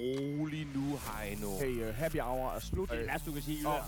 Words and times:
rolig 0.00 0.66
nu, 0.74 0.98
Heino. 1.06 1.48
Hey, 1.60 1.88
uh, 1.88 1.94
happy 1.94 2.20
hour 2.20 2.52
er 2.56 2.60
slut. 2.60 2.88
Det 2.88 2.94
er 2.94 2.98
det 3.00 3.08
værste, 3.08 3.30
du 3.30 3.34
kan 3.34 3.42
sige. 3.42 3.68
Åh. 3.68 3.74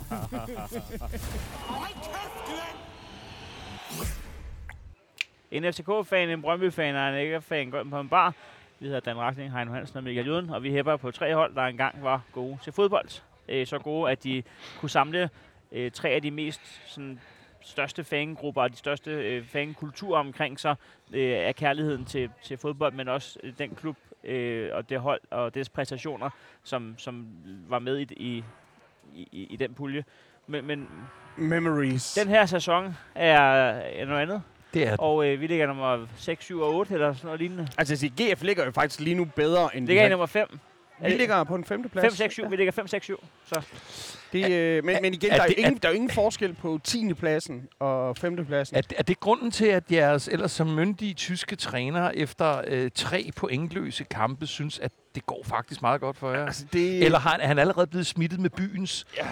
En 5.52 5.72
FCK-fan, 5.72 6.30
en 6.30 6.42
Brøndby-fan 6.42 6.96
og 6.96 7.08
en 7.08 7.14
AGF-fan 7.14 7.70
går 7.70 7.80
ind 7.80 7.90
på 7.90 8.00
en 8.00 8.08
bar. 8.08 8.34
Vi 8.80 8.86
hedder 8.86 9.00
Dan 9.00 9.18
Racking, 9.18 9.52
Heino 9.52 9.72
Hansen 9.72 9.96
og 9.96 10.04
Michael 10.04 10.26
Juden, 10.26 10.50
og 10.50 10.62
vi 10.62 10.70
hæpper 10.70 10.96
på 10.96 11.10
tre 11.10 11.34
hold, 11.34 11.54
der 11.54 11.62
engang 11.62 12.02
var 12.02 12.22
gode 12.32 12.58
til 12.64 12.72
fodbold. 12.72 13.08
Øh, 13.48 13.66
så 13.66 13.78
gode, 13.78 14.10
at 14.10 14.24
de 14.24 14.42
kunne 14.80 14.90
samle 14.90 15.30
øh, 15.72 15.90
tre 15.90 16.08
af 16.08 16.22
de 16.22 16.30
mest 16.30 16.60
sådan, 16.86 17.20
største 17.60 18.04
fangrupper 18.04 18.62
og 18.62 18.70
de 18.70 18.76
største 18.76 19.10
øh, 19.10 19.46
fankulturer 19.46 20.20
omkring 20.20 20.60
sig 20.60 20.76
øh, 21.12 21.46
af 21.46 21.56
kærligheden 21.56 22.04
til, 22.04 22.30
til 22.42 22.58
fodbold, 22.58 22.92
men 22.92 23.08
også 23.08 23.38
øh, 23.42 23.52
den 23.58 23.74
klub 23.74 23.96
øh, 24.24 24.70
og 24.72 24.88
det 24.88 25.00
hold 25.00 25.20
og 25.30 25.54
dets 25.54 25.68
præstationer, 25.68 26.30
som, 26.62 26.94
som 26.98 27.26
var 27.68 27.78
med 27.78 27.98
i, 27.98 28.06
i, 28.10 28.44
i, 29.14 29.46
i 29.50 29.56
den 29.56 29.74
pulje. 29.74 30.04
Men, 30.46 30.66
men 30.66 30.88
Memories. 31.36 32.14
den 32.14 32.28
her 32.28 32.46
sæson 32.46 32.96
er, 33.14 33.40
er 33.70 34.04
noget 34.04 34.20
andet, 34.22 34.42
Det 34.74 34.88
er 34.88 34.96
og 34.96 35.26
øh, 35.26 35.40
vi 35.40 35.46
ligger 35.46 35.66
nummer 35.66 36.06
6, 36.16 36.44
7 36.44 36.60
og 36.60 36.74
8 36.74 36.94
eller 36.94 37.12
sådan 37.12 37.26
noget 37.26 37.40
lignende. 37.40 37.68
Altså, 37.78 37.92
jeg 37.92 37.98
siger, 37.98 38.34
GF 38.34 38.42
ligger 38.42 38.64
jo 38.64 38.70
faktisk 38.70 39.00
lige 39.00 39.14
nu 39.14 39.24
bedre 39.24 39.76
end... 39.76 39.86
Ligger 39.86 40.06
i 40.06 40.08
nummer 40.08 40.26
5. 40.26 40.58
vi 41.00 41.08
ligger 41.08 41.44
på 41.44 41.54
en 41.54 41.64
femteplads. 41.64 42.04
5, 42.04 42.12
6, 42.16 42.34
7. 42.34 42.50
Vi 42.50 42.56
ligger 42.56 42.72
5, 42.72 42.86
6, 42.88 43.04
7. 43.04 43.16
Så 43.46 43.62
Det, 44.32 44.50
øh, 44.50 44.84
men, 44.84 44.96
men 45.02 45.14
igen, 45.14 45.30
er 45.30 45.36
der 45.36 45.42
er, 45.42 45.46
det- 45.46 45.58
ingen, 45.58 45.76
der 45.76 45.88
er 45.88 45.92
jo 45.92 45.94
ingen 45.94 46.10
forskel 46.10 46.54
på 46.54 46.80
10. 46.84 47.14
pladsen 47.14 47.68
og 47.78 48.16
5. 48.16 48.46
pladsen. 48.46 48.76
Er, 48.76 48.82
er 48.96 49.02
det 49.02 49.20
grunden 49.20 49.50
til, 49.50 49.66
at 49.66 49.84
jeres 49.92 50.28
ellers 50.28 50.52
som 50.52 50.66
myndige 50.66 51.14
tyske 51.14 51.56
træner 51.56 52.10
efter 52.14 52.62
øh, 52.66 52.90
tre 52.94 53.30
pointløse 53.36 54.04
kampe 54.04 54.46
synes, 54.46 54.78
at 54.78 54.92
det 55.14 55.26
går 55.26 55.42
faktisk 55.44 55.82
meget 55.82 56.00
godt 56.00 56.16
for 56.16 56.32
jer? 56.32 56.46
Altså, 56.46 56.64
det, 56.72 57.04
Eller 57.04 57.18
har 57.18 57.30
han, 57.30 57.40
er 57.40 57.46
han 57.46 57.58
allerede 57.58 57.86
blevet 57.86 58.06
smittet 58.06 58.40
med 58.40 58.50
byens 58.50 59.06
ja, 59.16 59.26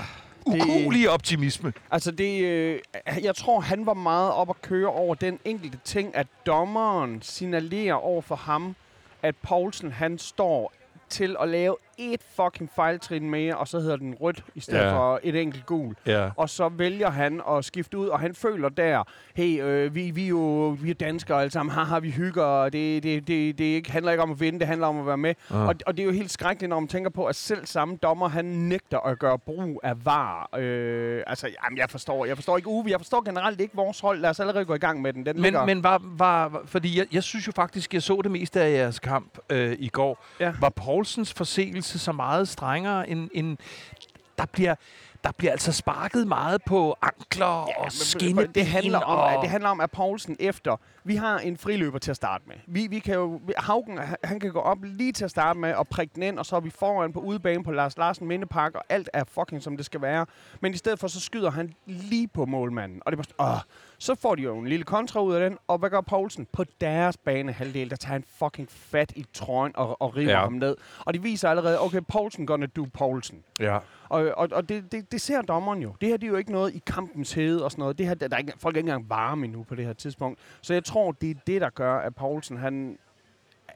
ukuelige 0.46 1.10
optimisme? 1.10 1.72
Altså 1.90 2.10
det, 2.10 2.42
øh, 2.44 2.80
jeg 3.22 3.36
tror, 3.36 3.60
han 3.60 3.86
var 3.86 3.94
meget 3.94 4.32
op 4.32 4.50
at 4.50 4.62
køre 4.62 4.88
over 4.88 5.14
den 5.14 5.38
enkelte 5.44 5.78
ting, 5.84 6.16
at 6.16 6.26
dommeren 6.46 7.22
signalerer 7.22 7.94
over 7.94 8.22
for 8.22 8.36
ham, 8.36 8.76
at 9.22 9.34
Poulsen 9.36 9.92
han 9.92 10.18
står 10.18 10.72
til 11.10 11.36
at 11.40 11.48
lave 11.48 11.76
et 12.00 12.20
fucking 12.36 12.70
fejltrin 12.76 13.30
mere, 13.30 13.56
og 13.56 13.68
så 13.68 13.80
hedder 13.80 13.96
den 13.96 14.14
rødt 14.20 14.44
i 14.54 14.60
stedet 14.60 14.78
Ja. 14.80 14.86
ja. 14.86 14.96
for 14.96 15.20
et 15.22 15.36
enkelt 15.36 15.66
gul. 15.66 15.94
Ja. 16.06 16.30
Og 16.36 16.50
så 16.50 16.68
vælger 16.68 17.10
han 17.10 17.40
at 17.50 17.64
skifte 17.64 17.98
ud, 17.98 18.06
og 18.08 18.20
han 18.20 18.34
føler 18.34 18.68
der, 18.68 19.02
hey, 19.34 19.62
øh, 19.62 19.94
vi, 19.94 20.10
vi, 20.10 20.24
er 20.24 20.28
jo 20.28 20.76
vi 20.82 20.90
er 20.90 20.94
danskere 20.94 21.40
alle 21.40 21.50
sammen, 21.50 21.72
haha, 21.74 21.98
vi 21.98 22.10
hygger, 22.10 22.42
og 22.44 22.72
det, 22.72 23.02
det, 23.02 23.26
det, 23.28 23.58
det 23.58 23.64
ikke, 23.64 23.92
handler 23.92 24.12
ikke 24.12 24.22
om 24.22 24.30
at 24.30 24.40
vinde, 24.40 24.58
det 24.58 24.66
handler 24.66 24.86
om 24.86 24.98
at 25.00 25.06
være 25.06 25.18
med. 25.18 25.34
Ah. 25.50 25.66
Og, 25.68 25.74
og 25.86 25.96
det 25.96 26.02
er 26.02 26.06
jo 26.06 26.12
helt 26.12 26.30
skrækkeligt, 26.30 26.70
når 26.70 26.80
man 26.80 26.88
tænker 26.88 27.10
på, 27.10 27.24
at 27.24 27.36
selv 27.36 27.66
samme 27.66 27.96
dommer, 28.02 28.28
han 28.28 28.44
nægter 28.44 28.98
at 28.98 29.18
gøre 29.18 29.38
brug 29.38 29.80
af 29.82 30.04
var. 30.04 30.48
Øh, 30.58 31.22
altså, 31.26 31.48
jamen, 31.64 31.78
jeg 31.78 31.90
forstår, 31.90 32.24
jeg 32.26 32.36
forstår 32.36 32.56
ikke 32.56 32.68
Uwe, 32.68 32.90
jeg 32.90 33.00
forstår 33.00 33.24
generelt 33.24 33.60
ikke 33.60 33.74
vores 33.76 34.00
hold. 34.00 34.20
Lad 34.20 34.30
os 34.30 34.40
allerede 34.40 34.64
gå 34.64 34.74
i 34.74 34.78
gang 34.78 35.02
med 35.02 35.12
den. 35.12 35.26
den 35.26 35.36
ligger, 35.36 35.66
Men, 35.66 35.76
men 35.76 35.82
var, 35.84 36.00
var, 36.04 36.48
var, 36.48 36.62
fordi 36.64 36.98
jeg, 36.98 37.06
jeg 37.12 37.22
synes 37.22 37.46
jo 37.46 37.52
faktisk, 37.52 37.94
jeg 37.94 38.02
så 38.02 38.20
det 38.22 38.30
meste 38.30 38.60
af 38.60 38.72
jeres 38.72 38.98
kamp 38.98 39.38
øh, 39.50 39.76
i 39.78 39.88
går. 39.88 40.24
Ja. 40.40 40.52
Var 40.60 40.68
Poulsens 40.68 41.32
forseelse 41.32 41.89
så 41.98 42.12
meget 42.12 42.48
strengere 42.48 43.08
end... 43.08 43.30
end 43.34 43.58
der 44.38 44.46
bliver 44.46 44.74
der 45.24 45.30
bliver 45.38 45.52
altså 45.52 45.72
sparket 45.72 46.26
meget 46.26 46.62
på 46.66 46.96
ankler 47.02 47.66
ja, 47.68 47.84
og 47.84 47.92
skinneben. 47.92 48.52
det 48.54 48.66
handler, 48.66 48.98
om, 48.98 49.18
og... 49.18 49.32
at, 49.32 49.38
det 49.42 49.50
handler 49.50 49.70
om, 49.70 49.80
at 49.80 49.90
Poulsen 49.90 50.36
efter... 50.40 50.76
Vi 51.04 51.16
har 51.16 51.38
en 51.38 51.56
friløber 51.56 51.98
til 51.98 52.10
at 52.10 52.16
starte 52.16 52.44
med. 52.46 52.54
Vi, 52.66 52.86
vi 52.86 52.98
kan 52.98 53.14
jo, 53.14 53.40
Haugen, 53.56 53.98
han- 54.24 54.40
kan 54.40 54.52
gå 54.52 54.58
op 54.60 54.78
lige 54.82 55.12
til 55.12 55.24
at 55.24 55.30
starte 55.30 55.58
med 55.58 55.74
og 55.74 55.88
prikke 55.88 56.14
den 56.14 56.22
ind, 56.22 56.38
og 56.38 56.46
så 56.46 56.56
er 56.56 56.60
vi 56.60 56.70
foran 56.70 57.12
på 57.12 57.20
udebane 57.20 57.64
på 57.64 57.70
Lars 57.72 57.96
Larsen 57.98 58.26
Mindepark, 58.26 58.74
og 58.74 58.82
alt 58.88 59.10
er 59.12 59.24
fucking 59.28 59.62
som 59.62 59.76
det 59.76 59.86
skal 59.86 60.02
være. 60.02 60.26
Men 60.60 60.74
i 60.74 60.76
stedet 60.76 60.98
for, 60.98 61.08
så 61.08 61.20
skyder 61.20 61.50
han 61.50 61.74
lige 61.86 62.28
på 62.28 62.44
målmanden. 62.46 63.02
Og 63.06 63.12
det 63.12 63.18
er 63.18 63.22
bare, 63.38 63.52
åh. 63.54 63.60
Så 63.98 64.14
får 64.14 64.34
de 64.34 64.42
jo 64.42 64.58
en 64.58 64.66
lille 64.68 64.84
kontra 64.84 65.20
ud 65.22 65.34
af 65.34 65.50
den, 65.50 65.58
og 65.68 65.78
hvad 65.78 65.90
gør 65.90 66.00
Poulsen? 66.00 66.46
På 66.52 66.64
deres 66.80 67.16
banehalvdel, 67.16 67.90
der 67.90 67.96
tager 67.96 68.12
han 68.12 68.24
fucking 68.38 68.68
fat 68.70 69.12
i 69.16 69.24
trøjen 69.34 69.72
og, 69.76 70.02
og 70.02 70.16
river 70.16 70.30
Ja. 70.32 70.38
ham 70.40 70.52
ned. 70.52 70.76
Og 71.00 71.14
det 71.14 71.22
viser 71.24 71.50
allerede, 71.50 71.80
okay, 71.80 72.00
Poulsen 72.08 72.46
gonna 72.46 72.66
do 72.66 72.86
Poulsen. 72.94 73.44
Ja. 73.60 73.78
Og, 74.10 74.32
og, 74.36 74.48
og 74.52 74.68
det, 74.68 74.92
det, 74.92 75.12
det 75.12 75.20
ser 75.20 75.42
dommeren 75.42 75.82
jo. 75.82 75.94
Det 76.00 76.08
her 76.08 76.16
det 76.16 76.26
er 76.26 76.30
jo 76.30 76.36
ikke 76.36 76.52
noget 76.52 76.74
i 76.74 76.82
kampens 76.86 77.32
hede 77.32 77.64
og 77.64 77.70
sådan 77.70 77.82
noget. 77.82 77.98
Det 77.98 78.06
her, 78.06 78.14
der 78.14 78.28
er 78.32 78.38
ikke, 78.38 78.52
folk 78.58 78.76
er 78.76 78.78
ikke 78.78 78.88
engang 78.90 79.10
varme 79.10 79.44
endnu 79.44 79.62
på 79.62 79.74
det 79.74 79.86
her 79.86 79.92
tidspunkt. 79.92 80.38
Så 80.62 80.72
jeg 80.72 80.84
tror, 80.84 81.12
det 81.12 81.30
er 81.30 81.34
det, 81.46 81.60
der 81.60 81.70
gør, 81.70 81.98
at 81.98 82.14
Poulsen 82.14 82.56
han 82.56 82.98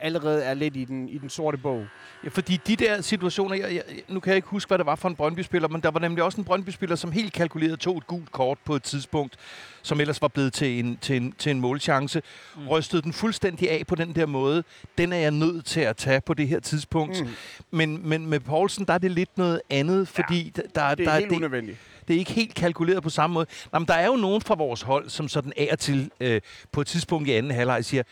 allerede 0.05 0.43
er 0.45 0.55
lidt 0.55 0.77
i 0.77 0.85
den, 0.85 1.09
i 1.09 1.19
den 1.19 1.31
sorte 1.31 1.59
bog. 1.59 1.87
Ja, 2.25 2.29
fordi 2.29 2.61
de 2.67 2.77
der 2.77 3.01
situationer, 3.01 3.57
jeg, 3.57 3.75
jeg, 3.75 3.83
nu 4.09 4.21
kan 4.21 4.31
jeg 4.31 4.37
ikke 4.37 4.49
huske, 4.49 4.69
hvad 4.69 4.79
det 4.79 4.87
var 4.87 4.95
for 4.97 5.09
en 5.09 5.17
Brøndby-spiller, 5.17 5.69
men 5.69 5.81
der 5.81 5.91
var 5.91 6.01
nemlig 6.01 6.25
også 6.25 6.39
en 6.41 6.45
Brøndby-spiller, 6.45 6.97
som 6.97 7.13
helt 7.13 7.33
kalkuleret 7.33 7.81
tog 7.81 7.99
et 7.99 8.07
gult 8.07 8.33
kort 8.33 8.59
på 8.65 8.77
et 8.77 8.83
tidspunkt, 8.83 9.37
som 9.83 10.01
ellers 10.01 10.23
var 10.23 10.29
blevet 10.29 10.53
til 10.53 10.79
en, 10.79 10.99
til 11.01 11.17
en, 11.17 11.33
til 11.39 11.51
en 11.51 11.61
målchance, 11.61 12.23
mm. 12.57 12.69
rystede 12.69 13.03
den 13.03 13.13
fuldstændig 13.13 13.71
af 13.71 13.87
på 13.87 13.95
den 13.95 14.15
der 14.15 14.27
måde. 14.27 14.65
Den 14.99 15.13
er 15.13 15.17
jeg 15.17 15.31
nødt 15.31 15.65
til 15.67 15.81
at 15.81 15.97
tage 15.97 16.21
på 16.21 16.35
det 16.35 16.49
her 16.49 16.61
tidspunkt. 16.61 17.21
Mm. 17.21 17.29
Men, 17.71 18.09
men 18.09 18.27
med 18.27 18.41
Poulsen, 18.41 18.85
der 18.87 18.93
er 18.95 18.99
det 18.99 19.11
lidt 19.11 19.39
noget 19.39 19.61
andet, 19.71 20.09
fordi 20.09 20.53
ja, 20.57 20.63
der, 20.75 20.95
Det 20.95 21.07
er 21.07 21.11
der, 21.11 21.19
helt 21.19 21.31
det, 21.31 21.37
unødvendigt. 21.37 21.79
det 22.09 22.15
er 22.15 22.19
ikke 22.19 22.33
helt 22.33 22.55
kalkuleret 22.55 23.03
på 23.03 23.11
samme 23.11 23.35
måde. 23.35 23.47
Nå, 23.73 23.79
men 23.79 23.89
der 23.89 23.95
er 23.95 24.07
jo 24.07 24.17
nogen 24.17 24.41
fra 24.41 24.55
vores 24.55 24.83
hold, 24.83 25.09
som 25.09 25.29
sådan 25.29 25.53
af 25.57 25.69
og 25.73 25.79
til 25.79 26.11
øh, 26.21 26.41
på 26.73 26.81
et 26.81 26.87
tidspunkt 26.87 27.29
i 27.29 27.33
anden 27.33 27.53
halvleg 27.53 27.85
siger, 27.85 28.03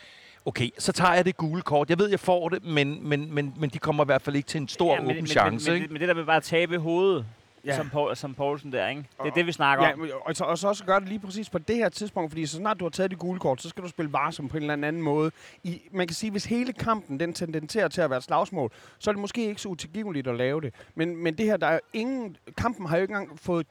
okay, 0.45 0.69
så 0.77 0.91
tager 0.91 1.13
jeg 1.13 1.25
det 1.25 1.37
gule 1.37 1.61
kort. 1.61 1.89
Jeg 1.89 1.99
ved, 1.99 2.09
jeg 2.09 2.19
får 2.19 2.49
det, 2.49 2.65
men, 2.65 3.09
men, 3.09 3.33
men, 3.33 3.53
men 3.57 3.69
de 3.69 3.79
kommer 3.79 4.03
i 4.03 4.05
hvert 4.05 4.21
fald 4.21 4.35
ikke 4.35 4.47
til 4.47 4.61
en 4.61 4.67
stor 4.67 4.93
ja, 4.93 4.99
men, 5.01 5.05
åben 5.05 5.15
men, 5.15 5.27
chance. 5.27 5.71
Men, 5.71 5.75
ikke? 5.75 5.87
men, 5.87 5.93
men 5.93 5.99
det 5.99 6.07
der 6.07 6.15
med 6.15 6.25
bare 6.25 6.37
at 6.37 6.43
tabe 6.43 6.77
hovedet, 6.77 7.25
Ja. 7.65 7.77
som, 7.77 7.89
Paul, 7.89 8.15
som 8.15 8.33
Poulsen 8.33 8.71
der, 8.71 8.87
ikke? 8.87 9.03
Det 9.23 9.29
er 9.29 9.33
det, 9.33 9.47
vi 9.47 9.51
snakker 9.51 9.87
Ja, 9.87 9.93
om. 9.93 10.09
og, 10.25 10.35
så, 10.35 10.43
og 10.43 10.57
så 10.57 10.67
også 10.67 10.83
gøre 10.85 10.99
det 10.99 11.09
lige 11.09 11.19
præcis 11.19 11.49
på 11.49 11.57
det 11.57 11.75
her 11.75 11.89
tidspunkt, 11.89 12.31
fordi 12.31 12.45
så 12.45 12.57
snart 12.57 12.79
du 12.79 12.85
har 12.85 12.89
taget 12.89 13.11
de 13.11 13.15
gule 13.15 13.39
kort, 13.39 13.61
så 13.61 13.69
skal 13.69 13.83
du 13.83 13.89
spille 13.89 14.13
varsom 14.13 14.47
på 14.49 14.57
en 14.57 14.63
eller 14.63 14.73
anden 14.87 15.01
måde. 15.01 15.31
I, 15.63 15.81
man 15.91 16.07
kan 16.07 16.15
sige, 16.15 16.31
hvis 16.31 16.45
hele 16.45 16.73
kampen 16.73 17.19
den 17.19 17.33
tendenserer 17.33 17.87
til 17.87 18.01
at 18.01 18.09
være 18.09 18.17
et 18.17 18.23
slagsmål, 18.23 18.71
så 18.99 19.09
er 19.09 19.13
det 19.13 19.21
måske 19.21 19.47
ikke 19.47 19.61
så 19.61 19.69
utilgiveligt 19.69 20.27
at 20.27 20.35
lave 20.35 20.61
det. 20.61 20.73
Men, 20.95 21.15
men 21.23 21.37
det 21.37 21.45
her, 21.45 21.57
der 21.57 21.67
er 21.67 21.79
ingen... 21.93 22.37
Kampen 22.57 22.85
har 22.85 22.97
jo 22.97 23.01
ikke 23.01 23.11
engang 23.11 23.39
fået 23.39 23.67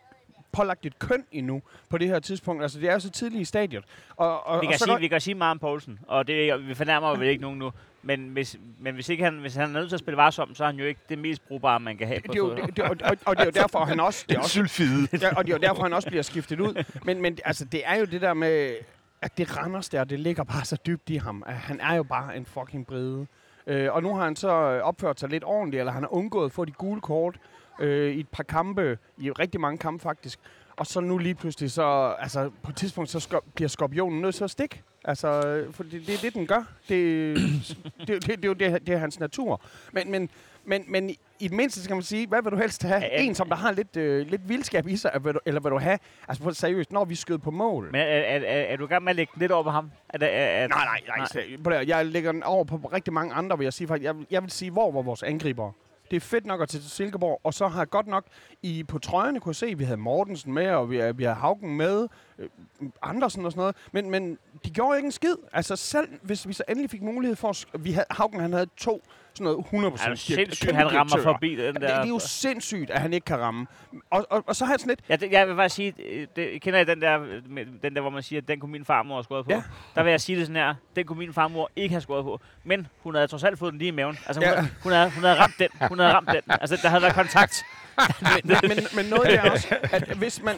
pålagt 0.52 0.86
et 0.86 0.98
køn 0.98 1.24
endnu 1.32 1.62
på 1.88 1.98
det 1.98 2.08
her 2.08 2.18
tidspunkt. 2.18 2.62
Altså, 2.62 2.80
det 2.80 2.88
er 2.88 2.92
jo 2.92 3.00
så 3.00 3.10
tidligt 3.10 3.40
i 3.40 3.44
stadiet. 3.44 3.84
Og, 4.16 4.46
og, 4.46 4.60
Vi 4.60 4.66
og 4.66 4.70
kan, 4.70 4.78
så 4.78 4.84
sige, 4.84 4.94
går- 4.94 5.00
vi 5.00 5.08
kan 5.08 5.20
sige 5.20 5.34
meget 5.34 5.50
om 5.50 5.58
Poulsen, 5.58 5.98
og 6.08 6.26
det, 6.26 6.68
vi 6.68 6.74
fornærmer 6.74 7.08
jo 7.08 7.14
vel 7.18 7.28
ikke 7.28 7.42
nogen 7.42 7.58
nu. 7.58 7.72
Men 8.02 8.28
hvis, 8.28 8.56
men 8.78 8.94
hvis, 8.94 9.08
ikke 9.08 9.24
han, 9.24 9.34
hvis 9.38 9.54
han 9.54 9.68
er 9.68 9.72
nødt 9.80 9.88
til 9.88 9.96
at 9.96 10.00
spille 10.00 10.16
varsom, 10.16 10.54
så 10.54 10.64
er 10.64 10.68
han 10.68 10.76
jo 10.76 10.84
ikke 10.84 11.00
det 11.08 11.18
mest 11.18 11.48
brugbare, 11.48 11.80
man 11.80 11.96
kan 11.96 12.06
have 12.06 12.16
det, 12.20 12.26
på 12.26 12.32
det, 12.32 12.40
er 12.62 12.66
det, 12.66 12.76
det, 12.76 12.84
og, 12.84 12.96
og, 13.04 13.16
og 13.26 13.36
det 13.36 13.40
er 13.40 13.44
jo 13.44 13.50
derfor, 13.50 13.84
han 13.84 14.00
også... 14.00 14.24
Det 14.28 14.36
er 14.36 14.40
også 14.40 14.58
ja, 15.22 15.34
og 15.36 15.44
det 15.46 15.52
er 15.52 15.56
jo 15.56 15.60
derfor, 15.60 15.82
han 15.82 15.92
også 15.92 16.08
bliver 16.08 16.22
skiftet 16.22 16.60
ud. 16.60 16.84
Men, 17.04 17.22
men 17.22 17.38
altså, 17.44 17.64
det 17.64 17.82
er 17.84 17.94
jo 17.94 18.04
det 18.04 18.20
der 18.20 18.34
med, 18.34 18.76
at 19.22 19.38
det 19.38 19.56
Randers 19.58 19.88
der, 19.88 20.04
det 20.04 20.20
ligger 20.20 20.44
bare 20.44 20.64
så 20.64 20.76
dybt 20.86 21.10
i 21.10 21.16
ham. 21.16 21.42
At 21.46 21.54
han 21.54 21.80
er 21.80 21.94
jo 21.94 22.02
bare 22.02 22.36
en 22.36 22.46
fucking 22.46 22.86
brede. 22.86 23.26
Øh, 23.66 23.92
og 23.94 24.02
nu 24.02 24.14
har 24.14 24.24
han 24.24 24.36
så 24.36 24.48
øh, 24.52 24.82
opført 24.82 25.20
sig 25.20 25.28
lidt 25.28 25.44
ordentligt, 25.44 25.80
eller 25.80 25.92
han 25.92 26.02
har 26.02 26.14
undgået 26.14 26.46
at 26.46 26.52
få 26.52 26.64
de 26.64 26.72
gule 26.72 27.00
kort 27.00 27.36
øh, 27.80 28.12
i 28.14 28.20
et 28.20 28.28
par 28.28 28.42
kampe, 28.42 28.98
i 29.18 29.30
rigtig 29.30 29.60
mange 29.60 29.78
kampe 29.78 30.02
faktisk. 30.02 30.38
Og 30.76 30.86
så 30.86 31.00
nu 31.00 31.18
lige 31.18 31.34
pludselig, 31.34 31.70
så, 31.70 32.14
altså 32.18 32.50
på 32.62 32.70
et 32.70 32.76
tidspunkt, 32.76 33.10
så 33.10 33.20
skop, 33.20 33.44
bliver 33.54 33.68
skorpionen 33.68 34.20
nødt 34.22 34.34
til 34.34 34.44
at 34.44 34.50
stikke. 34.50 34.82
Altså, 35.04 35.28
øh, 35.46 35.72
for 35.72 35.82
det, 35.82 35.92
det 36.06 36.14
er 36.14 36.18
det, 36.22 36.34
den 36.34 36.46
gør. 36.46 36.62
Det, 36.88 37.36
det, 37.98 38.08
det, 38.08 38.26
det, 38.26 38.44
er 38.44 38.48
jo 38.48 38.52
det, 38.52 38.86
det 38.86 38.94
er 38.94 38.98
hans 38.98 39.20
natur. 39.20 39.60
Men, 39.92 40.10
men, 40.10 40.30
men, 40.64 40.84
men 40.88 41.10
i, 41.10 41.18
det 41.40 41.52
mindste 41.52 41.82
skal 41.84 41.96
man 41.96 42.02
sige, 42.02 42.26
hvad 42.26 42.42
vil 42.42 42.52
du 42.52 42.56
helst 42.56 42.82
have? 42.82 43.00
Ja. 43.00 43.22
En, 43.22 43.34
som 43.34 43.48
der 43.48 43.56
har 43.56 43.72
lidt, 43.72 43.96
øh, 43.96 44.26
lidt 44.26 44.48
vildskab 44.48 44.86
i 44.86 44.96
sig, 44.96 45.10
eller 45.14 45.22
vil 45.22 45.34
du, 45.34 45.38
eller 45.46 45.60
vil 45.60 45.70
du 45.70 45.78
have, 45.78 45.98
altså 46.28 46.42
på 46.44 46.50
seriøst, 46.54 46.92
når 46.92 47.04
vi 47.04 47.14
skød 47.14 47.38
på 47.38 47.50
mål? 47.50 47.84
Men 47.92 48.00
er, 48.00 48.04
er, 48.04 48.38
er, 48.38 48.62
er, 48.62 48.76
du 48.76 48.84
i 48.84 48.88
gang 48.88 49.04
med 49.04 49.10
at 49.10 49.16
lægge 49.16 49.32
lidt 49.36 49.52
over 49.52 49.62
på 49.64 49.70
ham? 49.70 49.90
Er, 50.08 50.18
er, 50.18 50.26
er, 50.26 50.68
Nej, 50.68 50.84
nej, 50.84 51.16
nej. 51.16 51.26
nej. 51.64 51.84
Jeg 51.86 52.06
lægger 52.06 52.32
den 52.32 52.42
over 52.42 52.64
på 52.64 52.76
rigtig 52.92 53.12
mange 53.12 53.34
andre, 53.34 53.58
vil 53.58 53.64
jeg 53.64 53.72
sige. 53.72 53.88
Faktisk. 53.88 54.04
Jeg, 54.04 54.16
vil- 54.18 54.26
jeg 54.30 54.42
vil 54.42 54.50
sige, 54.50 54.70
hvor 54.70 54.92
var 54.92 55.02
vores 55.02 55.22
angriber? 55.22 55.72
Det 56.12 56.16
er 56.16 56.20
fedt 56.20 56.46
nok 56.46 56.62
at 56.62 56.68
tage 56.68 56.82
til 56.82 56.90
Silkeborg, 56.90 57.40
og 57.44 57.54
så 57.54 57.68
har 57.68 57.80
jeg 57.80 57.90
godt 57.90 58.06
nok 58.06 58.24
i, 58.62 58.84
på 58.84 58.98
trøjerne 58.98 59.40
kunne 59.40 59.54
se, 59.54 59.66
at 59.66 59.78
vi 59.78 59.84
havde 59.84 59.96
Mortensen 60.00 60.52
med, 60.52 60.70
og 60.70 60.90
vi, 60.90 61.12
vi 61.12 61.24
havde 61.24 61.36
Haugen 61.36 61.76
med, 61.76 62.08
øh, 62.38 62.48
Andersen 63.02 63.44
og 63.46 63.52
sådan 63.52 63.60
noget, 63.60 63.76
men, 63.92 64.10
men 64.10 64.38
de 64.64 64.70
gjorde 64.70 64.98
ikke 64.98 65.06
en 65.06 65.12
skid. 65.12 65.34
Altså 65.52 65.76
selv 65.76 66.08
hvis 66.22 66.48
vi 66.48 66.52
så 66.52 66.62
endelig 66.68 66.90
fik 66.90 67.02
mulighed 67.02 67.36
for, 67.36 67.48
at 67.48 67.84
vi 67.84 67.92
havde, 67.92 68.06
Haugen 68.10 68.40
han 68.40 68.52
havde 68.52 68.66
to 68.76 69.02
sådan 69.34 69.44
noget 69.44 69.66
100% 69.66 69.74
er 69.76 69.88
du 70.08 70.12
direk- 70.12 70.16
sindssygt, 70.16 70.72
han 70.72 70.86
rammer 70.86 71.04
direktører. 71.04 71.22
forbi 71.34 71.50
den 71.56 71.58
Det, 71.74 71.74
der. 71.74 71.80
det 72.00 72.04
er 72.04 72.08
jo 72.08 72.18
sindssygt, 72.18 72.90
at 72.90 73.00
han 73.00 73.12
ikke 73.12 73.24
kan 73.24 73.38
ramme. 73.40 73.66
Og, 74.10 74.26
og, 74.30 74.44
og 74.46 74.56
så 74.56 74.64
har 74.64 74.72
jeg 74.72 74.80
sådan 74.80 74.88
lidt, 74.90 75.00
Ja, 75.08 75.16
det, 75.16 75.32
jeg 75.32 75.48
vil 75.48 75.54
bare 75.54 75.68
sige, 75.68 75.94
øh, 76.08 76.26
det, 76.36 76.62
kender 76.62 76.80
I 76.80 76.84
den 76.84 77.00
der, 77.00 77.18
den 77.82 77.94
der, 77.94 78.00
hvor 78.00 78.10
man 78.10 78.22
siger, 78.22 78.40
at 78.42 78.48
den 78.48 78.60
kunne 78.60 78.72
min 78.72 78.84
farmor 78.84 79.14
have 79.16 79.24
skåret 79.24 79.44
på? 79.44 79.50
Ja. 79.52 79.62
Der 79.94 80.02
vil 80.02 80.10
jeg 80.10 80.20
sige 80.20 80.38
det 80.38 80.46
sådan 80.46 80.62
her, 80.62 80.74
den 80.96 81.06
kunne 81.06 81.18
min 81.18 81.32
farmor 81.32 81.70
ikke 81.76 81.92
have 81.92 82.00
skåret 82.00 82.24
på. 82.24 82.40
Men 82.64 82.86
hun 83.02 83.14
havde 83.14 83.26
trods 83.26 83.44
alt 83.44 83.58
fået 83.58 83.72
den 83.72 83.78
lige 83.78 83.88
i 83.88 83.90
maven. 83.92 84.18
Altså, 84.26 84.40
hun, 84.40 84.48
Ja. 84.48 84.54
havde, 84.54 84.68
hun, 84.82 84.92
havde, 84.92 85.10
hun 85.10 85.24
havde 85.24 85.38
ramt 85.38 85.54
den. 85.58 85.68
Hun 85.88 85.98
havde 85.98 86.12
ramt 86.12 86.28
den. 86.28 86.42
Altså, 86.48 86.78
der 86.82 86.88
havde 86.88 87.02
været 87.02 87.14
kontakt. 87.14 87.64
men, 88.44 88.56
men, 88.68 88.78
men 88.96 89.04
noget 89.06 89.34
er 89.34 89.50
også, 89.50 89.76
at 89.82 90.16
hvis 90.16 90.42
man... 90.42 90.54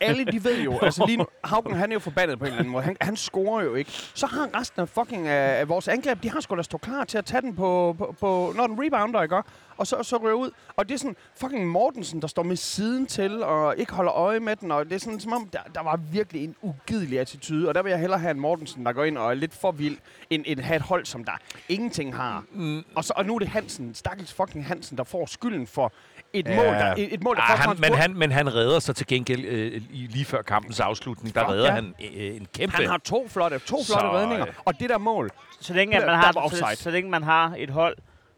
alle 0.00 0.24
de 0.24 0.44
ved 0.44 0.62
jo, 0.62 0.78
altså 0.82 1.06
lige 1.06 1.16
nu, 1.16 1.26
Haugen 1.44 1.74
han 1.74 1.90
er 1.90 1.94
jo 1.94 2.00
forbandet 2.00 2.38
på 2.38 2.44
en 2.44 2.48
eller 2.48 2.58
anden 2.58 2.72
måde. 2.72 2.84
Han, 2.84 2.96
han 3.00 3.16
scorer 3.16 3.64
jo 3.64 3.74
ikke. 3.74 3.90
Så 3.90 4.26
har 4.26 4.60
resten 4.60 4.80
af 4.80 4.88
fucking 4.88 5.28
af, 5.28 5.60
af 5.60 5.68
vores 5.68 5.88
angreb, 5.88 6.22
de 6.22 6.30
har 6.30 6.40
sgu 6.40 6.56
da 6.56 6.62
stå 6.62 6.78
klar 6.78 7.04
til 7.04 7.18
at 7.18 7.24
tage 7.24 7.40
den 7.40 7.56
på, 7.56 7.94
på, 7.98 8.14
på 8.20 8.52
når 8.56 8.66
den 8.66 8.76
rebounder, 8.80 9.22
ikke? 9.22 9.42
Og 9.76 9.86
så, 9.86 10.02
så 10.02 10.16
ryger 10.16 10.34
ud. 10.34 10.50
Og 10.76 10.88
det 10.88 10.94
er 10.94 10.98
sådan 10.98 11.16
fucking 11.36 11.68
Mortensen, 11.68 12.22
der 12.22 12.28
står 12.28 12.42
med 12.42 12.56
siden 12.56 13.06
til 13.06 13.42
og 13.42 13.78
ikke 13.78 13.92
holder 13.92 14.12
øje 14.12 14.40
med 14.40 14.56
den. 14.56 14.70
Og 14.70 14.84
det 14.84 14.92
er 14.92 14.98
sådan, 14.98 15.20
som 15.20 15.32
om, 15.32 15.48
der, 15.52 15.58
der 15.74 15.82
var 15.82 15.96
virkelig 15.96 16.44
en 16.44 16.56
ugidelig 16.62 17.20
attitude. 17.20 17.68
Og 17.68 17.74
der 17.74 17.82
vil 17.82 17.90
jeg 17.90 17.98
hellere 17.98 18.18
have 18.20 18.30
en 18.30 18.40
Mortensen, 18.40 18.86
der 18.86 18.92
går 18.92 19.04
ind 19.04 19.18
og 19.18 19.30
er 19.30 19.34
lidt 19.34 19.54
for 19.54 19.72
vild, 19.72 19.98
end, 20.30 20.44
end 20.46 20.60
have 20.60 20.76
et 20.76 20.82
hold, 20.82 21.06
som 21.06 21.24
der 21.24 21.32
ingenting 21.68 22.16
har. 22.16 22.44
Mm. 22.52 22.84
Og, 22.94 23.04
så, 23.04 23.12
og 23.16 23.26
nu 23.26 23.34
er 23.34 23.38
det 23.38 23.48
Hansen, 23.48 23.94
stakkels 23.94 24.32
fucking 24.32 24.66
Hansen, 24.66 24.98
der 24.98 25.04
får 25.04 25.26
skylden 25.26 25.66
for 25.66 25.92
et 26.32 26.46
Ja. 26.48 26.56
mål, 26.56 26.64
der, 26.74 26.94
et, 26.98 27.14
et 27.14 27.22
mål, 27.22 27.36
der 27.36 27.42
Ah, 27.42 27.58
han, 27.58 27.76
men, 27.80 27.94
han, 27.94 28.14
men 28.16 28.32
han 28.32 28.54
redder 28.54 28.78
sig 28.80 28.96
til 28.96 29.06
gengæld 29.06 29.44
øh, 29.44 29.82
i- 29.90 30.06
lige 30.10 30.24
før 30.24 30.42
kampens 30.42 30.80
afslutning. 30.80 31.34
Der 31.34 31.50
redder 31.50 31.64
Ja. 31.66 31.70
han 31.74 31.94
øh, 32.14 32.36
en 32.36 32.46
kæmpe... 32.54 32.76
Han 32.76 32.86
har 32.86 32.98
to 32.98 33.28
flotte, 33.28 33.58
to 33.58 33.64
flotte 33.66 33.86
Så, 33.86 34.12
redninger. 34.12 34.46
øh, 34.46 34.52
Og 34.64 34.80
det 34.80 34.90
der 34.90 34.98
mål, 34.98 35.30
Så 35.60 35.74
længe, 35.74 35.96
at 35.96 36.06
man 36.06 36.14
har, 36.14 36.32
så, 36.32 36.76
så 36.82 36.90
længe 36.90 37.10
man 37.10 37.22
har 37.22 37.54
et 37.58 37.70
hold, 37.70 37.96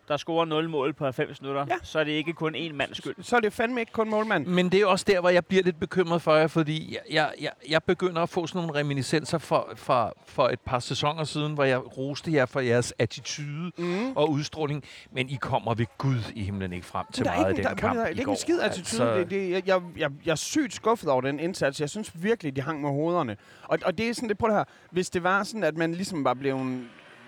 der 0.09 0.17
scorer 0.17 0.45
0 0.45 0.69
mål 0.71 0.93
på 0.93 1.05
90 1.05 1.41
minutter, 1.43 1.67
Ja. 1.69 1.75
så 1.83 1.99
er 1.99 2.05
det 2.05 2.13
ikke 2.13 2.33
kun 2.33 2.55
én 2.55 2.73
mands 2.73 2.97
skyld. 2.99 3.15
så 3.21 3.37
er 3.37 3.41
det 3.41 3.53
fandme 3.53 3.81
ikke 3.81 3.93
kun 3.93 4.11
målmanden. 4.11 4.55
Men 4.55 4.69
det 4.73 4.81
er 4.81 4.87
også 4.87 5.05
der, 5.09 5.21
hvor 5.21 5.29
jeg 5.29 5.47
bliver 5.47 5.63
lidt 5.63 5.81
bekymret 5.81 6.23
for 6.23 6.35
jer, 6.35 6.47
fordi 6.47 6.97
jeg, 7.11 7.33
jeg, 7.41 7.51
jeg, 7.69 7.83
begynder 7.83 8.23
at 8.23 8.29
få 8.29 8.47
sådan 8.47 8.63
nogle 8.67 8.81
reminiscenser 8.81 9.39
for, 9.39 9.73
for, 9.77 10.17
for 10.27 10.49
et 10.49 10.61
par 10.61 10.79
sæsoner 10.79 11.25
siden, 11.25 11.55
hvor 11.55 11.65
jeg 11.65 11.99
roste 11.99 12.33
jer 12.33 12.47
for 12.47 12.61
jeres 12.61 12.95
attitude 12.99 13.73
Mm. 13.79 14.13
og 14.17 14.31
udstråling, 14.31 14.85
men 15.13 15.29
I 15.29 15.35
kommer 15.41 15.75
ved 15.75 15.87
Gud 15.99 16.33
i 16.35 16.43
himlen 16.45 16.73
ikke 16.73 16.87
frem 16.87 17.07
til 17.13 17.25
Der 17.25 17.31
meget 17.35 17.51
ikke, 17.51 17.59
af 17.59 17.63
der, 17.63 17.69
den 17.75 17.79
prøv 17.81 17.89
kamp 17.89 18.01
at- 18.01 18.07
i 18.07 18.11
det 18.11 18.17
er 18.17 18.21
ikke 18.21 18.31
en 18.31 18.37
skid 18.37 18.61
attitude. 18.61 19.03
Altså, 19.03 19.19
Det, 19.19 19.31
det, 19.31 19.51
jeg, 19.51 19.63
jeg, 19.67 19.81
jeg, 19.97 20.11
jeg 20.25 20.31
er 20.33 20.37
sygt 20.37 20.75
skuffet 20.75 21.11
over 21.11 21.21
den 21.21 21.41
indsats. 21.41 21.81
Jeg 21.81 21.91
synes 21.91 22.11
virkelig, 22.15 22.57
de 22.57 22.61
hang 22.61 22.81
med 22.81 22.91
hovederne. 22.91 23.37
Og, 23.63 23.79
og 23.85 23.99
det 23.99 24.09
er 24.09 24.13
sådan, 24.15 24.29
det 24.29 24.39
på 24.39 24.47
det 24.47 24.55
her. 24.55 24.65
Hvis 24.91 25.11
det 25.11 25.23
var 25.23 25.43
sådan, 25.43 25.65
at 25.65 25.77
man 25.77 25.95
ligesom 25.95 26.25
var 26.25 26.35
blevet 26.35 26.85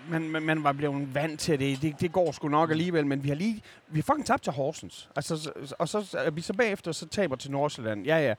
man, 0.09 0.29
man, 0.29 0.43
man 0.43 0.63
var 0.63 0.71
blevet 0.71 1.15
vant 1.15 1.39
til 1.39 1.59
det. 1.59 1.81
det. 1.81 1.99
Det 2.01 2.11
går 2.11 2.31
sgu 2.31 2.47
nok 2.47 2.71
alligevel, 2.71 3.05
men 3.05 3.23
vi 3.23 3.27
har 3.29 3.35
lige... 3.35 3.61
Vi 3.87 3.99
har 3.99 4.03
fucking 4.03 4.25
tabt 4.25 4.43
til 4.43 4.53
Horsens. 4.53 5.09
Altså, 5.15 5.37
så- 5.37 5.75
og 5.79 5.89
så 5.89 6.17
er 6.17 6.31
vi 6.31 6.41
så 6.41 6.53
bagefter, 6.53 6.91
så 6.91 7.07
taber 7.07 7.35
til 7.35 7.51
Nordsjælland. 7.51 8.05
Ja, 8.05 8.17
ja. 8.27 8.33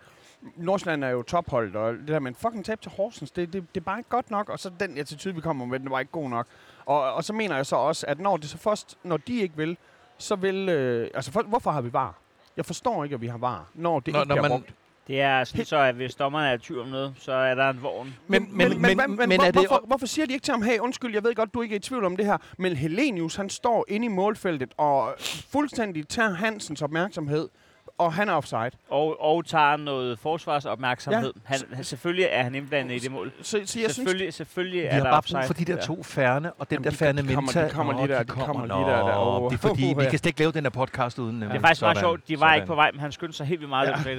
Nordsjælland 0.57 1.05
er 1.05 1.09
jo 1.09 1.23
topholdt, 1.23 1.77
og 1.77 1.93
det 1.95 2.09
der, 2.09 2.19
men 2.19 2.35
fucking 2.35 2.65
tab 2.65 2.81
til 2.81 2.91
Horsens, 2.97 3.31
det, 3.31 3.53
det, 3.53 3.75
det 3.75 3.81
er 3.81 3.85
bare 3.85 3.99
ikke 3.99 4.11
godt 4.11 4.31
nok. 4.31 4.49
Og 4.49 4.59
så 4.59 4.71
den 4.81 4.99
attitude, 4.99 5.35
vi 5.35 5.41
kommer 5.41 5.67
med, 5.67 5.81
den 5.81 5.91
var 5.91 6.01
ikke 6.01 6.13
god 6.13 6.31
nok. 6.31 6.47
Og, 6.87 7.13
og 7.15 7.25
så 7.25 7.33
mener 7.33 7.57
jeg 7.57 7.67
så 7.67 7.77
også, 7.77 8.07
at 8.07 8.21
når 8.21 8.37
det 8.37 8.49
så 8.51 8.59
først, 8.59 8.99
når 9.05 9.17
de 9.17 9.41
ikke 9.41 9.57
vil, 9.57 9.77
så 10.19 10.37
vil... 10.37 10.69
Øh, 10.69 11.11
altså, 11.15 11.33
for, 11.33 11.43
hvorfor 11.43 11.71
har 11.71 11.81
vi 11.81 11.93
var? 11.93 12.15
Jeg 12.57 12.67
forstår 12.67 13.05
ikke, 13.05 13.15
at 13.15 13.21
vi 13.21 13.27
har 13.27 13.39
var, 13.39 13.67
når 13.75 14.01
det 14.01 14.13
Når- 14.15 14.21
ikke 14.21 14.29
når 14.29 14.35
bliver 14.35 14.49
man- 14.49 14.61
brugt. 14.61 14.75
Det 15.09 15.21
er 15.21 15.45
sådan 15.45 15.65
så, 15.65 15.77
at 15.77 15.95
hvis 15.95 16.15
dommerne 16.15 16.49
er 16.49 16.53
i 16.55 16.59
tvivl 16.59 16.81
om 16.81 16.89
noget, 16.89 17.15
så 17.19 17.33
er 17.33 17.55
der 17.55 17.71
en 17.71 17.83
vogn. 17.83 18.15
Men, 18.27 18.49
men, 18.57 18.69
men, 18.69 18.83
men, 18.83 18.97
hvad- 18.97 19.27
men, 19.27 19.37
hvor, 19.39 19.47
er 19.47 19.51
det... 19.51 19.61
hvorfor, 19.69 19.85
hvorfor 19.87 20.07
siger 20.07 20.27
de 20.27 20.33
ikke 20.33 20.45
til 20.45 20.53
ham, 20.53 20.63
hey, 20.63 20.79
undskyld, 20.79 21.15
jeg 21.15 21.25
ved 21.25 21.35
godt, 21.35 21.55
du 21.55 21.63
ikke 21.63 21.75
er 21.75 21.79
i 21.79 21.81
tvivl 21.83 22.05
om 22.05 22.17
det 22.17 22.27
her, 22.27 22.37
men 22.59 22.77
Helenius, 22.77 23.37
han 23.37 23.51
står 23.51 23.85
inde 23.89 24.05
i 24.05 24.09
målfeltet 24.09 24.75
og 24.77 25.15
fuldstændig 25.53 26.09
tager 26.09 26.35
Hansens 26.35 26.83
opmærksomhed, 26.83 27.49
og 27.99 28.13
han 28.13 28.29
er 28.29 28.33
offside. 28.33 28.71
Og, 28.91 29.23
og 29.23 29.47
tager 29.47 29.77
noget 29.77 30.19
forsvarsopmærksomhed. 30.19 31.33
Ja. 31.37 31.41
Han, 31.45 31.59
han, 31.73 31.85
selvfølgelig 31.85 32.27
er 32.31 32.43
han 32.43 32.55
indblandet 32.55 32.95
i 32.95 32.99
det 32.99 33.13
mål. 33.13 33.33
Så, 33.43 33.45
så 33.45 33.57
jeg 33.59 33.67
synes, 33.69 33.95
Selvfølgelig, 33.95 34.35
selvfølgelig 34.35 34.81
Vi 34.83 34.87
er 34.87 34.93
har 34.93 34.99
der 35.01 35.05
bare 35.05 35.17
offside. 35.19 35.39
brug 35.39 35.47
for 35.47 35.55
de 35.55 35.65
der 35.65 35.75
Ja. 35.75 35.81
to 35.81 36.03
færne, 36.03 36.53
og 36.53 36.71
den 36.71 36.75
Jamen, 36.75 36.85
der 36.85 36.91
de- 36.91 36.97
færne 36.97 37.23
de 37.23 37.35
kommer- 37.35 37.53
de 37.53 37.71
kommer 37.71 37.93
lige 38.07 38.15
der, 38.15 38.23
de 38.23 38.29
kommer 38.29 38.67
lige 38.67 38.77
der, 38.97 39.07
der. 39.07 39.17
Åh. 39.19 39.51
Det 39.51 39.57
er 39.57 39.69
fordi, 39.69 39.83
vi 39.97 40.03
Ja. 40.03 40.11
kan 40.11 40.19
slet 40.19 40.27
ikke 40.27 40.39
lave 40.41 40.53
den 40.53 40.65
her 40.65 40.71
podcast 40.71 41.19
uden. 41.19 41.43
Det 41.43 41.53
er 41.53 41.61
faktisk 41.61 41.83
meget 41.83 41.99
sjovt. 41.99 42.29
De 42.29 42.41
var 42.41 42.47
Sådan. 42.47 42.57
ikke 42.57 42.67
på 42.67 42.75
vej, 42.75 42.91
men 42.93 43.01
han 43.01 43.13
skyndte 43.13 43.37
sig 43.37 43.47
helt 43.47 43.61
vildt 43.61 43.69
meget. 43.71 43.89
Ja. 44.07 44.19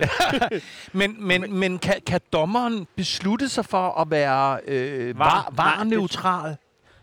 Men, 0.94 1.16
men, 1.28 1.54
men 1.60 1.80
kan, 1.80 1.96
kan 2.08 2.22
dommeren 2.34 2.88
beslutte 2.96 3.50
sig 3.50 3.66
for 3.66 4.02
at 4.02 4.12
være 4.12 4.60
øh, 4.68 5.20
Var- 5.20 5.26
var, 5.56 5.76
var 5.78 5.84
neutral? 5.84 6.56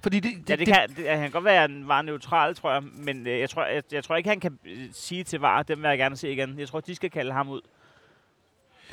Fordi 0.07 0.21
det, 0.21 0.33
det, 0.39 0.51
Ja, 0.51 0.57
det 0.57 0.67
kan, 0.67 0.89
det, 0.97 1.09
han 1.09 1.19
kan 1.21 1.31
godt 1.31 1.45
være, 1.45 1.55
at 1.55 1.61
han 1.71 1.89
var 1.89 2.03
neutral, 2.03 2.55
tror 2.55 2.73
jeg, 2.73 2.83
men 2.95 3.27
øh, 3.27 3.41
jeg, 3.41 3.51
tror, 3.51 3.65
jeg, 3.65 3.83
jeg 3.93 4.05
tror 4.05 4.17
ikke, 4.17 4.29
han 4.29 4.41
kan 4.41 4.59
øh, 4.67 4.79
sige 4.93 5.25
til 5.25 5.41
VAR, 5.41 5.63
dem 5.63 5.83
vil 5.83 5.89
jeg 5.89 5.99
gerne 5.99 6.17
se 6.17 6.33
igen. 6.33 6.59
Jeg 6.59 6.69
tror, 6.69 6.81
de 6.81 6.95
skal 6.95 7.11
kalde 7.11 7.33
ham 7.33 7.49
ud. 7.49 7.61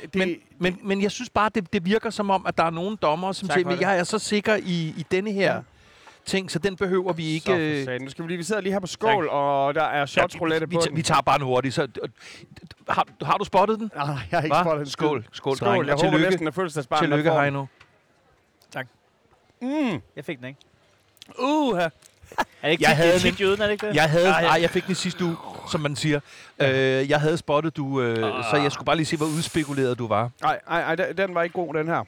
det, 0.02 0.14
men, 0.14 0.36
men, 0.58 0.78
men 0.82 1.02
jeg 1.02 1.10
synes 1.10 1.30
bare, 1.30 1.50
det, 1.54 1.72
det 1.72 1.84
virker 1.84 2.10
som 2.10 2.30
om, 2.30 2.46
at 2.46 2.56
der 2.58 2.64
er 2.64 2.70
nogle 2.70 2.96
dommer, 2.96 3.32
som 3.32 3.48
Tak 3.48 3.58
siger, 3.58 3.68
det. 3.68 3.80
jeg 3.80 3.98
er 3.98 4.04
så 4.04 4.18
sikker 4.18 4.54
i, 4.56 4.94
i 4.96 5.04
denne 5.10 5.32
her 5.32 5.54
Ja. 5.54 5.60
ting, 6.24 6.50
så 6.50 6.58
den 6.58 6.76
behøver 6.76 7.12
vi 7.12 7.26
ikke... 7.26 7.46
så 7.46 7.56
øh, 7.56 7.84
satan. 7.84 8.00
Nu 8.02 8.10
skal 8.10 8.22
vi 8.24 8.28
lige, 8.30 8.38
vi 8.38 8.42
sidder 8.44 8.60
lige 8.60 8.72
her 8.72 8.80
på 8.80 8.86
skål, 8.86 9.28
og 9.28 9.74
der 9.74 9.82
er 9.84 10.06
shots 10.06 10.40
roulette 10.40 10.68
vi, 10.68 10.74
på 10.76 10.80
vi, 10.80 10.88
den. 10.88 10.96
vi 10.96 11.02
tager 11.02 11.20
bare 11.22 11.36
en 11.36 11.42
hurtig. 11.42 11.72
Så, 11.72 11.88
har, 12.88 13.06
har 13.22 13.38
du 13.38 13.44
spottet 13.44 13.78
den? 13.78 13.90
Nej, 13.96 14.06
jeg 14.06 14.16
har 14.30 14.42
ikke 14.42 14.56
Hva? 14.56 14.62
spottet 14.62 14.80
en 14.86 14.90
Skål, 14.90 15.26
skål, 15.32 15.56
Skål, 15.56 15.68
drenge. 15.68 15.86
jeg 15.86 15.94
Og 15.94 16.00
håber 16.00 16.10
tillykke. 16.10 16.30
næsten, 16.30 16.48
at 16.48 16.54
fødselsdagsbarn 16.54 17.00
Tillykke, 17.02 17.30
får 17.30 17.34
den. 17.34 17.42
Heino. 17.42 17.66
Mm. 19.62 20.00
Jeg 20.16 20.24
fik 20.24 20.38
den 20.38 20.46
ikke. 20.46 20.60
Uh, 21.38 21.78
Er 21.78 21.88
det 22.62 22.70
ikke 22.70 22.82
Jeg 22.82 22.96
havde 22.96 23.14
er 23.14 23.18
tit 23.18 23.40
jøden, 23.40 23.60
er 23.60 23.64
det 23.64 23.72
ikke 23.72 23.86
det? 23.88 23.94
Jeg 23.94 24.10
havde, 24.10 24.28
Ah, 24.34 24.42
ja. 24.42 24.48
nej, 24.48 24.58
jeg 24.60 24.70
fik 24.70 24.86
den 24.86 24.94
sidste 24.94 25.24
uge, 25.24 25.36
som 25.70 25.80
man 25.80 25.96
siger. 25.96 26.20
Øh, 26.58 27.10
jeg 27.10 27.20
havde 27.20 27.36
spottet 27.36 27.76
du, 27.76 28.00
øh, 28.02 28.16
så 28.50 28.56
jeg 28.62 28.72
skulle 28.72 28.86
bare 28.86 28.96
lige 28.96 29.06
se, 29.06 29.16
hvor 29.16 29.26
udspekuleret 29.26 29.98
du 29.98 30.06
var. 30.06 30.30
Nej, 30.42 30.60
nej, 30.68 30.96
nej, 30.96 31.12
den- 31.12 31.34
var 31.34 31.42
ikke 31.42 31.52
god, 31.54 31.74
den 31.74 31.86
her. 31.88 32.04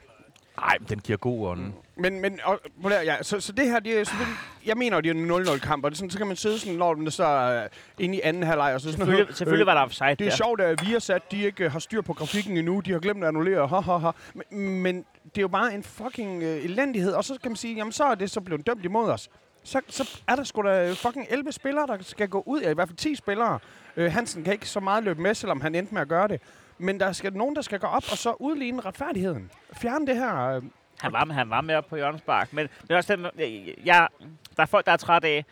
Nej, 0.61 0.77
den 0.89 0.99
giver 0.99 1.17
god 1.19 1.49
ånd. 1.49 1.73
Men, 1.97 2.21
men 2.21 2.39
og, 2.45 2.61
ja, 2.85 3.23
så, 3.23 3.41
så 3.41 3.53
det 3.53 3.69
her, 3.69 3.79
det 3.79 3.99
er 4.01 4.05
selvfølgelig, 4.05 4.37
jeg 4.67 4.77
mener, 4.77 5.01
det 5.01 5.11
er 5.11 5.15
en 5.15 5.31
0-0 5.31 5.59
kamp, 5.59 5.85
og 5.85 5.91
det 5.91 5.97
er 5.97 5.99
sådan, 5.99 6.11
så 6.11 6.19
kan 6.19 6.27
man 6.27 6.37
sidde 6.37 6.59
sådan, 6.59 6.75
når 6.75 6.95
den 6.95 7.11
så 7.11 7.25
er 7.25 7.67
inde 7.99 8.17
i 8.17 8.21
anden 8.21 8.43
halvleg, 8.43 8.75
og 8.75 8.81
så 8.81 8.85
sådan, 8.91 9.07
Selvfølgelig, 9.07 9.37
selvfølgelig 9.37 9.67
var 9.67 9.75
der 9.75 9.81
offside 9.81 10.09
Det 10.11 10.21
er 10.21 10.31
der. 10.31 10.37
sjovt, 10.37 10.61
at 10.61 10.87
vi 10.87 10.93
har 10.93 10.99
sat, 10.99 11.33
de 11.33 11.43
ikke 11.43 11.65
øh, 11.65 11.73
har 11.73 11.79
styr 11.79 12.01
på 12.03 12.13
grafikken 12.13 12.57
endnu, 12.57 12.81
de 12.81 12.93
har 12.93 12.99
glemt 12.99 13.23
at 13.25 13.29
annullere, 13.29 13.67
ha, 13.69 13.81
ha, 13.81 13.97
ha. 13.97 14.11
Men, 14.51 14.83
men 14.83 15.05
det 15.35 15.39
er 15.39 15.43
jo 15.43 15.49
bare 15.49 15.75
en 15.75 15.83
fucking 15.83 16.43
øh, 16.43 16.65
elendighed, 16.65 17.13
og 17.13 17.25
så 17.25 17.39
kan 17.43 17.51
man 17.51 17.57
sige, 17.57 17.75
jamen 17.75 17.93
så 17.93 18.05
er 18.05 18.15
det 18.15 18.31
så 18.31 18.41
blevet 18.41 18.67
dømt 18.67 18.85
imod 18.85 19.11
os. 19.11 19.29
Så, 19.65 19.81
så 19.89 20.21
er 20.29 20.37
der 20.37 20.45
sgu 20.45 20.63
da 20.63 20.89
øh, 20.91 20.97
fucking 20.97 21.27
11 21.31 21.53
spillere, 21.53 21.87
der 21.87 21.99
skal 22.01 22.29
gå 22.29 22.43
ud, 22.47 22.61
ja, 22.61 22.71
i 22.71 22.75
hvert 22.75 22.89
fald 22.89 22.97
10 22.97 23.15
spillere. 23.15 23.59
Øh, 23.97 24.13
Hansen 24.13 24.45
kan 24.45 24.53
ikke 24.53 24.69
så 24.69 24.81
meget 24.81 25.05
løbe 25.05 25.23
med, 25.23 25.35
selvom 25.35 25.61
han 25.61 25.75
endte 25.75 25.95
med 25.95 26.03
at 26.03 26.09
gøre 26.09 26.29
det. 26.29 26.41
Men 26.79 27.01
der 27.01 27.13
skal 27.13 27.33
nogen, 27.33 27.57
der 27.57 27.63
skal 27.63 27.79
gå 27.79 27.87
op 27.87 28.03
og 28.11 28.19
så 28.19 28.33
udligne 28.41 28.81
retfærdigheden. 28.81 29.51
Fjerne 29.73 30.07
det 30.07 30.17
her. 30.17 30.49
Øh, 30.49 30.63
Han 31.01 31.13
var, 31.13 31.33
han 31.33 31.51
var 31.51 31.61
med 31.61 31.75
op 31.75 31.87
på 31.87 31.97
Jørgens 31.97 32.23
Park. 32.23 32.53
Men 32.53 32.69
det 32.83 32.91
er 32.91 32.97
også 32.97 33.31
jeg, 33.39 33.75
jeg, 33.85 34.09
der 34.57 34.63
er 34.63 34.67
folk, 34.67 34.87
der 34.87 34.93
er 34.93 34.97
trætte 34.97 35.29
af, 35.29 35.45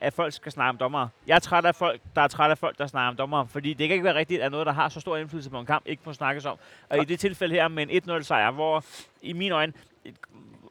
at 0.00 0.12
folk 0.12 0.32
skal 0.32 0.52
snakke 0.52 0.68
om 0.68 0.76
dommer. 0.76 1.08
Jeg 1.26 1.34
er 1.34 1.38
træt 1.38 1.64
af 1.64 1.74
folk, 1.74 2.00
der 2.16 2.22
er 2.22 2.28
træt 2.28 2.50
af 2.50 2.58
folk, 2.58 2.78
der 2.78 2.86
snakker 2.86 3.08
om 3.08 3.16
dommer. 3.16 3.46
Fordi 3.46 3.74
det 3.74 3.88
kan 3.88 3.94
ikke 3.94 4.04
være 4.04 4.14
rigtigt, 4.14 4.42
at 4.42 4.50
noget, 4.50 4.66
der 4.66 4.72
har 4.72 4.88
så 4.88 5.00
stor 5.00 5.16
indflydelse 5.16 5.50
på 5.50 5.60
en 5.60 5.66
kamp, 5.66 5.86
ikke 5.86 6.02
må 6.06 6.12
snakkes 6.12 6.44
om. 6.44 6.58
Og 6.88 6.98
i 6.98 7.04
det 7.04 7.20
tilfælde 7.20 7.54
her 7.54 7.68
med 7.68 7.90
en 7.90 8.10
1-0 8.10 8.22
sejr, 8.22 8.50
hvor 8.50 8.84
i 9.22 9.32
mine 9.32 9.54
øjne, 9.54 9.72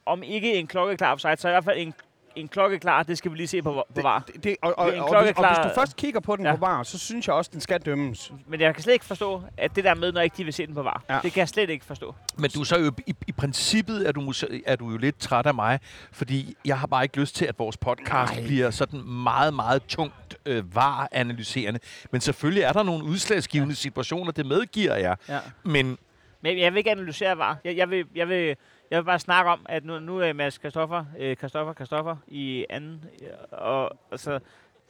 om 0.05 0.23
ikke 0.23 0.53
en 0.53 0.67
klokkeklar 0.67 1.11
offside, 1.11 1.37
så 1.37 1.47
i 1.47 1.51
hvert 1.51 1.63
fald 1.63 1.77
en, 1.77 1.93
en 2.35 2.47
klokkeklar, 2.47 3.03
det 3.03 3.17
skal 3.17 3.31
vi 3.31 3.37
lige 3.37 3.47
se 3.47 3.61
på, 3.61 3.85
på 3.95 4.01
var. 4.01 4.23
Det, 4.27 4.43
det, 4.43 4.55
og, 4.61 4.79
og, 4.79 4.87
Det 4.87 4.95
en 4.95 4.99
og, 5.01 5.23
hvis, 5.23 5.33
og 5.37 5.47
hvis 5.47 5.57
du 5.63 5.69
først 5.75 5.95
kigger 5.95 6.19
på 6.19 6.35
den 6.35 6.45
Ja. 6.45 6.51
på 6.55 6.59
var, 6.59 6.83
så 6.83 6.99
synes 6.99 7.27
jeg 7.27 7.35
også, 7.35 7.49
den 7.53 7.61
skal 7.61 7.81
dømmes. 7.81 8.31
Men 8.47 8.61
jeg 8.61 8.73
kan 8.73 8.83
slet 8.83 8.93
ikke 8.93 9.05
forstå, 9.05 9.43
at 9.57 9.75
det 9.75 9.83
der 9.83 9.93
med, 9.95 10.11
når 10.11 10.21
ikke 10.21 10.37
de 10.37 10.43
vil 10.43 10.53
se 10.53 10.67
den 10.67 10.75
på 10.75 10.81
var, 10.83 11.03
Ja. 11.09 11.19
det 11.23 11.31
kan 11.33 11.39
jeg 11.39 11.49
slet 11.49 11.69
ikke 11.69 11.85
forstå. 11.85 12.15
Men 12.37 12.49
du 12.51 12.59
er 12.59 12.63
så 12.63 12.79
jo, 12.79 12.91
i, 13.07 13.15
i 13.27 13.31
princippet 13.31 14.07
er 14.07 14.11
du, 14.11 14.33
er 14.65 14.75
du 14.75 14.89
jo 14.91 14.97
lidt 14.97 15.19
træt 15.19 15.45
af 15.45 15.53
mig, 15.53 15.79
fordi 16.11 16.55
jeg 16.65 16.79
har 16.79 16.87
bare 16.87 17.03
ikke 17.03 17.19
lyst 17.19 17.35
til, 17.35 17.45
at 17.45 17.59
vores 17.59 17.77
podcast 17.77 18.33
Nej. 18.35 18.43
bliver 18.45 18.69
sådan 18.71 19.01
meget, 19.07 19.53
meget 19.53 19.83
tungt 19.87 20.37
øh, 20.45 20.75
var-analyserende. 20.75 21.79
Men 22.11 22.21
selvfølgelig 22.21 22.63
er 22.63 22.73
der 22.73 22.83
nogle 22.83 23.03
udslagsgivende 23.03 23.71
ja. 23.71 23.75
situationer, 23.75 24.31
det 24.31 24.45
medgiver 24.45 24.95
jeg. 24.95 25.15
Ja. 25.29 25.39
Men 25.63 25.97
Men 26.41 26.59
jeg 26.59 26.73
vil 26.73 26.77
ikke 26.77 26.91
analysere 26.91 27.37
VAR. 27.37 27.57
Jeg, 27.63 27.77
jeg, 27.77 27.89
vil, 27.89 28.05
jeg, 28.15 28.29
vil, 28.29 28.55
jeg 28.91 28.97
vil 28.99 29.05
bare 29.05 29.19
snakke 29.19 29.51
om, 29.51 29.65
at 29.69 29.85
nu, 29.85 29.99
nu 29.99 30.19
er 30.19 30.33
Mads 30.33 30.57
Kristoffer, 30.57 31.05
øh, 31.19 31.37
Kristoffer, 31.37 31.73
Kristoffer 31.73 32.15
i 32.27 32.65
anden, 32.69 33.05
øh, 33.21 33.29
og, 33.51 33.97
og 34.11 34.19
så 34.19 34.39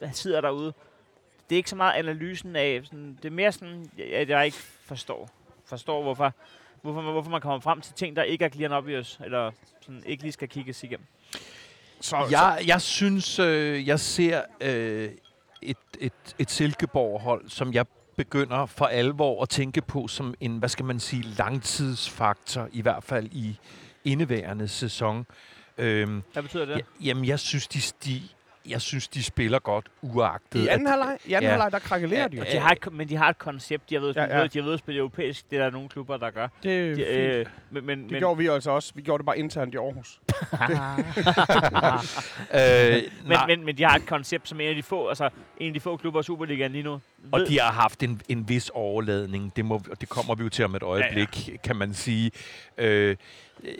han 0.02 0.14
sidder 0.14 0.40
derude. 0.40 0.72
Det 1.48 1.56
er 1.56 1.56
ikke 1.56 1.70
så 1.70 1.76
meget 1.76 1.94
analysen 1.94 2.56
af, 2.56 2.80
sådan, 2.84 3.18
det 3.22 3.28
er 3.28 3.32
mere 3.32 3.52
sådan, 3.52 3.90
at 4.12 4.28
jeg 4.28 4.44
ikke 4.44 4.56
forstår, 4.84 5.30
forstår 5.64 6.02
hvorfor, 6.02 6.32
hvorfor, 6.82 7.00
man, 7.00 7.12
hvorfor 7.12 7.30
man 7.30 7.40
kommer 7.40 7.60
frem 7.60 7.80
til 7.80 7.94
ting, 7.94 8.16
der 8.16 8.22
ikke 8.22 8.44
er 8.44 8.48
clear 8.48 8.78
obvious, 8.78 9.20
eller 9.24 9.50
sådan, 9.80 10.02
ikke 10.06 10.22
lige 10.22 10.32
skal 10.32 10.48
kigges 10.48 10.82
igennem. 10.82 11.06
Så, 12.00 12.16
jeg, 12.30 12.62
jeg 12.66 12.80
synes, 12.82 13.38
øh, 13.38 13.88
jeg 13.88 14.00
ser 14.00 14.42
øh, 14.60 15.10
et, 15.62 15.76
et, 16.00 16.12
et 16.38 16.50
Silkeborg-hold, 16.50 17.48
som 17.48 17.72
jeg 17.72 17.86
begynder 18.16 18.66
for 18.66 18.84
alvor 18.84 19.42
at 19.42 19.48
tænke 19.48 19.82
på 19.82 20.08
som 20.08 20.34
en, 20.40 20.58
hvad 20.58 20.68
skal 20.68 20.84
man 20.84 21.00
sige, 21.00 21.22
langtidsfaktor, 21.22 22.68
i 22.72 22.82
hvert 22.82 23.04
fald 23.04 23.28
i 23.32 23.58
indeværende 24.06 24.68
sæson. 24.68 25.26
Øhm, 25.78 26.22
Hvad 26.32 26.42
betyder 26.42 26.64
det? 26.64 26.74
Ja, 26.76 26.80
jamen, 27.00 27.24
jeg 27.24 27.40
synes, 27.40 27.68
de, 27.68 27.78
de, 28.04 28.22
jeg 28.68 28.80
synes, 28.80 29.08
de 29.08 29.22
spiller 29.22 29.58
godt 29.58 29.86
uagtet. 30.02 30.64
I 30.64 30.66
anden 30.66 30.86
halvleg, 30.86 31.18
i 31.24 31.32
anden 31.32 31.42
Ja. 31.46 31.50
halvleg 31.50 31.72
der 31.72 31.78
krakelerer 31.78 32.28
de 32.28 32.36
jo. 32.36 32.44
De 32.52 32.58
har 32.58 32.70
et, 32.70 32.92
men 32.92 33.08
de 33.08 33.16
har 33.16 33.28
et 33.28 33.38
koncept. 33.38 33.90
De 33.90 33.94
har 33.94 34.00
været, 34.02 34.16
Ja, 34.16 34.22
ja, 34.22 34.28
ja. 34.28 34.38
ja. 34.40 34.46
De 34.46 34.58
har 34.58 34.62
været 34.62 34.72
at 34.74 34.78
spille 34.78 34.98
europæisk. 34.98 35.50
Det 35.50 35.58
er 35.58 35.62
der 35.62 35.70
nogle 35.70 35.88
klubber, 35.88 36.16
der 36.16 36.30
gør. 36.30 36.48
Det 36.62 36.72
er 36.90 36.94
De, 36.94 36.96
fint. 36.96 37.08
øh, 37.08 37.46
men, 37.70 37.86
men, 37.86 38.02
Det 38.02 38.10
men, 38.10 38.18
gjorde 38.18 38.38
vi 38.38 38.46
altså 38.46 38.70
også. 38.70 38.92
Vi 38.94 39.02
gjorde 39.02 39.18
det 39.20 39.26
bare 39.26 39.38
internt 39.38 39.74
i 39.74 39.76
Aarhus. 39.76 40.20
Øh, 42.54 43.02
men, 43.28 43.38
men, 43.46 43.64
men 43.64 43.78
de 43.78 43.82
har 43.84 43.96
et 43.96 44.06
koncept 44.06 44.48
som 44.48 44.60
en 44.60 44.68
af 44.68 44.74
de 44.74 44.82
få, 44.82 45.08
altså 45.08 45.30
en 45.58 45.66
af 45.66 45.74
de 45.74 45.80
få 45.80 45.96
klubber 45.96 46.20
i 46.20 46.22
Superligaen 46.22 46.72
lige 46.72 46.82
nu. 46.84 46.92
og 47.32 47.40
Ved- 47.40 47.46
de 47.46 47.60
har 47.60 47.72
haft 47.72 48.02
en, 48.02 48.20
en 48.28 48.48
vis 48.48 48.70
overladning. 48.74 49.56
Det, 49.56 49.64
må, 49.64 49.82
det 50.00 50.08
kommer 50.08 50.34
vi 50.34 50.42
jo 50.42 50.48
til 50.48 50.64
om 50.64 50.74
et 50.74 50.82
øjeblik, 50.82 51.48
ja, 51.48 51.52
ja. 51.52 51.58
kan 51.64 51.76
man 51.76 51.94
sige. 51.94 52.30
Øh, 52.78 53.16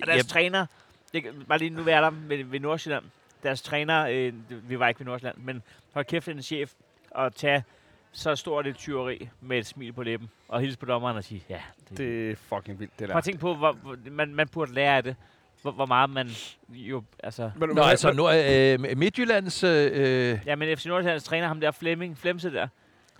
Og 0.00 0.07
deres 0.07 0.26
træner, 0.26 0.66
det, 1.14 1.25
bare 1.49 1.59
lige 1.59 1.71
nu 1.71 1.88
jeg 1.88 2.02
der 2.02 2.11
ved, 2.11 2.45
ved 2.45 2.61
Nordsjælland. 2.61 3.05
Deres 3.43 3.62
træner, 3.62 4.07
øh, 4.07 4.33
vi 4.69 4.78
var 4.78 4.88
ikke 4.88 5.00
ved 5.00 5.07
Nordsjælland, 5.07 5.37
men 5.38 5.62
hold 5.95 6.05
kæft 6.05 6.28
en 6.28 6.43
chef 6.43 6.73
at 7.19 7.35
tage 7.35 7.64
så 8.12 8.37
stort 8.37 8.66
et 8.66 8.76
tyveri 8.76 9.28
med 9.40 9.59
et 9.59 9.66
smil 9.66 9.93
på 9.93 10.02
læben 10.02 10.31
og 10.49 10.61
hilse 10.61 10.78
på 10.78 10.87
dommeren 10.87 11.16
og 11.16 11.25
sige, 11.25 11.45
ja, 11.49 11.61
det, 11.88 11.99
det. 11.99 12.31
Er 12.31 12.37
fucking 12.37 12.78
vildt, 12.81 12.99
det 12.99 13.07
Prøv 13.07 13.12
der. 13.12 13.16
at 13.16 13.25
tænke 13.25 13.40
på, 13.40 13.55
hvor, 13.55 13.73
hvor, 13.73 13.97
man, 14.11 14.35
man 14.35 14.49
burde 14.49 14.75
lære 14.75 14.97
af 14.97 15.02
det. 15.02 15.16
Hvor, 15.62 15.71
hvor 15.71 15.87
meget 15.87 16.11
man 16.11 16.28
jo, 16.69 17.02
altså... 17.23 17.50
Men, 17.57 17.69
Nå, 17.69 17.83
altså, 17.83 18.12
nu, 18.12 18.31
øh, 18.31 18.97
Midtjyllands... 18.99 19.64
Øh, 19.64 20.38
Ja, 20.47 20.55
men 20.57 20.76
FC 20.76 20.87
Nordsjællands 20.87 21.25
træner, 21.25 21.47
ham 21.49 21.61
der 21.61 21.71
Flemming, 21.71 22.19
Flemse 22.19 22.52
der, 22.52 22.69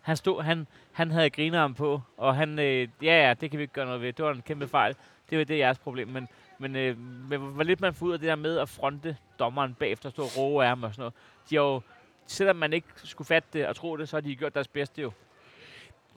han 0.03 0.17
stod, 0.17 0.43
han, 0.43 0.67
han 0.93 1.11
havde 1.11 1.31
grineren 1.31 1.75
på, 1.75 2.01
og 2.17 2.37
han, 2.37 2.59
øh, 2.59 2.89
ja 3.03 3.27
ja, 3.29 3.35
det 3.41 3.51
kan 3.51 3.59
vi 3.59 3.63
ikke 3.63 3.75
gøre 3.75 3.87
noget 3.87 4.03
ved, 4.03 4.13
det 4.13 4.25
var 4.25 4.33
en 4.33 4.43
kæmpe 4.43 4.69
fejl. 4.69 4.95
Det 5.31 5.39
var 5.39 5.45
det 5.45 5.55
er 5.55 5.59
jeres 5.59 5.79
problem, 5.79 6.09
men, 6.09 6.29
men, 6.59 6.77
øh, 6.77 6.99
men 6.99 7.41
hvor 7.41 7.63
lidt 7.63 7.81
man 7.81 7.95
får 7.95 8.07
ud 8.07 8.13
af 8.13 8.19
det 8.19 8.29
der 8.29 8.35
med 8.37 8.59
at 8.59 8.69
fronte 8.69 9.17
dommeren 9.39 9.75
bagefter, 9.75 10.11
stå 10.11 10.23
og 10.23 10.37
roe 10.37 10.63
af 10.65 10.69
ham 10.69 10.83
og 10.83 10.95
sådan 10.95 11.01
noget. 11.01 11.15
De 11.51 11.57
har 11.57 11.63
jo, 11.63 11.81
selvom 12.27 12.57
man 12.57 12.73
ikke 12.73 12.89
skulle 13.05 13.27
fatte 13.27 13.49
det 13.53 13.67
og 13.67 13.77
tro 13.77 13.97
det, 13.97 14.09
så 14.09 14.17
har 14.17 14.21
de 14.21 14.37
gjort 14.37 14.55
deres 14.55 14.69
bedste 14.69 15.03
jo. 15.03 15.13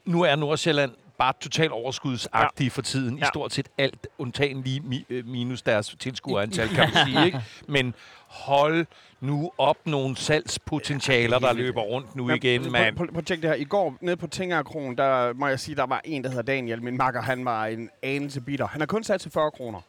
nu 0.06 0.22
er 0.22 0.36
Nordsjælland 0.36 0.92
bare 1.20 1.34
totalt 1.42 1.72
overskudsagtige 1.72 2.66
ja. 2.66 2.70
for 2.70 2.82
tiden. 2.82 3.18
Ja. 3.18 3.24
I 3.24 3.28
stort 3.28 3.54
set 3.54 3.70
alt, 3.78 4.08
undtagen 4.18 4.62
lige 4.62 4.80
mi, 4.80 5.06
øh, 5.10 5.28
minus 5.28 5.62
deres 5.62 5.96
tilskuerantal, 6.00 6.68
kan 6.68 6.90
man 6.94 7.06
sige. 7.08 7.26
Ikke? 7.26 7.42
Men 7.68 7.94
hold 8.28 8.86
nu 9.22 9.52
op 9.58 9.78
nogle 9.86 10.16
salgspotentialer, 10.16 11.40
der 11.40 11.54
løber 11.54 11.82
rundt 11.82 12.16
nu 12.16 12.30
igen, 12.30 12.72
mand. 12.72 12.96
Prøv, 12.96 13.08
prøv 13.08 13.18
at 13.18 13.26
tjekke 13.26 13.42
det 13.42 13.50
her. 13.50 13.56
I 13.56 13.64
går, 13.64 13.98
nede 14.02 14.18
på 14.18 14.28
Tingerkronen, 14.28 14.98
der 14.98 15.34
må 15.34 15.48
jeg 15.48 15.60
sige, 15.60 15.76
der 15.76 15.86
var 15.86 16.02
en, 16.06 16.24
der 16.24 16.30
hedder 16.30 16.44
Daniel. 16.44 16.84
Min 16.84 16.98
makker, 16.98 17.22
han 17.22 17.46
var 17.46 17.66
en 17.66 17.90
anelse 18.04 18.42
bitter. 18.42 18.68
Han 18.68 18.82
har 18.82 18.86
kun 18.86 19.04
sat 19.04 19.22
til 19.22 19.32
40 19.32 19.52
kroner. 19.52 19.82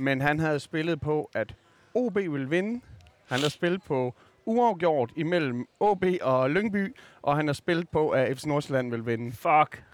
Men 0.00 0.20
han 0.20 0.38
havde 0.38 0.60
spillet 0.60 1.00
på, 1.00 1.30
at 1.34 1.54
OB 1.94 2.14
ville 2.16 2.48
vinde. 2.48 2.80
Han 3.28 3.38
havde 3.38 3.50
spillet 3.50 3.82
på 3.82 4.14
uafgjort 4.46 5.10
imellem 5.16 5.66
OB 5.80 6.04
og 6.22 6.50
Lyngby. 6.50 6.96
Og 7.22 7.36
han 7.36 7.46
har 7.46 7.52
spillet 7.54 7.88
på, 7.88 8.10
at 8.10 8.38
FC 8.38 8.44
Nordsjælland 8.44 8.90
vil 8.90 9.06
vinde. 9.06 9.32
Fuck. 9.32 9.84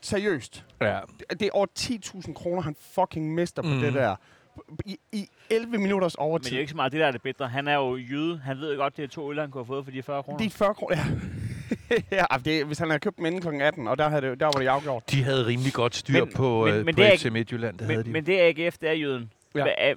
Seriøst. 0.00 0.64
Ja. 0.80 0.98
Det 1.30 1.42
er 1.42 1.50
over 1.52 1.66
10.000 1.78 2.32
kroner, 2.32 2.62
han 2.62 2.76
fucking 2.80 3.34
mister 3.34 3.62
på 3.62 3.68
Mm. 3.68 3.80
det 3.80 3.94
der. 3.94 4.16
I, 4.86 4.96
I 5.12 5.28
11 5.50 5.78
minutters 5.78 6.16
Men 6.18 6.22
overtid. 6.26 6.44
det 6.44 6.52
er 6.52 6.56
jo 6.56 6.60
ikke 6.60 6.70
så 6.70 6.76
meget 6.76 6.92
det, 6.92 7.00
der 7.00 7.06
er 7.06 7.10
det 7.12 7.22
bedre. 7.22 7.48
Han 7.48 7.68
er 7.68 7.74
jo 7.74 7.96
jyde. 7.96 8.38
Han 8.38 8.58
ved 8.58 8.72
jo 8.74 8.78
godt, 8.82 8.96
det 8.96 9.02
er 9.04 9.08
to 9.08 9.30
øl, 9.30 9.40
han 9.40 9.50
kunne 9.50 9.60
have 9.60 9.66
fået 9.66 9.84
for 9.84 9.92
de 9.92 10.02
40 10.02 10.22
kroner. 10.22 10.38
Det 10.38 10.46
er 10.46 10.50
40 10.50 10.74
kroner. 10.74 10.96
Ja. 10.96 11.04
ja, 12.12 12.24
det, 12.44 12.66
hvis 12.66 12.78
han 12.78 12.88
havde 12.90 13.00
købt 13.00 13.16
dem 13.16 13.26
inden 13.26 13.40
kl. 13.40 13.48
18, 13.62 13.88
og 13.88 13.98
der, 13.98 14.08
havde 14.08 14.22
det, 14.22 14.40
der 14.40 14.46
var 14.46 14.52
det 14.52 14.66
afgjort. 14.66 15.10
De 15.10 15.22
havde 15.22 15.46
rimelig 15.46 15.72
godt 15.72 15.94
styr 15.96 16.24
Men- 16.24 16.32
på, 16.34 16.64
men- 16.64 16.74
øh, 16.74 16.84
men 16.84 16.94
på 16.94 17.00
det 17.02 17.06
er 17.12 17.16
FC 17.16 17.24
ikke- 17.24 17.30
Midtjylland. 17.32 17.78
Det 17.78 17.86
havde 17.86 17.96
men, 17.98 18.06
de. 18.06 18.10
men 18.12 18.26
det 18.26 18.40
er 18.42 18.48
AGF, 18.66 18.78
det 18.78 18.88
er 18.88 18.92
jyden. 18.94 19.30
Ja. 19.54 19.62
Hva, 19.62 19.94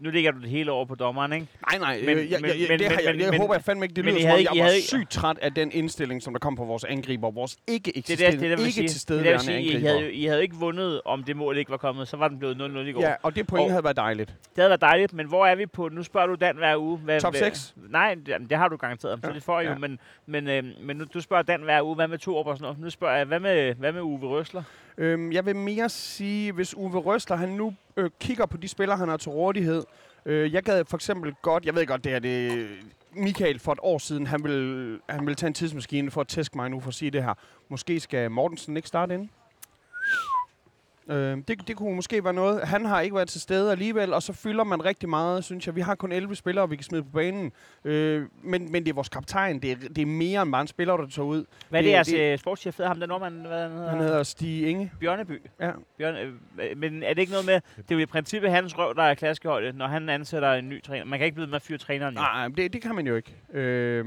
nu 0.00 0.10
ligger 0.10 0.30
du 0.30 0.40
det 0.40 0.48
hele 0.50 0.72
over 0.72 0.84
på 0.84 0.94
dommeren, 0.94 1.32
ikke? 1.32 1.46
Nej, 1.70 1.78
nej, 1.78 1.96
Men- 1.96 2.06
men, 2.06 2.30
jeg, 2.30 2.38
men- 2.40 2.50
jeg, 2.50 2.58
jeg, 2.60 2.66
men- 2.70 2.78
det 2.78 2.86
har, 2.88 3.00
jeg, 3.04 3.12
men- 3.12 3.20
jeg 3.20 3.30
men- 3.30 3.40
håber 3.40 3.54
jeg 3.54 3.62
fandme 3.62 3.84
ikke, 3.84 3.94
det 3.94 4.04
lyder 4.04 4.16
I 4.16 4.20
som 4.20 4.28
havde 4.28 4.40
ikke- 4.40 4.50
jeg 4.50 4.56
I 4.56 4.58
var 4.58 4.64
havde 4.64 4.76
ikke- 4.76 4.88
sygt 4.88 5.10
træt 5.10 5.38
af 5.42 5.54
den 5.54 5.70
indstilling, 5.72 6.22
som 6.22 6.34
der 6.34 6.38
kom 6.38 6.56
på 6.56 6.64
vores 6.64 6.84
angriber. 6.84 7.30
Vores 7.30 7.56
ikke 7.66 7.90
er 7.90 7.92
det, 7.92 8.10
er 8.10 8.16
det, 8.16 8.24
eksisterende, 8.28 8.36
ikke. 8.36 8.40
Det 8.46 8.52
er 8.52 8.56
det, 8.56 8.66
jeg 8.76 8.82
vil 8.82 8.88
tilstedeværende 8.90 9.44
sige. 9.44 9.60
I 9.62 9.66
angriber. 9.68 9.88
havde, 9.88 10.00
jo, 10.02 10.08
I 10.08 10.24
havde 10.24 10.42
ikke 10.42 10.56
vundet, 10.56 11.00
om 11.04 11.22
det 11.24 11.36
mål 11.36 11.58
ikke 11.58 11.70
var 11.70 11.76
kommet. 11.76 12.08
Så 12.08 12.16
var 12.16 12.28
den 12.28 12.38
blevet 12.38 12.56
0-0 12.56 12.88
i 12.88 12.92
går. 12.92 13.00
Ja, 13.02 13.14
og 13.22 13.36
det 13.36 13.46
point 13.46 13.64
Og- 13.64 13.70
havde 13.70 13.84
været 13.84 13.96
dejligt. 13.96 14.28
Det 14.28 14.56
havde 14.56 14.68
været 14.70 14.80
dejligt, 14.80 15.12
men 15.12 15.26
hvor 15.26 15.46
er 15.46 15.54
vi 15.54 15.66
på? 15.66 15.88
Nu 15.88 16.02
spørger 16.02 16.26
du 16.26 16.34
Dan 16.34 16.56
hver 16.56 16.76
uge. 16.76 16.98
Hvad, 16.98 17.20
Top 17.20 17.32
hvad, 17.32 17.40
seks? 17.40 17.74
Nej, 17.90 18.14
det, 18.26 18.34
det 18.50 18.58
har 18.58 18.68
du 18.68 18.76
garanteret. 18.76 19.18
Så 19.22 19.28
Ja, 19.28 19.34
det 19.34 19.42
får 19.42 19.60
I 19.60 19.64
jo. 19.64 19.70
ja. 19.70 19.78
Men, 19.78 19.98
men, 20.26 20.48
øh, 20.48 20.64
men 20.82 20.96
nu, 20.96 21.04
du 21.14 21.20
spørger 21.20 21.42
Dan 21.42 21.62
hver 21.62 21.82
uge. 21.82 21.94
Hvad 21.94 22.08
med 22.08 22.18
to 22.18 22.36
og 22.36 22.44
sådan 22.56 22.62
noget? 22.62 22.78
Nu 22.80 22.90
spørger 22.90 23.16
jeg, 23.16 23.24
hvad 23.26 23.40
med, 23.40 23.74
hvad 23.74 23.92
med 23.92 24.00
Uwe 24.02 24.28
Røsler? 24.28 24.62
Øhm, 24.98 25.32
jeg 25.32 25.46
vil 25.46 25.56
mere 25.56 25.88
sige, 25.88 26.52
hvis 26.52 26.76
Uwe 26.76 26.98
Røsler, 27.00 27.36
han 27.36 27.48
nu 27.48 27.74
øh, 27.96 28.10
kigger 28.20 28.46
på 28.46 28.56
de 28.56 28.68
spillere, 28.68 28.98
han 28.98 29.08
har 29.08 29.16
til 29.16 29.30
rådighed. 29.30 29.84
Øh, 30.26 30.54
jeg 30.54 30.62
gad 30.62 30.84
for 30.84 30.96
eksempel 30.96 31.34
godt, 31.42 31.66
jeg 31.66 31.74
ved 31.74 31.86
godt, 31.86 32.04
det 32.04 32.12
her 32.12 32.18
det 32.18 32.68
Michael 33.12 33.58
for 33.58 33.72
et 33.72 33.78
år 33.82 33.98
siden, 33.98 34.26
han 34.26 34.44
ville, 34.44 34.98
han 35.08 35.26
ville 35.26 35.34
tage 35.34 35.48
en 35.48 35.54
tidsmaskine 35.54 36.10
for 36.10 36.20
at 36.20 36.28
tæske 36.28 36.56
mig 36.56 36.70
nu 36.70 36.80
for 36.80 36.88
at 36.88 36.94
sige 36.94 37.10
det 37.10 37.22
her. 37.22 37.34
Måske 37.68 38.00
skal 38.00 38.30
Mortensen 38.30 38.76
ikke 38.76 38.88
starte 38.88 39.14
ind? 39.14 39.28
Øh, 41.10 41.38
det, 41.48 41.68
det 41.68 41.76
kunne 41.76 41.94
måske 41.96 42.24
være 42.24 42.32
noget. 42.32 42.62
Han 42.68 42.84
har 42.84 43.00
ikke 43.00 43.16
været 43.16 43.28
til 43.28 43.40
stede 43.40 43.72
alligevel, 43.72 44.12
og 44.12 44.22
så 44.22 44.32
fylder 44.32 44.64
man 44.64 44.84
rigtig 44.84 45.08
meget, 45.08 45.44
synes 45.44 45.66
jeg. 45.66 45.76
Vi 45.76 45.80
har 45.80 45.94
kun 45.94 46.12
11 46.12 46.34
spillere, 46.36 46.68
vi 46.68 46.76
kan 46.76 46.82
smide 46.84 47.02
på 47.02 47.08
banen. 47.10 47.52
Øh, 47.84 48.26
men, 48.42 48.72
men 48.72 48.82
det 48.84 48.90
er 48.90 48.94
vores 48.94 49.08
kaptajn. 49.08 49.58
Det 49.62 49.72
er, 49.72 49.76
det 49.76 49.98
er 49.98 50.06
mere 50.06 50.42
end 50.42 50.52
bare 50.52 50.60
en 50.60 50.66
spiller, 50.66 50.96
der 50.96 51.06
tager 51.06 51.26
ud. 51.26 51.44
Hvad 51.68 51.80
er 51.80 51.84
det, 51.84 51.90
jeres 51.90 52.06
det- 52.08 52.18
det, 52.18 52.40
sportschef 52.40 52.76
hedder? 52.76 52.88
Ham 52.88 53.00
der 53.00 53.06
nordmand, 53.06 53.46
hvad 53.46 53.62
han 53.62 53.70
hedder? 53.72 53.90
Han 53.90 54.00
hedder 54.00 54.22
Stig 54.22 54.68
Inge. 54.68 54.92
Bjørneby. 55.00 55.42
Ja. 55.60 55.70
Bjørn, 55.98 56.14
øh, 56.16 56.32
men 56.78 57.02
er 57.02 57.08
det 57.14 57.18
ikke 57.18 57.32
noget 57.32 57.46
med, 57.46 57.54
det 57.76 57.90
er 57.90 57.94
jo 57.94 57.98
i 57.98 58.06
princippet 58.06 58.50
hans 58.50 58.78
røv, 58.78 58.94
der 58.94 59.02
er 59.02 59.14
klasseholdet, 59.14 59.74
når 59.74 59.86
han 59.86 60.08
ansætter 60.08 60.52
en 60.52 60.68
ny 60.68 60.82
træner. 60.82 61.04
Man 61.04 61.18
kan 61.18 61.24
ikke 61.26 61.34
blive 61.34 61.46
med 61.46 61.56
at 61.56 61.62
fyre 61.62 61.78
træneren 61.78 62.14
jo. 62.14 62.20
Nej, 62.20 62.48
det, 62.48 62.72
det 62.72 62.82
kan 62.82 62.94
man 62.94 63.06
jo 63.06 63.16
ikke. 63.16 63.34
Øh, 63.52 64.04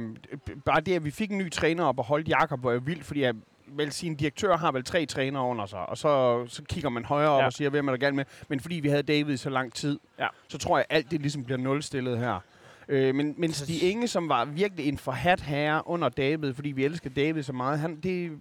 bare 0.65 0.81
det, 0.81 0.95
at 0.95 1.05
vi 1.05 1.11
fik 1.11 1.31
en 1.31 1.37
ny 1.37 1.51
træner 1.51 1.83
op 1.83 1.99
og 1.99 2.05
holdt 2.05 2.29
Jakob, 2.29 2.63
var 2.63 2.71
jo 2.71 2.81
vildt, 2.85 3.03
fordi 3.03 3.21
jeg 3.21 3.33
vel 3.71 3.91
sin 3.91 4.15
direktør 4.15 4.57
har 4.57 4.71
vel 4.71 4.83
tre 4.83 5.05
trænere 5.05 5.43
under 5.43 5.65
sig, 5.65 5.89
og 5.89 5.97
så, 5.97 6.45
så 6.47 6.63
kigger 6.63 6.89
man 6.89 7.05
højere 7.05 7.29
op 7.29 7.39
Ja. 7.41 7.45
og 7.45 7.53
siger, 7.53 7.69
hvem 7.69 7.87
er 7.87 7.91
der 7.91 7.97
gerne 7.99 8.15
med. 8.15 8.25
Men 8.47 8.59
fordi 8.59 8.75
vi 8.75 8.89
havde 8.89 9.03
David 9.03 9.33
i 9.33 9.37
så 9.37 9.49
lang 9.49 9.73
tid, 9.73 9.99
Ja. 10.19 10.27
så 10.47 10.57
tror 10.57 10.77
jeg, 10.77 10.85
alt 10.89 11.11
det 11.11 11.21
ligesom 11.21 11.43
bliver 11.43 11.57
nulstillet 11.57 12.17
her. 12.19 12.39
Øh, 12.87 13.15
men, 13.15 13.35
men 13.37 13.51
Stig 13.53 13.83
Inge, 13.91 14.07
som 14.07 14.29
var 14.29 14.45
virkelig 14.45 14.87
en 14.87 14.97
forhat 14.97 15.41
herre 15.41 15.81
under 15.87 16.09
David, 16.09 16.53
fordi 16.53 16.69
vi 16.71 16.85
elsker 16.85 17.09
David 17.09 17.43
så 17.43 17.53
meget, 17.53 17.79
han, 17.79 17.95
det, 17.99 18.31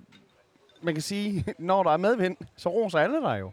man 0.83 0.95
kan 0.95 1.03
sige, 1.03 1.45
når 1.59 1.83
der 1.83 1.91
er 1.91 1.97
medvind, 1.97 2.37
så 2.57 2.69
roser 2.69 2.99
alle 2.99 3.17
der 3.17 3.35
jo. 3.35 3.51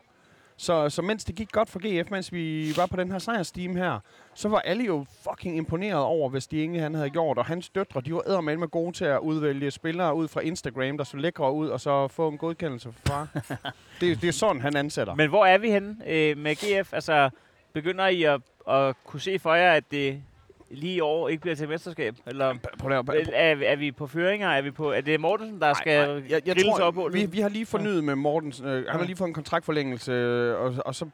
Så, 0.58 0.90
så 0.90 1.02
mens 1.02 1.24
det 1.24 1.36
gik 1.36 1.52
godt 1.52 1.70
for 1.70 1.80
GF, 1.80 2.12
mens 2.12 2.34
vi 2.34 2.74
var 2.78 2.86
på 2.86 2.98
den 2.98 3.12
her 3.12 3.20
sejrsteam 3.20 3.76
her, 3.76 4.00
så 4.34 4.50
var 4.50 4.60
alle 4.60 4.84
jo 4.84 5.06
fucking 5.24 5.58
imponeret 5.58 6.04
over, 6.04 6.30
hvad 6.30 6.42
Stig 6.42 6.64
Inge 6.64 6.80
han 6.80 6.94
havde 6.94 7.10
gjort. 7.10 7.38
Og 7.38 7.46
hans 7.46 7.70
døtre, 7.70 8.02
de 8.02 8.14
var 8.14 8.22
eddermame 8.28 8.60
med 8.60 8.68
gode 8.68 8.92
til 8.92 9.06
at 9.06 9.20
udvælge 9.20 9.72
spillere 9.72 10.16
ud 10.16 10.28
fra 10.28 10.42
Instagram, 10.42 10.98
der 10.98 11.04
så 11.04 11.18
lækre 11.18 11.54
ud, 11.54 11.68
og 11.68 11.82
så 11.82 12.08
få 12.08 12.28
en 12.28 12.38
godkendelse 12.38 12.92
fra 12.92 13.00
far. 13.06 13.42
det, 14.02 14.22
det 14.22 14.28
er 14.28 14.32
sådan, 14.32 14.62
han 14.62 14.76
ansætter. 14.76 15.16
Men 15.16 15.30
hvor 15.30 15.46
er 15.46 15.58
vi 15.58 15.72
henne 15.72 15.96
øh, 16.08 16.38
med 16.38 16.56
GF? 16.56 16.94
Altså, 16.94 17.30
begynder 17.74 18.08
I 18.08 18.24
at, 18.24 18.42
at 18.70 18.96
kunne 19.06 19.22
se 19.22 19.40
for 19.40 19.54
jer, 19.54 19.74
at 19.74 19.84
det 19.92 20.24
lige 20.70 20.96
i 20.96 21.00
år 21.00 21.30
ikke 21.30 21.42
bliver 21.42 21.56
til 21.56 21.70
mesterskab? 21.70 22.16
Eller 22.28 22.56
Prøv 22.80 22.92
at, 22.92 23.10
er, 23.10 23.14
er, 23.34 23.56
er 23.72 23.76
vi 23.76 23.92
på 23.92 24.08
føringer? 24.08 24.50
Er, 24.50 24.62
vi 24.62 24.72
på, 24.72 24.92
er 24.92 25.02
det 25.02 25.20
Mortensen, 25.20 25.62
der 25.62 25.74
skal 25.74 26.24
jeg, 26.30 26.48
jeg 26.48 26.56
grilles 26.56 26.76
tror, 26.76 26.84
op 26.84 26.94
på 26.94 27.10
vi, 27.14 27.26
vi 27.26 27.40
har 27.40 27.50
lige 27.50 27.66
fornyet 27.66 28.04
med 28.04 28.16
Mortens. 28.16 28.62
Øh, 28.62 28.66
han 28.66 29.00
har 29.00 29.04
lige 29.04 29.16
fået 29.16 29.28
en 29.28 29.34
kontraktforlængelse, 29.34 30.12
øh, 30.12 30.62
og, 30.62 30.76
og 30.86 30.96
så, 30.96 31.06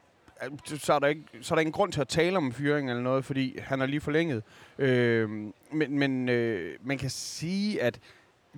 øh, 0.44 0.78
så, 0.78 0.92
er 0.92 0.98
der 0.98 1.06
ikke, 1.06 1.22
så 1.40 1.54
er 1.54 1.56
der 1.56 1.60
ingen 1.60 1.72
grund 1.72 1.92
til 1.92 2.00
at 2.00 2.08
tale 2.08 2.36
om 2.36 2.52
fyring 2.52 2.90
eller 2.90 3.02
noget, 3.02 3.24
fordi 3.24 3.58
han 3.62 3.80
har 3.80 3.86
lige 3.86 4.00
forlænget. 4.00 4.42
Øh, 4.78 5.30
men 5.72 5.98
men 5.98 6.28
øh, 6.28 6.76
man 6.82 6.98
kan 6.98 7.10
sige, 7.10 7.82
at 7.82 7.98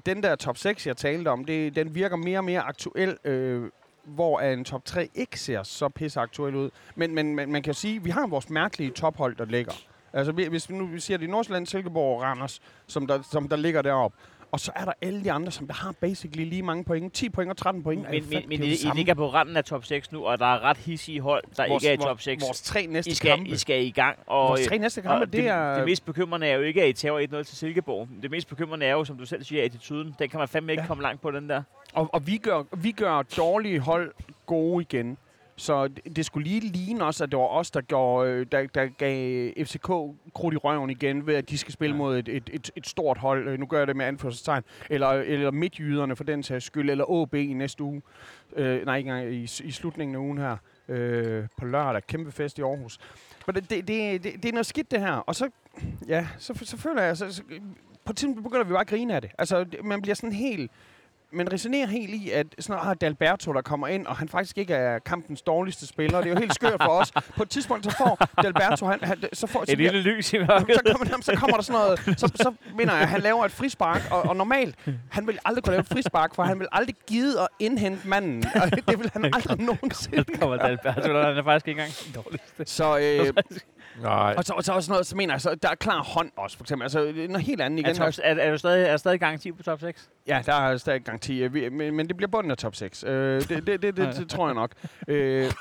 den 0.07 0.23
der 0.23 0.37
top 0.37 0.57
6, 0.57 0.87
jeg 0.87 0.97
talte 0.97 1.29
om, 1.29 1.45
det, 1.45 1.77
den 1.77 1.95
virker 1.95 2.17
mere 2.17 2.39
og 2.39 2.45
mere 2.45 2.61
aktuel, 2.61 3.17
øh, 3.25 3.71
hvor 4.05 4.41
en 4.41 4.65
top 4.65 4.85
3 4.85 5.09
ikke 5.15 5.41
ser 5.41 5.63
så 5.63 5.89
pisse 5.89 6.21
aktuel 6.21 6.55
ud. 6.55 6.71
Men, 6.95 7.15
men, 7.15 7.35
men 7.35 7.53
man 7.53 7.63
kan 7.63 7.75
sige, 7.75 7.97
at 7.97 8.05
vi 8.05 8.11
har 8.11 8.27
vores 8.27 8.51
mærkelige 8.51 8.91
tophold, 8.91 9.37
der 9.37 9.45
ligger. 9.45 9.73
Altså 10.15 10.33
vi- 10.33 10.47
hvis 10.49 10.71
vi 10.71 10.75
nu 10.75 10.87
vi 10.87 11.01
siger, 11.01 11.19
det 11.19 11.27
er 11.27 11.31
Nordsjælland, 11.31 11.67
Silkeborg 11.67 12.17
og 12.17 12.23
Randers, 12.23 12.61
som 12.87 13.07
der, 13.07 13.23
som 13.31 13.49
der 13.49 13.57
ligger 13.57 13.83
deroppe. 13.83 14.17
Og 14.53 14.61
så 14.61 14.73
er 14.77 14.85
der 14.85 14.93
alle 15.03 15.25
de 15.25 15.33
andre, 15.33 15.53
som 15.53 15.67
der 15.67 15.75
har 15.75 15.93
basically 16.01 16.45
lige 16.49 16.63
mange 16.63 16.85
point. 16.85 17.13
10 17.13 17.29
point 17.29 17.51
og 17.51 17.57
13 17.57 17.83
point. 17.83 18.11
Men, 18.11 18.25
men, 18.31 18.43
men 18.49 18.63
I, 18.63 18.67
I 18.67 18.91
ligger 18.95 19.15
på 19.15 19.29
randen 19.29 19.57
af 19.57 19.65
top 19.65 19.85
6 19.85 20.13
nu, 20.13 20.25
og 20.25 20.39
der 20.39 20.47
er 20.47 20.61
ret 20.65 20.77
hissige 20.77 21.21
hold, 21.21 21.43
der 21.57 21.69
vores, 21.69 21.83
ikke 21.85 21.89
er 21.91 21.95
i 21.95 21.97
top 21.97 22.07
vores- 22.09 22.23
6. 22.23 22.43
Vores 22.47 22.63
tre 22.63 22.87
næste 22.87 23.11
I 23.11 23.15
skal, 23.15 23.31
kampe. 23.31 23.49
I 23.51 23.57
skal 23.57 23.85
i 23.87 23.91
gang. 23.91 24.19
Og, 24.27 24.49
vores 24.49 24.67
tre 24.67 24.79
næste 24.79 25.03
kampe, 25.03 25.25
det, 25.27 25.33
det, 25.33 25.49
er... 25.49 25.75
det 25.77 25.85
mest 25.85 26.05
bekymrende 26.05 26.47
er 26.47 26.55
jo 26.57 26.63
ikke, 26.63 26.83
at 26.83 26.89
I 26.89 26.93
tager 26.93 27.27
1-0 27.41 27.43
til 27.43 27.57
Silkeborg. 27.57 28.09
Det 28.23 28.31
mest 28.31 28.49
bekymrende 28.49 28.87
er 28.87 28.93
jo, 28.93 29.05
som 29.05 29.19
du 29.19 29.27
selv 29.27 29.45
siger, 29.45 29.65
attituden. 29.65 30.15
Den 30.19 30.29
kan 30.29 30.39
man 30.39 30.49
fandme 30.49 30.73
ikke 30.73 30.83
Ja. 30.83 30.87
komme 30.87 31.03
langt 31.03 31.23
på, 31.23 31.31
den 31.31 31.49
der. 31.49 31.63
Og, 31.95 32.11
og 32.15 32.27
vi, 32.27 32.37
gør, 32.37 32.63
vi 32.77 32.91
gør 32.93 33.23
dårlige 33.23 33.81
hold 33.81 34.13
gode 34.47 34.83
igen. 34.91 35.19
Så 35.57 35.89
det, 35.89 36.17
det 36.17 36.27
skulle 36.27 36.49
lige 36.49 36.61
ligne 36.61 37.05
også, 37.05 37.25
at 37.25 37.31
det 37.31 37.39
var 37.39 37.45
os, 37.47 37.71
der, 37.71 37.81
gjorde, 37.81 38.31
øh, 38.31 38.47
der, 38.53 38.67
der 38.67 38.87
gav 38.87 39.51
FCK 39.67 39.87
krudt 40.35 40.55
i 40.55 40.57
røven 40.57 40.91
igen, 40.91 41.27
ved 41.27 41.35
at 41.35 41.51
de 41.51 41.59
skal 41.59 41.73
spille 41.73 41.95
Ja. 41.95 41.99
mod 41.99 42.19
et, 42.19 42.29
et, 42.29 42.51
et, 42.53 42.71
et 42.77 42.87
stort 42.87 43.19
hold. 43.19 43.49
Øh, 43.49 43.59
Nu 43.61 43.67
gør 43.67 43.79
jeg 43.79 43.87
det 43.87 43.97
med 43.97 44.07
anførselstegn. 44.07 44.63
Eller, 44.91 45.09
eller 45.09 45.51
midtjyderne 45.51 46.17
for 46.17 46.25
den 46.25 46.43
sags 46.43 46.65
skyld. 46.65 46.91
Eller 46.91 47.11
OB 47.11 47.35
i 47.35 47.53
næste 47.53 47.83
uge. 47.83 48.03
Øh, 48.57 48.85
nej, 48.87 48.97
ikke 48.97 49.11
engang 49.11 49.33
i, 49.35 49.43
i 49.43 49.71
slutningen 49.71 50.15
af 50.15 50.21
ugen 50.21 50.39
her. 50.39 50.57
Øh, 50.89 51.45
på 51.59 51.65
lørdag. 51.65 52.07
Kæmpe 52.07 52.33
fest 52.33 52.59
i 52.59 52.63
Aarhus. 52.63 52.99
Men 53.47 53.55
det, 53.55 53.71
det, 53.71 53.89
det, 53.89 54.25
det, 54.25 54.33
det 54.43 54.49
er 54.49 54.53
noget 54.53 54.67
skidt, 54.67 54.91
det 54.91 55.01
her. 55.01 55.13
Og 55.13 55.35
så 55.35 55.51
ja, 56.09 56.27
så, 56.39 56.61
så 56.63 56.77
føler 56.77 57.03
jeg, 57.03 57.17
så, 57.17 57.33
så, 57.33 57.43
på 58.05 58.13
et 58.13 58.17
tidspunkt 58.17 58.43
begynder 58.43 58.65
vi 58.65 58.71
bare 58.73 58.81
at 58.81 58.87
grine 58.87 59.15
af 59.15 59.21
det. 59.23 59.31
Altså, 59.39 59.67
man 59.85 60.03
bliver 60.03 60.15
sådan 60.15 60.33
helt, 60.33 60.71
man 61.35 61.53
resonerer 61.53 61.87
helt 61.87 62.15
i, 62.15 62.31
at 62.31 62.47
sådan 62.59 62.73
noget 62.73 62.87
har 62.87 62.95
Dalberto, 62.95 63.53
der 63.53 63.63
kommer 63.63 63.87
ind, 63.89 64.07
og 64.07 64.17
han 64.17 64.29
faktisk 64.29 64.59
ikke 64.59 64.75
er 64.75 64.99
kampens 64.99 65.43
dårligste 65.43 65.87
spiller. 65.87 66.19
Det 66.21 66.27
er 66.27 66.35
jo 66.35 66.39
helt 66.41 66.55
skørt 66.55 66.83
for 66.83 66.91
os. 66.91 67.13
På 67.37 67.43
et 67.43 67.51
tidspunkt, 67.51 67.85
så 67.85 67.91
får 67.99 68.29
Dalberto, 68.43 68.87
han, 68.87 68.99
han 69.03 69.19
så 69.33 69.47
får, 69.47 69.65
så 69.65 69.73
Et 69.73 69.79
bliver- 69.79 69.93
lille 69.93 70.11
lys 70.17 70.33
i 70.33 70.39
mørket. 70.39 70.75
så 70.75 70.93
kommer, 70.97 71.23
så 71.23 71.35
kommer 71.37 71.57
der 71.57 71.63
sådan 71.65 71.81
noget, 71.81 72.21
så, 72.21 72.33
så 72.35 72.55
mener 72.77 72.93
jeg, 72.93 73.03
at 73.03 73.09
han 73.09 73.21
laver 73.21 73.45
et 73.45 73.53
frispark, 73.53 74.03
og, 74.11 74.23
og 74.23 74.37
normalt, 74.37 74.75
han 75.11 75.27
vil 75.27 75.39
aldrig 75.45 75.65
kunne 75.65 75.73
lave 75.73 75.81
et 75.81 75.89
frispark, 75.89 76.35
for 76.35 76.43
han 76.43 76.59
vil 76.59 76.69
aldrig 76.73 76.95
gide 77.07 77.41
at 77.41 77.49
indhente 77.59 78.09
manden, 78.09 78.45
og 78.55 78.71
det 78.89 78.99
vil 78.99 79.11
han 79.13 79.25
aldrig 79.25 79.61
nogensinde. 79.61 80.25
Så 80.35 80.41
kommer 80.41 80.57
Dalberto, 80.57 81.01
han 81.03 81.37
er 81.37 81.43
faktisk 81.45 81.69
ikke 81.69 81.81
engang 81.83 81.95
den 82.15 82.23
dårligste. 82.23 82.65
Så, 82.75 82.99
øh, 82.99 83.27
Nej. 84.03 84.35
og 84.39 84.45
så, 84.45 84.53
og 84.53 84.65
så 84.65 84.73
også 84.73 84.93
noget, 84.93 85.07
så 85.07 85.17
mener 85.17 85.35
jeg, 85.35 85.41
så 85.41 85.55
der 85.55 85.69
er 85.69 85.75
klar 85.75 86.03
hånd 86.03 86.31
også, 86.37 86.57
for 86.57 86.65
eksempel. 86.65 86.83
Altså, 86.85 87.01
er 87.01 87.13
noget 87.29 87.43
helt 87.43 87.61
andet 87.61 87.85
Er, 87.87 87.89
igen. 87.89 87.97
top, 87.97 88.13
er, 88.23 88.35
er, 88.35 88.51
du 88.51 88.59
stadig, 88.59 88.85
er 88.87 88.91
der 88.91 88.97
stadig 88.97 89.21
garanti 89.21 89.53
på 89.53 89.63
top 89.63 89.81
6? 89.81 90.11
Ja, 90.27 90.43
der 90.47 90.55
er 90.55 90.77
stadig 90.77 91.03
garanti, 91.03 91.47
vi- 91.47 91.69
men, 91.69 91.95
men 91.97 92.09
det 92.09 92.17
bliver 92.17 92.31
bunden 92.31 92.51
af 92.51 92.57
top 92.57 92.75
6. 92.77 93.05
Øh, 93.05 93.41
det, 93.41 93.49
det, 93.49 93.67
det, 93.67 93.97
det, 93.97 94.17
det, 94.17 94.29
tror 94.31 94.47
jeg 94.47 94.55
nok. 94.55 94.71
Øh, 95.09 95.45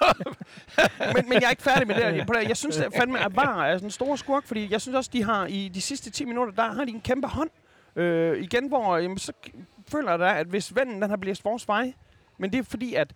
men, 1.16 1.30
men 1.30 1.34
jeg 1.34 1.44
er 1.44 1.50
ikke 1.50 1.64
færdig 1.64 1.88
med 1.88 1.96
det. 1.96 2.28
På 2.28 2.34
her. 2.38 2.48
Jeg 2.48 2.58
synes 2.58 2.78
at 2.80 2.94
fandme, 2.98 3.20
at 3.26 3.36
VAR 3.36 3.66
er 3.66 3.78
sådan 3.78 3.88
en 3.88 3.92
stor 3.92 4.16
skurk, 4.16 4.48
fordi 4.48 4.72
jeg 4.72 4.82
synes 4.82 4.96
også, 4.96 5.10
de 5.14 5.24
har 5.24 5.46
i 5.46 5.72
de 5.74 5.82
sidste 5.82 6.10
10 6.12 6.26
minutter, 6.26 6.54
der 6.54 6.72
har 6.74 6.86
de 6.86 6.92
en 6.92 7.02
kæmpe 7.02 7.28
hånd. 7.28 7.50
Øh, 7.96 8.44
igen, 8.44 8.68
hvor 8.68 8.98
jamen, 8.98 9.18
så 9.18 9.32
føler 9.92 10.10
jeg 10.10 10.20
da, 10.20 10.34
at 10.40 10.48
hvis 10.48 10.76
vennen 10.76 11.02
den 11.02 11.10
har 11.10 11.18
blæst 11.18 11.46
vores 11.46 11.68
vej, 11.68 11.94
men 12.38 12.52
det 12.52 12.60
er 12.60 12.64
fordi, 12.64 12.94
at 12.94 13.08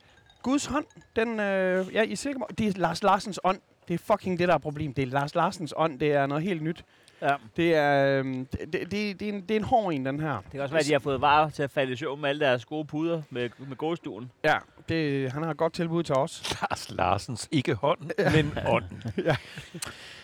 Guds 0.44 0.66
hånd, 0.66 0.86
den, 1.16 1.40
øh, 1.40 1.94
ja, 1.94 2.02
i 2.02 2.16
Silkeborg, 2.16 2.58
det 2.58 2.68
er 2.68 2.72
Lars 2.80 3.04
Larsens 3.04 3.40
ånd. 3.44 3.60
Det 3.88 3.94
er 3.94 3.98
fucking 3.98 4.40
det, 4.40 4.48
der 4.48 4.54
er 4.54 4.58
problem. 4.58 4.94
Det 4.94 5.02
er 5.02 5.06
Lars 5.08 5.36
Larsens 5.36 5.74
ånd. 5.78 6.00
Det 6.00 6.12
er 6.14 6.26
noget 6.26 6.44
helt 6.44 6.62
nyt. 6.64 6.84
Ja. 7.22 7.36
Det 7.58 7.76
er, 7.76 8.20
øh, 8.20 8.26
det, 8.26 8.74
det, 8.74 8.92
det, 8.92 9.22
er 9.22 9.34
en, 9.34 9.42
det 9.42 9.52
er 9.52 9.56
en 9.56 9.64
hård 9.64 9.94
en, 9.94 10.06
den 10.06 10.20
her. 10.20 10.34
Det 10.36 10.52
kan 10.52 10.62
også 10.62 10.74
være, 10.74 10.80
at 10.82 10.88
de 10.88 10.92
har 10.92 11.00
fået 11.00 11.22
varer 11.22 11.50
til 11.50 11.64
at 11.64 11.72
falde 11.72 11.94
i 11.94 11.96
søvn 11.96 12.22
med 12.22 12.30
alle 12.30 12.46
deres 12.46 12.66
gode 12.66 12.86
puder 12.86 13.22
med, 13.30 13.50
med 13.58 13.76
gåstuen. 13.78 14.32
Ja, 14.44 14.56
det, 14.90 15.32
han 15.32 15.44
har 15.44 15.52
et 15.52 15.58
godt 15.58 15.74
tilbud 15.74 16.04
til 16.04 16.16
os. 16.16 16.56
Lars 16.62 16.90
Larsens, 16.92 17.48
ikke 17.52 17.74
hånd, 17.76 18.00
men 18.36 18.54
ånd. 18.76 18.84
Ja. 19.26 19.36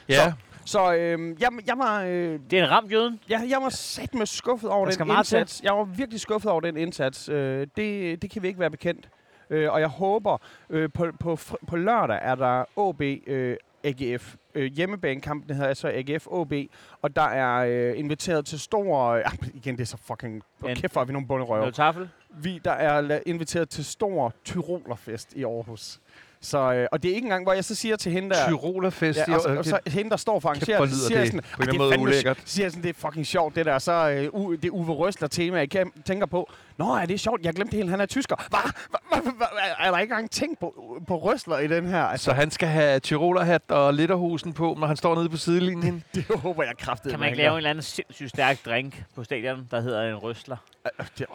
Ja. 0.09 0.33
Så 0.65 0.93
øh, 0.93 1.35
jeg, 1.41 1.49
jeg 1.67 1.77
var... 1.77 2.01
Øh, 2.03 2.39
Det 2.49 2.59
er 2.59 2.63
en 2.63 2.71
ramt 2.71 2.91
jøden. 2.91 3.19
jeg, 3.29 3.45
jeg 3.49 3.61
var 3.61 3.69
sat 3.69 4.13
med 4.13 4.25
skuffet 4.25 4.69
over 4.69 4.89
den 4.89 5.07
meget 5.07 5.25
til. 5.25 5.37
indsats. 5.39 5.63
Jeg 5.63 5.73
var 5.73 5.83
virkelig 5.83 6.19
skuffet 6.21 6.51
over 6.51 6.61
den 6.61 6.77
indsats. 6.77 7.29
Øh, 7.29 7.67
det, 7.77 8.21
det 8.21 8.29
kan 8.31 8.41
vi 8.41 8.47
ikke 8.47 8.59
være 8.59 8.71
bekendt. 8.71 9.09
Øh, 9.53 9.71
og 9.73 9.79
jeg 9.79 9.87
håber, 9.89 10.37
øh, 10.69 10.89
på, 10.93 11.05
på, 11.19 11.37
på 11.67 11.75
lørdag 11.75 12.19
er 12.21 12.35
der 12.35 12.63
OB 12.75 13.01
øh, 13.01 13.57
AGF. 13.83 14.35
Øh, 14.55 14.71
hjemmebanekampen 14.71 15.55
hedder 15.55 15.69
altså 15.69 15.87
AGF 15.93 16.27
OB. 16.27 16.53
Og 17.01 17.15
der 17.15 17.21
er 17.21 17.65
øh, 17.91 17.99
inviteret 17.99 18.45
til 18.45 18.59
stor... 18.59 19.07
Øh, 19.09 19.23
igen, 19.53 19.75
det 19.75 19.81
er 19.81 19.85
så 19.85 19.97
fucking... 19.97 20.43
En- 20.65 20.75
Kæft, 20.75 20.93
hvor 20.93 21.01
er 21.01 21.05
vi 21.05 21.13
nogle 21.13 21.27
bunderøve. 21.27 21.59
Noget 21.59 21.75
taffel. 21.75 22.09
Vi, 22.29 22.59
der 22.65 22.71
er 22.71 23.19
inviteret 23.25 23.69
til 23.69 23.85
stor 23.85 24.33
Tyrolerfest 24.45 25.33
i 25.33 25.43
Aarhus. 25.43 25.99
Så, 26.45 26.73
øh, 26.73 26.87
og 26.91 27.03
det 27.03 27.11
er 27.11 27.15
ikke 27.15 27.25
engang, 27.25 27.43
hvor 27.45 27.53
jeg 27.53 27.63
så 27.65 27.75
siger 27.75 27.95
til 27.95 28.11
hende 28.11 28.29
der... 28.29 28.47
Tyrolerfest. 28.47 29.19
Ja, 29.27 29.35
og, 29.35 29.41
så, 29.41 29.49
og 29.57 29.65
så 29.65 29.79
hende, 29.87 30.09
der 30.09 30.17
står 30.17 30.39
for 30.39 30.49
arrangeret, 30.49 30.89
så 30.89 31.07
siger 31.07 31.17
jeg 31.19 31.25
det 31.25 31.33
sådan, 31.33 31.41
på 31.53 31.61
en 31.63 31.69
"Ej, 31.69 31.73
eller 31.73 31.91
anden 31.91 31.99
måde 31.99 32.11
det 32.11 32.19
er 32.19 32.23
fandme 32.23 32.31
ulækkert." 32.33 32.37
siger 32.45 32.65
jeg 32.65 32.71
sådan, 32.71 32.83
det 32.83 32.89
er 32.89 32.93
fucking 33.07 33.25
sjovt, 33.27 33.55
det 33.55 33.65
der. 33.65 33.79
Så 33.79 34.09
øh, 34.09 34.29
u, 34.41 34.55
det 34.55 34.69
Uwe 34.69 34.93
Røsler 34.93 35.27
tema, 35.27 35.57
jeg 35.73 35.85
tænker 36.05 36.25
på, 36.25 36.51
nå, 36.77 36.95
er 36.95 37.05
det 37.05 37.19
sjovt? 37.19 37.41
Jeg 37.45 37.53
glemte 37.53 37.75
helt, 37.77 37.89
han 37.89 38.01
er 38.01 38.05
tysker. 38.05 38.35
Hvad? 38.49 38.59
Hva? 38.89 38.97
Hva? 39.21 39.31
Hva? 39.31 39.45
Er 39.79 39.91
der 39.91 39.99
ikke 39.99 40.11
engang 40.11 40.31
tænkt 40.31 40.59
på, 40.59 40.97
på 41.07 41.17
Røsler 41.17 41.57
i 41.59 41.67
den 41.67 41.87
her? 41.87 42.03
Altså, 42.03 42.23
Så 42.25 42.31
han 42.33 42.51
skal 42.51 42.67
have 42.67 42.99
tyrolerhat 42.99 43.61
og 43.69 43.93
litterhusen 43.93 44.53
på, 44.53 44.77
når 44.79 44.87
han 44.87 44.97
står 44.97 45.15
nede 45.15 45.29
på 45.29 45.37
sidelinjen. 45.37 46.03
det 46.15 46.25
håber 46.35 46.63
jeg 46.63 46.73
kraftigt. 46.77 47.11
Kan 47.11 47.19
man 47.19 47.29
ikke 47.29 47.37
lave 47.37 47.51
en 47.51 47.57
eller 47.57 47.69
anden 47.69 47.81
sindssygt 47.83 48.29
stærk 48.29 48.65
drink 48.65 49.03
på 49.15 49.23
stadion, 49.23 49.67
der 49.71 49.81
hedder 49.81 50.09
en 50.09 50.15
røsler? 50.15 50.57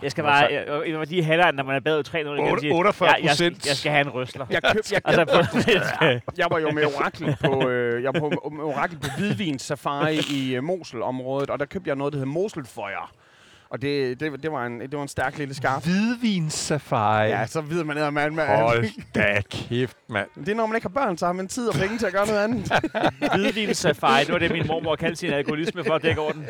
Jeg 0.02 0.10
skal 0.10 0.24
bare... 0.24 0.34
Jeg, 0.36 0.64
jeg, 0.86 0.92
jeg, 0.98 1.08
de 1.10 1.22
halvdelen, 1.22 1.54
når 1.54 1.62
man 1.64 1.76
er 1.76 1.80
bagud 1.80 2.02
3-0, 2.08 2.12
kan 2.12 2.26
jeg 2.46 2.56
sige, 2.60 2.72
48 2.74 3.08
ja, 3.18 3.26
jeg, 3.26 3.34
skal- 3.34 3.56
jeg 3.66 3.76
skal 3.76 3.92
have 3.92 4.00
en 4.00 4.10
røsler. 4.10 4.46
Jeg, 4.50 4.60
køb, 4.72 4.82
jeg, 4.92 4.97
Altså, 5.04 5.20
jeg, 5.20 5.28
på, 5.28 6.32
jeg 6.40 6.46
var 6.50 6.58
jo 6.58 6.70
med 6.70 6.84
Orakel 6.84 7.36
på, 7.44 7.68
øh, 7.68 8.02
jeg 8.02 8.14
var 8.14 8.20
på 8.20 8.48
med 8.50 8.64
Orakel 8.64 8.98
på 8.98 9.06
Hvidvins 9.18 9.62
Safari 9.62 10.18
i 10.30 10.54
øh, 10.56 10.64
Mosel-området, 10.64 11.50
og 11.50 11.58
der 11.58 11.64
købte 11.66 11.88
jeg 11.88 11.96
noget, 11.96 12.12
der 12.12 12.18
hedder 12.18 12.32
Moselføjer. 12.32 13.12
Og 13.70 13.82
det, 13.82 14.20
det, 14.20 14.42
det, 14.42 14.52
var 14.52 14.66
en, 14.66 14.80
det 14.80 14.96
var 14.96 15.02
en 15.02 15.08
stærk 15.08 15.38
lille 15.38 15.54
skarp. 15.54 15.84
Hvidvinssafari. 15.84 17.28
Ja, 17.28 17.46
så 17.46 17.60
ved 17.60 17.84
man, 17.84 17.98
at 17.98 18.12
man, 18.14 18.34
man, 18.34 18.46
Hold 18.46 19.12
da 19.14 19.42
kæft, 19.50 19.96
mand. 20.08 20.28
Det 20.34 20.48
er, 20.48 20.54
når 20.54 20.66
man 20.66 20.76
ikke 20.76 20.84
har 20.84 21.04
børn, 21.04 21.18
så 21.18 21.26
har 21.26 21.32
man 21.32 21.48
tid 21.48 21.68
og 21.68 21.74
penge 21.74 21.98
til 21.98 22.06
at 22.06 22.12
gøre 22.12 22.26
noget 22.26 22.44
andet. 22.44 22.72
Hvidvin 23.34 23.74
safari, 23.74 24.24
det 24.24 24.32
var 24.32 24.38
det, 24.38 24.52
min 24.52 24.66
mormor 24.66 24.96
kaldte 24.96 25.16
sin 25.16 25.30
alkoholisme 25.30 25.84
for 25.84 25.94
at 25.94 26.02
dække 26.02 26.20
over 26.20 26.32
den. 26.32 26.42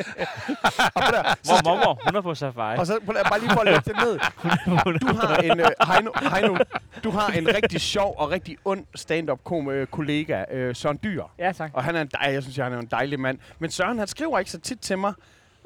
Mor, 1.48 1.64
mormor, 1.64 2.00
hun 2.04 2.16
er 2.16 2.20
på 2.20 2.34
safari. 2.34 2.78
og 2.78 2.86
så 2.86 2.98
på 3.06 3.12
der, 3.12 3.22
bare 3.22 3.40
lige 3.40 3.50
for 3.50 3.60
at 3.60 3.66
lægge 3.66 3.80
det 3.84 3.96
ned. 3.96 4.18
Du 5.08 5.16
har 5.16 5.36
en, 5.36 5.60
øh, 5.60 5.66
Heino, 5.92 6.10
Heino, 6.34 6.56
du 7.04 7.10
har 7.10 7.28
en 7.32 7.48
rigtig 7.54 7.80
sjov 7.80 8.14
og 8.18 8.30
rigtig 8.30 8.56
ond 8.64 8.84
stand-up 8.94 9.52
øh, 9.70 9.86
kollega, 9.86 10.44
øh, 10.52 10.74
Søren 10.74 10.98
Dyr. 11.02 11.22
Ja, 11.38 11.52
tak. 11.52 11.70
Og 11.74 11.84
han 11.84 11.96
er 11.96 12.00
en 12.00 12.08
dej, 12.20 12.32
jeg 12.32 12.42
synes, 12.42 12.56
han 12.56 12.72
er 12.72 12.78
en 12.78 12.88
dejlig 12.90 13.20
mand. 13.20 13.38
Men 13.58 13.70
Søren, 13.70 13.98
han 13.98 14.08
skriver 14.08 14.38
ikke 14.38 14.50
så 14.50 14.60
tit 14.60 14.80
til 14.80 14.98
mig. 14.98 15.12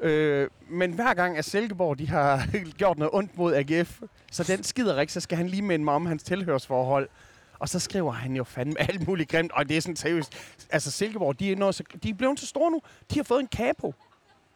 Øh, 0.03 0.49
men 0.69 0.93
hver 0.93 1.13
gang, 1.13 1.37
at 1.37 1.45
Silkeborg 1.45 1.99
de 1.99 2.07
har 2.07 2.47
gjort 2.77 2.97
noget 2.97 3.13
ondt 3.13 3.37
mod 3.37 3.53
AGF, 3.55 4.01
så 4.31 4.43
den 4.43 4.63
skider 4.63 5.01
ikke, 5.01 5.13
så 5.13 5.19
skal 5.19 5.37
han 5.37 5.47
lige 5.47 5.61
minde 5.61 5.85
mig 5.85 5.93
om 5.93 6.05
hans 6.05 6.23
tilhørsforhold. 6.23 7.09
Og 7.59 7.69
så 7.69 7.79
skriver 7.79 8.11
han 8.11 8.35
jo 8.35 8.43
fandme 8.43 8.81
alt 8.81 9.07
muligt 9.07 9.29
grimt, 9.29 9.51
og 9.51 9.69
det 9.69 9.77
er 9.77 9.81
sådan 9.81 9.95
seriøst. 9.95 10.33
Altså 10.69 10.91
Silkeborg, 10.91 11.39
de 11.39 11.51
er, 11.51 11.55
noget, 11.55 11.75
så, 11.75 11.83
de 12.03 12.09
er 12.09 12.13
blevet 12.13 12.39
så 12.39 12.47
store 12.47 12.71
nu. 12.71 12.81
De 13.13 13.19
har 13.19 13.23
fået 13.23 13.39
en 13.39 13.47
capo. 13.47 13.93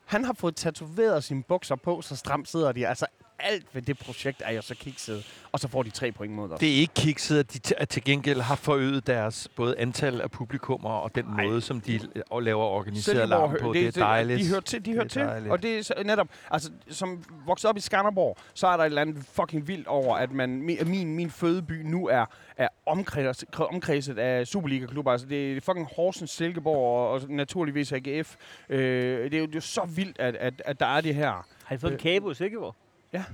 Han 0.06 0.24
har 0.24 0.34
fået 0.34 0.56
tatoveret 0.56 1.24
sine 1.24 1.44
bukser 1.44 1.76
på, 1.76 2.02
så 2.02 2.16
stramt 2.16 2.50
sidder 2.50 2.72
de. 2.72 2.88
Altså 2.88 3.06
alt 3.39 3.65
ved 3.73 3.82
det 3.82 3.97
projekt 4.00 4.41
er 4.45 4.52
jo 4.52 4.62
så 4.62 4.76
kikset. 4.76 5.26
Og 5.52 5.60
så 5.60 5.67
får 5.67 5.84
de 5.84 5.89
tre 5.89 6.12
point 6.12 6.34
mod 6.34 6.52
os. 6.52 6.60
Det 6.60 6.69
er 6.69 6.76
ikke 6.76 6.93
kikset, 6.93 7.39
at 7.39 7.54
de 7.54 7.60
t- 7.67 7.78
at 7.78 7.89
til 7.89 8.04
gengæld 8.04 8.41
har 8.41 8.56
forøget 8.56 9.08
deres 9.08 9.47
både 9.56 9.78
antal 9.78 10.21
af 10.21 10.32
publikummer 10.32 10.89
og 10.89 11.15
den 11.15 11.26
Nej. 11.26 11.45
måde, 11.45 11.62
som 11.62 11.82
de 11.82 12.00
laver 12.41 12.63
organiseret 12.63 13.04
Silkeborg 13.17 13.30
larm 13.30 13.50
hø- 13.50 13.58
på. 13.62 13.73
Det, 13.73 13.95
det 13.95 14.02
er 14.02 14.06
dejligt. 14.06 14.39
De 14.39 14.47
hører 14.50 14.60
til, 14.62 14.86
de 14.86 14.91
hører 14.93 15.04
Det 15.04 15.12
til. 15.12 15.21
er 15.21 15.26
dejligt. 15.28 15.52
Og 15.52 15.63
det 15.63 15.78
er 15.78 15.84
så, 15.84 15.93
netop, 16.06 16.28
altså, 16.52 16.71
som 16.89 17.23
vokset 17.45 17.69
op 17.69 17.78
i 17.78 17.80
Skanderborg, 17.80 18.38
så 18.54 18.67
er 18.67 18.78
der 18.78 18.84
et 18.84 18.86
eller 18.86 19.02
andet 19.02 19.26
fucking 19.32 19.67
vildt 19.67 19.88
over, 19.88 20.17
at 20.17 20.32
man, 20.32 20.50
min, 20.86 21.15
min 21.15 21.32
fødeby 21.32 21.82
nu 21.84 22.08
er, 22.08 22.26
er 22.58 22.67
omkreds, 22.86 23.43
omkredset 23.60 24.17
af 24.19 24.47
Superliga-klubber. 24.47 25.12
Altså, 25.12 25.28
det 25.28 25.58
er 25.58 25.62
fucking 25.62 25.88
Horsens, 25.95 26.32
Silkeborg 26.32 26.78
og, 26.78 27.10
og 27.12 27.21
naturligvis 27.30 27.91
AGF. 27.91 28.36
Øh, 28.69 28.80
det, 29.23 29.34
er 29.34 29.39
jo, 29.39 29.45
det 29.45 29.52
er 29.52 29.56
jo 29.56 29.62
så 29.62 29.82
vildt, 29.95 30.19
at, 30.19 30.36
at, 30.36 30.62
at 30.65 30.80
der 30.80 30.86
er 30.86 31.02
det 31.02 31.15
her. 31.15 31.45
Har 31.65 31.76
I 31.76 31.78
fået 31.78 31.91
en 31.93 32.00
kabo 32.00 32.32
i 32.32 32.36
Silkeborg? 32.36 32.76
Yeah. 33.13 33.26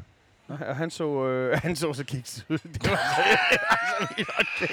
Og 0.48 0.76
han 0.76 0.90
så, 0.90 1.26
øh, 1.28 1.60
han 1.64 1.76
så 1.76 1.94
så 1.94 2.04
kiks 2.04 2.46
ud. 2.50 2.58
Det 2.74 2.92
var 2.92 2.98
så, 2.98 3.22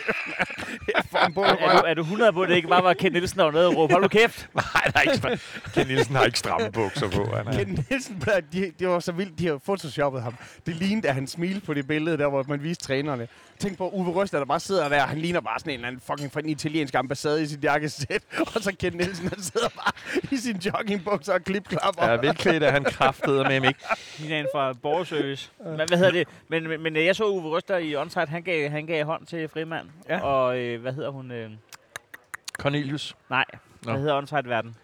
altså, 0.94 1.26
en 1.26 1.34
både 1.34 1.48
Er 1.48 1.80
du, 1.80 1.86
er 1.86 1.94
du 1.94 2.02
100 2.02 2.32
på, 2.32 2.42
at 2.42 2.48
det 2.48 2.56
ikke 2.56 2.68
bare 2.68 2.84
var 2.84 2.94
Ken 2.94 3.12
Nielsen, 3.12 3.38
der 3.38 3.44
var 3.44 3.52
nede 3.52 3.66
og 3.66 3.76
råbe, 3.76 3.92
hold 3.92 4.02
nu 4.02 4.08
kæft? 4.08 4.48
Nej, 4.54 4.64
der 4.84 4.98
er 4.98 5.02
ikke 5.02 5.40
Ken 5.74 5.86
Nielsen 5.86 6.14
har 6.16 6.24
ikke 6.24 6.38
stramme 6.38 6.72
bukser 6.72 7.10
på. 7.10 7.36
Han 7.36 7.46
er. 7.46 7.52
Ken 7.52 7.86
Nielsen, 7.90 8.22
de, 8.52 8.72
det 8.78 8.88
var 8.88 9.00
så 9.00 9.12
vildt, 9.12 9.38
de 9.38 9.46
har 9.46 9.58
photoshoppet 9.58 10.22
ham. 10.22 10.36
Det 10.66 10.76
lignede, 10.76 11.08
at 11.08 11.14
han 11.14 11.26
smilte 11.26 11.66
på 11.66 11.74
det 11.74 11.86
billede, 11.86 12.18
der 12.18 12.28
hvor 12.28 12.44
man 12.48 12.62
viste 12.62 12.84
trænerne. 12.84 13.28
Tænk 13.58 13.78
på 13.78 13.88
Uwe 13.90 14.12
Røsler, 14.12 14.38
der 14.40 14.46
bare 14.46 14.60
sidder 14.60 14.88
der. 14.88 15.00
Han 15.00 15.18
ligner 15.18 15.40
bare 15.40 15.58
sådan 15.58 15.70
en 15.70 15.74
eller 15.74 15.88
anden 15.88 16.02
fucking 16.06 16.32
fra 16.32 16.40
den 16.40 16.48
italienske 16.48 16.98
ambassade 16.98 17.42
i 17.42 17.46
sit 17.46 17.64
jakkesæt. 17.64 18.22
Og 18.38 18.62
så 18.62 18.76
Ken 18.80 18.92
Nielsen, 18.92 19.28
han 19.28 19.42
sidder 19.42 19.68
bare 19.68 19.92
i 20.32 20.36
sin 20.36 20.56
joggingbukser 20.56 21.32
og 21.32 21.44
klipklapper. 21.44 22.10
Ja, 22.10 22.16
velklædt 22.16 22.62
er 22.62 22.70
han 22.70 22.84
kraftede 22.84 23.44
med 23.44 23.54
ikke. 23.54 23.74
Ligner 24.18 24.40
en 24.40 24.46
fra 24.54 24.72
Borgerservice. 24.72 25.50
Men, 25.64 25.76
hvad 25.88 25.98
hedder 25.98 26.10
det? 26.12 26.28
Men, 26.48 26.68
men, 26.68 26.82
men 26.82 26.96
jeg 26.96 27.16
så 27.16 27.24
Uwe 27.28 27.42
Røster 27.50 27.76
i 27.76 27.96
onsite, 27.96 28.26
han 28.26 28.42
gav, 28.42 28.70
han 28.70 28.86
gav 28.86 29.04
hånd 29.04 29.26
til 29.26 29.48
Frimand. 29.48 29.88
Ja. 30.08 30.20
Og 30.20 30.58
øh, 30.58 30.80
hvad 30.80 30.92
hedder 30.92 31.10
hun? 31.10 31.30
Øh, 31.30 31.50
Cornelius. 32.58 33.16
nej, 33.30 33.44
Nå. 33.84 33.90
hvad 33.92 34.00
hedder 34.00 34.16
onsite-verden? 34.18 34.76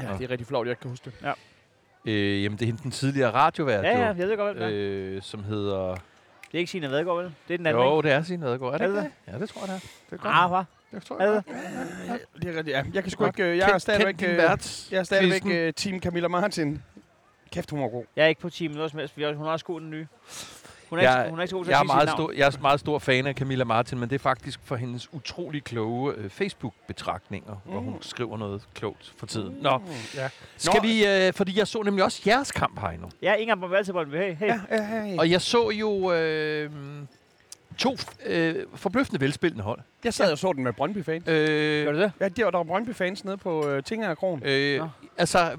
Ja, 0.00 0.08
det 0.18 0.24
er 0.24 0.30
rigtig 0.30 0.46
flot, 0.46 0.66
jeg 0.66 0.70
ikke 0.72 0.80
kan 0.80 0.90
huske 0.90 1.04
det. 1.22 1.34
Øh, 2.04 2.42
jamen, 2.44 2.58
det 2.58 2.62
er 2.64 2.66
hende 2.66 2.82
den 2.82 2.90
tidligere 2.90 3.30
radiovært, 3.30 3.84
Ja, 3.84 3.98
ja, 3.98 4.06
jeg 4.06 4.16
ved 4.28 4.36
godt, 4.36 4.56
hvad 4.56 4.70
det 4.70 5.08
er. 5.10 5.16
øh, 5.16 5.22
som 5.22 5.44
hedder... 5.44 5.88
Det 5.88 6.58
er 6.58 6.58
ikke 6.58 6.70
Signe 6.70 6.90
Vadegaard, 6.90 7.16
vel? 7.22 7.34
Det 7.48 7.54
er 7.54 7.58
den 7.58 7.66
anden, 7.66 7.82
Jo, 7.82 7.98
ikke? 7.98 8.08
det 8.08 8.14
er 8.16 8.22
Signe 8.22 8.46
Adegaard. 8.46 8.74
Er 8.74 8.78
det 8.78 8.84
Er 8.84 8.88
ikke 8.88 8.96
det 9.02 9.10
det? 9.26 9.32
Ja, 9.32 9.38
det 9.38 9.48
tror 9.48 9.60
jeg, 9.60 9.68
det 9.68 9.74
er. 9.74 10.16
Det 10.16 10.20
er 10.24 10.44
Ah, 10.44 10.50
hvad? 10.50 10.64
Det 11.00 11.02
tror 11.06 11.18
Er 11.18 11.24
jeg. 11.32 11.34
det? 11.34 12.42
Det 12.42 12.48
er 12.54 12.58
rigtigt, 12.58 12.68
ja. 12.76 12.82
Jeg 12.94 13.02
kan 13.02 13.10
sgu 13.12 13.26
ikke... 13.26 13.42
øh, 13.42 13.56
Jeg 13.58 13.70
er 13.70 13.78
stadigvæk... 13.78 14.22
øh, 14.22 14.36
vært. 14.36 14.88
Jeg 14.90 14.98
er 14.98 15.02
stadigvæk 15.02 15.40
Kvisten. 15.42 15.74
team 15.74 16.00
Camilla 16.00 16.28
Martin. 16.28 16.82
Kæft, 17.52 17.70
hun 17.70 17.80
var 17.82 17.88
god. 17.88 18.04
Jeg 18.16 18.24
er 18.24 18.28
ikke 18.28 18.40
på 18.40 18.50
team 18.50 18.72
noget 18.72 18.90
som 18.90 18.98
helst. 19.00 19.16
Vi 19.16 19.22
er- 19.22 19.34
Hun 19.34 19.46
er 19.46 19.50
også 19.50 19.64
god 19.64 19.80
den 19.80 19.90
nye. 19.90 20.06
Hun 20.90 20.98
er, 20.98 21.02
Jeg- 21.02 21.20
ikke, 21.20 21.30
hun 21.30 21.38
er 21.38 21.42
ikke 21.42 21.50
så 21.50 21.56
god 21.56 21.64
til 21.64 21.70
Jeg 21.70 21.78
at 21.80 21.84
er, 21.84 21.86
sige 21.88 21.94
meget 21.96 22.08
sit 22.08 22.18
navn. 22.18 22.30
stor, 22.32 22.38
jeg 22.38 22.46
er 22.46 22.60
meget 22.62 22.80
stor 22.80 22.98
fan 22.98 23.26
af 23.26 23.34
Camilla 23.34 23.64
Martin, 23.64 23.98
men 23.98 24.08
det 24.10 24.14
er 24.14 24.18
faktisk 24.18 24.60
for 24.64 24.76
hendes 24.76 25.12
utrolig 25.14 25.64
kloge 25.64 26.14
øh, 26.16 26.30
Facebook-betragtninger, 26.30 27.52
mm. 27.64 27.70
hvor 27.70 27.80
hun 27.80 27.92
Mm. 27.94 28.02
skriver 28.02 28.38
noget 28.38 28.62
klogt 28.74 29.12
for 29.16 29.26
tiden. 29.26 29.56
Nå, 29.60 29.78
Mm, 29.78 29.84
ja. 30.14 30.28
skal 30.56 30.80
Nå. 30.82 30.88
vi... 30.88 31.06
Øh, 31.06 31.32
fordi 31.32 31.58
jeg 31.58 31.66
så 31.68 31.82
nemlig 31.82 32.04
også 32.04 32.22
jeres 32.26 32.52
kamp 32.52 32.80
her 32.80 32.92
nu. 33.00 33.08
Ja, 33.22 33.34
Inger 33.34 33.54
på 33.54 33.66
valgtilbolden. 33.66 34.12
Hey, 34.18 34.34
hey. 34.34 34.46
Ja, 34.46 34.60
ja, 34.70 35.04
ja. 35.04 35.18
Og 35.18 35.30
jeg 35.30 35.40
så 35.42 35.70
jo... 35.70 36.12
Øh, 36.12 36.70
to 37.78 37.96
øh, 38.26 38.54
forbløffende 38.74 39.20
velspillende 39.20 39.64
hold. 39.64 39.80
Jeg 40.04 40.14
sad 40.14 40.32
og 40.32 40.38
så 40.38 40.52
den 40.52 40.64
med 40.64 40.72
Brøndby-fans. 40.72 41.24
Øh, 41.28 41.84
Gør 41.84 41.92
du 41.92 41.98
det? 41.98 42.12
Ja, 42.20 42.28
der 42.28 42.44
var, 42.44 42.50
der 42.50 42.58
var 42.58 42.64
Brøndby-fans 42.64 43.24
nede 43.24 43.36
på 43.36 43.68
øh, 43.68 43.82
Tinger 43.82 44.14
Kron. 44.14 44.42
øh, 44.44 44.78
Nå. 44.80 44.88
altså, 45.18 45.52
øh, 45.52 45.58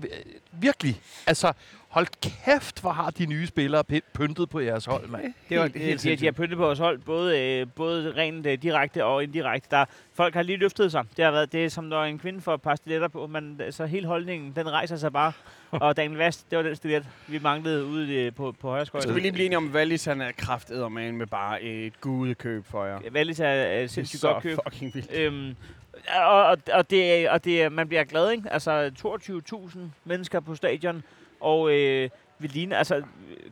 virkelig. 0.51 1.01
Altså, 1.27 1.53
hold 1.93 2.07
kæft, 2.21 2.81
hvor 2.81 2.91
har 2.91 3.09
de 3.09 3.25
nye 3.25 3.47
spillere 3.47 3.83
py- 3.93 4.11
pyntet 4.13 4.49
på 4.49 4.59
jeres 4.59 4.85
hold, 4.85 5.07
mand. 5.07 5.33
Det 5.49 5.59
var 5.59 5.67
de, 5.67 5.79
helt 5.79 6.03
de, 6.03 6.09
de, 6.09 6.15
de 6.15 6.25
har 6.25 6.31
pyntet 6.31 6.57
på 6.57 6.69
os 6.69 6.79
hold, 6.79 6.99
både, 6.99 7.41
øh, 7.41 7.67
både 7.75 8.13
rent 8.17 8.45
øh, 8.45 8.57
direkte 8.61 9.05
og 9.05 9.23
indirekte. 9.23 9.67
Der, 9.71 9.85
folk 10.13 10.33
har 10.33 10.41
lige 10.41 10.57
løftet 10.57 10.91
sig. 10.91 11.03
Det 11.17 11.25
har 11.25 11.31
været 11.31 11.51
det, 11.51 11.65
er 11.65 11.69
som 11.69 11.83
når 11.83 12.03
en 12.03 12.19
kvinde 12.19 12.41
får 12.41 12.53
et 12.53 12.61
par 12.61 12.75
stiletter 12.75 13.07
på. 13.07 13.27
Man, 13.27 13.61
så 13.69 13.85
hele 13.85 14.07
holdningen, 14.07 14.53
den 14.55 14.71
rejser 14.71 14.97
sig 14.97 15.13
bare. 15.13 15.31
og 15.71 15.97
Daniel 15.97 16.17
Vast, 16.17 16.49
det 16.51 16.57
var 16.57 16.63
den 16.63 16.75
stilet, 16.75 17.05
vi 17.27 17.39
manglede 17.39 17.85
ude 17.85 18.13
øh, 18.13 18.33
på, 18.33 18.55
på 18.59 18.69
højre 18.69 18.85
skøjte. 18.85 19.03
Skal 19.03 19.15
vi 19.15 19.19
lige 19.19 19.31
blive 19.31 19.45
enige 19.45 19.57
om, 19.57 19.67
at 19.67 19.75
Wallis 19.75 20.05
han 20.05 20.21
er 20.21 20.31
krafteddermand 20.31 21.15
med 21.15 21.27
bare 21.27 21.61
et 21.61 22.01
gudekøb 22.01 22.65
for 22.65 22.85
jer. 22.85 22.99
Wallis 23.13 23.39
er, 23.39 23.47
er 23.47 23.87
sindssygt 23.87 24.21
så 24.21 24.31
godt 24.31 24.43
køb. 24.43 24.57
fucking 24.63 24.95
vildt. 24.95 25.11
Øhm, 25.13 25.55
og, 26.21 26.45
og, 26.45 26.57
og, 26.73 26.89
det, 26.89 27.29
og 27.29 27.43
det, 27.45 27.71
man 27.71 27.87
bliver 27.87 28.03
glad, 28.03 28.31
ikke? 28.31 28.49
Altså 28.51 28.91
22.000 29.73 29.79
mennesker 30.05 30.39
på 30.39 30.55
stadion, 30.55 31.03
og 31.43 31.71
øh, 31.71 32.09
vi 32.39 32.47
ligner, 32.47 32.77
altså, 32.77 33.01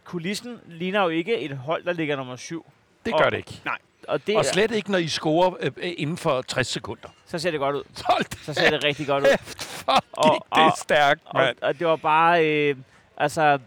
kulissen 0.03 0.59
ligner 0.67 1.01
jo 1.03 1.09
ikke 1.09 1.37
et 1.39 1.57
hold, 1.57 1.83
der 1.83 1.93
ligger 1.93 2.15
nummer 2.15 2.35
syv. 2.35 2.65
Det 3.05 3.13
Og- 3.13 3.19
gør 3.21 3.29
det 3.29 3.37
ikke. 3.37 3.61
Og, 4.07 4.27
det, 4.27 4.37
Og 4.37 4.45
slet 4.45 4.71
ikke, 4.71 4.91
når 4.91 4.97
I 4.97 5.07
scorer 5.07 5.53
øh, 5.59 5.71
øh, 5.77 5.93
inden 5.97 6.17
for 6.17 6.41
60 6.41 6.67
sekunder. 6.67 7.09
så 7.25 7.39
ser 7.39 7.51
det 7.51 7.59
godt 7.59 7.75
ud. 7.75 7.83
Hold 8.05 8.25
Så 8.43 8.53
ser 8.53 8.69
det 8.69 8.83
rigtig 8.83 9.07
godt 9.07 9.23
ud. 9.23 9.37
for 9.55 10.03
Og- 10.11 10.45
det 10.55 10.63
og- 10.65 10.73
stærkt, 10.77 11.21
Og, 11.25 11.39
mand. 11.41 11.57
og 11.61 11.79
det 11.79 11.87
var 11.87 11.95
bare, 11.95 12.45
øh, 12.47 12.75
altså, 13.17 13.59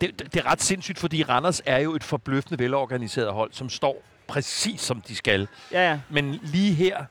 Det, 0.00 0.18
det, 0.18 0.34
det 0.34 0.40
er 0.40 0.50
ret 0.50 0.62
sindssygt, 0.62 0.98
fordi 0.98 1.22
Randers 1.22 1.62
er 1.66 1.78
jo 1.78 1.94
et 1.94 2.04
forbløffende 2.04 2.58
velorganiseret 2.64 3.32
hold, 3.32 3.52
som 3.52 3.68
står 3.68 4.02
præcis 4.26 4.80
som 4.80 5.00
de 5.00 5.16
skal. 5.16 5.48
ja, 5.72 5.90
ja. 5.90 6.00
Men 6.10 6.40
lige 6.42 6.74
her, 6.74 7.04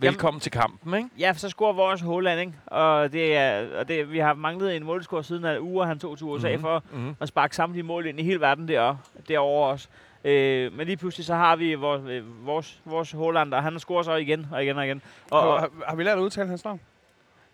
velkommen 0.00 0.40
til 0.40 0.52
kampen, 0.52 0.94
ikke? 0.94 1.08
Ja, 1.18 1.34
så 1.34 1.48
scorer 1.48 1.72
vores 1.72 2.00
Håland, 2.00 2.40
ikke? 2.40 2.52
Og, 2.66 3.12
det 3.12 3.36
er, 3.36 3.66
og 3.78 3.88
det, 3.88 4.12
vi 4.12 4.18
har 4.18 4.34
manglet 4.34 4.76
en 4.76 4.84
målscore 4.84 5.24
siden 5.24 5.44
af 5.44 5.58
uger, 5.58 5.86
han 5.86 5.98
tog 5.98 6.18
til 6.18 6.26
USA 6.26 6.48
Mhm. 6.48 6.56
mm-hmm. 6.56 6.62
for 6.62 6.82
Mm-hmm. 6.92 7.14
at 7.20 7.28
sparke 7.28 7.56
samtlige 7.56 7.82
mål 7.82 8.06
ind 8.06 8.20
i 8.20 8.22
hele 8.22 8.40
verden 8.40 8.68
der, 8.68 8.96
derovre 9.28 9.70
også. 9.70 9.88
Øh, 10.24 10.72
men 10.72 10.86
lige 10.86 10.96
pludselig 10.96 11.26
så 11.26 11.34
har 11.34 11.56
vi 11.56 11.74
vores, 11.74 12.02
øh, 12.08 12.46
vores, 12.46 12.80
vores 12.84 13.12
Håland, 13.12 13.54
og 13.54 13.62
han 13.62 13.78
scorer 13.78 14.02
så 14.02 14.14
igen 14.14 14.46
og 14.52 14.62
igen 14.64 14.78
og 14.78 14.86
igen. 14.86 15.02
Og, 15.30 15.40
Og, 15.40 15.60
har, 15.60 15.70
har 15.88 15.96
vi 15.96 16.02
lært 16.04 16.18
at 16.18 16.22
udtale 16.22 16.48
hans 16.48 16.64
navn? 16.64 16.80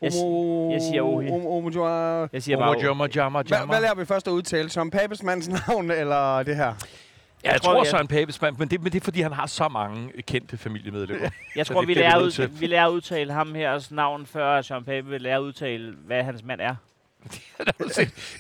Jeg 0.03 0.13
jeg 0.73 0.83
siger 0.83 1.03
Ohi. 1.03 1.29
Ohi. 1.31 1.47
jeg 2.33 2.43
siger 2.43 2.57
bare, 2.59 2.69
jammer. 3.61 3.75
hvad 3.75 3.81
lærer 3.83 3.95
vi 3.95 4.05
først 4.05 4.29
at 4.29 4.33
udtale? 4.33 4.69
Som 4.71 4.91
Papesmands 4.91 5.49
navn, 5.69 5.91
eller 5.91 6.43
det 6.43 6.57
her? 6.57 6.75
Ja, 7.47 7.51
jeg, 7.51 7.55
Jeg 7.55 7.63
tror, 7.63 7.73
tror, 7.73 7.81
er- 7.81 7.85
Søren 7.85 8.09
Papesmann, 8.09 8.57
men 8.59 8.69
det, 8.69 8.83
men 8.83 8.93
det 8.93 9.01
er, 9.01 9.05
fordi 9.05 9.21
han 9.21 9.33
har 9.33 9.47
så 9.47 9.69
mange 9.69 10.23
kendte 10.23 10.57
familiemedlemmer. 10.57 11.29
jeg 11.57 11.67
tror, 11.67 11.81
det 11.81 11.89
vi 11.89 11.95
lærer, 11.95 12.19
ud, 12.19 12.49
vi 12.49 12.67
lærer 12.67 12.87
at 12.87 12.91
udtale 12.91 13.33
ham 13.33 13.55
her 13.55 13.87
navn, 13.91 14.27
før 14.27 14.63
Søren 14.63 14.85
Pape 14.85 15.07
vil 15.07 15.21
lære 15.21 15.37
at 15.37 15.41
udtale, 15.41 15.95
hvad 16.07 16.23
hans 16.23 16.43
mand 16.45 16.61
er. 16.61 16.75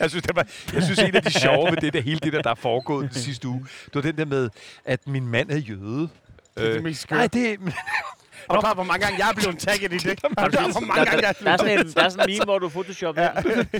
jeg, 0.01 0.11
synes, 0.11 0.23
det 0.25 0.37
var, 0.37 0.47
jeg 0.75 0.83
synes, 0.83 0.99
en 0.99 1.14
af 1.16 1.23
de 1.23 1.31
sjove 1.40 1.71
ved 1.71 1.77
det 1.77 1.92
der, 1.92 2.01
hele 2.01 2.19
det 2.21 2.33
der, 2.33 2.42
der 2.42 2.51
er 2.51 2.55
foregået 2.55 3.05
den 3.11 3.14
sidste 3.14 3.49
uge, 3.49 3.66
det 3.85 3.95
var 3.95 4.01
den 4.01 4.16
der 4.19 4.25
med, 4.25 4.51
at 4.85 5.07
min 5.09 5.27
mand 5.29 5.51
er 5.51 5.57
jøde. 5.57 6.09
Det 6.57 6.69
er 6.69 6.73
det 6.73 6.83
mest 6.83 7.01
skøre. 7.03 7.19
nej, 7.19 7.27
det, 7.27 7.59
Og 8.48 8.61
klar, 8.61 8.74
hvor 8.74 8.85
mange 8.85 9.06
gange 9.06 9.18
jeg 9.18 9.30
er 9.30 9.35
blevet 9.35 9.59
tagget 9.59 9.92
i 9.92 9.96
det? 9.96 10.18
Er 10.38 10.48
klar, 10.48 10.72
hvor 10.72 10.80
mange 10.80 11.04
gange 11.04 11.22
jeg 11.22 11.28
er 11.28 11.44
Der 11.44 11.50
er 11.50 11.56
blevet 11.56 11.61
sådan 11.61 11.87
en, 11.87 11.92
der 11.92 12.02
er 12.02 12.09
sådan 12.09 12.28
en 12.30 12.35
meme, 12.35 12.44
hvor 12.44 12.59
du 12.59 12.68
photoshopper 12.68 13.22
ja. 13.22 13.30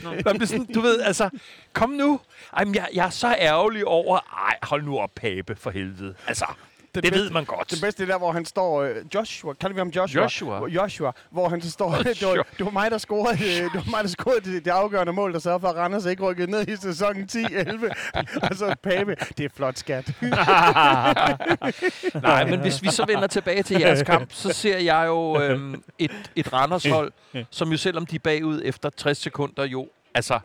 Nå, 0.03 0.11
men 0.11 0.25
det 0.25 0.43
er 0.43 0.47
sådan, 0.47 0.67
du 0.75 0.81
ved, 0.81 1.01
altså, 1.01 1.31
kom 1.73 1.91
nu. 1.91 2.21
Ej, 2.57 2.65
men 2.65 2.75
jeg, 2.75 2.89
jeg 2.95 3.07
er 3.07 3.11
så 3.11 3.35
ærgerlig 3.39 3.85
over, 3.87 4.19
ej, 4.49 4.57
hold 4.63 4.83
nu 4.85 4.99
op, 4.99 5.11
pape, 5.17 5.57
for 5.57 5.71
helvede. 5.71 6.15
Altså, 6.27 6.45
det, 7.01 7.13
bedste- 7.13 7.23
ved 7.25 7.31
man 7.31 7.45
godt. 7.45 7.71
Det 7.71 7.79
bedste 7.83 8.03
er 8.03 8.07
der, 8.07 8.19
hvor 8.19 8.33
han 8.33 8.45
står... 8.45 8.83
Øh, 8.83 8.97
Joshua, 9.15 9.55
kalder 9.55 9.75
vi 9.75 9.81
ham 9.81 9.89
Joshua? 9.89 10.23
Joshua. 10.23 10.59
Hvor- 10.59 10.69
Joshua, 10.69 11.13
hvor 11.31 11.49
han 11.49 11.61
så 11.61 11.71
står... 11.71 11.91
det, 11.97 12.07
var, 12.07 12.11
Joshua. 12.29 12.43
det 12.59 12.67
var 12.67 12.73
mig, 12.73 12.91
der 12.91 12.99
scorede, 12.99 13.45
øh, 13.45 13.65
det, 13.65 13.75
var 13.75 13.91
mig, 13.91 14.03
der 14.05 14.09
scorede 14.09 14.41
det, 14.53 14.65
det 14.65 14.71
afgørende 14.71 15.13
mål, 15.13 15.33
der 15.33 15.39
sørger 15.39 15.59
for, 15.59 15.69
at 15.69 15.77
Randers 15.77 16.05
ikke 16.07 16.23
rykkede 16.23 16.51
ned 16.51 16.69
i 16.69 16.77
sæsonen 16.77 17.29
10-11. 17.33 17.87
og 18.51 18.57
så 18.57 18.75
Pape. 18.83 19.17
Det 19.39 19.45
er 19.45 19.49
flot, 19.57 19.79
skat. 19.79 20.13
Nej, 22.23 22.45
men 22.51 22.61
hvis 22.61 22.83
vi 22.83 22.89
så 22.91 23.05
vender 23.07 23.27
tilbage 23.27 23.63
til 23.63 23.81
jeres 23.81 24.03
kamp, 24.03 24.33
så 24.33 24.53
ser 24.53 24.79
jeg 24.79 25.05
jo 25.07 25.41
øhm, 25.43 25.83
et, 25.99 26.31
et 26.37 26.53
Randers-hold, 26.53 27.13
som 27.51 27.71
jo 27.71 27.77
selvom 27.77 28.07
de 28.07 28.17
er 28.17 28.21
bagud 28.21 28.61
efter 28.65 28.91
60 28.91 29.19
sekunder, 29.19 29.65
jo 29.65 29.89
altså 30.15 30.39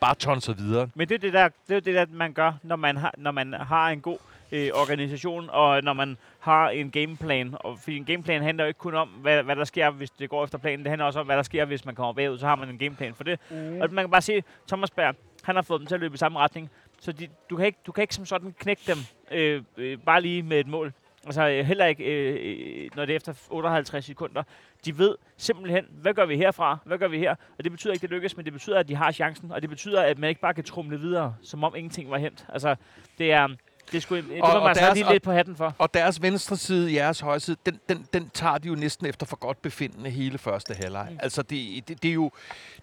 bare 0.00 0.14
tonser 0.14 0.52
videre. 0.52 0.88
Men 0.94 1.08
det 1.08 1.14
er 1.14 1.18
det 1.18 1.32
der, 1.32 1.48
det 1.68 1.76
er 1.76 1.80
det 1.80 1.94
der, 1.94 2.06
man 2.12 2.32
gør, 2.32 2.52
når 2.62 2.76
man 2.76 2.96
har, 2.96 3.14
når 3.18 3.30
man 3.30 3.52
har 3.52 3.88
en 3.88 4.00
god 4.00 4.18
øh, 4.52 4.70
organisation, 4.74 5.50
og 5.52 5.82
når 5.82 5.92
man 5.92 6.16
har 6.38 6.68
en 6.68 6.90
gameplan. 6.90 7.54
Og, 7.60 7.78
fordi 7.78 7.96
en 7.96 8.04
gameplan 8.04 8.42
handler 8.42 8.64
jo 8.64 8.68
ikke 8.68 8.78
kun 8.78 8.94
om, 8.94 9.08
hvad, 9.08 9.42
hvad 9.42 9.56
der 9.56 9.64
sker, 9.64 9.90
hvis 9.90 10.10
det 10.10 10.30
går 10.30 10.44
efter 10.44 10.58
planen. 10.58 10.84
Det 10.84 10.88
handler 10.90 11.04
også 11.04 11.20
om, 11.20 11.26
hvad 11.26 11.36
der 11.36 11.42
sker, 11.42 11.64
hvis 11.64 11.84
man 11.84 11.94
kommer 11.94 12.12
bagud. 12.12 12.38
Så 12.38 12.46
har 12.46 12.56
man 12.56 12.68
en 12.68 12.78
gameplan 12.78 13.14
for 13.14 13.24
det. 13.24 13.38
Mm. 13.50 13.80
Og 13.80 13.92
man 13.92 14.02
kan 14.02 14.10
bare 14.10 14.22
se, 14.22 14.42
Thomas 14.68 14.90
Berg, 14.90 15.14
han 15.42 15.54
har 15.54 15.62
fået 15.62 15.80
dem 15.80 15.86
til 15.86 15.94
at 15.94 16.00
løbe 16.00 16.14
i 16.14 16.18
samme 16.18 16.38
retning. 16.38 16.70
Så 17.00 17.12
de, 17.12 17.28
du, 17.50 17.56
kan 17.56 17.66
ikke, 17.66 17.78
du 17.86 17.92
kan 17.92 18.02
ikke 18.02 18.14
som 18.14 18.26
sådan 18.26 18.54
knække 18.58 18.82
dem 18.86 18.98
øh, 19.30 19.62
øh, 19.76 19.98
bare 19.98 20.20
lige 20.20 20.42
med 20.42 20.60
et 20.60 20.66
mål. 20.66 20.92
Altså 21.26 21.48
øh, 21.48 21.64
heller 21.64 21.86
ikke, 21.86 22.04
øh, 22.04 22.84
øh, 22.84 22.90
når 22.96 23.04
det 23.04 23.12
er 23.12 23.16
efter 23.16 23.34
58 23.50 24.04
sekunder. 24.04 24.42
De 24.84 24.98
ved 24.98 25.14
simpelthen, 25.36 25.84
hvad 25.90 26.14
gør 26.14 26.26
vi 26.26 26.36
herfra? 26.36 26.78
Hvad 26.84 26.98
gør 26.98 27.08
vi 27.08 27.18
her? 27.18 27.30
Og 27.30 27.64
det 27.64 27.72
betyder 27.72 27.92
ikke, 27.92 28.02
det 28.02 28.10
lykkes, 28.10 28.36
men 28.36 28.44
det 28.44 28.52
betyder, 28.52 28.78
at 28.78 28.88
de 28.88 28.94
har 28.94 29.12
chancen. 29.12 29.52
Og 29.52 29.62
det 29.62 29.70
betyder, 29.70 30.02
at 30.02 30.18
man 30.18 30.28
ikke 30.28 30.40
bare 30.40 30.54
kan 30.54 30.64
trumle 30.64 31.00
videre, 31.00 31.34
som 31.42 31.64
om 31.64 31.74
ingenting 31.76 32.10
var 32.10 32.18
hent. 32.18 32.46
Altså, 32.48 32.76
det 33.18 33.32
er... 33.32 33.48
Det, 33.92 34.02
skulle, 34.02 34.28
det 34.28 34.42
Og- 34.42 34.52
og 34.52 34.60
man 34.60 34.68
altså 34.68 34.84
deres- 34.84 34.98
lige 34.98 35.12
lidt 35.12 35.22
på 35.22 35.32
hatten 35.32 35.56
for. 35.56 35.74
Og 35.78 35.94
deres 35.94 36.22
venstre 36.22 36.56
side, 36.56 36.94
jeres 36.94 37.20
højre 37.20 37.40
side, 37.40 37.56
den, 37.66 37.80
den, 37.88 38.06
den 38.12 38.28
tager 38.30 38.58
de 38.58 38.68
jo 38.68 38.74
næsten 38.74 39.06
efter 39.06 39.26
for 39.26 39.36
godt 39.36 39.62
befindende 39.62 40.10
hele 40.10 40.38
første 40.38 40.74
halvleg. 40.74 41.08
Mm. 41.10 41.18
Altså, 41.22 41.42
det, 41.42 41.88
det, 41.88 42.02
det, 42.02 42.08
er 42.08 42.14
jo, 42.14 42.30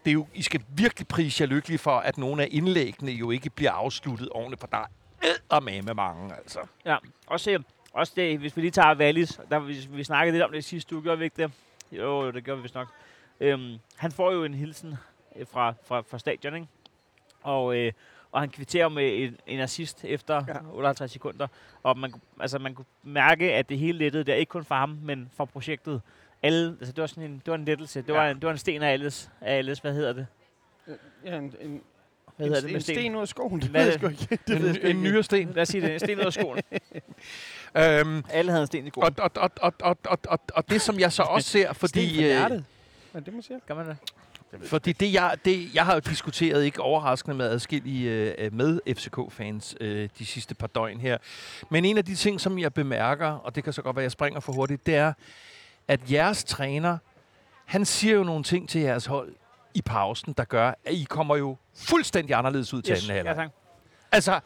det 0.05 0.11
er 0.11 0.13
jo, 0.13 0.27
I 0.33 0.41
skal 0.41 0.61
virkelig 0.67 1.07
prise 1.07 1.41
jer 1.41 1.47
lykkelige 1.47 1.77
for, 1.79 1.97
at 1.97 2.17
nogle 2.17 2.43
af 2.43 2.47
indlæggene 2.51 3.11
jo 3.11 3.31
ikke 3.31 3.49
bliver 3.49 3.71
afsluttet 3.71 4.29
ordentligt, 4.31 4.59
for 4.59 4.67
der 4.67 4.85
er 5.51 5.59
med 5.59 5.93
mange, 5.93 6.35
altså. 6.35 6.59
Ja, 6.85 6.97
også, 7.27 7.63
også 7.93 8.13
det, 8.15 8.37
hvis 8.39 8.55
vi 8.57 8.61
lige 8.61 8.71
tager 8.71 8.95
Wallis, 8.95 9.39
der, 9.51 9.59
vi, 9.59 9.87
vi 9.89 10.03
snakkede 10.03 10.31
lidt 10.31 10.43
om 10.43 10.51
det 10.51 10.63
sidste 10.63 10.95
uge, 10.95 11.03
gjorde 11.03 11.17
vi 11.17 11.23
ikke 11.23 11.43
det? 11.43 11.51
Jo, 11.91 12.31
det 12.31 12.43
gjorde 12.43 12.57
vi 12.57 12.61
vist 12.61 12.75
nok. 12.75 12.87
Øhm, 13.39 13.77
han 13.95 14.11
får 14.11 14.31
jo 14.31 14.43
en 14.43 14.53
hilsen 14.53 14.95
øh, 15.35 15.45
fra, 15.53 15.73
fra, 15.85 16.01
fra 16.11 16.19
stadion, 16.19 16.55
ikke? 16.55 16.67
Og, 17.41 17.75
øh, 17.77 17.91
og 18.33 18.39
han 18.41 18.49
kvitterer 18.49 18.89
med 18.89 19.23
en, 19.23 19.37
en 19.47 19.59
assist 19.59 20.05
efter 20.05 20.35
Ja. 20.47 20.53
ja. 20.53 20.59
58 20.73 21.11
sekunder. 21.11 21.47
Og 21.83 21.97
man, 21.97 22.11
kunne- 22.11 22.21
altså, 22.39 22.59
man 22.59 22.73
kunne 22.75 22.85
mærke, 23.03 23.53
at 23.53 23.69
det 23.69 23.77
hele 23.77 23.97
lettede 23.97 24.23
der, 24.23 24.35
ikke 24.35 24.49
kun 24.49 24.65
for 24.65 24.75
ham, 24.75 24.97
men 25.03 25.29
for 25.37 25.45
projektet. 25.45 26.01
Alle, 26.43 26.75
altså, 26.79 26.91
det 26.93 27.01
var 27.01 27.07
sådan 27.07 27.23
en, 27.23 27.33
det 27.45 27.47
var 27.51 27.55
en 27.55 27.65
lettelse. 27.65 28.01
Det, 28.01 28.07
Ja. 28.09 28.13
var 28.13 28.29
en, 28.29 28.35
det 28.35 28.45
var 28.45 28.51
en 28.51 28.57
sten 28.57 28.81
af 28.83 28.91
alles, 28.91 29.29
af 29.41 29.57
alles, 29.57 29.79
hvad 29.79 29.93
hedder 29.93 30.13
det? 30.13 30.27
Ja, 31.25 31.37
en, 31.37 31.43
en, 31.43 31.51
Hvad 32.35 32.47
en, 32.47 32.53
hedder 32.53 32.55
det 32.61 32.63
med 32.63 32.75
en 32.75 32.81
sten? 32.81 32.95
sten 32.95 33.15
ud 33.15 33.21
af 33.21 33.27
skoen. 33.27 33.61
Det 33.61 33.69
Hvad 33.69 33.81
ved 33.85 33.87
er 33.87 33.91
jeg 33.91 33.99
sgu 33.99 34.07
ikke. 34.31 34.43
Det 34.47 34.61
ved 34.61 34.67
jeg 34.67 34.69
En, 34.69 34.75
sgu 34.75 34.87
en 34.87 34.97
ikke. 34.97 35.01
nyere 35.11 35.23
sten. 35.23 35.51
Lad 35.53 35.61
os 35.61 35.67
sige 35.69 35.81
det. 35.81 35.93
En 35.93 35.99
sten 35.99 36.19
ud 36.19 36.23
af 36.25 36.33
skoen. 36.33 36.59
Øhm, 37.77 38.23
Alle 38.29 38.51
havde 38.51 38.61
en 38.61 38.67
sten 38.67 38.87
i 38.87 38.89
skoen. 38.89 39.05
og, 39.05 39.13
og, 39.19 39.31
og, 39.35 39.51
og, 39.61 39.73
og, 39.81 39.97
og, 40.05 40.19
og, 40.27 40.39
og 40.53 40.69
det, 40.69 40.81
som 40.81 40.99
jeg 40.99 41.11
så 41.11 41.23
også 41.23 41.49
ser, 41.49 41.73
fordi... 41.73 42.05
Sten 42.07 42.15
for 42.15 42.21
øh, 42.21 42.27
hjertet. 42.27 42.65
Er 43.13 43.19
det, 43.19 43.33
man 43.33 43.41
siger? 43.43 43.59
Kan 43.67 43.75
man 43.75 43.85
det? 43.87 43.97
Fordi 44.61 44.91
det 44.91 45.13
jeg, 45.13 45.37
det, 45.45 45.75
jeg 45.75 45.85
har 45.85 45.93
jo 45.93 45.99
diskuteret, 45.99 46.63
ikke 46.65 46.81
overraskende 46.81 47.37
med 47.37 47.45
adskillige 47.45 48.35
øh, 48.37 48.53
med 48.53 48.79
FCK-fans 48.95 49.75
øh, 49.81 50.09
de 50.19 50.25
sidste 50.25 50.55
par 50.55 50.67
døgn 50.67 50.99
her. 50.99 51.17
Men 51.69 51.85
en 51.85 51.97
af 51.97 52.05
de 52.05 52.15
ting, 52.15 52.41
som 52.41 52.59
jeg 52.59 52.73
bemærker, 52.73 53.27
og 53.27 53.55
det 53.55 53.63
kan 53.63 53.73
så 53.73 53.81
godt 53.81 53.95
være, 53.95 54.03
at 54.03 54.05
jeg 54.05 54.11
springer 54.11 54.39
for 54.39 54.53
hurtigt, 54.53 54.85
det 54.85 54.95
er, 54.95 55.13
at 55.87 56.11
jeres 56.11 56.43
træner, 56.43 56.97
han 57.65 57.85
siger 57.85 58.15
jo 58.15 58.23
nogle 58.23 58.43
ting 58.43 58.69
til 58.69 58.81
jeres 58.81 59.05
hold 59.05 59.33
i 59.73 59.81
pausen, 59.81 60.33
der 60.37 60.43
gør, 60.43 60.67
at 60.67 60.93
I 60.93 61.05
kommer 61.09 61.35
jo 61.35 61.57
fuldstændig 61.75 62.35
anderledes 62.35 62.73
ud 62.73 62.81
til 62.81 62.93
anden 62.93 63.07
ja, 63.07 63.13
halvleg. 63.13 63.35
tak. 63.35 63.49
Altså, 64.11 64.39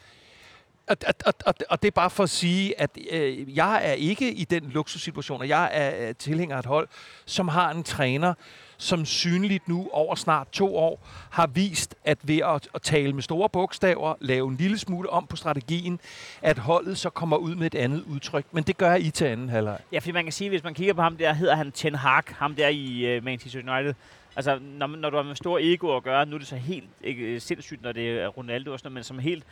og, 0.88 0.96
og, 1.26 1.34
og, 1.46 1.54
og, 1.70 1.82
det 1.82 1.88
er 1.88 1.92
bare 1.92 2.10
for 2.10 2.22
at 2.22 2.30
sige, 2.30 2.80
at 2.80 2.90
øh, 3.10 3.56
jeg 3.56 3.80
er 3.84 3.92
ikke 3.92 4.32
i 4.32 4.44
den 4.44 4.70
luksussituation, 4.70 5.40
og 5.40 5.48
jeg 5.48 5.70
er 5.72 6.08
øh, 6.08 6.14
tilhænger 6.14 6.56
af 6.56 6.60
et 6.60 6.66
hold, 6.66 6.88
som 7.26 7.48
har 7.48 7.70
en 7.70 7.82
træner, 7.82 8.34
som 8.78 9.04
synligt 9.04 9.68
nu 9.68 9.88
over 9.92 10.14
snart 10.14 10.48
to 10.52 10.76
år 10.76 11.06
har 11.30 11.46
vist, 11.46 11.94
at 12.04 12.18
ved 12.22 12.38
at, 12.38 12.68
at 12.74 12.82
tale 12.82 13.12
med 13.12 13.22
store 13.22 13.48
bogstaver, 13.48 14.14
lave 14.20 14.48
en 14.48 14.56
lille 14.56 14.78
smule 14.78 15.10
om 15.10 15.26
på 15.26 15.36
strategien, 15.36 16.00
at 16.42 16.58
holdet 16.58 16.98
så 16.98 17.10
kommer 17.10 17.36
ud 17.36 17.54
med 17.54 17.66
et 17.66 17.74
andet 17.74 18.04
udtryk. 18.06 18.44
Men 18.52 18.64
det 18.64 18.78
gør 18.78 18.94
I 18.94 19.10
til 19.10 19.24
anden 19.24 19.48
halvleg. 19.48 19.78
Ja, 19.92 19.98
fordi 19.98 20.12
man 20.12 20.24
kan 20.24 20.32
sige, 20.32 20.50
hvis 20.50 20.64
man 20.64 20.74
kigger 20.74 20.94
på 20.94 21.02
ham 21.02 21.16
der, 21.16 21.32
hedder 21.32 21.54
han 21.54 21.72
Ten 21.72 21.94
Hag, 21.94 22.22
ham 22.26 22.54
der 22.54 22.68
i 22.68 23.16
uh, 23.16 23.24
Manchester 23.24 23.72
United. 23.72 23.94
Altså, 24.36 24.58
når, 24.62 24.86
når 24.86 25.10
du 25.10 25.16
har 25.16 25.22
med 25.22 25.36
store 25.36 25.62
ego 25.62 25.96
at 25.96 26.02
gøre, 26.02 26.26
nu 26.26 26.34
er 26.34 26.38
det 26.38 26.48
så 26.48 26.56
helt 26.56 26.88
ikke, 27.02 27.40
sindssygt, 27.40 27.82
når 27.82 27.92
det 27.92 28.20
er 28.20 28.28
Ronaldo 28.28 28.72
og 28.72 28.78
sådan 28.78 28.92
noget, 28.92 28.94
men 28.94 29.04
som 29.04 29.18
helt 29.18 29.44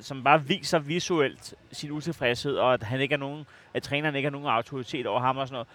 som 0.00 0.24
bare 0.24 0.44
viser 0.44 0.78
visuelt 0.78 1.54
sin 1.72 1.90
utilfredshed, 1.90 2.56
og 2.56 2.74
at 2.74 2.82
han 2.82 3.00
ikke 3.00 3.12
er 3.12 3.18
nogen, 3.18 3.46
at 3.74 3.82
træneren 3.82 4.14
ikke 4.16 4.26
har 4.26 4.30
nogen 4.30 4.46
autoritet 4.46 5.06
over 5.06 5.20
ham 5.20 5.36
og 5.36 5.48
sådan 5.48 5.54
noget. 5.54 5.68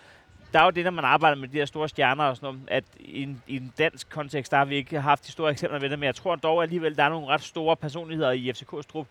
Der 0.54 0.60
er 0.60 0.64
jo 0.64 0.70
det, 0.70 0.84
når 0.84 0.92
man 0.92 1.06
arbejder 1.06 1.38
med 1.38 1.48
de 1.48 1.58
her 1.58 1.66
store 1.66 1.90
stjerner 1.90 2.24
og 2.24 2.36
sådan 2.36 2.48
noget, 2.48 2.62
at 2.68 2.84
i 3.00 3.24
en, 3.24 3.42
i 3.48 3.56
en 3.56 3.74
dansk 3.78 4.10
kontekst, 4.10 4.52
der 4.52 4.58
har 4.58 4.66
vi 4.66 4.76
ikke 4.76 5.02
haft 5.02 5.28
de 5.28 5.32
store 5.32 5.52
eksempler 5.52 5.80
ved 5.80 5.90
det, 5.90 6.00
men 6.00 6.06
jeg 6.06 6.16
tror 6.16 6.36
dog 6.36 6.64
alligevel, 6.64 6.98
der 6.98 7.04
er 7.04 7.10
nogle 7.10 7.28
ret 7.28 7.42
store 7.42 7.76
personligheder 7.76 8.32
i 8.32 8.52
FCK's 8.52 8.82
trup, 8.92 9.08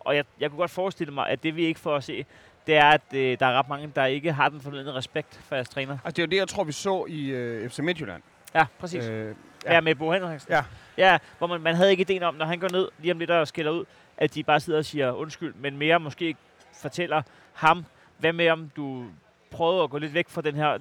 og 0.00 0.16
jeg, 0.16 0.24
jeg 0.40 0.50
kunne 0.50 0.58
godt 0.58 0.70
forestille 0.70 1.12
mig, 1.12 1.28
at 1.28 1.42
det 1.42 1.56
vi 1.56 1.64
ikke 1.64 1.80
får 1.80 1.96
at 1.96 2.04
se, 2.04 2.24
det 2.66 2.76
er, 2.76 2.84
at 2.90 3.02
øh, 3.14 3.38
der 3.40 3.46
er 3.46 3.58
ret 3.58 3.68
mange, 3.68 3.92
der 3.96 4.04
ikke 4.04 4.32
har 4.32 4.48
den 4.48 4.60
fornødne 4.60 4.94
respekt 4.94 5.40
for 5.44 5.54
jeres 5.54 5.68
træner. 5.68 5.98
Altså, 6.04 6.10
det 6.10 6.18
er 6.18 6.22
jo 6.22 6.30
det, 6.30 6.36
jeg 6.36 6.48
tror, 6.48 6.64
vi 6.64 6.72
så 6.72 7.04
i 7.08 7.28
øh, 7.28 7.70
FC 7.70 7.78
Midtjylland. 7.78 8.22
Ja, 8.54 8.66
præcis. 8.78 9.04
Øh, 9.04 9.34
ja. 9.64 9.74
ja, 9.74 9.80
med 9.80 9.94
Bo 9.94 10.12
Henriksen. 10.12 10.52
Ja. 10.52 10.64
Ja, 10.96 11.18
hvor 11.38 11.46
man, 11.46 11.60
man 11.60 11.74
havde 11.74 11.90
ikke 11.90 12.00
ideen 12.00 12.22
om, 12.22 12.34
når 12.34 12.44
han 12.44 12.58
går 12.58 12.68
ned 12.72 12.88
lige 12.98 13.12
om 13.12 13.18
lidt 13.18 13.30
og 13.30 13.48
skælder 13.48 13.72
ud, 13.72 13.84
at 14.18 14.34
de 14.34 14.42
bare 14.42 14.60
sidder 14.60 14.78
og 14.78 14.84
siger 14.84 15.12
undskyld, 15.12 15.54
men 15.54 15.76
mere 15.76 16.00
måske 16.00 16.36
fortæller 16.80 17.22
ham, 17.52 17.84
hvad 18.18 18.32
med 18.32 18.48
om 18.48 18.70
du 18.76 19.04
prøvede 19.50 19.82
at 19.82 19.90
gå 19.90 19.98
lidt 19.98 20.14
væk 20.14 20.28
fra 20.28 20.42
den 20.42 20.54
her, 20.54 20.78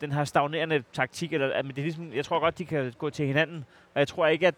den 0.00 0.12
her 0.12 0.24
stagnerende 0.24 0.82
taktik, 0.92 1.32
eller, 1.32 1.52
at- 1.54 1.64
men 1.64 1.74
det 1.74 1.80
er 1.80 1.84
ligesom, 1.84 2.12
jeg 2.12 2.24
tror 2.24 2.40
godt, 2.40 2.58
de 2.58 2.64
kan 2.64 2.92
gå 2.98 3.10
til 3.10 3.26
hinanden, 3.26 3.64
og 3.94 3.98
jeg 4.00 4.08
tror 4.08 4.26
ikke, 4.26 4.46
at 4.46 4.54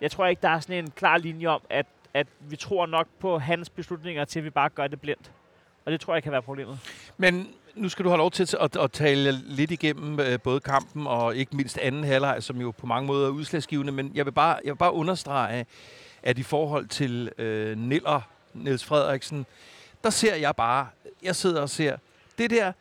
jeg 0.00 0.10
tror 0.10 0.26
ikke, 0.26 0.42
der 0.42 0.48
er 0.48 0.60
sådan 0.60 0.84
en 0.84 0.90
klar 0.90 1.18
linje 1.18 1.46
om, 1.46 1.60
at, 1.70 1.86
at 2.14 2.26
vi 2.40 2.56
tror 2.56 2.86
nok 2.86 3.06
på 3.20 3.38
hans 3.38 3.70
beslutninger, 3.70 4.24
til 4.24 4.44
vi 4.44 4.50
bare 4.50 4.68
gør 4.68 4.86
det 4.86 5.00
blindt. 5.00 5.30
Og 5.84 5.92
det 5.92 6.00
tror 6.00 6.14
jeg 6.14 6.22
kan 6.22 6.32
være 6.32 6.42
problemet. 6.42 6.78
Men 7.16 7.48
nu 7.74 7.88
skal 7.88 8.04
du 8.04 8.08
have 8.10 8.18
lov 8.18 8.30
til 8.30 8.56
at, 8.60 8.76
at 8.76 8.92
tale 8.92 9.32
lidt 9.32 9.70
igennem 9.70 10.20
øh, 10.20 10.40
både 10.40 10.60
kampen 10.60 11.06
og 11.06 11.36
ikke 11.36 11.56
mindst 11.56 11.78
anden 11.78 12.04
halvleg, 12.04 12.42
som 12.42 12.60
jo 12.60 12.70
på 12.70 12.86
mange 12.86 13.06
måder 13.06 13.26
er 13.26 13.30
udslagsgivende. 13.30 13.92
Men 13.92 14.10
jeg 14.14 14.24
vil 14.26 14.32
bare, 14.32 14.58
jeg 14.64 14.72
vil 14.72 14.78
bare 14.78 14.92
understrege, 14.92 15.66
at 16.22 16.38
i 16.38 16.42
forhold 16.42 16.86
til 16.88 17.32
øh, 17.38 17.78
Niller, 17.78 18.20
Niels 18.54 18.84
Frederiksen, 18.84 19.46
der 20.04 20.10
ser 20.10 20.34
jeg 20.34 20.56
bare, 20.56 20.86
jeg 21.22 21.36
sidder 21.36 21.60
og 21.62 21.70
ser, 21.70 21.96
det 22.38 22.50
der, 22.50 22.72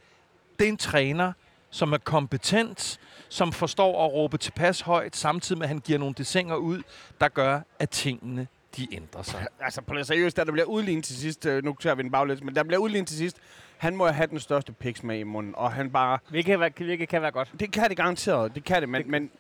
det 0.59 0.65
er 0.65 0.69
en 0.69 0.77
træner, 0.77 1.33
som 1.69 1.93
er 1.93 1.97
kompetent, 1.97 2.99
som 3.29 3.51
forstår 3.51 4.05
at 4.05 4.13
råbe 4.13 4.37
tilpas 4.37 4.81
højt, 4.81 5.15
samtidig 5.15 5.59
med, 5.59 5.65
at 5.65 5.67
han 5.69 5.79
giver 5.79 5.99
nogle 5.99 6.15
desinger 6.17 6.55
ud, 6.55 6.81
der 7.21 7.27
gør, 7.27 7.61
at 7.79 7.89
tingene 7.89 8.47
de 8.77 8.87
ændrer 8.95 9.21
sig. 9.23 9.47
altså, 9.59 9.81
på 9.81 9.93
det 9.95 10.07
seriøst, 10.07 10.37
da 10.37 10.43
der 10.43 10.51
bliver 10.51 10.65
udlignet 10.65 11.05
til 11.05 11.15
sidst, 11.17 11.45
øh, 11.45 11.63
nu 11.63 11.75
tager 11.79 11.95
vi 11.95 12.03
den 12.03 12.11
baglæns, 12.11 12.43
men 12.43 12.55
der 12.55 12.63
bliver 12.63 12.79
udlignet 12.79 13.07
til 13.07 13.17
sidst, 13.17 13.37
han 13.77 13.95
må 13.95 14.07
have 14.07 14.27
den 14.27 14.39
største 14.39 14.71
piks 14.73 15.03
med 15.03 15.19
i 15.19 15.23
munden, 15.23 15.53
og 15.57 15.71
han 15.71 15.91
bare, 15.91 16.19
Hvilket, 16.29 16.45
kan 16.51 16.59
være- 16.59 16.71
hvilket 16.77 17.09
kan 17.09 17.21
være 17.21 17.31
godt. 17.31 17.51
det 17.59 17.71
kan 17.71 17.89
det 17.89 17.97
garanteret, 17.97 18.55
det 18.55 18.63
kan 18.63 18.81
det, 18.81 18.89
men, 18.89 19.11
men 19.11 19.31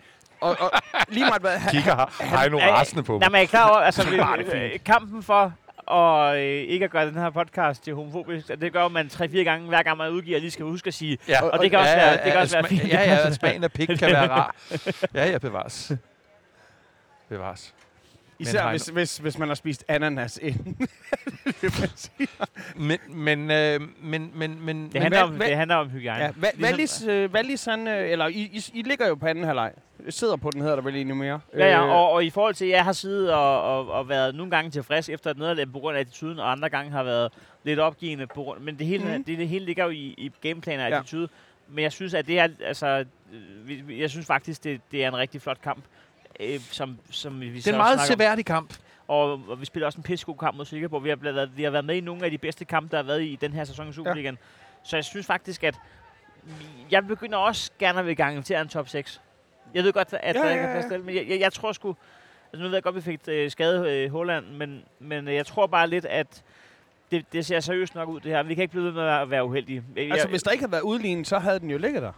og, 0.41 0.57
og 0.59 0.71
lige 1.07 1.25
meget 1.25 1.41
hvad, 1.41 1.57
han, 1.57 1.71
Kigger 1.71 2.23
Heino 2.39 2.57
er- 2.57 2.71
rasende 2.71 3.03
på 3.03 3.11
Nej, 3.11 3.19
mig. 3.19 3.31
men 3.31 3.37
jeg 3.37 3.43
er 3.43 3.47
klar 3.47 3.69
over, 3.69 3.77
altså, 3.79 4.03
vi, 4.09 4.15
er 4.17 4.35
øh, 4.53 4.71
kampen 4.85 5.23
for 5.23 5.53
og 5.85 6.37
øh, 6.37 6.41
ikke 6.43 6.85
at 6.85 6.91
gøre 6.91 7.05
den 7.05 7.15
her 7.15 7.29
podcast 7.29 7.83
til 7.83 7.95
homofobisk, 7.95 8.47
det 8.47 8.73
gør, 8.73 8.87
man 8.87 9.07
3-4 9.13 9.37
gange, 9.43 9.67
hver 9.67 9.83
gang 9.83 9.97
man 9.97 10.11
udgiver, 10.11 10.39
lige 10.39 10.51
skal 10.51 10.65
huske 10.65 10.87
at 10.87 10.93
sige, 10.93 11.17
Ja, 11.27 11.43
Og 11.43 11.59
det 11.59 11.69
kan 11.71 11.79
også 11.79 11.95
være- 11.95 12.13
det 12.23 12.31
kan 12.31 12.37
også 12.41 12.55
være 12.55 12.67
fint. 12.67 12.87
Ja, 12.87 13.01
ja, 13.13 13.27
at 13.27 13.33
smagen 13.39 13.63
af 13.63 13.71
pik 13.71 13.87
kan 13.87 14.11
være 14.11 14.29
rar. 14.29 14.55
Ja, 15.13 15.25
ja, 15.29 15.37
bevares. 15.37 15.91
Bevares. 17.29 17.73
Især 18.41 18.61
Heino- 18.63 18.69
hvis, 18.69 18.87
hvis, 18.87 19.17
hvis 19.17 19.37
man 19.37 19.47
har 19.47 19.55
spist 19.55 19.83
ananas 19.87 20.39
inden. 20.41 20.77
Men, 22.75 22.97
men, 23.09 23.51
øh, 23.51 23.79
men, 24.01 24.31
men, 24.35 24.65
men, 24.65 24.83
det, 24.83 24.93
Men 24.93 25.01
handler, 25.01 25.19
hvad- 25.19 25.29
om, 25.29 25.35
hvad- 25.35 25.47
det 25.47 25.55
handler 25.57 25.75
om 25.75 25.89
hygiejne. 25.89 26.23
Ja, 26.23 26.31
Va- 26.47 26.63
Wallis, 26.63 27.03
øh, 27.07 27.29
Wallis, 27.33 27.65
han, 27.65 27.87
øh, 27.87 28.09
eller 28.11 28.27
I, 28.27 28.33
I, 28.33 28.61
I 28.73 28.81
ligger 28.81 29.07
jo 29.07 29.15
på 29.15 29.25
anden 29.25 29.43
halvleg. 29.43 29.71
Sidder 30.09 30.35
på 30.35 30.49
den, 30.53 30.61
hedder 30.61 30.75
der 30.75 30.83
vel 30.83 30.95
egentlig 30.95 31.17
mere. 31.17 31.39
Ja, 31.57 31.65
ja, 31.65 31.83
Øh, 31.83 31.89
og, 31.89 32.11
og 32.11 32.25
i 32.25 32.29
forhold 32.29 32.53
til, 32.53 32.65
at 32.65 32.71
jeg 32.71 32.83
har 32.83 32.91
siddet 32.93 33.33
og, 33.33 33.61
og, 33.63 33.87
og 33.91 34.09
været 34.09 34.35
nogle 34.35 34.51
gange 34.51 34.71
tilfreds 34.71 35.09
efter 35.09 35.31
et 35.31 35.37
nederlag 35.37 35.71
på 35.71 35.79
grund 35.79 35.95
af 35.97 36.01
attituden, 36.01 36.39
og 36.39 36.51
andre 36.51 36.69
gange 36.69 36.91
har 36.91 37.03
været 37.03 37.31
lidt 37.63 37.79
opgivende 37.79 38.27
på 38.27 38.43
grund, 38.43 38.59
men 38.59 38.79
det 38.79 38.87
hele, 38.87 39.17
mm. 39.17 39.23
det, 39.23 39.37
det 39.37 39.47
hele 39.47 39.65
ligger 39.65 39.83
jo 39.83 39.89
i, 39.89 40.15
i 40.17 40.31
gameplan 40.41 40.79
og 40.79 40.89
Ja. 40.89 40.97
attitude. 40.99 41.27
Men 41.69 41.83
jeg 41.83 41.91
synes, 41.91 42.13
at 42.13 42.27
det 42.27 42.39
er, 42.39 42.47
altså, 42.65 43.05
øh, 43.67 43.99
jeg 43.99 44.09
synes 44.09 44.25
faktisk, 44.25 44.63
det, 44.63 44.81
det 44.91 45.03
er 45.03 45.07
en 45.07 45.17
rigtig 45.17 45.41
flot 45.41 45.61
kamp. 45.61 45.83
Øh, 46.41 46.59
som, 46.59 46.97
som 47.11 47.41
vi 47.41 47.57
det 47.57 47.67
er 47.67 47.71
en 47.71 47.77
meget 47.77 47.99
seværdig 48.01 48.45
kamp. 48.45 48.73
Og, 49.07 49.41
og 49.47 49.61
vi 49.61 49.65
spiller 49.65 49.85
også 49.87 49.97
en 49.97 50.03
pissegod 50.03 50.35
kamp 50.37 50.57
mod 50.57 50.65
Silkeborg. 50.65 51.03
Vi 51.03 51.09
har, 51.09 51.15
blevet, 51.15 51.57
vi 51.57 51.63
har 51.63 51.71
været 51.71 51.85
med 51.85 51.95
i 51.95 51.99
nogle 52.01 52.25
af 52.25 52.31
de 52.31 52.37
bedste 52.37 52.65
kampe, 52.65 52.91
der 52.91 52.97
har 52.97 53.03
været 53.03 53.23
i 53.23 53.37
den 53.41 53.53
her 53.53 53.63
sæson 53.63 53.89
i 53.89 53.93
Superligaen. 53.93 54.35
Ja. 54.35 54.47
Så 54.83 54.97
jeg 54.97 55.05
synes 55.05 55.25
faktisk, 55.25 55.63
at 55.63 55.75
jeg 56.91 57.07
begynder 57.07 57.37
også 57.37 57.71
gerne 57.79 57.99
at 57.99 58.05
vil 58.05 58.15
garantere 58.15 58.61
en 58.61 58.67
top 58.67 58.89
6. 58.89 59.21
Jeg 59.73 59.83
ved 59.83 59.93
godt, 59.93 60.13
at 60.13 60.35
Ja, 60.35 60.41
der 60.41 60.49
ikke 60.49 60.63
er 60.63 60.71
plads 60.73 60.85
til 60.91 61.03
men 61.03 61.15
jeg, 61.15 61.25
jeg, 61.29 61.39
jeg 61.39 61.53
tror 61.53 61.71
sgu... 61.71 61.95
Altså 62.53 62.63
nu 62.63 62.67
ved 62.67 62.73
jeg 62.73 62.83
godt, 62.83 62.95
at 62.95 63.05
vi 63.05 63.11
fik 63.11 63.19
øh, 63.27 63.51
skadet 63.51 63.87
øh, 63.87 64.11
Holland, 64.11 64.45
men, 64.45 64.83
men 64.99 65.27
øh, 65.27 65.35
jeg 65.35 65.45
tror 65.45 65.67
bare 65.67 65.87
lidt, 65.87 66.05
at 66.05 66.43
det, 67.11 67.25
det 67.33 67.45
ser 67.45 67.59
seriøst 67.59 67.95
nok 67.95 68.09
ud, 68.09 68.19
det 68.19 68.31
her. 68.31 68.43
Vi 68.43 68.55
kan 68.55 68.61
ikke 68.61 68.71
blive 68.71 68.85
ved 68.85 68.91
med 68.91 69.03
at 69.03 69.29
være 69.29 69.45
uheldige. 69.45 69.83
Jeg, 69.95 70.03
Altså, 70.11 70.27
jeg, 70.27 70.29
hvis 70.29 70.43
der 70.43 70.51
ikke 70.51 70.61
havde 70.61 70.71
været 70.71 70.81
udlignet, 70.81 71.27
så 71.27 71.39
havde 71.39 71.59
den 71.59 71.69
jo 71.69 71.77
ligget 71.77 72.01
der. 72.01 72.11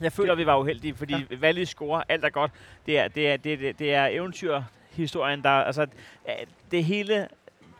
Jeg 0.00 0.12
føler, 0.12 0.32
at 0.32 0.38
vi 0.38 0.46
var 0.46 0.58
uheldige, 0.58 0.94
fordi 0.94 1.14
ja. 1.30 1.36
Valli 1.36 1.64
scorer, 1.64 2.02
alt 2.08 2.24
er 2.24 2.30
godt. 2.30 2.50
Det 2.86 2.98
er, 2.98 3.08
det 3.08 3.28
er, 3.28 3.36
det 3.36 3.68
er, 3.68 3.72
det 3.72 3.94
er 3.94 4.06
eventyrhistorien, 4.06 5.42
der... 5.42 5.50
Altså, 5.50 5.86
det 6.70 6.84
hele 6.84 7.28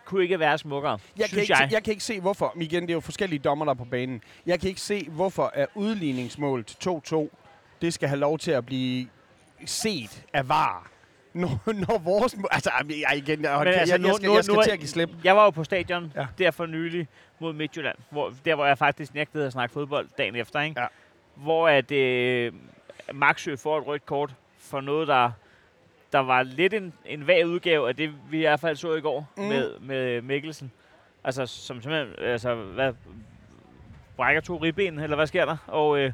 kunne 0.05 0.23
ikke 0.23 0.39
være 0.39 0.59
smukkere, 0.59 0.93
Jeg 0.93 0.99
kan, 1.17 1.29
synes 1.29 1.43
ikke, 1.43 1.57
jeg. 1.61 1.73
Jeg 1.73 1.83
kan 1.83 1.91
ikke 1.91 2.05
se, 2.05 2.21
hvorfor. 2.21 2.53
Men 2.55 2.63
Igen, 2.63 2.83
det 2.83 2.91
er 2.91 2.95
jo 2.95 3.01
forskellige 3.01 3.39
dommer, 3.39 3.65
der 3.65 3.73
er 3.73 3.77
på 3.77 3.85
banen. 3.85 4.23
Jeg 4.47 4.61
kan 4.61 4.69
ikke 4.69 4.81
se, 4.81 5.09
hvorfor 5.11 5.51
er 5.55 5.67
udligningsmål 5.75 6.65
til 6.65 6.89
2-2, 6.89 7.29
det 7.83 7.95
skal 7.95 8.09
have 8.09 8.19
lov 8.19 8.39
til 8.39 8.51
at 8.51 8.67
blive 8.67 9.09
set 9.67 10.25
af 10.33 10.49
VAR. 10.49 10.91
Når, 11.35 11.73
når 11.89 11.99
vores... 11.99 12.37
Altså, 12.51 12.71
jeg, 12.89 13.17
igen, 13.17 13.43
jeg, 13.43 13.51
jeg, 13.51 13.67
jeg, 13.67 13.77
jeg, 13.77 14.15
skal, 14.15 14.31
jeg 14.31 14.45
skal 14.45 14.63
til 14.63 14.71
at 14.71 14.79
give 14.79 14.89
slip. 14.89 15.11
Jeg 15.25 15.37
var 15.37 15.45
jo 15.45 15.51
på 15.51 15.65
stadion 15.65 16.13
ja. 16.17 16.27
der 16.39 16.51
for 16.51 16.67
nylig 16.67 17.09
mod 17.39 17.53
Midtjylland, 17.53 17.97
hvor, 18.11 18.33
der 18.45 18.55
hvor 18.55 18.67
jeg 18.67 18.79
faktisk 18.79 19.15
nægtede 19.15 19.47
at 19.47 19.53
snakke 19.53 19.73
fodbold 19.73 20.09
dagen 20.19 20.37
efter, 20.37 20.61
ikke? 20.61 20.81
Ja. 20.81 20.87
Hvor 21.35 21.69
at 21.69 21.93
øh, 21.93 22.53
Maxø 23.13 23.57
får 23.57 23.79
et 23.79 23.87
rødt 23.87 24.07
kort 24.07 24.35
for 24.59 24.81
noget, 24.81 25.09
der, 25.09 25.31
der 26.13 26.19
var 26.19 26.43
lidt 26.43 26.75
en, 26.75 26.93
en 27.07 27.27
vag 27.27 27.47
udgave 27.47 27.89
af 27.89 27.97
det, 27.97 28.13
vi 28.31 28.37
i 28.37 28.41
hvert 28.41 28.61
fald 28.61 28.77
så 28.77 28.95
i 28.95 29.01
går 29.01 29.29
Mm. 29.37 29.43
med, 29.43 29.79
med 29.79 30.23
Mikkelsen. 30.23 30.73
Altså, 31.25 31.47
som 31.47 31.83
simpelthen, 31.83 32.25
altså, 32.25 32.55
hvad, 32.55 32.93
brækker 34.17 34.41
to 34.41 34.57
ribben, 34.57 34.99
eller 34.99 35.17
hvad 35.17 35.27
sker 35.27 35.45
der? 35.45 35.57
Og, 35.67 35.99
øh, 35.99 36.13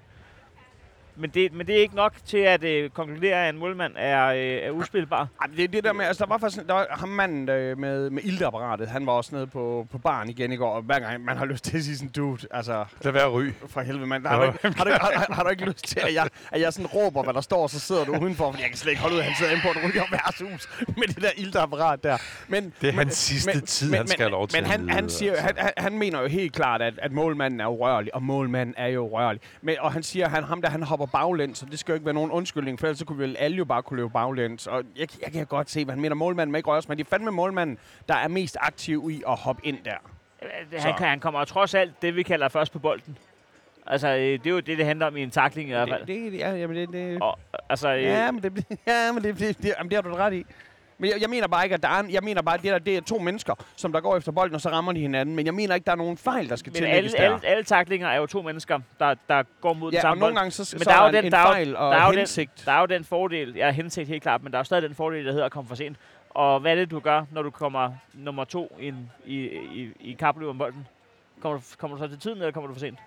men, 1.17 1.31
det, 1.31 1.53
men 1.53 1.67
det 1.67 1.77
er 1.77 1.81
ikke 1.81 1.97
nok 1.97 2.13
til 2.27 2.39
at 2.39 2.65
øh, 2.65 2.91
konkludere, 2.91 3.47
at 3.49 3.55
en 3.55 3.61
målmand 3.61 3.93
er, 3.97 4.27
øh, 4.27 4.39
er 4.39 4.71
uspilbar. 4.71 5.29
Ej, 5.41 5.47
men 5.49 5.57
det 5.57 5.65
er 5.65 5.69
det 5.69 5.85
der 5.85 5.93
med, 5.93 6.05
altså 6.05 6.25
der 6.25 6.29
var 6.31 6.39
faktisk, 6.39 6.67
der 6.67 6.73
var 6.75 6.87
ham 6.91 7.09
manden 7.09 7.49
øh, 7.49 7.79
med, 7.79 8.11
med 8.11 8.23
iltapparatet, 8.25 8.89
han 8.89 9.07
var 9.07 9.13
også 9.13 9.35
nede 9.35 9.47
på, 9.47 9.87
på 9.93 9.99
baren 9.99 10.29
igen 10.31 10.53
i 10.53 10.57
går, 10.57 10.71
og 10.75 10.83
hver 10.83 10.99
gang 10.99 11.25
man 11.25 11.37
har 11.37 11.45
lyst 11.45 11.65
til 11.65 11.77
at 11.77 11.83
sige 11.85 11.97
sådan, 11.97 12.09
dude, 12.13 12.47
altså, 12.51 12.85
Lad 13.03 13.13
være 13.13 13.23
at 13.25 13.33
ryge. 13.33 13.55
for 13.69 13.81
helvede 13.81 14.07
mand, 14.07 14.27
har, 14.27 14.37
du, 14.37 14.43
ikke- 14.53 14.79
har, 14.79 14.85
du, 14.85 14.91
har, 15.01 15.27
har, 15.35 15.43
du 15.43 15.49
ikke 15.49 15.65
lyst 15.65 15.85
til, 15.87 16.01
at 16.01 16.15
jeg, 16.15 16.29
at 16.53 16.61
jeg 16.61 16.73
sådan 16.73 16.87
råber, 16.87 17.23
hvad 17.23 17.35
der 17.35 17.41
står, 17.41 17.63
og 17.63 17.71
så 17.71 17.81
sidder 17.81 18.05
du 18.05 18.17
udenfor, 18.23 18.51
fordi 18.51 18.63
jeg 18.63 18.71
kan 18.71 18.79
slet 18.79 18.91
ikke 18.91 19.03
holde 19.03 19.15
ud, 19.15 19.21
at 19.21 19.27
han 19.27 19.35
sidder 19.37 19.53
inde 19.53 19.63
på 19.63 19.69
et 19.71 19.77
ryger 19.85 20.05
værtshus 20.11 20.69
med 20.97 21.07
det 21.09 21.23
der 21.23 21.31
iltapparat 21.37 22.05
der. 22.05 22.17
Men, 22.49 22.73
Det 22.81 22.89
er 22.89 22.93
men, 22.93 22.99
hans 22.99 23.15
sidste 23.17 23.61
tid, 23.61 23.95
han 23.95 24.07
skal 24.09 24.21
have 24.21 24.31
lov 24.31 24.49
til 24.49 24.57
Men 24.59 24.65
at 24.65 24.71
han, 24.71 24.81
lide, 24.81 24.93
han, 24.93 25.09
siger, 25.09 25.33
altså. 25.33 25.47
han, 25.47 25.55
han, 25.59 25.73
han 25.79 25.99
mener 25.99 26.21
jo 26.21 26.27
helt 26.27 26.53
klart, 26.53 26.83
at, 26.83 26.95
at 27.03 27.13
målmanden 27.13 27.61
er 27.61 27.67
urørlig, 27.67 28.15
og 28.15 28.23
målmanden 28.23 28.75
er 28.79 28.87
jo 28.87 29.07
urørlig. 29.09 29.41
Men, 29.63 29.77
og 29.81 29.93
han 29.93 30.03
siger, 30.03 30.25
at 30.27 30.31
han, 30.33 30.45
ham 30.45 30.63
der, 30.63 30.69
han 30.71 30.83
hopper 30.83 31.00
baglæns, 31.07 31.59
så 31.59 31.67
det 31.67 31.79
skal 31.79 31.93
jo 31.93 31.95
ikke 31.95 32.07
være 32.07 32.15
nogen 32.15 32.31
undskyldning, 32.31 32.81
for 32.81 32.87
ellers 32.87 32.99
så 32.99 33.05
kunne 33.05 33.19
vi 33.19 33.23
vel 33.25 33.37
alle 33.39 33.57
jo 33.57 33.65
bare 33.65 33.83
kunne 33.83 33.97
løbe 33.97 34.11
baglæns. 34.11 34.67
Og 34.67 34.83
jeg, 34.97 35.09
jeg 35.23 35.33
kan 35.33 35.47
godt 35.47 35.71
se, 35.71 35.85
hvad 35.85 35.95
han 35.95 36.01
mener. 36.03 36.15
Målmanden 36.15 36.53
må 36.53 36.57
ikke 36.57 36.71
røres, 36.71 36.89
men 36.89 36.99
det 36.99 37.05
er 37.07 37.09
fandme 37.11 37.31
målmanden, 37.31 37.79
der 38.09 38.15
er 38.15 38.29
mest 38.29 38.57
aktiv 38.61 39.09
i 39.13 39.23
at 39.29 39.37
hoppe 39.37 39.67
ind 39.67 39.79
der. 39.85 39.95
Øh, 40.43 40.49
Han, 40.81 40.95
kan, 40.99 41.09
han 41.09 41.21
kommer 41.21 41.45
trods 41.45 41.75
alt 41.75 42.03
det, 42.03 42.17
vi 42.17 42.23
kalder 42.23 42.49
først 42.49 42.73
på 42.73 42.79
bolden. 42.79 43.19
Altså, 43.87 44.09
øh, 44.09 44.17
det 44.19 44.47
er 44.47 44.51
jo 44.51 44.61
det, 44.61 44.79
det 44.79 44.87
handler 44.87 45.07
om 45.07 45.17
i 45.17 45.23
en 45.23 45.31
takling 45.31 45.69
i 45.69 45.73
hvert 45.73 45.89
fald. 45.89 46.07
Det, 46.07 46.33
det, 46.33 46.39
ja, 46.39 46.51
jamen 46.55 46.77
det, 46.77 46.93
det, 46.93 47.23
Og, 47.23 47.39
altså, 47.69 47.95
øh, 47.95 48.03
Ja, 48.17 48.31
men 48.31 48.43
det, 48.43 48.65
ja, 48.87 49.13
men 49.13 49.23
det, 49.23 49.39
det, 49.39 49.59
det, 49.59 49.75
jamen, 49.79 49.91
det 49.91 49.97
har 49.97 50.03
du 50.11 50.15
ret 50.15 50.33
i. 50.33 50.47
Men 51.01 51.11
jeg, 51.11 51.21
jeg 51.21 51.31
mener 51.31 51.47
bare 51.49 51.65
ikke, 51.65 51.75
at 51.75 51.83
der 51.83 51.89
er, 51.89 52.03
jeg 52.11 52.23
mener 52.23 52.43
bare, 52.43 52.55
at 52.55 52.63
det, 52.63 52.73
der, 52.73 52.79
det 52.79 52.97
er 52.97 53.01
to 53.01 53.19
mennesker, 53.19 53.55
som 53.77 53.93
der 53.93 54.01
går 54.01 54.17
efter 54.17 54.33
bolden, 54.33 54.55
og 54.55 54.61
så 54.61 54.69
rammer 54.71 54.93
de 54.93 55.01
hinanden. 55.01 55.37
Men 55.37 55.47
jeg 55.47 55.55
mener 55.55 55.75
ikke, 55.75 55.85
der 55.85 55.93
er 55.93 55.97
nogen 55.97 56.17
fejl, 56.17 56.49
der 56.49 56.57
skal 56.57 56.71
men 56.71 56.75
tillægges 56.75 57.15
alle, 57.15 57.27
der. 57.29 57.35
alle, 57.35 57.47
alle 57.49 57.65
taklinger 57.65 58.09
er 58.09 58.17
jo 58.17 58.27
to 58.27 58.43
mennesker, 58.43 58.81
der, 58.99 59.15
der 59.29 59.43
går 59.61 59.73
mod 59.73 59.91
den 59.91 59.95
ja, 59.95 59.99
og 59.99 60.03
samme 60.03 60.21
nogle 60.21 60.33
bold. 60.33 60.39
gange 60.41 60.51
så, 60.51 60.77
Men 60.77 60.85
så 60.85 60.91
der 60.91 60.97
er 60.97 61.07
jo 61.07 61.13
den- 61.17 61.25
en 61.25 61.33
der 61.33 61.39
er 61.39 61.43
fejl 61.43 61.77
og 61.77 61.93
der 61.95 61.99
er 62.01 62.05
jo 62.07 62.11
den- 62.11 62.19
hensigt. 62.19 62.63
Der 62.67 62.73
er 62.73 62.81
jo 62.81 62.87
den 62.87 63.05
fordel, 63.05 63.55
ja, 63.57 63.71
hensigt 63.71 64.09
helt 64.09 64.23
klart, 64.23 64.43
men 64.43 64.53
der 64.53 64.59
er 64.59 64.61
jo 64.61 64.65
stadig 64.65 64.83
den 64.83 64.95
fordel, 64.95 65.25
der 65.27 65.31
hedder 65.33 65.47
at 65.47 65.53
komme 65.53 65.69
for 65.69 65.75
sent. 65.75 65.97
Og 66.31 66.61
hvad 66.61 66.71
er 66.73 66.77
det, 66.77 66.91
du 66.91 67.01
gør, 67.01 67.25
når 67.33 67.43
du 67.43 67.51
kommer 67.51 67.93
nummer 68.15 68.45
to 68.45 68.77
ind 68.81 68.97
i, 69.27 69.37
i, 69.75 69.89
i 70.01 70.13
kapløb 70.13 70.49
om 70.49 70.59
bolden? 70.59 70.87
Kommer 71.43 71.59
du, 71.59 71.65
kommer 71.79 71.97
du 71.97 72.03
så 72.03 72.09
til 72.09 72.19
tiden, 72.19 72.39
eller 72.39 72.51
kommer 72.53 72.69
du 72.69 72.75
for 72.75 72.81
sent? 72.81 72.99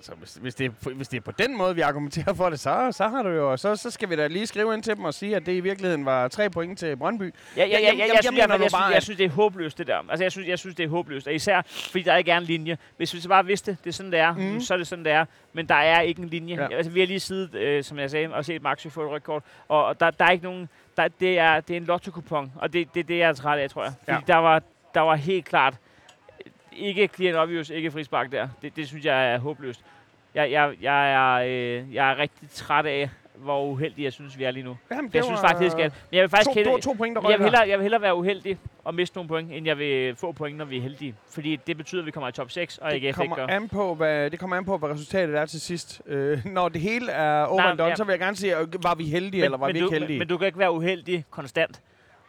Altså, 0.00 0.12
hvis, 0.14 0.34
hvis, 0.34 0.54
det 0.54 0.66
er, 0.66 0.90
hvis 0.90 1.08
det 1.08 1.16
er 1.16 1.20
på 1.20 1.32
den 1.32 1.56
måde, 1.58 1.74
vi 1.74 1.80
argumenterer 1.80 2.34
for 2.34 2.50
det, 2.50 2.60
så, 2.60 2.88
så 2.92 3.08
har 3.08 3.22
du 3.22 3.28
jo... 3.28 3.56
Så, 3.56 3.76
så 3.76 3.90
skal 3.90 4.10
vi 4.10 4.16
da 4.16 4.26
lige 4.26 4.46
skrive 4.46 4.74
ind 4.74 4.82
til 4.82 4.96
dem 4.96 5.04
og 5.04 5.14
sige, 5.14 5.36
at 5.36 5.46
det 5.46 5.52
i 5.52 5.60
virkeligheden 5.60 6.04
var 6.06 6.28
tre 6.28 6.50
point 6.50 6.78
til 6.78 6.96
Brøndby. 6.96 7.22
Ja, 7.22 7.30
ja, 7.56 7.66
ja, 7.66 7.72
Jeg- 7.74 7.80
ja, 7.82 7.88
jeg- 7.88 7.92
jeg, 7.92 7.98
jeg 7.98 8.08
jeg, 8.08 8.18
synes, 8.22 8.38
jeg, 8.38 8.48
jeg, 8.48 8.86
at- 8.88 8.94
jeg 8.94 9.02
synes, 9.02 9.16
det 9.18 9.26
er 9.26 9.30
håbløst, 9.30 9.78
det 9.78 9.86
der. 9.86 9.98
Altså, 10.10 10.24
jeg 10.24 10.32
synes, 10.32 10.48
jeg 10.48 10.58
synes, 10.58 10.76
det 10.76 10.84
er 10.84 10.88
håbløst. 10.88 11.26
Og 11.26 11.34
især, 11.34 11.62
fordi 11.66 12.02
der 12.04 12.16
ikke 12.16 12.30
er 12.30 12.36
en 12.38 12.42
linje. 12.44 12.78
Hvis 12.96 13.14
vi 13.14 13.20
så 13.20 13.28
bare 13.28 13.46
vidste, 13.46 13.76
det 13.84 13.90
er 13.90 13.92
sådan, 13.92 14.12
det 14.12 14.20
er, 14.20 14.32
Mhm. 14.32 14.42
mm. 14.52 14.60
så 14.60 14.74
er 14.74 14.78
det 14.78 14.86
sådan, 14.86 15.04
det 15.04 15.12
er. 15.12 15.24
Men 15.52 15.66
der 15.68 15.74
er 15.74 16.00
ikke 16.00 16.22
en 16.22 16.28
linje. 16.28 16.54
Ja. 16.70 16.76
Altså, 16.76 16.92
vi 16.92 17.00
har 17.00 17.06
lige 17.06 17.20
siddet, 17.20 17.54
øh, 17.54 17.84
som 17.84 17.98
jeg 17.98 18.10
sagde, 18.10 18.28
og 18.34 18.44
set 18.44 18.62
Maxi 18.62 18.88
få 18.90 19.02
et 19.04 19.10
rødt. 19.10 19.42
Og, 19.68 19.84
og 19.84 20.00
der, 20.00 20.10
der 20.10 20.24
er 20.24 20.30
ikke 20.30 20.44
nogen... 20.44 20.68
Der, 20.96 21.08
det, 21.20 21.38
er, 21.38 21.60
det 21.60 21.74
er 21.74 21.76
en 21.80 21.84
lotto-kupon, 21.84 22.52
og 22.56 22.72
det, 22.72 22.94
det 22.94 23.00
er 23.00 23.04
det, 23.04 23.18
jeg 23.18 23.28
er 23.28 23.32
træt 23.32 23.58
af, 23.58 23.70
tror 23.70 23.82
jeg. 23.84 23.92
Fordi 24.04 24.12
Ja. 24.28 24.32
der, 24.32 24.36
var, 24.38 24.62
der 24.94 25.00
var 25.00 25.14
helt 25.14 25.44
klart 25.44 25.74
ikke 26.72 27.08
clear 27.14 27.42
obvious, 27.42 27.70
ikke 27.70 27.90
frispark 27.90 28.32
der. 28.32 28.48
Det, 28.62 28.76
det 28.76 28.88
synes 28.88 29.04
jeg 29.04 29.32
er 29.34 29.38
håbløst. 29.38 29.84
Jeg, 30.34 30.50
jeg, 30.50 30.72
jeg, 30.82 31.12
er, 31.12 31.34
øh, 31.80 31.94
jeg 31.94 32.10
er 32.10 32.18
rigtig 32.18 32.50
træt 32.50 32.86
af, 32.86 33.10
hvor 33.34 33.64
uheldige 33.66 34.04
jeg 34.04 34.12
synes, 34.12 34.38
vi 34.38 34.44
er 34.44 34.50
lige 34.50 34.64
nu. 34.64 34.76
Jamen, 34.90 35.10
Jeg 35.14 35.24
synes 35.24 35.40
faktisk, 35.40 35.76
at 35.78 35.92
men 36.10 36.16
jeg 36.16 36.22
vil 36.22 36.28
faktisk 36.30 36.48
to, 36.48 36.54
hellere, 36.54 36.80
to 36.80 36.92
point, 36.92 37.18
jeg 37.22 37.38
vil, 37.38 37.44
hellere, 37.44 37.68
jeg 37.68 37.78
vil 37.78 37.82
hellere 37.82 38.02
være 38.02 38.14
uheldig 38.16 38.58
og 38.84 38.94
miste 38.94 39.16
nogle 39.16 39.28
point, 39.28 39.52
end 39.52 39.66
jeg 39.66 39.78
vil 39.78 40.16
få 40.16 40.32
point, 40.32 40.56
når 40.58 40.64
vi 40.64 40.76
er 40.76 40.82
heldige. 40.82 41.14
Fordi 41.30 41.56
det 41.66 41.76
betyder, 41.76 42.02
at 42.02 42.06
vi 42.06 42.10
kommer 42.10 42.28
i 42.28 42.32
top 42.32 42.50
6, 42.50 42.78
og 42.78 42.90
det 42.90 42.96
ikke 42.96 43.12
kommer 43.12 43.36
gør. 43.36 43.46
an 43.46 43.68
på, 43.68 43.94
hvad, 43.94 44.30
det 44.30 44.38
kommer 44.38 44.56
an 44.56 44.64
på, 44.64 44.78
hvad 44.78 44.88
resultatet 44.90 45.38
er 45.38 45.46
til 45.46 45.60
sidst. 45.60 46.02
Øh, 46.06 46.46
når 46.46 46.68
det 46.68 46.80
hele 46.80 47.12
er 47.12 47.44
over 47.44 47.60
Nej, 47.60 47.70
and 47.70 47.78
done, 47.78 47.88
ja. 47.88 47.96
så 47.96 48.04
vil 48.04 48.12
jeg 48.12 48.20
gerne 48.20 48.36
sige, 48.36 48.58
øh, 48.58 48.66
var 48.82 48.94
vi 48.94 49.04
heldige, 49.04 49.44
eller 49.44 49.58
var 49.58 49.66
men 49.66 49.74
vi 49.74 49.80
du, 49.80 49.86
ikke 49.86 49.98
heldige? 49.98 50.18
Men, 50.18 50.18
men 50.18 50.28
du 50.28 50.38
kan 50.38 50.46
ikke 50.46 50.58
være 50.58 50.72
uheldig 50.72 51.24
konstant. 51.30 51.80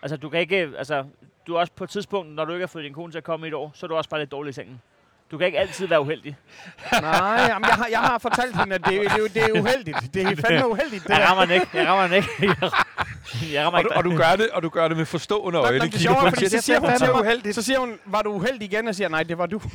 Altså, 0.02 0.18
du 0.18 0.30
kan 0.30 0.40
ikke... 0.40 0.70
Altså, 0.78 1.04
du 1.48 1.56
er 1.56 1.60
også 1.60 1.74
på 1.74 1.84
et 1.84 1.90
tidspunkt, 1.90 2.32
når 2.32 2.46
du 2.46 2.54
ikke 2.54 2.62
har 2.64 2.68
fået 2.68 2.84
din 2.84 2.94
kone 2.94 3.12
til 3.12 3.18
at 3.18 3.24
komme 3.24 3.48
i 3.48 3.50
et 3.50 3.54
år, 3.54 3.72
så 3.74 3.86
er 3.86 3.88
du 3.88 3.96
også 3.96 4.10
bare 4.10 4.20
lidt 4.20 4.32
dårlig 4.32 4.50
i 4.50 4.54
sengen. 4.54 4.82
Du 5.32 5.38
kan 5.38 5.48
ikke 5.48 5.60
altid 5.60 5.88
være 5.88 6.02
uheldig. 6.02 6.36
Nej, 6.92 7.10
jamen, 7.50 7.68
jeg, 7.68 7.76
har, 7.76 7.88
jeg 7.92 8.00
har 8.00 8.18
fortalt 8.18 8.58
hende, 8.60 8.76
at 8.76 8.82
det, 8.86 9.02
det, 9.02 9.12
det, 9.16 9.34
det 9.34 9.44
er 9.44 9.62
uheldigt. 9.62 9.98
Det 10.14 10.22
er 10.22 10.36
fandme 10.48 10.68
uheldigt, 10.74 11.04
det 11.04 11.10
Jeg 11.10 11.28
rammer 11.30 11.46
den 11.46 11.54
ikke. 11.54 11.68
Jeg 11.74 11.88
rammer 11.88 12.08
den 12.08 12.16
ikke. 12.16 12.30
Jeg 13.54 13.66
rammer 13.66 13.78
Og 13.80 13.84
du, 13.84 13.90
ikke. 13.90 13.98
og, 13.98 14.04
du 14.04 14.18
gør 14.18 14.36
det, 14.38 14.50
og 14.50 14.64
du 14.64 14.70
gør 14.70 14.88
det 14.88 14.98
med 14.98 15.06
forstående 15.06 15.60
øjne. 15.60 15.80
det 15.80 16.06
er, 16.06 16.20
den, 16.22 16.30
fordi 16.34 16.50
så 16.50 16.62
siger, 16.62 16.80
hun 16.80 16.90
"Det 16.90 17.02
er 17.02 17.14
mig, 17.14 17.22
uheldigt." 17.22 17.56
så 17.56 17.62
siger 17.62 17.80
hun, 17.80 17.94
var 18.06 18.22
du 18.22 18.32
uheldig 18.34 18.72
igen? 18.74 18.88
Og 18.88 18.96
siger, 18.96 19.10
nej, 19.10 19.24
det 19.24 19.38
var 19.38 19.46
du. 19.46 19.62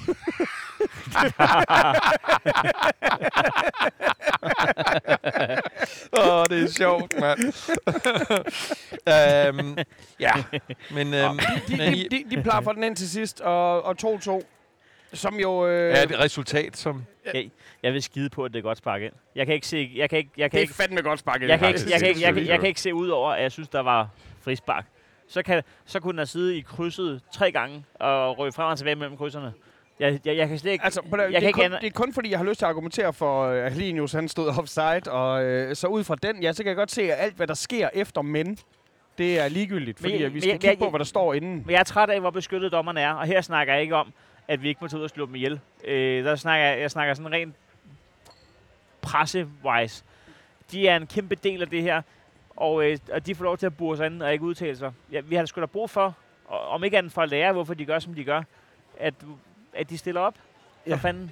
Åh, 6.19 6.45
det 6.51 6.62
er 6.62 6.69
sjovt, 6.77 7.14
mand. 7.21 7.38
øhm, 9.09 9.77
ja, 10.21 10.33
men... 10.90 11.14
Øhm, 11.14 11.38
De, 11.69 11.77
de, 11.77 12.07
de, 12.11 12.25
de 12.37 12.42
plaffer 12.42 12.73
den 12.73 12.83
ind 12.83 12.97
til 12.97 13.11
sidst, 13.11 13.40
og, 13.40 13.85
og 13.85 13.97
2-2. 14.03 14.56
Som 15.12 15.35
jo... 15.40 15.66
Øh, 15.66 15.95
er 15.97 16.03
et 16.03 16.19
resultat, 16.21 16.77
som... 16.77 17.05
Jeg, 17.35 17.51
jeg 17.83 17.92
vil 17.92 18.03
skide 18.03 18.29
på, 18.31 18.45
at 18.45 18.53
det 18.53 18.59
er 18.59 18.62
godt 18.62 18.79
spark 18.79 19.03
ind. 19.03 19.12
Jeg 19.35 19.47
kan 19.47 19.55
ikke 19.55 19.66
se... 19.66 19.92
Jeg 19.97 20.11
kan 20.11 20.19
ikke, 20.19 20.31
jeg 20.37 20.51
kan 20.51 20.57
det 20.57 20.59
er 20.59 20.62
ikke, 20.62 20.75
fandme 20.75 21.03
godt 21.03 21.19
sparket. 21.19 21.49
jeg 21.49 21.59
kan 21.59 21.69
ikke, 21.69 21.81
jeg 21.90 21.99
kan 22.01 22.09
ikke, 22.09 22.21
jeg 22.23 22.35
kan, 22.35 22.47
jeg 22.47 22.59
kan 22.59 22.69
ikke 22.69 22.81
se 22.81 22.95
ud 22.95 23.09
over, 23.09 23.31
at 23.31 23.42
jeg 23.42 23.53
synes, 23.53 23.69
der 23.69 23.81
var 23.81 24.09
frispark. 24.40 24.87
Så, 25.29 25.42
kan, 25.42 25.62
så 25.87 26.01
kunne 26.01 26.12
den 26.12 26.19
have 26.19 26.27
siddet 26.27 26.53
i 26.55 26.61
krydset 26.61 27.21
tre 27.33 27.53
gange 27.53 27.85
og 27.95 28.38
røge 28.38 28.53
frem 28.53 28.66
og 28.71 28.79
tilbage 28.79 28.97
mellem 28.97 29.16
krydserne. 29.16 29.53
Jeg, 30.01 30.21
jeg, 30.25 30.37
jeg 30.37 30.49
kan 30.49 30.59
slet 30.59 30.73
ikke... 30.73 30.85
Altså, 30.85 31.01
det, 31.01 31.19
Jeg 31.19 31.27
det, 31.27 31.33
kan 31.33 31.42
er 31.42 31.47
ikke 31.47 31.53
kun, 31.57 31.64
andet- 31.64 31.81
det 31.81 31.87
er 31.87 31.90
kun 31.90 32.12
fordi, 32.14 32.31
jeg 32.31 32.38
har 32.38 32.47
lyst 32.47 32.59
til 32.59 32.64
at 32.64 32.69
argumentere 32.69 33.12
for, 33.12 33.42
øh, 33.47 33.66
at 33.66 33.73
Helinius 33.73 34.12
han 34.12 34.29
stod 34.29 34.49
offside, 34.59 35.03
og 35.12 35.45
øh, 35.45 35.77
så 35.77 35.87
ud 35.87 36.05
fra 36.05 36.14
den, 36.23 36.42
ja, 36.42 36.53
så 36.53 36.62
kan 36.62 36.69
jeg 36.69 36.77
godt 36.77 36.90
se, 36.90 37.03
at 37.12 37.25
alt, 37.25 37.35
hvad 37.37 37.47
der 37.47 37.55
sker 37.55 37.88
efter 37.95 38.23
men, 38.23 38.59
det 39.19 39.38
er 39.40 39.49
ligegyldigt, 39.49 39.99
fordi 40.01 40.12
Men 40.12 40.21
vi 40.23 40.29
men 40.29 40.40
skal 40.40 40.49
jeg- 40.51 40.61
kigge 40.61 40.69
jeg- 40.69 40.79
på, 40.79 40.90
hvad 40.90 40.99
der 40.99 41.05
står 41.05 41.35
inden. 41.35 41.62
Men 41.66 41.71
jeg 41.71 41.79
er 41.79 41.85
træt 41.85 42.11
af, 42.11 42.21
hvor 42.21 42.31
beskyttet 42.31 42.73
dommerne 42.73 43.01
er, 43.01 43.12
og 43.12 43.27
her 43.27 43.40
snakker 43.40 43.73
jeg 43.73 43.83
ikke 43.83 43.97
om, 43.97 44.12
at 44.49 44.63
vi 44.63 44.69
ikke 44.69 44.79
må 44.81 44.89
tage 44.89 44.99
ud 44.99 45.05
og 45.05 45.11
slå 45.11 45.27
dem 45.27 45.35
ihjel. 45.35 45.61
Øh, 45.85 46.25
der 46.25 46.37
snakker 46.37 46.67
jeg, 46.67 46.91
snakker 46.91 47.15
sådan 47.15 47.33
rent 47.33 47.55
presse-wise. 49.03 50.05
De 50.73 50.89
er 50.89 50.97
en 50.97 51.07
kæmpe 51.07 51.35
del 51.35 51.63
af 51.63 51.69
det 51.69 51.83
her, 51.83 52.03
og, 52.57 52.85
øh, 52.91 52.99
og 53.13 53.27
de 53.27 53.35
får 53.35 53.45
lov 53.45 53.59
til 53.59 53.67
at 53.67 53.77
bure 53.77 53.97
sig 53.97 54.07
ind 54.07 54.23
og 54.23 54.33
ikke 54.33 54.45
udtale 54.45 54.77
sig. 54.77 54.93
Ja, 55.13 55.21
vi 55.21 55.35
har 55.37 55.45
sgu 55.47 55.61
da 55.61 55.67
brug 55.67 55.91
for, 55.91 56.15
og, 56.47 56.69
om 56.69 56.85
ikke 56.85 56.99
andet 56.99 57.13
for 57.13 57.23
at 57.23 57.29
lære, 57.29 57.53
hvorfor 57.53 57.75
de 57.75 57.85
gør, 57.85 57.99
som 57.99 58.15
de 58.15 58.25
gør, 58.25 58.43
at, 58.99 59.15
at 59.73 59.91
de 59.91 59.99
stiller 59.99 60.21
op. 60.21 60.35
For 60.85 60.91
Ja. 60.91 60.97
fanden. 60.97 61.31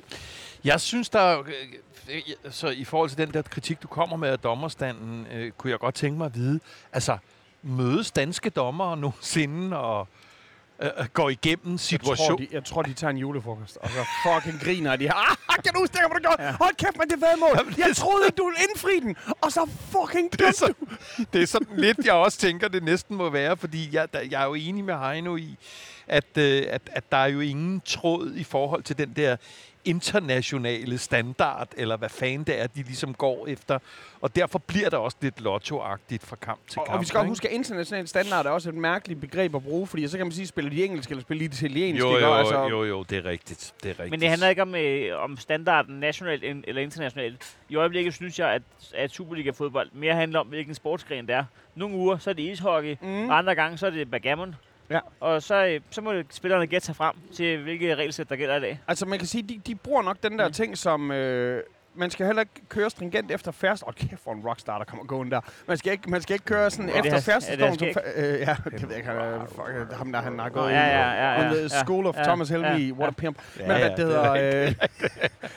Jeg 0.64 0.80
synes, 0.80 1.10
der... 1.10 1.20
er- 1.20 1.40
øh, 1.40 2.16
øh, 2.44 2.52
Så 2.52 2.68
i 2.68 2.84
forhold 2.84 3.08
til 3.10 3.18
den 3.18 3.34
der 3.34 3.42
kritik, 3.42 3.82
du 3.82 3.88
kommer 3.88 4.16
med 4.16 4.28
af 4.28 4.38
dommerstanden, 4.38 5.26
øh, 5.32 5.52
kunne 5.52 5.70
jeg 5.70 5.78
godt 5.78 5.94
tænke 5.94 6.18
mig 6.18 6.24
at 6.26 6.34
vide, 6.34 6.60
altså, 6.92 7.18
mødes 7.62 8.10
danske 8.12 8.50
dommere 8.50 8.96
nogensinde 8.96 9.78
og 9.78 10.08
øh, 10.82 10.90
øh, 10.98 11.06
går 11.12 11.30
igennem 11.30 11.72
Jeg 11.72 11.78
tror, 11.78 11.86
situation? 11.86 12.38
de, 12.38 12.48
jeg 12.52 12.64
tror, 12.64 12.82
de 12.82 12.92
tager 12.94 13.10
en 13.10 13.16
julefrokost, 13.16 13.76
og 13.76 13.90
så 13.90 14.04
fucking 14.22 14.60
griner 14.60 14.96
de. 14.96 15.12
Ah, 15.12 15.36
kan 15.64 15.72
du 15.74 15.80
huske, 15.80 15.92
det, 15.92 16.00
hvad 16.00 16.16
du 16.16 16.22
gjorde? 16.22 16.42
Ja. 16.42 16.52
Hold 16.60 16.74
kæft, 16.76 16.98
men 16.98 17.08
det 17.10 17.20
var 17.20 17.36
mål. 17.36 17.74
Jeg 17.78 17.96
troede 17.96 18.26
ikke, 18.26 18.36
du 18.36 18.44
ville 18.44 18.58
indfri 18.70 19.00
den, 19.00 19.16
og 19.40 19.52
så 19.52 19.68
fucking 19.90 20.32
det, 20.32 20.40
er 20.40 20.52
så, 20.52 20.72
det 21.32 21.42
er 21.42 21.46
sådan 21.46 21.76
lidt, 21.76 21.98
jeg 22.04 22.14
også 22.14 22.38
tænker, 22.38 22.68
det 22.68 22.82
næsten 22.82 23.16
må 23.16 23.30
være, 23.30 23.56
fordi 23.56 23.88
jeg, 23.92 24.12
der, 24.12 24.20
jeg 24.30 24.42
er 24.42 24.46
jo 24.46 24.54
enig 24.54 24.84
med 24.84 24.94
Heino 24.98 25.36
i, 25.36 25.58
at, 26.06 26.38
øh, 26.38 26.62
at, 26.70 26.82
at 26.92 27.04
der 27.12 27.16
er 27.18 27.26
jo 27.26 27.40
ingen 27.40 27.80
tråd 27.84 28.32
i 28.36 28.44
forhold 28.44 28.82
til 28.82 28.98
den 28.98 29.12
der 29.16 29.36
internationale 29.98 30.98
standard, 30.98 31.68
eller 31.76 31.96
hvad 31.96 32.08
fanden 32.08 32.44
det 32.44 32.60
er, 32.60 32.66
de 32.66 32.82
ligesom 32.82 33.14
går 33.14 33.46
efter. 33.46 33.78
Og 34.20 34.36
derfor 34.36 34.58
bliver 34.58 34.90
der 34.90 34.96
også 34.96 35.16
lidt 35.20 35.40
lottoagtigt 35.40 36.26
fra 36.26 36.36
kamp 36.36 36.60
til 36.68 36.78
Og, 36.80 36.86
kamp. 36.86 36.94
og 36.94 37.00
vi 37.00 37.06
skal 37.06 37.18
også 37.18 37.24
ikke? 37.24 37.30
huske, 37.30 37.48
at 37.48 37.54
international 37.54 38.08
standard 38.08 38.46
er 38.46 38.50
også 38.50 38.68
et 38.68 38.74
mærkeligt 38.74 39.20
begreb 39.20 39.54
at 39.54 39.62
bruge, 39.62 39.86
fordi 39.86 40.08
så 40.08 40.16
kan 40.16 40.26
man 40.26 40.32
sige, 40.32 40.46
spiller 40.46 40.70
de 40.70 40.84
engelsk 40.84 41.10
eller 41.10 41.22
spiller 41.22 41.48
de 41.48 41.54
italiensk. 41.54 42.00
Jo, 42.00 42.18
jo, 42.18 42.34
altså, 42.34 42.66
jo, 42.68 42.84
jo, 42.84 43.02
det 43.02 43.18
er 43.18 43.24
rigtigt. 43.24 43.74
Det 43.82 43.88
er 43.88 43.92
rigtigt. 43.92 44.10
Men 44.10 44.20
det 44.20 44.28
handler 44.28 44.48
ikke 44.48 44.62
om, 44.62 44.74
øh, 44.74 45.22
om 45.22 45.36
standarden 45.36 46.00
nationalt 46.00 46.44
eller 46.68 46.82
internationalt. 46.82 47.56
I 47.68 47.76
øjeblikket 47.76 48.14
synes 48.14 48.38
jeg, 48.38 48.48
at, 48.50 48.62
at 48.94 49.10
Superliga-fodbold 49.10 49.90
mere 49.92 50.14
handler 50.14 50.38
om, 50.40 50.46
hvilken 50.46 50.74
sportsgren 50.74 51.26
det 51.26 51.34
er. 51.34 51.44
Nogle 51.74 51.96
uger, 51.96 52.18
så 52.18 52.30
er 52.30 52.34
det 52.34 52.42
ishockey, 52.42 52.96
Mm. 53.00 53.28
og 53.28 53.38
andre 53.38 53.54
gange, 53.54 53.78
så 53.78 53.86
er 53.86 53.90
det 53.90 54.10
backgammon. 54.10 54.54
Ja. 54.90 55.00
Og 55.20 55.42
så, 55.42 55.66
øh, 55.66 55.80
så 55.90 56.00
må 56.00 56.12
spillerne 56.30 56.66
gætte 56.66 56.86
sig 56.86 56.96
frem 56.96 57.14
til, 57.34 57.62
hvilke 57.62 57.94
regelsæt, 57.94 58.28
der 58.28 58.36
gælder 58.36 58.56
i 58.56 58.60
dag. 58.60 58.80
Altså 58.88 59.06
man 59.06 59.18
kan 59.18 59.28
sige, 59.28 59.42
de, 59.42 59.60
de 59.66 59.74
bruger 59.74 60.02
nok 60.02 60.16
den 60.22 60.38
der 60.38 60.46
Mm. 60.48 60.52
ting, 60.52 60.78
som... 60.78 61.10
Øh, 61.10 61.62
man 61.94 62.10
skal 62.10 62.26
heller 62.26 62.42
ikke 62.42 62.68
køre 62.68 62.90
stringent 62.90 63.30
efter 63.30 63.52
færst. 63.52 63.82
Åh, 63.82 63.88
oh, 63.88 63.94
kæft 63.94 64.22
for 64.24 64.32
en 64.32 64.40
rockstar, 64.40 64.78
der 64.78 64.84
kommer 64.84 65.04
gående 65.04 65.32
der. 65.32 65.40
Man 65.68 65.76
skal 65.76 65.92
ikke, 65.92 66.10
man 66.10 66.22
skal 66.22 66.34
ikke 66.34 66.44
køre 66.44 66.70
sådan 66.70 66.88
det 66.88 66.96
efter 66.96 67.12
er 67.12 67.56
det 67.56 67.66
Haskæg? 67.66 67.96
Øh, 68.16 68.40
ja, 68.40 68.56
det 68.64 68.82
ved 68.82 68.88
jeg 68.88 68.96
ikke. 68.96 69.08
Han, 69.08 69.40
fuck, 69.48 69.92
ham 69.98 70.12
der, 70.12 70.22
han 70.22 70.38
har 70.38 70.48
gået 70.48 70.70
ja, 70.70 70.86
ja, 70.86 71.10
ja, 71.10 71.42
ja, 71.42 71.52
ja, 71.54 71.68
School 71.68 72.06
of 72.06 72.16
ja, 72.16 72.22
Thomas 72.22 72.48
Helmy. 72.48 72.88
ja, 72.88 72.94
What 72.94 73.08
a 73.08 73.12
pimp. 73.12 73.38
Ja, 73.58 73.62
Men 73.66 73.76
ja, 73.76 73.78
hvad 73.78 73.96
det 73.96 74.06
hedder... 74.06 74.32
Øh, 74.32 74.74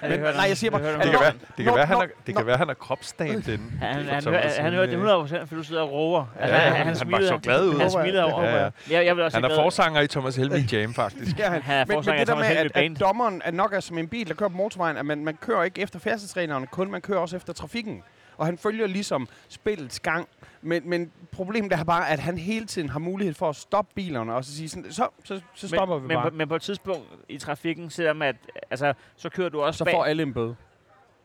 men, 0.09 0.19
nej, 0.19 0.45
jeg 0.47 0.57
siger 0.57 0.71
bare... 0.71 0.81
Det 0.83 1.03
Det 1.03 1.11
kan 1.11 1.19
være, 1.21 1.33
det 1.57 1.65
kan 1.65 1.75
være, 1.75 1.85
han 1.85 1.97
er, 1.97 2.05
det 2.27 2.35
kan 2.35 2.45
være, 2.45 2.57
han 2.57 2.69
er 2.69 2.73
kropsdamt 2.73 3.45
den. 3.45 3.77
Han, 3.81 4.05
han, 4.05 4.23
han, 4.59 4.73
hørte 4.73 4.91
det 4.91 4.97
100%, 4.97 5.39
fordi 5.39 5.55
du 5.55 5.63
sidder 5.63 5.81
og 5.81 5.91
roer. 5.91 6.25
Altså, 6.39 6.55
Ja, 6.55 6.61
han, 6.61 6.87
var 6.87 6.93
smilede, 6.93 7.27
så 7.27 7.37
glad 7.37 7.65
ud. 7.65 7.79
Han 7.79 7.91
smilede 7.91 8.13
Det 8.13 8.23
over. 8.23 8.33
håber 8.33 8.71
jeg. 8.89 9.15
Vil 9.15 9.23
også 9.23 9.37
Han 9.37 9.51
er 9.51 9.55
forsanger 9.55 10.01
i 10.01 10.07
Thomas 10.07 10.35
Helmi 10.35 10.59
Jam, 10.71 10.93
faktisk. 10.93 11.39
Ja, 11.39 11.49
han, 11.49 11.61
er 11.67 11.77
men, 11.77 11.87
men 11.87 11.95
forsanger 11.97 12.25
det 12.25 12.31
i 12.31 12.31
der 12.31 12.35
med, 12.35 12.43
Thomas 12.43 12.47
Helmig 12.47 12.65
at, 12.65 12.73
Band. 12.73 12.95
at 12.95 12.99
dommeren 12.99 13.41
er 13.45 13.51
nok 13.51 13.73
er 13.73 13.79
som 13.79 13.97
en 13.97 14.07
bil, 14.07 14.27
der 14.27 14.33
kører 14.33 14.49
på 14.49 14.57
motorvejen, 14.57 14.97
at 14.97 15.05
man, 15.05 15.25
man 15.25 15.37
kører 15.41 15.63
ikke 15.63 15.81
efter 15.81 15.99
færdselsreglerne 16.27 16.67
kun, 16.67 16.91
man 16.91 17.01
kører 17.01 17.19
også 17.19 17.35
efter 17.35 17.53
trafikken. 17.53 18.03
Og 18.37 18.45
han 18.45 18.57
følger 18.57 18.87
ligesom 18.87 19.27
spillets 19.49 19.99
gang. 19.99 20.27
Men, 20.61 20.89
men 20.89 21.11
problemet 21.31 21.73
er 21.73 21.83
bare, 21.83 22.09
at 22.09 22.19
han 22.19 22.37
hele 22.37 22.65
tiden 22.65 22.89
har 22.89 22.99
mulighed 22.99 23.33
for 23.33 23.49
at 23.49 23.55
stoppe 23.55 23.91
bilerne 23.95 24.35
og 24.35 24.45
så 24.45 24.55
sige 24.55 24.69
sådan, 24.69 24.91
så, 24.91 25.07
så, 25.23 25.41
så 25.53 25.67
stopper 25.67 25.95
men, 25.95 26.03
vi 26.03 26.07
men, 26.07 26.15
bare. 26.15 26.31
på, 26.31 26.37
men 26.37 26.47
på 26.47 26.55
et 26.55 26.61
tidspunkt 26.61 27.07
i 27.29 27.37
trafikken, 27.37 27.89
selvom 27.89 28.21
at, 28.21 28.35
altså, 28.69 28.93
så 29.15 29.29
kører 29.29 29.49
du 29.49 29.61
også 29.61 29.77
så 29.77 29.83
bag. 29.85 29.93
får 29.93 30.05
alle 30.05 30.23
en 30.23 30.33
bøde. 30.33 30.55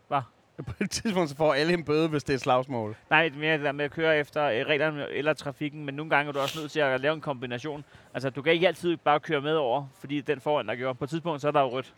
Hvad? 0.09 0.21
På 0.67 0.73
et 0.81 0.91
tidspunkt 0.91 1.31
så 1.31 1.37
får 1.37 1.55
alle 1.55 1.73
en 1.73 1.85
bøde, 1.85 2.09
hvis 2.09 2.25
det 2.25 2.33
er 2.33 2.35
et 2.35 2.41
slagsmål. 2.41 2.97
Nej, 3.11 3.29
det 3.29 3.35
er 3.35 3.41
mere 3.41 3.57
det 3.57 3.65
der 3.65 3.73
med 3.73 3.85
at 3.85 3.91
køre 3.91 4.19
efter 4.19 4.45
øh, 4.45 4.67
reglerne 4.67 5.11
eller 5.11 5.33
trafikken, 5.33 5.85
men 5.85 5.95
nogle 5.95 6.11
gange 6.11 6.29
er 6.29 6.33
du 6.33 6.39
også 6.39 6.61
nødt 6.61 6.71
til 6.71 6.81
at 6.81 7.01
lave 7.01 7.15
en 7.15 7.21
kombination. 7.21 7.85
Altså, 8.15 8.31
du 8.31 8.43
kan 8.43 8.53
ikke 8.53 8.67
altid 8.67 8.97
bare 8.97 9.21
køre 9.21 9.41
med 9.41 9.55
over, 9.55 9.87
fordi 10.01 10.21
den 10.21 10.41
foran 10.41 10.69
der 10.69 10.75
gjorde. 10.75 10.95
På 10.95 11.05
et 11.05 11.11
tidspunkt, 11.11 11.41
så 11.41 11.49
er 11.49 11.53
der 11.53 11.61
jo 11.61 11.69
rødt. 11.69 11.95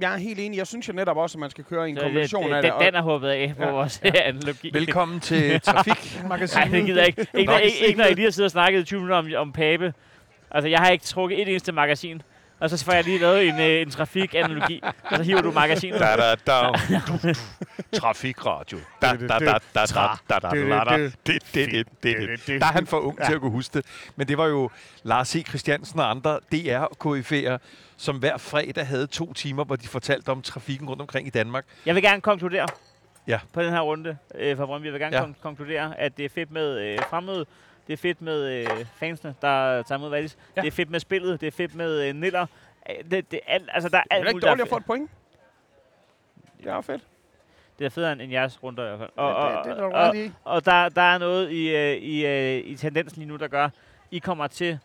Jeg 0.00 0.12
er 0.14 0.16
helt 0.16 0.40
enig. 0.40 0.58
Jeg 0.58 0.66
synes 0.66 0.88
jo 0.88 0.92
netop 0.92 1.16
også, 1.16 1.36
at 1.36 1.40
man 1.40 1.50
skal 1.50 1.64
køre 1.64 1.86
i 1.88 1.90
en 1.90 1.96
Så 1.96 2.02
kombination 2.02 2.48
det, 2.48 2.54
af 2.56 2.62
den, 2.62 2.72
det. 2.72 2.80
den 2.80 2.94
er 2.94 3.02
håbet 3.02 3.28
af 3.28 3.54
på 3.56 3.62
Ja. 3.64 3.70
vores 3.70 4.00
analogi. 4.04 4.70
Velkommen 4.72 5.20
til 5.20 5.60
Trafikmagasinet. 5.60 6.70
Nej, 6.70 6.78
det 6.78 6.86
gider 6.86 7.00
jeg 7.00 7.08
ikke. 7.08 7.26
Ikke, 7.34 7.50
når, 7.52 7.58
ikke, 7.58 7.86
ikke 7.86 7.98
når 7.98 8.04
jeg 8.04 8.14
lige 8.14 8.24
har 8.26 8.30
siddet 8.30 8.46
og 8.46 8.50
snakket 8.50 8.80
i 8.80 8.84
20 8.84 9.00
minutter 9.00 9.16
om, 9.16 9.46
om 9.48 9.52
Pape. 9.52 9.94
Altså, 10.50 10.68
jeg 10.68 10.78
har 10.78 10.90
ikke 10.90 11.04
trukket 11.04 11.42
et 11.42 11.48
eneste 11.48 11.72
magasin. 11.72 12.22
Og 12.62 12.70
så 12.70 12.84
får 12.84 12.92
jeg 12.92 13.04
lige 13.04 13.18
lavet 13.18 13.48
en, 13.48 13.60
øh, 13.60 13.80
en 13.82 13.90
trafikanalogi. 13.90 14.80
Og 15.04 15.16
så 15.16 15.22
hiver 15.22 15.40
du 15.42 15.50
magasinet. 15.52 16.00
Da, 16.00 16.16
da, 16.16 16.34
da. 16.46 17.32
Trafikradio. 18.00 18.78
Da, 19.02 19.06
da, 19.12 19.26
da, 19.26 19.38
da, 19.38 19.58
da, 19.74 19.84
da, 20.28 20.38
da, 20.38 20.38
da, 20.50 20.84
da. 20.84 20.96
Det, 21.02 21.14
det, 21.26 21.42
det, 21.54 21.86
det, 22.02 22.40
det. 22.46 22.60
Der 22.60 22.66
er 22.66 22.72
han 22.72 22.86
for 22.86 22.98
ung 22.98 23.24
til 23.26 23.32
at 23.32 23.40
kunne 23.40 23.50
huske 23.50 23.74
det. 23.78 23.86
Men 24.16 24.28
det 24.28 24.38
var 24.38 24.46
jo 24.46 24.70
Lars 25.02 25.28
C. 25.28 25.46
Christiansen 25.48 26.00
og 26.00 26.10
andre 26.10 26.38
DR-KF'er, 26.54 27.58
som 27.96 28.16
hver 28.18 28.36
fredag 28.36 28.86
havde 28.86 29.06
to 29.06 29.32
timer, 29.32 29.64
hvor 29.64 29.76
de 29.76 29.88
fortalte 29.88 30.28
om 30.28 30.42
trafikken 30.42 30.88
rundt 30.88 31.02
omkring 31.02 31.26
i 31.26 31.30
Danmark. 31.30 31.64
Jeg 31.86 31.94
vil 31.94 32.02
gerne 32.02 32.20
konkludere 32.20 32.66
Ja. 33.26 33.40
på 33.52 33.62
den 33.62 33.70
her 33.70 33.80
runde 33.80 34.16
øh, 34.34 34.56
fra 34.56 34.66
Brøndby. 34.66 34.84
Jeg 34.86 34.92
vil 34.92 35.00
gerne 35.00 35.16
Ja. 35.16 35.22
ja. 35.22 35.28
konkludere, 35.42 36.00
at 36.00 36.16
det 36.16 36.24
er 36.24 36.28
fedt 36.28 36.50
med 36.50 36.78
øh, 36.80 36.98
fremmøde. 37.10 37.46
Det 37.86 37.92
er 37.92 37.96
fedt 37.96 38.22
med 38.22 38.42
øh, 38.50 38.86
fansene, 38.96 39.34
der 39.42 39.82
tager 39.82 39.98
imod 39.98 40.10
Valis. 40.10 40.38
Ja. 40.56 40.60
Det 40.60 40.66
er 40.66 40.72
fedt 40.72 40.90
med 40.90 41.00
spillet. 41.00 41.40
Det 41.40 41.46
er 41.46 41.50
fedt 41.50 41.74
med 41.74 42.08
øh, 42.08 42.14
Niller. 42.14 42.46
Det, 43.10 43.30
det, 43.30 43.40
alt, 43.46 43.70
altså, 43.72 43.88
der 43.88 43.98
er 43.98 44.02
Det 44.02 44.10
er 44.10 44.16
alt 44.16 44.28
ikke 44.28 44.40
dårligt 44.40 44.60
er 44.60 44.64
at 44.64 44.68
få 44.68 44.76
et 44.76 44.84
point. 44.84 45.10
Det 46.58 46.66
er 46.72 46.80
fedt. 46.80 47.02
Det 47.78 47.84
er 47.84 47.90
federe 47.90 48.12
end, 48.12 48.32
jeres 48.32 48.62
runder 48.62 48.84
i 48.84 48.86
hvert 48.86 48.98
fald. 48.98 49.10
Og, 49.16 49.34
Og, 49.36 49.50
det, 49.50 49.58
og, 49.58 49.64
det 49.64 49.78
er 49.78 49.84
og, 49.84 49.92
ret 49.92 50.16
i. 50.16 50.32
og 50.44 50.64
der, 50.64 50.88
der 50.88 51.02
er 51.02 51.18
noget 51.18 51.50
i, 51.50 51.76
øh, 51.76 51.96
i, 51.96 52.26
øh, 52.26 52.64
i 52.64 52.76
tendensen 52.76 53.18
lige 53.18 53.28
nu, 53.28 53.36
der 53.36 53.48
gør, 53.48 53.68
I 54.10 54.18
kommer 54.18 54.46
til 54.46 54.78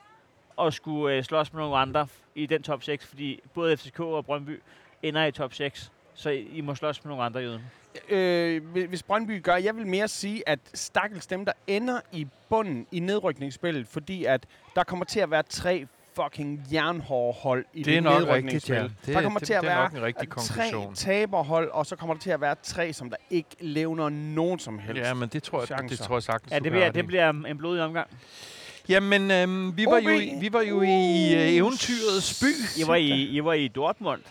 at 0.61 0.73
skulle 0.73 1.15
øh, 1.15 1.23
slås 1.23 1.53
med 1.53 1.61
nogle 1.61 1.77
andre 1.77 2.07
i 2.35 2.45
den 2.45 2.63
top 2.63 2.83
6, 2.83 3.05
fordi 3.07 3.39
både 3.53 3.77
FCK 3.77 3.99
og 3.99 4.25
Brøndby 4.25 4.61
ender 5.03 5.25
i 5.25 5.31
top 5.31 5.53
6. 5.53 5.91
Så 6.13 6.29
I, 6.29 6.47
I 6.53 6.61
må 6.61 6.75
slås 6.75 7.03
med 7.03 7.09
nogle 7.09 7.23
andre 7.23 7.39
jøden. 7.39 7.61
Øh, 8.09 8.61
hvi- 8.71 8.85
hvis 8.85 9.03
Brøndby 9.03 9.43
gør, 9.43 9.55
jeg 9.55 9.75
vil 9.75 9.87
mere 9.87 10.07
sige, 10.07 10.49
at 10.49 10.59
stakkels 10.73 11.27
dem, 11.27 11.45
der 11.45 11.51
ender 11.67 11.99
i 12.11 12.27
bunden 12.49 12.87
i 12.91 12.99
nedrykningsspillet, 12.99 13.87
fordi 13.87 14.25
at 14.25 14.45
der 14.75 14.83
kommer 14.83 15.05
til 15.05 15.19
at 15.19 15.31
være 15.31 15.43
tre 15.49 15.85
fucking 16.15 16.63
jernhårde 16.73 17.37
hold 17.41 17.65
i 17.73 17.83
Det 17.83 17.97
er 17.97 18.01
det 18.01 18.03
nedrykningsspil. 18.19 18.75
rigtigt, 18.75 18.97
ja. 18.97 19.05
Det- 19.05 19.15
der 19.15 19.21
kommer 19.21 19.39
det- 19.39 19.45
til 19.45 19.53
at 19.53 19.61
det 19.61 19.69
er 19.69 19.73
være 19.75 19.83
nok 19.83 19.93
en 19.93 20.01
rigtig 20.03 20.29
tre 20.29 20.93
taberhold, 20.95 21.69
og 21.69 21.85
så 21.85 21.95
kommer 21.95 22.13
der 22.13 22.21
til 22.21 22.29
at 22.29 22.41
være 22.41 22.55
tre, 22.63 22.93
som 22.93 23.09
der 23.09 23.17
ikke 23.29 23.49
levner 23.59 24.09
nogen 24.09 24.59
som 24.59 24.79
helst. 24.79 25.01
Ja, 25.01 25.13
men 25.13 25.29
det 25.29 25.43
tror 25.43 25.59
jeg, 25.59 25.67
det 25.67 25.77
chancer. 25.77 26.03
tror 26.05 26.15
jeg 26.15 26.23
sagtens, 26.23 26.51
Ja, 26.51 26.59
det 26.59 26.71
bliver, 26.71 26.91
det 26.91 27.07
bliver 27.07 27.29
en 27.29 27.57
blodig 27.57 27.81
omgang. 27.83 28.07
Jamen, 28.89 29.31
øhm, 29.31 29.77
vi, 29.77 29.85
var 29.85 29.99
jo, 29.99 30.09
i- 30.09 30.33
vi 30.39 30.53
var 30.53 30.61
jo 30.61 30.81
i 30.81 31.33
øh, 31.35 31.53
eventyrets 31.55 32.43
by. 32.43 32.79
I 32.81 32.87
var 32.87 32.95
i, 32.95 33.09
I 33.23 33.43
var 33.43 33.53
i 33.53 33.67
Dortmund. 33.67 34.21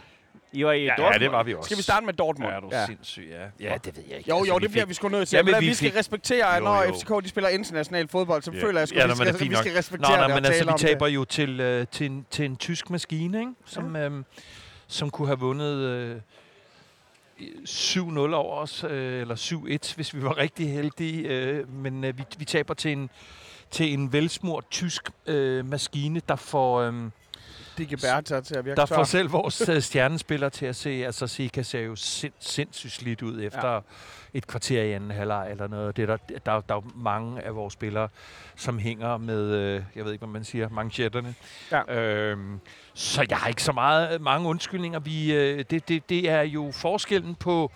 I 0.53 0.65
var 0.65 0.73
i 0.73 0.83
Ja, 0.85 0.89
Dortmund. 0.91 1.13
ja, 1.15 1.19
det 1.19 1.33
var 1.33 1.43
vi 1.43 1.55
også. 1.55 1.69
Skal 1.69 1.77
vi 1.79 1.83
starte 1.83 2.07
med 2.07 2.15
Dortmund? 2.15 2.51
Ja, 2.51 2.57
er 2.57 2.61
du 2.61 2.69
ja. 2.73 2.87
sindssyg, 2.87 3.29
ja. 3.61 3.69
Ja, 3.71 3.75
det 3.85 3.97
ved 3.97 4.05
jeg 4.09 4.19
ikke. 4.19 4.31
Jo, 4.31 4.37
Altså, 4.37 4.53
jo, 4.53 4.57
vi 4.57 4.63
det 4.63 4.71
bliver 4.71 4.87
vi 4.87 4.95
sgu 4.95 5.09
nødt 5.09 5.29
til. 5.29 5.37
Jamen, 5.37 5.49
Jamen, 5.55 5.61
vi 5.63 5.69
vi 5.69 5.75
skal 5.75 5.91
fik- 5.91 5.99
respektere, 5.99 6.57
at 6.57 6.63
når 6.63 6.83
jo. 6.83 6.93
FCK 6.95 7.25
de 7.25 7.29
spiller 7.29 7.49
international 7.49 8.09
fodbold, 8.09 8.43
så 8.43 8.51
Ja. 8.53 8.63
føler 8.63 8.81
jeg 8.81 8.89
sgu, 8.89 8.99
Ja, 8.99 9.05
vi, 9.05 9.09
nå, 9.09 9.25
men 9.25 9.35
skal, 9.35 9.49
vi 9.51 9.55
skal 9.55 9.73
Nå, 9.73 9.79
respektere 9.79 10.11
nej, 10.11 10.17
det 10.17 10.25
og 10.35 10.43
men 10.43 10.45
altså, 10.53 10.65
vi 10.65 10.79
taber 10.79 11.07
det. 11.07 11.15
jo 11.15 11.25
til, 11.25 11.61
øh, 11.61 11.87
til, 11.93 12.07
en, 12.07 12.27
til 12.31 12.45
en 12.45 12.57
tysk 12.57 12.91
maskine, 12.91 13.39
ikke? 13.41 13.53
Som, 13.67 13.97
øhm, 13.97 14.25
som 14.87 15.11
kunne 15.11 15.29
have 15.29 15.39
vundet 15.39 15.77
øh, 15.77 16.17
7-0 17.69 18.35
over 18.35 18.57
os, 18.57 18.85
øh, 18.91 19.21
eller 19.21 19.35
7-1, 19.37 19.95
hvis 19.95 20.15
vi 20.15 20.23
var 20.23 20.39
rigtig 20.45 20.73
heldige. 20.73 21.29
Øh, 21.29 21.75
men 21.75 22.05
øh, 22.05 22.19
vi, 22.19 22.25
vi 22.39 22.45
taber 22.45 22.75
til 22.75 22.93
en, 22.93 23.11
til 23.71 23.93
en 23.93 24.13
velsmurt 24.13 24.65
tysk 24.71 25.11
øh, 25.27 25.67
maskine, 25.71 26.21
der 26.29 26.37
får... 26.37 26.81
Øh, 26.81 26.95
Kan 27.85 27.99
bære 28.03 28.23
til 28.23 28.55
at 28.55 28.65
virke 28.65 28.77
der 28.77 28.87
tør. 28.87 28.95
får 28.95 29.05
selv 29.05 29.33
vores 29.33 29.61
øh, 29.69 29.83
stjernespillere 29.83 30.51
til 30.51 30.67
at 30.67 30.77
se, 30.77 30.91
altså 30.91 31.27
Sika 31.27 31.63
ser 31.63 31.81
jo 31.81 31.97
sind, 31.97 32.33
sindssygt 32.39 32.93
slidt 32.93 33.23
ud 33.23 33.43
efter 33.43 33.73
ja. 33.73 33.81
et 34.35 34.47
kvarter 34.47 34.83
i 34.83 34.93
anden 34.93 35.11
halvleg 35.11 35.51
eller 35.51 35.67
noget. 35.67 35.97
Det 35.97 36.03
er 36.03 36.07
der, 36.07 36.39
der, 36.47 36.61
der 36.61 36.75
er 36.75 36.83
mange 36.95 37.43
af 37.43 37.55
vores 37.55 37.73
spillere, 37.73 38.09
som 38.57 38.79
hænger 38.79 39.17
med, 39.17 39.43
øh, 39.55 39.83
jeg 39.97 40.05
ved 40.05 40.13
ikke, 40.13 40.27
hvad 40.27 40.33
man 40.33 40.45
siger, 40.45 40.69
manchetterne. 40.69 41.35
Ja. 41.73 41.95
Øhm, 41.95 42.61
så 42.95 43.27
jeg 43.31 43.39
har 43.39 43.49
ikke 43.49 43.63
så 43.63 43.73
meget 43.73 44.21
mange 44.21 44.49
undskyldninger. 44.49 44.99
Vi, 44.99 45.33
øh, 45.35 45.65
det, 45.71 45.89
det, 45.89 46.09
det 46.09 46.31
er 46.31 46.43
jo 46.43 46.73
forskellen 46.73 47.35
på 47.35 47.73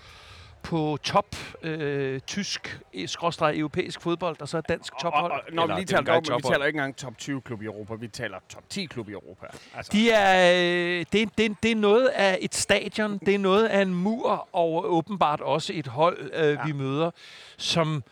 på 0.63 0.99
top 1.03 1.37
øh, 1.63 2.21
tysk, 2.21 2.81
eh, 2.95 3.09
skråstreg 3.09 3.59
europæisk 3.59 4.01
fodbold, 4.01 4.41
og 4.41 4.49
så 4.49 4.57
er 4.57 4.61
dansk 4.61 4.93
tophold. 5.03 5.33
Og, 5.33 5.41
og, 5.47 5.53
når 5.53 5.67
vi 5.67 5.73
lige 5.73 5.97
er 5.97 6.03
taler 6.03 6.33
om, 6.33 6.43
vi 6.43 6.49
taler 6.49 6.67
ikke 6.67 6.77
engang 6.77 6.97
top 6.97 7.19
20 7.19 7.41
klub 7.41 7.63
i 7.63 7.65
Europa, 7.65 7.95
vi 7.95 8.09
taler 8.09 8.39
top 8.49 8.63
10 8.69 8.85
klub 8.85 9.09
i 9.09 9.13
Europa. 9.13 9.47
Altså, 9.75 9.93
De 9.93 10.11
er, 10.11 10.53
øh, 10.55 11.07
det, 11.13 11.39
det, 11.39 11.57
det 11.63 11.71
er 11.71 11.77
noget 11.77 12.07
af 12.07 12.39
et 12.41 12.55
stadion, 12.55 13.19
det 13.19 13.35
er 13.35 13.39
noget 13.39 13.67
af 13.67 13.83
en 13.83 13.95
mur, 13.95 14.49
og 14.53 14.93
åbenbart 14.93 15.41
også 15.41 15.73
et 15.77 15.87
hold, 15.87 16.31
øh, 16.35 16.53
ja. 16.53 16.65
vi 16.67 16.73
møder, 16.73 17.11
som 17.57 18.03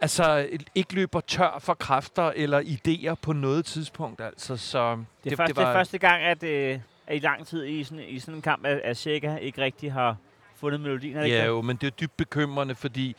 altså 0.00 0.48
ikke 0.74 0.94
løber 0.94 1.20
tør 1.20 1.58
for 1.60 1.74
kræfter 1.74 2.32
eller 2.36 2.60
idéer 2.60 3.14
på 3.14 3.32
noget 3.32 3.64
tidspunkt. 3.64 4.20
Altså, 4.20 4.56
så 4.56 4.78
Det 4.90 4.96
er, 4.96 5.30
det, 5.30 5.36
først, 5.36 5.48
det, 5.48 5.56
var, 5.56 5.62
det 5.62 5.68
er 5.68 5.74
første 5.74 5.98
gang, 5.98 6.22
at, 6.22 6.42
øh, 6.42 6.78
at 7.06 7.16
i 7.16 7.18
lang 7.18 7.46
tid 7.46 7.64
i 7.64 7.84
sådan, 7.84 8.04
i 8.08 8.18
sådan 8.18 8.34
en 8.34 8.42
kamp, 8.42 8.66
at, 8.66 8.78
at 8.78 8.96
Sjækker 8.96 9.36
ikke 9.36 9.62
rigtig 9.62 9.92
har 9.92 10.16
fundet 10.62 10.80
melodien. 10.80 11.16
Er 11.16 11.20
det 11.22 11.30
Ja, 11.30 11.46
jo, 11.46 11.62
men 11.62 11.76
det 11.76 11.86
er 11.86 11.90
dybt 11.90 12.16
bekymrende, 12.16 12.74
fordi 12.74 13.16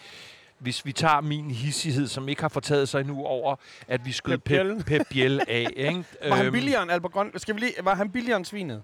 hvis 0.60 0.86
vi 0.86 0.91
tager 0.91 1.22
min 1.22 1.52
hissighed, 1.52 2.08
som 2.08 2.30
ikke 2.30 2.41
har 2.41 2.50
fortaget 2.50 2.89
sig 2.89 3.00
endnu 3.02 3.26
over, 3.26 3.56
at 3.88 4.06
vi 4.06 4.12
skød 4.12 4.38
Pep. 4.38 4.86
Pep, 4.86 5.02
Biel 5.10 5.41
af. 5.48 5.68
Ikke? 5.76 6.04
var 6.30 6.36
han 6.36 6.46
Øhm, 6.46 6.54
billigere 6.54 6.84
end 6.84 6.91
Albert 6.91 7.12
Grøn? 7.12 7.32
Skal 7.36 7.56
vi 7.56 7.60
lige, 7.60 7.74
var 7.84 7.96
han 7.96 8.10
billigere 8.10 8.38
end 8.38 8.46
svinet? 8.46 8.84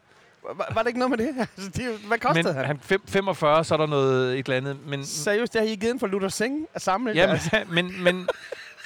Var, 0.56 0.72
var 0.74 0.82
det 0.82 0.88
ikke 0.88 1.00
noget 1.00 1.10
med 1.10 1.28
det? 1.28 1.36
Altså, 1.58 1.72
det 1.76 2.00
hvad 2.08 2.18
kostede 2.18 2.44
men 2.44 2.56
han? 2.56 2.66
han 2.66 2.80
fem, 2.82 3.02
45, 3.08 3.64
så 3.64 3.74
er 3.74 3.78
der 3.78 3.86
noget 3.88 4.40
et 4.40 4.46
eller 4.46 4.58
andet. 4.58 4.78
Men, 4.88 5.06
Seriøst, 5.06 5.54
det 5.54 5.62
har 5.62 5.68
I 5.68 5.76
givet 5.76 6.00
for 6.00 6.08
Luther 6.08 6.30
Singh 6.30 6.66
at 6.74 6.82
samle? 6.82 7.12
Jamen, 7.16 7.30
Altså, 7.34 7.64
men, 7.76 8.04
men, 8.04 8.28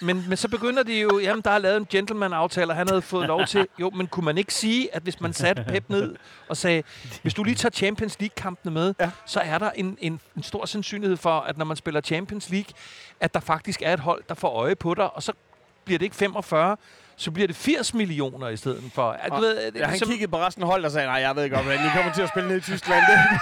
men, 0.04 0.26
men 0.28 0.38
så 0.38 0.48
begynder 0.50 0.84
de 0.84 1.00
jo, 1.02 1.20
jamen 1.20 1.42
der 1.42 1.52
er 1.52 1.58
lavet 1.58 1.78
en 1.78 1.88
gentleman-aftale, 1.90 2.72
og 2.72 2.76
han 2.76 2.88
havde 2.88 3.02
fået 3.02 3.28
lov 3.28 3.46
til, 3.46 3.68
jo, 3.80 3.90
men 3.90 4.08
kunne 4.08 4.26
man 4.26 4.38
ikke 4.38 4.54
sige, 4.54 4.96
at 4.96 5.04
hvis 5.04 5.22
man 5.22 5.34
satte 5.34 5.64
Pep 5.68 5.90
ned 5.90 6.16
og 6.50 6.58
sagde, 6.58 6.84
hvis 7.22 7.34
du 7.34 7.44
lige 7.44 7.56
tager 7.56 7.72
Champions 7.72 8.20
League-kampene 8.20 8.74
med, 8.74 8.94
Ja. 9.00 9.12
så 9.26 9.40
er 9.40 9.58
der 9.58 9.72
en, 9.72 9.98
en, 10.02 10.20
en 10.38 10.44
stor 10.44 10.66
sandsynlighed 10.66 11.18
for, 11.18 11.40
at 11.40 11.58
når 11.58 11.66
man 11.66 11.78
spiller 11.78 12.02
Champions 12.02 12.50
League, 12.50 12.74
at 13.20 13.34
der 13.34 13.40
faktisk 13.40 13.82
er 13.82 13.94
et 13.94 14.00
hold, 14.00 14.24
der 14.30 14.36
får 14.36 14.50
øje 14.50 14.76
på 14.76 14.94
dig, 14.94 15.16
og 15.16 15.24
så 15.24 15.32
bliver 15.86 16.00
det 16.00 16.06
ikke 16.06 16.16
45, 16.16 16.78
så 17.16 17.32
bliver 17.32 17.48
det 17.48 17.56
80 17.56 17.94
millioner 17.94 18.48
i 18.50 18.58
stedet 18.58 18.84
for. 18.94 19.10
At, 19.12 19.30
du 19.30 19.36
Og- 19.36 19.42
ved, 19.42 19.66
det, 19.72 19.76
ja, 19.76 19.84
han 19.84 19.90
ligesom- 19.90 20.10
kiggede 20.10 20.32
på 20.32 20.38
resten 20.40 20.64
af 20.64 20.70
holdet 20.70 20.86
og 20.86 20.92
sagde, 20.92 21.08
nej, 21.08 21.16
jeg 21.16 21.36
ved 21.36 21.50
godt, 21.50 21.64
hvordan 21.64 21.86
I 21.86 21.90
kommer 21.96 22.14
til 22.14 22.22
at 22.22 22.30
spille 22.30 22.50
ned 22.50 22.58
i 22.58 22.62
Tyskland. 22.62 23.04
Det. 23.12 23.40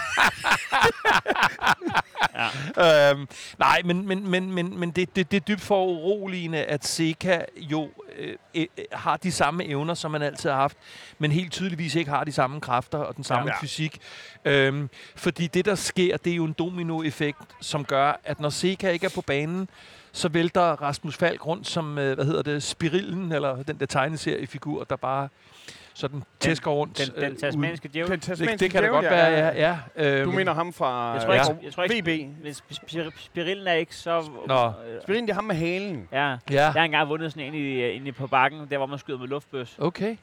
Øhm, 2.77 3.27
nej, 3.59 3.81
men, 3.85 4.07
men, 4.07 4.27
men, 4.27 4.51
men, 4.51 4.79
men 4.79 4.91
det, 4.91 5.15
det, 5.15 5.31
det 5.31 5.37
er 5.37 5.41
dybt 5.45 5.61
for 5.61 5.85
uroligende, 5.85 6.63
at 6.63 6.85
Seca 6.85 7.45
jo 7.57 7.89
øh, 8.17 8.35
øh, 8.55 8.65
har 8.91 9.17
de 9.17 9.31
samme 9.31 9.65
evner, 9.65 9.93
som 9.93 10.11
man 10.11 10.21
altid 10.21 10.49
har 10.49 10.57
haft, 10.57 10.77
men 11.19 11.31
helt 11.31 11.51
tydeligvis 11.51 11.95
ikke 11.95 12.11
har 12.11 12.23
de 12.23 12.31
samme 12.31 12.61
kræfter 12.61 12.97
og 12.97 13.15
den 13.15 13.23
samme 13.23 13.49
Ja. 13.49 13.55
ja. 13.55 13.61
fysik. 13.65 13.97
Øhm, 14.45 14.89
fordi 15.15 15.47
det, 15.47 15.65
der 15.65 15.75
sker, 15.75 16.17
det 16.17 16.31
er 16.31 16.35
jo 16.35 16.43
en 16.45 16.53
dominoeffekt, 16.53 17.37
som 17.61 17.85
gør, 17.85 18.19
at 18.23 18.39
når 18.39 18.49
Seca 18.49 18.89
ikke 18.89 19.05
er 19.05 19.11
på 19.15 19.21
banen, 19.21 19.69
så 20.11 20.29
vælter 20.29 20.61
Rasmus 20.61 21.17
Falk 21.17 21.45
rundt 21.47 21.67
som, 21.67 21.97
øh, 21.97 22.15
hvad 22.15 22.25
hedder 22.25 22.41
det, 22.41 22.63
Spirillen, 22.63 23.31
eller 23.31 23.63
den 23.63 23.79
der 23.79 23.85
tegneseriefigur, 23.85 24.83
der 24.83 24.95
bare 24.95 25.29
sådan 25.93 26.23
tæsker 26.39 26.71
rundt. 26.71 26.97
Den, 26.97 27.23
den 27.23 27.31
øh, 27.31 27.37
tasmanske 27.37 27.87
djævel. 27.93 28.09
Den 28.11 28.19
Det, 28.19 28.23
tasmanske 28.27 28.57
det 28.57 28.71
kan 28.71 28.81
da 28.83 28.87
djævel, 28.87 29.01
godt 29.03 29.11
være, 29.11 29.53
ja. 29.55 29.77
ja 29.95 30.15
øhm, 30.19 30.31
Du 30.31 30.35
mener 30.37 30.53
ham 30.53 30.73
fra 30.73 31.11
Jeg 31.13 31.21
tror 31.23 31.33
ikke, 31.33 31.45
Ja. 31.51 31.57
jeg 31.65 31.73
tror 31.73 31.83
ikke 31.83 32.29
VB. 32.45 32.47
Spir- 32.71 33.11
Spirillen 33.25 33.67
er 33.67 33.73
ikke 33.73 33.95
så... 33.95 34.29
Nå. 34.47 34.65
Øh, 34.67 35.01
Spirin, 35.03 35.23
det 35.23 35.29
er 35.29 35.33
ham 35.33 35.43
med 35.43 35.55
halen. 35.55 36.07
ja. 36.11 36.27
Ja, 36.29 36.37
Jeg 36.49 36.71
har 36.73 36.83
engang 36.83 37.09
vundet 37.09 37.31
sådan 37.31 37.47
en 37.47 37.53
i, 37.53 37.81
øh, 37.81 37.95
inde 37.95 38.11
på 38.11 38.27
bakken, 38.27 38.67
der 38.71 38.77
hvor 38.77 38.85
man 38.85 38.99
skyder 38.99 39.19
med 39.19 39.27
luftbøs. 39.27 39.75
okay. 39.79 40.17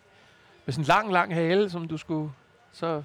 Med 0.66 0.72
sådan 0.72 0.84
en 0.84 0.89
lang, 0.89 1.12
lang 1.12 1.34
hale, 1.34 1.70
som 1.70 1.89
du 1.89 1.97
skulle 1.97 2.30
så 2.72 3.03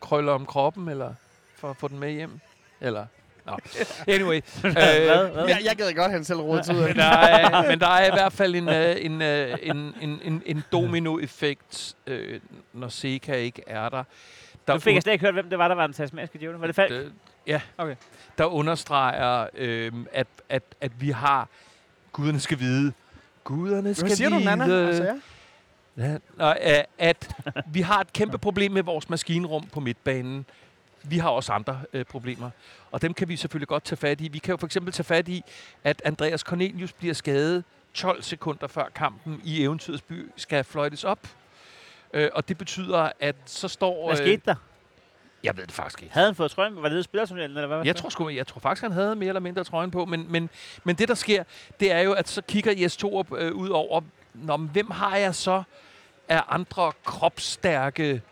krølle 0.00 0.32
om 0.32 0.46
kroppen, 0.46 0.88
eller 0.88 1.14
for 1.56 1.70
at 1.70 1.76
få 1.76 1.88
den 1.88 1.98
med 1.98 2.10
hjem? 2.12 2.40
Eller? 2.80 3.06
Nå. 3.50 3.56
Anyway. 4.06 4.36
øh, 4.64 4.72
Hvad? 4.72 5.30
Hvad? 5.32 5.46
Jeg, 5.48 5.60
jeg 5.64 5.76
gad 5.76 5.92
godt, 5.92 6.04
at 6.06 6.10
han 6.12 6.24
selv 6.24 6.38
rådede 6.40 6.74
ud 6.74 6.80
af 6.82 6.88
men, 6.88 6.96
der 6.96 7.04
er, 7.04 7.68
men 7.70 7.80
der 7.80 7.86
er 7.88 8.06
i 8.06 8.10
hvert 8.10 8.32
fald 8.32 8.54
en, 8.54 8.68
øh, 8.68 8.96
en, 8.98 9.22
øh, 9.22 9.58
en, 9.62 9.94
en, 10.00 10.20
en, 10.24 10.42
en 10.46 10.64
dominoeffekt, 10.72 11.94
øh, 12.06 12.40
når 12.72 12.88
Seca 12.88 13.32
ikke 13.34 13.62
er 13.66 13.88
der. 13.88 14.04
Der, 14.66 14.74
Nu 14.74 14.80
fik 14.80 14.94
jeg 14.94 15.02
slet 15.02 15.12
ikke 15.12 15.24
hørt, 15.24 15.34
hvem 15.34 15.50
det 15.50 15.58
var, 15.58 15.68
der 15.68 15.74
var 15.74 15.86
den 15.86 15.94
tasmanske 15.94 16.38
djævel. 16.38 16.56
Var 16.56 16.66
det 16.66 16.76
Falk? 16.76 16.92
øh, 16.92 17.10
ja, 17.46 17.60
Okay. 17.78 17.96
der 18.38 18.44
understreger, 18.44 19.46
øh, 19.54 19.92
at, 20.12 20.26
at, 20.48 20.62
at 20.80 20.92
vi 21.00 21.10
har, 21.10 21.48
guderne 22.12 22.40
skal 22.40 22.58
vide, 22.58 22.92
guderne 23.44 23.94
skal 23.94 24.06
Hvad 24.08 24.16
siger 24.16 24.28
du, 24.28 24.34
vide, 24.36 24.44
Nana? 24.44 24.86
Altså, 24.86 25.04
ja. 25.04 25.14
Ja, 25.96 26.16
og, 26.38 26.60
at 26.98 27.30
vi 27.66 27.80
har 27.80 28.00
et 28.00 28.12
kæmpe 28.12 28.38
problem 28.38 28.72
med 28.72 28.82
vores 28.82 29.10
maskinrum 29.10 29.66
på 29.72 29.80
midtbanen. 29.80 30.46
Vi 31.08 31.18
har 31.18 31.28
også 31.28 31.52
andre 31.52 31.80
øh, 31.92 32.04
problemer, 32.04 32.50
og 32.90 33.02
dem 33.02 33.14
kan 33.14 33.28
vi 33.28 33.36
selvfølgelig 33.36 33.68
godt 33.68 33.84
tage 33.84 33.96
fat 33.96 34.20
i. 34.20 34.28
Vi 34.28 34.38
kan 34.38 34.52
jo 34.52 34.56
for 34.56 34.66
eksempel 34.66 34.92
tage 34.92 35.04
fat 35.04 35.28
i, 35.28 35.42
at 35.84 36.02
Andreas 36.04 36.40
Cornelius 36.40 36.92
bliver 36.92 37.14
skadet 37.14 37.64
12 37.94 38.22
sekunder 38.22 38.66
før 38.66 38.88
kampen 38.94 39.40
i 39.44 39.62
Eventyrets 39.62 40.02
by 40.02 40.30
skal 40.36 40.64
fløjtes 40.64 41.04
op. 41.04 41.18
Øh, 42.14 42.30
og 42.34 42.48
det 42.48 42.58
betyder, 42.58 43.10
at 43.20 43.36
så 43.46 43.68
står... 43.68 44.08
Hvad 44.08 44.16
skete 44.16 44.42
der? 44.44 44.54
Jeg 45.44 45.56
ved 45.56 45.66
det 45.66 45.72
faktisk 45.72 46.02
ikke. 46.02 46.14
Havde 46.14 46.26
han 46.26 46.34
fået 46.34 46.50
trøjen? 46.50 46.82
Var 46.82 46.88
det 46.88 47.04
spillertunnelen, 47.04 47.56
eller 47.56 47.66
hvad? 47.66 47.86
Jeg 47.86 47.96
tror, 47.96 48.08
sgu, 48.08 48.28
jeg 48.28 48.46
tror 48.46 48.60
faktisk, 48.60 48.82
han 48.82 48.92
havde 48.92 49.16
mere 49.16 49.28
eller 49.28 49.40
mindre 49.40 49.64
trøjen 49.64 49.90
på, 49.90 50.04
men, 50.04 50.32
men, 50.32 50.50
men 50.84 50.96
det, 50.96 51.08
der 51.08 51.14
sker, 51.14 51.44
det 51.80 51.92
er 51.92 52.00
jo, 52.00 52.12
at 52.12 52.28
så 52.28 52.42
kigger 52.42 52.72
Jes 52.72 52.96
Torup 52.96 53.32
øh, 53.32 53.52
ud 53.52 53.68
over, 53.68 54.00
Nå, 54.34 54.56
men 54.56 54.68
hvem 54.68 54.90
har 54.90 55.16
jeg 55.16 55.34
så 55.34 55.62
af 56.28 56.42
andre 56.48 56.92
kropsstærke 57.04 58.22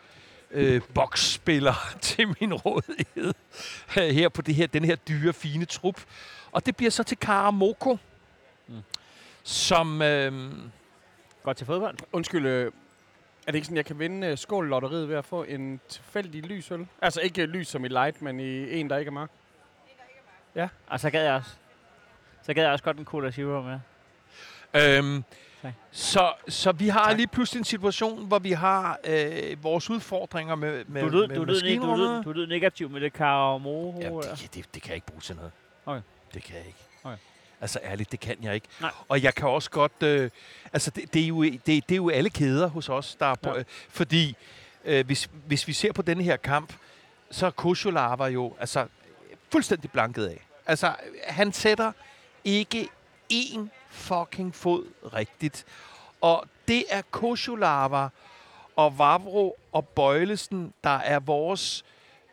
øh, 0.50 0.80
boksspillere 0.94 1.74
til 2.00 2.34
min 2.40 2.54
rådighed 2.54 3.34
øh, 3.98 4.08
her 4.08 4.28
på 4.28 4.42
det 4.42 4.54
her, 4.54 4.66
den 4.66 4.84
her 4.84 4.96
dyre, 4.96 5.32
fine 5.32 5.64
trup. 5.64 6.04
Og 6.52 6.66
det 6.66 6.76
bliver 6.76 6.90
så 6.90 7.02
til 7.02 7.16
Karamoko, 7.18 7.98
Mm. 8.68 8.74
mm. 8.74 8.82
som... 9.42 10.02
Øh, 10.02 10.52
Godt 11.42 11.56
til 11.56 11.66
fodbold. 11.66 11.98
Undskyld, 12.12 12.46
øh, 12.46 12.72
er 13.46 13.52
det 13.52 13.54
ikke 13.54 13.64
sådan, 13.66 13.76
jeg 13.76 13.84
kan 13.84 13.98
vinde 13.98 14.32
uh, 14.32 14.38
skål-lotteriet 14.38 15.08
ved 15.08 15.16
at 15.16 15.24
få 15.24 15.42
en 15.42 15.80
tilfældig 15.88 16.42
lys 16.42 16.70
øl? 16.70 16.86
Altså 17.02 17.20
ikke 17.20 17.42
øh, 17.42 17.48
lys 17.48 17.68
som 17.68 17.84
i 17.84 17.88
light, 17.88 18.22
men 18.22 18.40
i 18.40 18.80
en, 18.80 18.90
der 18.90 18.96
ikke 18.96 19.08
er 19.08 19.12
mørk. 19.12 19.30
Og 20.86 21.00
så 21.00 21.10
gad 21.10 21.24
jeg 21.24 21.34
også. 21.34 21.50
Så 22.42 22.54
gad 22.54 22.62
jeg 22.62 22.72
også 22.72 22.84
godt 22.84 22.96
en 22.98 23.04
Cola 23.04 23.30
Zero 23.30 23.62
med. 23.62 23.78
Øhm, 24.74 25.24
Tak. 25.66 25.74
så, 25.90 26.32
så 26.48 26.72
vi 26.72 26.88
har 26.88 27.04
Tak. 27.04 27.16
lige 27.16 27.26
pludselig 27.26 27.58
en 27.60 27.64
situation, 27.64 28.26
hvor 28.26 28.38
vi 28.38 28.52
har 28.52 28.98
øh, 29.04 29.62
vores 29.64 29.90
udfordringer 29.90 30.54
med, 30.54 30.84
med, 30.84 31.02
Du 31.02 31.08
lød, 31.08 31.26
med 31.28 31.36
du, 31.36 31.44
lød, 31.44 31.60
du, 31.80 31.94
lød, 31.96 32.22
du 32.22 32.32
lød 32.32 32.46
negativ 32.46 32.90
med 32.90 33.00
det 33.00 33.12
Karamoro. 33.12 34.00
Jamen, 34.00 34.22
der. 34.22 34.34
det, 34.34 34.54
det, 34.54 34.74
det 34.74 34.82
kan 34.82 34.88
jeg 34.88 34.94
ikke 34.94 35.06
bruge 35.06 35.20
til 35.20 35.36
noget. 35.36 35.50
Okay. 35.86 36.00
Det 36.34 36.42
kan 36.42 36.56
jeg 36.56 36.66
ikke. 36.66 36.78
Okay. 37.04 37.16
Altså 37.60 37.78
ærligt, 37.82 38.12
det 38.12 38.20
kan 38.20 38.36
jeg 38.42 38.54
ikke. 38.54 38.66
Nej. 38.80 38.90
Og 39.08 39.22
jeg 39.22 39.34
kan 39.34 39.48
også 39.48 39.70
godt... 39.70 40.02
Øh, 40.02 40.30
altså, 40.72 40.90
det, 40.90 41.14
det, 41.14 41.22
er 41.22 41.26
jo, 41.26 41.42
det, 41.42 41.66
det 41.66 41.90
er 41.90 41.96
jo 41.96 42.08
alle 42.10 42.30
kæder 42.30 42.66
hos 42.66 42.88
os, 42.88 43.14
der 43.14 43.26
er 43.26 43.34
på, 43.34 43.50
Ja. 43.50 43.58
øh, 43.58 43.64
Fordi 43.88 44.36
øh, 44.84 45.06
hvis, 45.06 45.30
hvis 45.46 45.68
vi 45.68 45.72
ser 45.72 45.92
på 45.92 46.02
denne 46.02 46.22
her 46.22 46.36
kamp, 46.36 46.72
så 47.30 47.46
er 47.46 47.50
Kosholava 47.50 48.24
jo 48.24 48.54
altså, 48.60 48.86
fuldstændig 49.52 49.90
blanket 49.90 50.26
af. 50.26 50.46
Altså, 50.66 50.94
han 51.26 51.52
sætter 51.52 51.92
ikke 52.44 52.88
én 53.32 53.60
fucking 53.96 54.54
fod 54.54 54.84
rigtigt. 55.14 55.64
Og 56.20 56.44
det 56.68 56.84
er 56.88 57.02
Kosulava 57.10 58.08
og 58.76 58.98
Vavro 58.98 59.56
og 59.72 59.88
Bøjlesen, 59.88 60.72
der 60.84 60.98
er 60.98 61.18
vores 61.20 61.84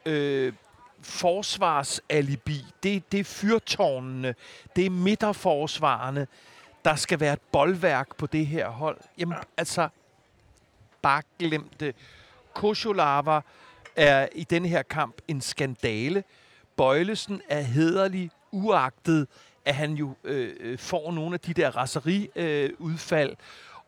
øh, 0.06 0.54
forsvarsalibi. 1.02 2.66
Det, 2.84 3.12
det 3.12 3.20
er 3.20 3.24
fyrtårnene, 3.24 4.36
det 4.76 4.86
er 4.86 4.90
midterforsvarerne, 4.90 6.28
der 6.86 6.96
skal 6.96 7.20
være 7.20 7.34
et 7.34 7.42
boldværk 7.52 8.16
på 8.16 8.28
det 8.28 8.48
her 8.48 8.70
hold. 8.70 8.98
Jamen, 9.18 9.38
altså, 9.58 9.90
bare 11.02 11.22
glem 11.40 11.70
det. 11.80 11.96
Kosulava 12.54 13.42
er 13.96 14.28
i 14.36 14.44
den 14.44 14.66
her 14.66 14.82
kamp 14.82 15.16
en 15.28 15.42
skandale. 15.42 16.24
Bøjlesen 16.76 17.42
er 17.50 17.62
hederlig, 17.62 18.32
uagtet, 18.52 19.28
at 19.66 19.76
han 19.76 19.94
jo 19.94 20.16
øh, 20.24 20.54
øh, 20.60 20.80
får 20.80 21.12
nogle 21.12 21.34
af 21.34 21.40
de 21.40 21.54
der 21.54 21.78
raseriudfald, 21.78 23.30
øh, 23.30 23.36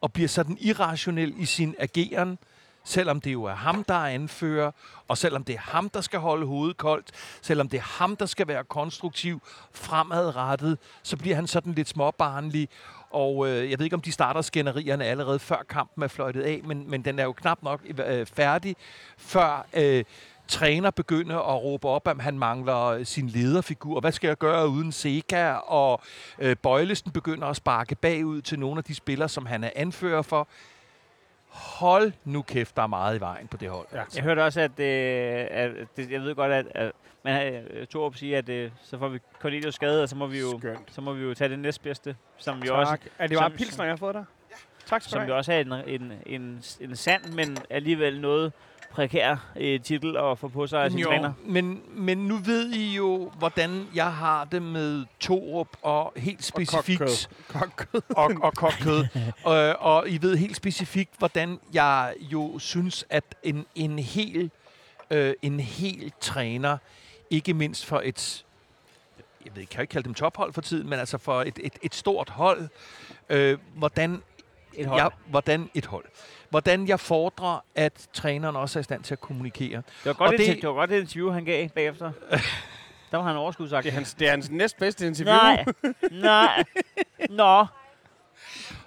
og 0.02 0.14
bliver 0.14 0.28
sådan 0.28 0.58
irrationel 0.62 1.34
i 1.38 1.46
sin 1.46 1.76
ageren, 1.80 2.38
selvom 2.84 3.22
det 3.22 3.34
jo 3.34 3.44
er 3.44 3.56
ham, 3.56 3.84
der 3.84 3.94
er 3.94 4.08
anfører, 4.08 4.72
og 5.08 5.18
selvom 5.18 5.44
det 5.44 5.56
er 5.56 5.60
ham, 5.60 5.90
der 5.90 6.02
skal 6.02 6.20
holde 6.20 6.46
hovedet 6.46 6.78
koldt, 6.78 7.12
selvom 7.42 7.70
det 7.70 7.78
er 7.78 7.82
ham, 7.82 8.16
der 8.16 8.26
skal 8.26 8.48
være 8.48 8.64
konstruktiv, 8.64 9.42
fremadrettet, 9.72 10.78
så 11.04 11.18
bliver 11.18 11.36
han 11.36 11.48
sådan 11.48 11.74
lidt 11.74 11.88
småbarnlig, 11.88 12.70
og 13.10 13.48
øh, 13.50 13.72
jeg 13.72 13.80
ved 13.80 13.86
ikke, 13.86 13.96
om 13.96 14.02
de 14.02 14.12
starter 14.12 14.42
skænderierne 14.42 15.06
allerede 15.06 15.40
før 15.40 15.64
kampen 15.70 16.04
er 16.04 16.08
fløjtet 16.08 16.42
af, 16.42 16.62
men, 16.64 16.90
men 16.90 17.06
den 17.06 17.20
er 17.20 17.24
jo 17.24 17.34
knap 17.34 17.64
nok 17.64 17.82
øh, 18.06 18.26
færdig, 18.26 18.76
før 19.18 19.68
øh, 19.74 20.04
træner 20.48 20.92
begynder 20.92 21.38
at 21.56 21.64
råbe 21.64 21.88
op, 21.88 22.08
at 22.08 22.22
han 22.22 22.40
mangler 22.40 22.84
øh, 22.86 23.06
sin 23.06 23.28
lederfigur. 23.28 24.00
Hvad 24.00 24.12
skal 24.12 24.28
jeg 24.28 24.38
gøre 24.38 24.70
uden 24.70 24.92
Seka? 24.92 25.52
Og 25.54 26.02
øh, 26.40 26.56
Bøjlesen 26.64 27.12
begynder 27.12 27.48
at 27.48 27.56
sparke 27.56 27.96
bagud 27.96 28.42
til 28.42 28.60
nogle 28.60 28.78
af 28.78 28.84
de 28.84 28.96
spillere, 28.96 29.30
som 29.30 29.46
han 29.46 29.64
er 29.64 29.70
anfører 29.76 30.22
for. 30.22 30.48
Hold 31.50 32.12
nu 32.26 32.42
kæft, 32.42 32.76
der 32.76 32.84
er 32.84 32.88
meget 32.88 33.18
i 33.18 33.20
vejen 33.20 33.48
på 33.48 33.58
det 33.58 33.70
hold. 33.70 33.88
Ja. 33.94 34.02
Jeg 34.16 34.24
hørte 34.24 34.44
også, 34.44 34.62
at, 34.62 34.80
øh, 34.80 35.48
at 35.50 35.72
det, 35.98 36.12
jeg 36.12 36.22
ved 36.22 36.36
godt, 36.36 36.52
at, 36.52 36.66
at 36.76 36.92
man 37.24 37.54
øh, 37.54 37.88
Torup 37.88 38.16
siger, 38.16 38.38
at 38.38 38.50
øh, 38.50 38.72
så 38.84 38.98
får 38.98 39.08
vi 39.08 39.20
Cornelius 39.40 39.76
skade, 39.76 40.04
og 40.04 40.10
så 40.10 40.16
må 40.16 40.28
vi 40.28 40.40
jo, 40.40 40.60
Skønt. 40.60 40.80
så 40.92 41.02
må 41.02 41.14
vi 41.14 41.24
jo 41.24 41.34
tage 41.34 41.50
det 41.50 41.60
næstbedste, 41.60 42.16
som 42.38 42.62
vi 42.62 42.68
Tak. 42.68 42.78
også 42.78 42.98
Er 43.20 43.28
det 43.28 43.38
bare 43.38 43.50
pilsner, 43.50 43.86
jeg 43.86 43.92
har 43.92 43.98
fået 43.98 44.16
der? 44.16 44.24
Tak 44.86 45.02
skal 45.02 45.12
som 45.12 45.28
jo 45.28 45.38
også 45.38 45.54
er 45.54 45.60
en, 45.60 45.74
en, 45.74 46.14
en, 46.26 46.64
en 46.80 46.96
sand, 46.96 47.34
men 47.34 47.58
alligevel 47.70 48.22
noget 48.22 48.54
prekær 48.92 49.52
øh, 49.56 49.82
titel 49.82 50.18
at 50.18 50.40
få 50.40 50.48
på 50.48 50.68
sig 50.68 50.84
af 50.84 50.92
sin 50.92 51.00
Jo, 51.00 51.08
træner. 51.08 51.34
men, 51.46 51.82
men 51.90 52.18
nu 52.18 52.38
ved 52.38 52.72
I 52.72 52.96
jo, 52.96 53.32
hvordan 53.38 53.88
jeg 53.96 54.14
har 54.14 54.46
det 54.46 54.62
med 54.62 55.06
Torup, 55.20 55.68
og 55.82 56.14
helt 56.18 56.44
specifikt... 56.44 57.30
Kokkød. 57.48 58.02
og, 58.18 58.32
og 58.42 58.54
kogt 58.54 58.80
kød. 58.82 59.06
og, 59.44 59.56
og 59.80 60.10
I 60.10 60.22
ved 60.22 60.36
helt 60.38 60.56
specifikt, 60.56 61.12
hvordan 61.18 61.60
jeg 61.74 62.14
jo 62.20 62.60
synes, 62.60 63.06
at 63.10 63.24
en, 63.44 63.66
en 63.76 64.00
hel 64.00 64.52
øh, 65.12 65.34
en 65.42 65.60
hel 65.60 66.12
træner, 66.22 66.78
ikke 67.30 67.54
mindst 67.54 67.86
for 67.86 68.02
et, 68.06 68.46
jeg 69.46 69.52
ved 69.56 69.62
ikke, 69.62 69.72
kan 69.72 69.78
jeg 69.78 69.84
ikke 69.84 69.92
kalde 69.92 70.06
dem 70.06 70.14
tophold 70.14 70.54
for 70.54 70.62
tiden, 70.62 70.90
men 70.90 71.00
altså 71.00 71.18
for 71.18 71.42
et, 71.42 71.60
et, 71.64 71.74
et 71.82 71.96
stort 71.96 72.30
hold, 72.30 72.68
øh, 73.30 73.58
hvordan, 73.76 74.22
Et 74.78 74.86
hold. 74.86 75.02
jeg, 75.02 75.10
hvordan 75.26 75.70
et 75.74 75.86
hold. 75.86 76.06
Hvordan 76.50 76.88
jeg 76.88 77.00
fordrer, 77.00 77.64
at 77.76 78.08
træneren 78.14 78.56
også 78.56 78.80
er 78.80 78.82
i 78.82 78.84
stand 78.84 79.04
til 79.04 79.14
at 79.14 79.22
kommunikere. 79.22 79.78
Det 79.78 80.06
var 80.06 80.14
godt, 80.14 80.32
det, 80.32 80.40
det- 80.40 80.56
det, 80.62 80.70
var 80.70 80.76
godt 80.76 80.90
det 80.90 81.00
interview, 81.02 81.32
han 81.32 81.46
gav 81.46 81.70
bagefter. 81.70 82.12
Der 83.12 83.18
var 83.18 83.24
han 83.28 83.36
overskudsagt. 83.36 83.84
Det 83.84 83.90
er 83.90 83.94
hans, 83.94 84.14
det 84.14 84.28
er 84.28 84.32
hans 84.32 84.50
næstbedste 84.50 85.08
interview. 85.08 85.36
Nej, 85.36 85.66
nej. 86.12 86.64
Nå, 87.30 87.66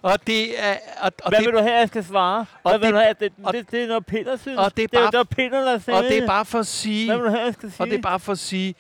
Og 0.03 0.27
det 0.27 0.65
er... 0.65 0.77
Og, 1.01 1.13
og 1.23 1.29
hvad 1.31 1.39
det, 1.39 1.47
vil 1.47 1.55
du 1.55 1.59
have, 1.59 1.75
jeg 1.75 1.89
skal 1.89 2.05
svare? 2.05 2.47
Hvad 2.63 2.73
og 2.73 2.81
vil 2.81 2.87
det- 2.87 2.95
du 2.95 2.99
have? 2.99 3.15
Det, 3.21 3.33
og- 3.45 3.53
det, 3.53 3.71
det 3.71 3.83
er 3.83 3.87
noget 3.89 4.07
Peter 4.07 4.37
synes. 4.37 4.59
og 4.59 4.77
det 4.77 4.83
er 4.85 4.87
det, 4.89 4.97
er, 4.97 5.01
bare- 5.03 5.11
det 5.11 5.19
var 5.19 5.25
Peter, 5.25 5.61
der 5.65 5.79
sagde 5.79 5.99
og 5.99 6.05
det 6.05 6.19
er 6.19 6.27
bare 6.27 6.45
for 6.45 6.59
at 6.59 6.67
sige... 6.67 7.07
Hvad 7.07 7.17
vil 7.17 7.25
du 7.27 7.31
have, 7.31 7.45
jeg 7.45 7.55
skal 7.55 7.71
sige? 7.71 7.83
Og 7.83 7.87
det 7.87 7.99
er 7.99 8.03
bare 8.03 8.21
for 8.21 8.33
at 8.33 8.39
sige, 8.39 8.75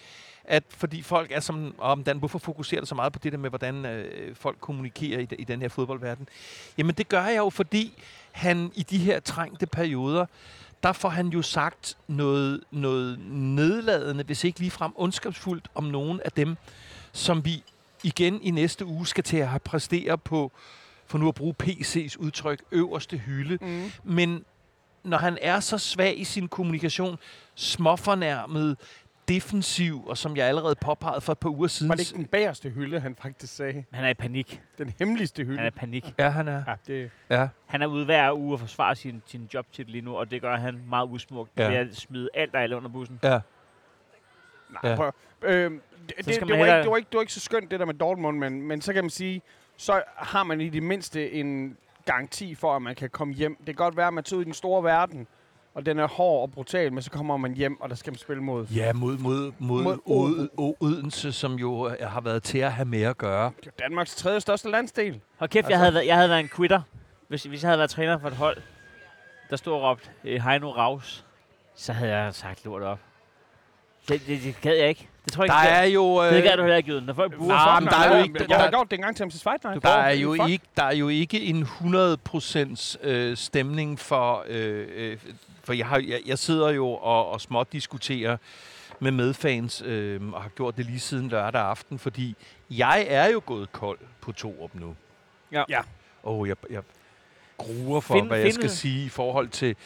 at 0.48 0.64
fordi 0.68 1.02
folk 1.02 1.32
er 1.32 1.40
som, 1.40 1.74
om 1.78 2.04
Dan, 2.04 2.18
hvorfor 2.18 2.38
fokuserer 2.38 2.80
du 2.80 2.86
så 2.86 2.94
meget 2.94 3.12
på 3.12 3.18
det 3.18 3.32
der 3.32 3.38
med, 3.38 3.50
hvordan 3.50 3.84
øh, 3.84 4.36
folk 4.36 4.60
kommunikerer 4.60 5.20
i, 5.20 5.28
i 5.38 5.44
den 5.44 5.60
her 5.60 5.68
fodboldverden? 5.68 6.28
Jamen 6.78 6.94
det 6.94 7.08
gør 7.08 7.24
jeg 7.24 7.36
jo, 7.36 7.50
fordi 7.50 8.04
han 8.32 8.72
i 8.74 8.82
de 8.82 8.98
her 8.98 9.20
trængte 9.20 9.66
perioder, 9.66 10.26
der 10.82 10.92
får 10.92 11.08
han 11.08 11.28
jo 11.28 11.42
sagt 11.42 11.96
noget, 12.06 12.60
noget 12.70 13.18
nedladende, 13.30 14.24
hvis 14.24 14.44
ikke 14.44 14.60
ligefrem 14.60 14.92
ondskabsfuldt, 14.94 15.68
om 15.74 15.84
nogen 15.84 16.20
af 16.24 16.32
dem, 16.32 16.56
som 17.12 17.44
vi 17.44 17.62
igen 18.02 18.42
i 18.42 18.50
næste 18.50 18.86
uge 18.86 19.06
skal 19.06 19.24
til 19.24 19.36
at 19.36 19.62
præstere 19.62 20.18
på, 20.18 20.52
for 21.06 21.18
nu 21.18 21.28
at 21.28 21.34
bruge 21.34 21.54
PC's 21.62 22.16
udtryk, 22.18 22.62
øverste 22.72 23.16
hylde. 23.16 23.58
Mm. 23.60 23.90
Men 24.04 24.44
når 25.04 25.18
han 25.18 25.38
er 25.42 25.60
så 25.60 25.78
svag 25.78 26.20
i 26.20 26.24
sin 26.24 26.48
kommunikation, 26.48 27.18
småfornærmet, 27.54 28.76
defensiv, 29.28 30.06
og 30.06 30.18
som 30.18 30.36
jeg 30.36 30.46
allerede 30.46 30.74
påpegede 30.74 31.20
for 31.20 31.32
et 31.32 31.38
par 31.38 31.48
uger 31.50 31.68
siden... 31.68 31.88
Var 31.88 31.94
det 31.96 32.10
ikke 32.10 32.16
den 32.16 32.26
bagerste 32.26 32.70
hylde, 32.70 33.00
han 33.00 33.16
faktisk 33.22 33.56
sagde? 33.56 33.84
Han 33.92 34.04
er 34.04 34.08
i 34.08 34.14
panik. 34.14 34.62
Den 34.78 34.94
hemmeligste 34.98 35.44
hylde? 35.44 35.56
Han 35.56 35.64
er 35.66 35.70
i 35.70 35.70
panik. 35.70 36.14
Ja, 36.18 36.28
han 36.28 36.48
er. 36.48 36.62
Ja, 36.66 36.74
det... 36.86 37.10
Ja. 37.30 37.48
Han 37.66 37.82
er 37.82 37.86
ude 37.86 38.04
hver 38.04 38.32
uge 38.32 38.54
at 38.54 38.60
forsvare 38.60 38.96
sin, 38.96 39.22
sin 39.26 39.48
jobtitel 39.54 39.92
lige 39.92 40.02
nu, 40.04 40.16
og 40.16 40.30
det 40.30 40.40
gør 40.42 40.56
han 40.56 40.80
meget 40.88 41.08
usmukt. 41.10 41.50
Ja. 41.56 41.68
Ved 41.68 41.76
at 41.76 41.96
smide 41.96 42.28
alt 42.34 42.54
og 42.54 42.62
alle 42.62 42.76
under 42.76 42.88
bussen. 42.88 43.20
Ja. 43.22 43.28
Nej, 44.70 44.90
Ja. 44.90 44.96
prøv. 44.96 45.12
Øhm, 45.42 45.80
det, 46.08 46.16
det, 46.16 46.26
det, 46.26 46.40
var 46.40 46.46
hellere- 46.56 46.66
ikke, 46.76 46.82
det, 46.82 46.90
var 46.90 46.96
ikke, 46.96 47.08
det 47.10 47.16
var 47.16 47.20
ikke 47.22 47.32
så 47.32 47.40
skønt, 47.40 47.70
det 47.70 47.80
der 47.80 47.86
med 47.86 47.94
Dortmund, 47.94 48.38
men, 48.38 48.62
men 48.62 48.80
så 48.80 48.92
kan 48.92 49.04
man 49.04 49.10
sige, 49.10 49.42
så 49.76 50.02
har 50.16 50.44
man 50.44 50.60
i 50.60 50.68
det 50.68 50.82
mindste 50.82 51.32
en 51.32 51.76
garanti 52.04 52.54
for, 52.54 52.76
at 52.76 52.82
man 52.82 52.94
kan 52.94 53.10
komme 53.10 53.34
hjem. 53.34 53.56
Det 53.56 53.66
kan 53.66 53.74
godt 53.74 53.96
være, 53.96 54.06
at 54.06 54.14
man 54.14 54.24
tager 54.24 54.38
ud 54.38 54.42
i 54.42 54.44
den 54.44 54.54
store 54.54 54.82
verden, 54.84 55.26
og 55.78 55.86
den 55.86 55.98
er 55.98 56.06
hård 56.08 56.42
og 56.42 56.50
brutal, 56.50 56.92
men 56.92 57.02
så 57.02 57.10
kommer 57.10 57.36
man 57.36 57.54
hjem, 57.54 57.80
og 57.80 57.88
der 57.90 57.94
skal 57.96 58.10
man 58.10 58.18
spille 58.18 58.42
mod. 58.42 58.66
Ja, 58.66 58.92
mod, 58.92 59.18
mod, 59.18 59.52
mod, 59.58 59.82
Mod 59.82 59.98
Odense. 60.06 60.48
Od- 60.58 60.76
Odense, 60.80 61.32
som 61.32 61.54
jo 61.54 61.88
øh, 61.88 62.08
har 62.10 62.20
været 62.20 62.42
til 62.42 62.58
at 62.58 62.72
have 62.72 62.86
med 62.86 63.02
at 63.02 63.18
gøre. 63.18 63.52
Det 63.60 63.66
er 63.66 63.70
Danmarks 63.88 64.16
tredje 64.16 64.40
største 64.40 64.70
landsdel. 64.70 65.20
Hold 65.38 65.50
kæft, 65.50 65.56
altså. 65.56 65.70
jeg, 65.70 65.78
havde 65.78 65.94
været, 65.94 66.06
jeg 66.06 66.16
havde 66.16 66.28
været 66.28 66.40
en 66.40 66.48
quitter, 66.56 66.80
hvis, 67.28 67.42
hvis 67.44 67.62
jeg 67.62 67.68
havde 67.68 67.78
været 67.78 67.90
træner 67.90 68.18
for 68.18 68.28
et 68.28 68.34
hold, 68.36 68.56
der 69.50 69.56
stod 69.56 69.72
og 69.74 69.82
råbte 69.82 70.08
eh, 70.24 70.42
Heino 70.42 70.70
Raus, 70.70 71.24
så 71.74 71.92
havde 71.92 72.16
jeg 72.16 72.34
sagt 72.34 72.64
lort 72.64 72.82
op. 72.82 72.98
Det, 74.08 74.26
det, 74.26 74.42
det 74.42 74.60
gad 74.60 74.76
jeg 74.76 74.88
ikke. 74.88 75.08
Det 75.24 75.32
tror 75.32 75.44
jeg 75.44 75.52
Der 75.52 75.62
ikke, 75.62 75.74
er 75.76 75.84
jo... 75.84 76.24
det, 76.24 76.32
det 76.32 76.42
gad 76.42 76.52
Øh, 76.52 76.58
du 76.58 76.62
heller 76.62 76.76
ikke, 76.76 76.90
Jyden. 76.92 77.04
Når 77.04 77.14
folk 77.14 77.36
bruger 77.36 77.54
Nej, 77.54 77.80
men 77.80 77.88
der 77.88 77.96
er 77.98 78.16
jo 78.18 78.22
ikke- 78.24 78.36
Jeg 78.40 78.48
der- 78.48 78.58
har 78.58 78.70
gjort 78.70 78.90
det 78.90 78.96
engang 78.96 79.16
til 79.16 79.26
MC 79.26 79.42
Fight 79.42 79.64
Night. 79.64 79.82
der, 79.82 79.88
er 79.90 80.12
jo 80.12 80.44
ikke, 80.48 80.64
der 80.76 80.82
er 80.82 80.94
jo 80.94 81.08
ikke 81.08 81.40
en 81.40 81.62
100% 81.62 82.96
øh, 83.02 83.36
stemning 83.36 84.00
for... 84.00 84.44
Øh, 84.48 84.86
øh, 84.96 85.18
for 85.64 85.72
jeg, 85.72 85.86
har, 85.86 85.98
jeg, 85.98 86.20
jeg 86.26 86.38
sidder 86.38 86.70
jo 86.70 86.88
og, 86.88 87.28
og 87.30 87.40
småt 87.40 87.72
diskuterer 87.72 88.36
med 89.00 89.10
medfans, 89.10 89.82
øh, 89.86 90.32
og 90.32 90.42
har 90.42 90.48
gjort 90.48 90.76
det 90.76 90.86
lige 90.86 91.00
siden 91.00 91.28
lørdag 91.28 91.60
aften, 91.62 91.98
fordi 91.98 92.36
jeg 92.70 93.06
er 93.08 93.26
jo 93.26 93.42
gået 93.46 93.72
kold 93.72 93.98
på 94.20 94.32
Torup 94.32 94.70
nu. 94.74 94.94
Ja. 95.52 95.62
Ja. 95.68 95.80
Og 96.22 96.48
jeg, 96.48 96.56
jeg 96.70 96.82
gruer 97.58 98.00
for, 98.00 98.14
Find- 98.14 98.26
hvad 98.26 98.38
jeg 98.38 98.44
find- 98.44 98.52
skal 98.54 98.70
sige 98.70 99.06
i 99.06 99.08
forhold 99.08 99.48
til, 99.48 99.76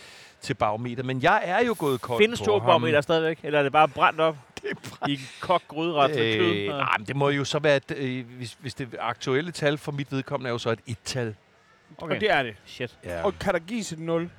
til 0.42 0.54
barometer. 0.54 1.02
Men 1.02 1.22
jeg 1.22 1.42
er 1.44 1.64
jo 1.64 1.74
gået 1.78 2.00
kold 2.00 2.22
Findes 2.22 2.40
på 2.40 2.58
barometer 2.58 3.00
stadigvæk, 3.00 3.38
eller 3.42 3.58
er 3.58 3.62
det 3.62 3.72
bare 3.72 3.88
brændt 3.88 4.20
op 4.20 4.36
i 5.08 5.12
en 5.12 5.20
kok 5.40 5.62
gryderet 5.68 6.10
med 6.10 6.38
kød? 6.38 6.54
Øh, 6.54 6.72
og- 6.74 6.78
nej, 6.80 6.94
men 6.98 7.06
det 7.06 7.16
må 7.16 7.28
jo 7.28 7.44
så 7.44 7.58
være, 7.58 7.76
et, 7.76 7.90
øh, 7.96 8.24
hvis, 8.36 8.56
hvis 8.60 8.74
det 8.74 8.88
aktuelle 9.00 9.52
tal 9.52 9.78
for 9.78 9.92
mit 9.92 10.12
vedkommende 10.12 10.48
er 10.48 10.52
jo 10.52 10.58
så 10.58 10.70
et 10.70 10.78
et-tal. 10.86 11.34
Og 11.98 12.10
det 12.10 12.30
er 12.30 12.42
det. 12.42 12.54
Shit. 12.64 12.98
Ja. 13.04 13.22
Og 13.24 13.38
kan 13.38 13.52
der 13.52 13.58
gives 13.58 13.92
et 13.92 13.98
0? 13.98 14.30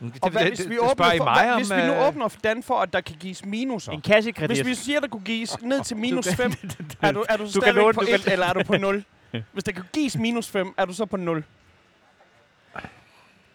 det, 0.00 0.12
Og 0.22 0.30
hvad, 0.30 0.44
hvis 0.44 0.68
vi, 0.68 0.78
åbner 0.78 0.92
spørger 0.94 1.12
I 1.12 1.16
for, 1.18 1.24
mig 1.24 1.42
hvad, 1.42 1.50
om, 1.52 1.56
hvis 1.60 1.70
vi 1.70 1.76
nu 1.86 1.92
øh, 1.92 2.08
åbner 2.08 2.28
for 2.28 2.40
Dan 2.40 2.62
for, 2.62 2.74
at 2.80 2.92
der 2.92 3.00
kan 3.00 3.16
gives 3.20 3.44
minuser? 3.44 3.92
En 3.92 4.00
kassekredit. 4.00 4.56
Hvis 4.56 4.66
vi 4.66 4.74
siger, 4.74 5.00
der 5.00 5.08
kunne 5.08 5.24
gives 5.24 5.62
ned 5.62 5.84
til 5.84 5.96
minus 5.96 6.26
kan- 6.26 6.36
5, 6.36 6.52
er 7.02 7.12
du, 7.12 7.24
er 7.28 7.36
du, 7.36 7.42
kan 7.42 7.48
stadigvæk 7.52 7.74
låne- 7.82 7.92
på 7.94 8.00
du 8.00 8.06
kan- 8.06 8.14
1, 8.14 8.32
eller 8.32 8.46
er 8.46 8.52
du 8.52 8.62
på 8.64 8.76
0? 8.76 9.04
Hvis 9.52 9.64
der 9.64 9.72
kan 9.72 9.84
gives 9.92 10.16
minus 10.18 10.48
5, 10.48 10.74
er 10.76 10.84
du 10.84 10.92
så 10.94 11.06
på 11.06 11.16
0? 11.16 11.44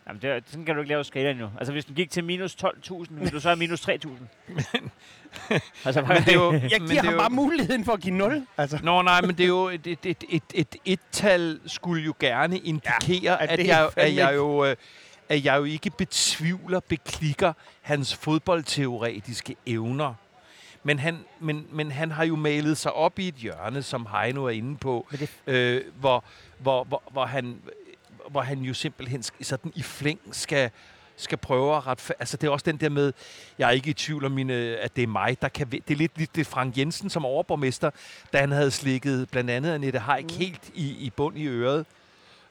Jamen, 0.10 0.22
det, 0.22 0.30
er- 0.30 0.39
sådan 0.45 0.66
kan 0.66 0.76
du 0.76 0.82
ikke 0.82 0.89
lave 0.89 1.03
skalaen 1.03 1.39
jo. 1.39 1.49
Altså, 1.57 1.72
hvis 1.74 1.86
den 1.86 1.95
gik 1.95 2.12
til 2.12 2.24
minus 2.24 2.55
12.000, 2.64 3.05
vil 3.10 3.32
du 3.32 3.39
så 3.39 3.47
have 3.49 3.55
minus 3.60 3.89
3.000. 3.89 4.10
altså, 5.86 6.01
Men 6.01 6.18
det 6.18 6.28
er 6.28 6.34
jo, 6.34 6.51
Jeg 6.53 6.62
men 6.62 6.70
giver 6.70 6.88
det 6.88 6.97
er 6.97 7.01
ham 7.03 7.14
jo, 7.14 7.18
bare 7.20 7.30
muligheden 7.30 7.86
for 7.86 7.93
at 7.93 7.99
give 7.99 8.16
0. 8.16 8.45
Altså. 8.57 8.80
Nå 8.84 9.01
nej, 9.01 9.22
men 9.22 9.30
det 9.38 9.43
er 9.43 9.47
jo 9.47 9.68
et, 9.68 9.88
et, 9.88 9.99
et, 10.05 10.24
et, 10.30 10.43
et 10.53 10.76
et-tal 10.86 11.60
skulle 11.66 12.03
jo 12.03 12.14
gerne 12.20 12.57
indikere, 12.57 13.20
Ja, 13.24 13.43
at 13.43 13.49
at, 13.49 13.60
det 13.60 13.68
jeg, 13.68 13.89
at, 13.95 14.16
jeg 14.16 14.36
jo, 14.36 14.66
øh, 14.66 14.76
at 15.30 15.45
jeg 15.45 15.57
jo 15.57 15.64
ikke 15.64 15.89
betvivler, 15.89 16.80
beklikker 16.80 17.53
hans 17.82 18.16
fodboldteoretiske 18.16 19.55
evner. 19.66 20.14
Men 20.84 20.99
han, 20.99 21.18
men, 21.39 21.68
men 21.72 21.91
han 21.91 22.12
har 22.12 22.24
jo 22.26 22.36
malet 22.36 22.78
sig 22.78 22.93
op 22.93 23.20
i 23.20 23.28
et 23.28 23.36
hjørne, 23.36 23.82
som 23.84 24.07
Heino 24.12 24.45
er 24.45 24.49
inde 24.49 24.78
på, 24.78 25.07
Men 25.12 25.20
det- 25.20 25.30
øh, 25.47 25.82
hvor, 25.99 26.24
hvor, 26.60 26.84
hvor, 26.84 27.03
hvor, 27.12 27.26
han, 27.26 27.57
hvor 28.32 28.41
han 28.41 28.59
jo 28.59 28.73
simpelthen 28.73 29.23
sådan 29.41 29.71
i 29.75 29.82
flæng 29.82 30.19
skal, 30.32 30.69
skal 31.15 31.38
prøve 31.38 31.75
at 31.77 31.88
rette... 31.88 32.03
Altså, 32.19 32.38
det 32.38 32.47
er 32.47 32.51
også 32.51 32.63
den 32.65 32.77
der 32.77 32.89
med, 32.89 33.13
jeg 33.59 33.67
er 33.67 33.71
ikke 33.71 33.89
i 33.89 33.93
tvivl 33.93 34.25
om, 34.25 34.32
mine, 34.32 34.53
at 34.53 34.95
det 34.95 35.03
er 35.03 35.07
mig, 35.07 35.41
der 35.41 35.47
kan... 35.49 35.67
Det 35.69 35.91
er 35.91 35.95
lidt, 35.95 36.17
lidt 36.17 36.36
det 36.36 36.47
Frank 36.47 36.77
Jensen 36.77 37.09
som 37.09 37.25
overborgmester, 37.25 37.89
da 38.34 38.38
han 38.39 38.51
havde 38.51 38.71
slikket 38.71 39.30
blandt 39.32 39.49
andet 39.49 39.73
Annette 39.73 39.99
Haik 39.99 40.23
mm. 40.25 40.38
helt 40.38 40.69
i, 40.73 40.89
i 40.89 41.09
bund 41.09 41.38
i 41.38 41.45
øret. 41.47 41.86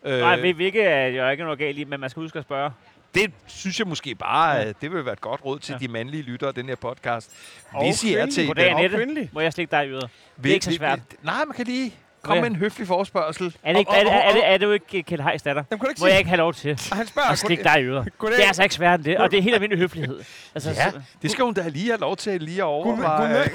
Øh, 0.05 0.21
Nej, 0.21 0.41
vi, 0.41 0.53
vi 0.53 0.65
ikke, 0.65 0.83
er- 0.83 1.07
jeg 1.09 1.27
er 1.27 1.31
ikke 1.31 1.45
noget 1.45 1.59
galt 1.59 1.79
i, 1.79 1.85
men 1.85 2.01
man 2.01 2.11
skal 2.11 2.23
huske 2.23 2.39
at 2.39 2.45
spørge. 2.45 2.71
det 3.15 3.33
synes 3.47 3.79
jeg 3.79 3.87
måske 3.89 4.15
bare, 4.15 4.51
Ja. 4.57 4.63
ja. 4.67 4.73
det 4.81 4.93
vil 4.93 5.05
være 5.05 5.13
et 5.13 5.21
godt 5.21 5.45
råd 5.45 5.59
til 5.59 5.73
Ja. 5.73 5.79
de 5.79 5.89
mandlige 5.89 6.23
lyttere 6.23 6.49
af 6.49 6.55
den 6.55 6.67
her 6.69 6.75
podcast. 6.77 7.31
Og 7.73 7.85
Hvis 7.85 8.05
I 8.05 8.15
er 8.15 8.27
til... 8.27 8.47
Goddag, 8.47 8.75
Og 8.75 8.81
Annette. 8.85 9.29
Må 9.33 9.41
jeg 9.41 9.53
slikke 9.53 9.71
dig 9.71 9.87
i 9.87 9.89
øret? 9.89 10.11
Vi- 10.37 10.51
er 10.51 10.55
ikke 10.55 10.65
så 10.65 10.73
svært. 10.73 11.01
vi- 11.11 11.17
Nej, 11.23 11.45
man 11.45 11.57
kan 11.57 11.67
lige 11.67 11.95
komme 12.23 12.37
Ja. 12.37 12.41
med 12.43 12.51
en 12.51 12.57
høflig 12.57 12.87
forespørgsel. 12.87 13.57
Er 13.63 13.73
det, 13.73 13.79
ikke, 13.79 13.93
er, 13.93 14.05
det, 14.05 14.13
er, 14.13 14.33
det, 14.33 14.47
er 14.49 14.57
det 14.57 14.67
jo 14.67 14.73
ikke 14.73 15.03
Kjeld 15.03 15.21
Heiss 15.23 15.43
datter? 15.43 15.63
Jamen, 15.71 15.87
ikke 15.91 16.01
Må 16.01 16.05
sige? 16.05 16.11
jeg 16.11 16.19
ikke 16.19 16.29
have 16.29 16.39
lov 16.39 16.55
til 16.55 16.81
Og 16.91 16.97
han 16.97 17.07
spørger, 17.07 17.29
at 17.29 17.39
stikke 17.39 17.65
dig 17.65 17.81
i 17.81 17.85
øret? 17.85 18.05
Det 18.23 18.43
er 18.43 18.47
altså 18.47 18.63
ikke 18.63 18.75
svært 18.75 18.99
end 18.99 19.05
det, 19.05 19.19
og 19.19 19.31
det 19.31 19.39
er 19.39 19.43
helt 19.43 19.55
almindelig 19.55 19.79
høflighed. 19.83 20.21
Altså, 20.55 20.71
Ja, 20.71 20.91
det 21.23 21.31
skal 21.31 21.45
hun 21.45 21.55
da 21.55 21.69
lige 21.69 21.87
have 21.87 22.01
lov 22.01 22.17
til 22.17 22.43
lige 22.43 22.59
at 22.59 22.63
overveje. 22.65 23.51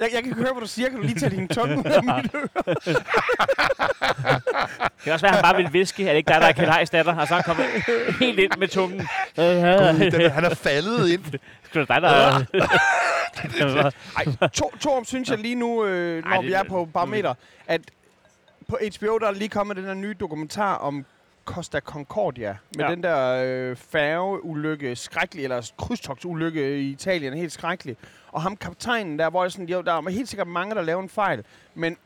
Jeg, 0.00 0.08
jeg 0.14 0.22
kan 0.24 0.32
høre, 0.34 0.52
hvad 0.52 0.60
du 0.60 0.66
siger. 0.66 0.88
Kan 0.88 0.98
du 0.98 1.02
lige 1.04 1.20
tage 1.20 1.30
din 1.30 1.48
tunge 1.48 1.78
ud 1.78 1.84
af 1.84 2.02
mit 2.22 2.34
øre? 2.34 2.74
Det 2.84 2.96
kan 5.04 5.12
også 5.12 5.26
være, 5.26 5.30
at 5.30 5.34
han 5.36 5.42
bare 5.42 5.56
vil 5.56 5.68
viske, 5.72 6.02
at 6.02 6.08
det 6.08 6.16
ikke 6.16 6.28
dig, 6.32 6.40
der 6.40 6.46
er 6.46 6.52
Kjeld 6.52 6.70
Heiss 6.70 6.90
datter, 6.90 7.16
og 7.16 7.28
så 7.28 7.34
er 7.34 7.42
han 7.42 7.44
kommet 7.44 7.66
helt 8.20 8.38
ind 8.38 8.52
med 8.58 8.68
tungen. 8.68 9.08
Gud, 9.36 10.10
den- 10.10 10.30
Han 10.30 10.44
er 10.44 10.54
faldet 10.54 11.08
ind. 11.08 11.24
Skulle 11.72 11.86
det 11.86 11.88
dig, 11.88 12.02
der... 12.02 12.44
Ej, 14.40 14.48
to, 14.48 14.72
Torm 14.80 15.04
synes 15.04 15.30
jeg 15.30 15.38
lige 15.38 15.54
nu, 15.54 15.84
øh, 15.84 16.24
når 16.24 16.30
Ej, 16.30 16.40
vi 16.40 16.46
det- 16.48 16.56
er 16.56 16.62
på 16.62 16.84
barometer, 16.84 17.34
at 17.66 17.80
på 18.68 18.78
HBO 18.98 19.18
der 19.18 19.26
er 19.28 19.32
lige 19.32 19.48
kommet 19.48 19.76
den 19.76 19.84
her 19.84 19.94
nye 19.94 20.14
dokumentar 20.20 20.74
om 20.74 21.04
Costa 21.44 21.80
Concordia. 21.80 22.56
Med 22.76 22.84
ja. 22.84 22.90
den 22.90 23.02
der 23.02 23.42
øh, 23.46 23.76
færgeulykke, 23.76 24.96
skrækkelig, 24.96 25.44
eller 25.44 25.70
krydstogtsulykke 25.78 26.78
i 26.80 26.90
Italien, 26.90 27.34
helt 27.34 27.52
skrækkelig. 27.52 27.96
Og 28.32 28.42
ham 28.42 28.56
kaptajnen 28.56 29.18
der, 29.18 29.30
hvor 29.30 29.44
jeg 29.44 29.52
sådan, 29.52 29.68
jo, 29.68 29.80
der 29.80 29.92
er 29.92 30.10
helt 30.10 30.28
sikkert 30.28 30.48
mange, 30.48 30.74
der 30.74 30.82
laver 30.82 31.02
en 31.02 31.08
fejl, 31.08 31.44
men 31.74 31.96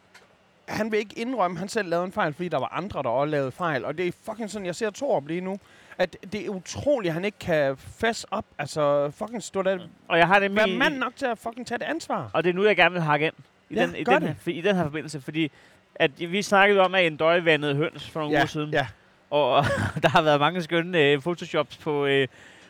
han 0.68 0.90
vil 0.92 0.98
ikke 0.98 1.18
indrømme, 1.18 1.54
at 1.54 1.58
han 1.58 1.68
selv 1.68 1.88
lavede 1.88 2.06
en 2.06 2.12
fejl, 2.12 2.34
fordi 2.34 2.48
der 2.48 2.58
var 2.58 2.68
andre, 2.72 3.02
der 3.02 3.08
også 3.08 3.30
lavede 3.30 3.52
fejl. 3.52 3.84
Og 3.84 3.98
det 3.98 4.06
er 4.06 4.12
fucking 4.24 4.50
sådan, 4.50 4.66
jeg 4.66 4.74
ser 4.74 4.90
Torb 4.90 5.26
lige 5.26 5.40
nu, 5.40 5.58
at 5.98 6.16
det 6.32 6.46
er 6.46 6.48
utroligt, 6.48 7.10
at 7.10 7.14
han 7.14 7.24
ikke 7.24 7.38
kan 7.38 7.76
fess 7.76 8.26
op. 8.30 8.44
Altså, 8.58 9.10
fucking 9.10 9.42
stå 9.42 9.62
der. 9.62 9.78
Og 10.08 10.18
jeg 10.18 10.26
har 10.26 10.38
nemlig... 10.40 10.56
Være 10.56 10.76
mand 10.78 10.96
nok 10.96 11.16
til 11.16 11.26
at 11.26 11.38
fucking 11.38 11.66
tage 11.66 11.78
det 11.78 11.84
ansvar. 11.84 12.30
Og 12.32 12.44
det 12.44 12.50
er 12.50 12.54
nu, 12.54 12.64
jeg 12.64 12.76
gerne 12.76 12.92
vil 12.92 13.02
hakke 13.02 13.26
ind 13.26 13.34
i, 13.70 13.74
Ja, 13.74 13.82
den, 13.86 13.94
i, 13.96 14.04
den, 14.04 14.14
det. 14.14 14.28
her, 14.28 14.34
for- 14.40 14.50
i 14.50 14.60
den 14.60 14.76
her 14.76 14.82
forbindelse, 14.82 15.20
fordi 15.20 15.50
at 15.94 16.10
vi 16.18 16.42
snakkede 16.42 16.80
om, 16.80 16.94
at 16.94 17.06
en 17.06 17.16
døje 17.16 17.44
vandede 17.44 17.74
høns 17.74 18.10
for 18.10 18.20
nogle 18.20 18.32
ja, 18.34 18.40
uger 18.40 18.46
siden. 18.46 18.70
Ja, 18.70 18.86
Og 19.30 19.64
der 20.02 20.08
har 20.08 20.22
været 20.22 20.40
mange 20.40 20.62
skønne 20.62 20.98
øh, 21.02 21.18
photoshops 21.20 21.76
på, 21.76 22.06
øh, 22.06 22.28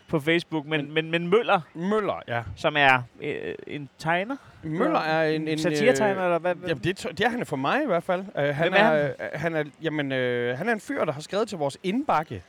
på 0.09 0.21
Facebook. 0.21 0.67
Men, 0.67 0.95
men, 0.95 1.11
men 1.11 1.29
Møller, 1.29 1.61
Møller, 1.75 2.23
ja. 2.29 2.43
som 2.57 2.77
er 2.77 3.03
øh, 3.23 3.55
en 3.67 3.89
tegner, 3.99 4.37
Møller 4.63 5.01
er 5.01 5.29
en... 5.29 5.49
en 5.49 5.59
satiretegner, 5.59 6.25
eller 6.25 6.39
hvad? 6.39 6.55
Øh, 6.57 6.69
jamen, 6.69 6.85
det, 6.85 7.07
det 7.19 7.21
er 7.21 7.29
han 7.29 7.47
for 7.47 7.57
mig 7.57 7.83
i 7.83 7.87
hvert 7.87 8.03
fald. 8.03 8.21
Uh, 8.21 8.43
han, 8.43 8.55
Hvem 8.57 8.73
er 8.73 8.79
er, 8.79 9.11
uh, 9.35 9.41
han 9.41 9.55
er, 9.55 9.65
jamen, 9.83 10.07
uh, 10.13 10.59
han 10.59 10.69
er 10.69 10.73
en 10.73 10.81
fyr, 10.81 11.05
der 11.05 11.13
har 11.13 11.21
skrevet 11.21 11.49
til 11.49 11.59
vores 11.59 11.79
indbakke. 11.83 12.43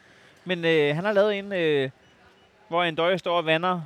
Men 0.48 0.66
øh, 0.66 0.96
han 0.96 1.06
har 1.06 1.14
lavet 1.14 1.40
en, 1.40 1.54
øh, 1.54 1.90
hvor 2.68 2.84
en 2.84 2.96
døje 2.96 3.18
står 3.18 3.38
og 3.38 3.46
vander 3.46 3.82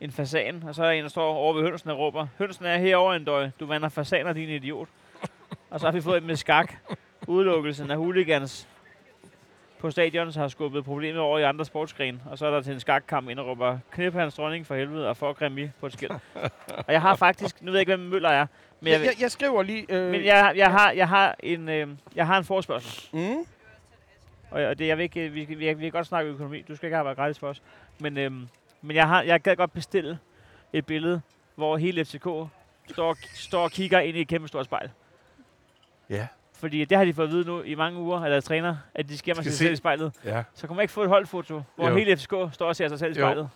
en 0.00 0.10
fasan, 0.10 0.64
og 0.68 0.74
så 0.74 0.84
er 0.84 0.90
en, 0.90 1.02
der 1.02 1.08
står 1.08 1.34
over 1.34 1.54
ved 1.54 1.62
hønsen 1.62 1.90
og 1.90 1.98
råber, 1.98 2.26
hønsen 2.38 2.64
er 2.64 2.78
herovre 2.78 3.16
en 3.16 3.24
døje, 3.24 3.52
du 3.60 3.66
vander 3.66 3.88
fasaner, 3.88 4.32
din 4.32 4.48
idiot. 4.48 4.88
og 5.70 5.80
så 5.80 5.86
har 5.86 5.92
vi 5.92 6.00
fået 6.00 6.20
en 6.20 6.26
med 6.26 6.36
skak. 6.36 6.74
Udelukkelsen 7.26 7.90
af 7.90 7.96
hooligans 7.96 8.68
på 9.78 9.90
stadion 9.90 10.32
har 10.32 10.48
skubbet 10.48 10.84
problemet 10.84 11.20
over 11.20 11.38
i 11.38 11.42
andre 11.42 11.64
sportsgrene, 11.64 12.20
og 12.30 12.38
så 12.38 12.46
er 12.46 12.50
der 12.50 12.62
til 12.62 12.72
en 12.72 12.80
skakkamp 12.80 13.28
ind 13.28 13.38
og 13.38 13.46
råber, 13.46 13.78
knip 13.90 14.14
hans 14.14 14.34
dronning 14.34 14.66
for 14.66 14.74
helvede 14.74 15.08
og 15.08 15.16
for 15.16 15.32
Grammy 15.32 15.68
på 15.80 15.86
et 15.86 15.92
skilt. 15.92 16.12
og 16.86 16.92
jeg 16.92 17.02
har 17.02 17.16
faktisk, 17.16 17.62
nu 17.62 17.70
ved 17.70 17.78
jeg 17.78 17.80
ikke, 17.80 17.96
hvem 17.96 18.08
Møller 18.08 18.28
er, 18.28 18.46
men 18.80 18.92
jeg, 18.92 19.00
Jeg, 19.04 19.20
jeg, 19.20 19.30
skriver 19.30 19.62
lige... 19.62 19.86
Uh, 19.90 20.10
men 20.10 20.24
jeg, 20.24 20.52
jeg, 20.56 20.70
har, 20.70 20.90
jeg, 20.90 21.08
har 21.08 21.36
en, 21.40 21.68
øh, 21.68 21.88
jeg 22.14 22.26
har 22.26 22.38
en 22.38 22.44
forespørgsel. 22.44 23.08
Mm, 23.12 23.46
Og, 24.50 24.62
og 24.62 24.78
det, 24.78 24.86
jeg 24.86 24.96
vil 24.96 25.02
ikke, 25.02 25.28
vi, 25.28 25.44
vi, 25.44 25.54
vi, 25.54 25.72
vi 25.74 25.82
kan 25.82 25.90
godt 25.90 26.06
snakke 26.06 26.30
økonomi. 26.30 26.62
Du 26.62 26.76
skal 26.76 26.86
ikke 26.86 26.96
arbejde 26.96 27.16
gratis 27.16 27.38
for 27.38 27.48
os. 27.48 27.62
Men, 27.98 28.18
øhm, 28.18 28.48
men 28.82 28.96
jeg, 28.96 29.08
har, 29.08 29.22
jeg 29.22 29.40
gad 29.40 29.56
godt 29.56 29.72
bestille 29.72 30.18
et 30.72 30.86
billede, 30.86 31.20
hvor 31.54 31.76
hele 31.76 32.04
FCK 32.04 32.26
står, 32.92 33.16
står 33.34 33.62
og 33.62 33.70
kigger 33.70 34.00
ind 34.00 34.16
i 34.16 34.20
et 34.20 34.28
kæmpe 34.28 34.48
stort 34.48 34.64
spejl. 34.64 34.90
Ja. 36.10 36.26
Fordi 36.54 36.84
det 36.84 36.98
har 36.98 37.04
de 37.04 37.14
fået 37.14 37.26
at 37.26 37.32
vide 37.32 37.46
nu 37.46 37.62
i 37.62 37.74
mange 37.74 37.98
uger, 37.98 38.20
af 38.24 38.30
deres 38.30 38.44
træner, 38.44 38.76
at 38.94 39.08
de 39.08 39.18
Skal 39.18 39.34
sig 39.34 39.44
se. 39.44 39.52
selv 39.52 39.72
i 39.72 39.76
spejlet. 39.76 40.12
Ja, 40.24 40.42
Så 40.54 40.66
kan 40.66 40.76
man 40.76 40.82
ikke 40.82 40.92
få 40.92 41.02
et 41.02 41.08
holdfoto, 41.08 41.62
hvor 41.76 41.88
Jo. 41.88 41.96
hele 41.96 42.16
FCK 42.16 42.34
står 42.52 42.60
og 42.68 42.76
ser 42.76 42.88
sig 42.88 42.98
selv 42.98 43.10
i 43.12 43.14
spejlet. 43.14 43.50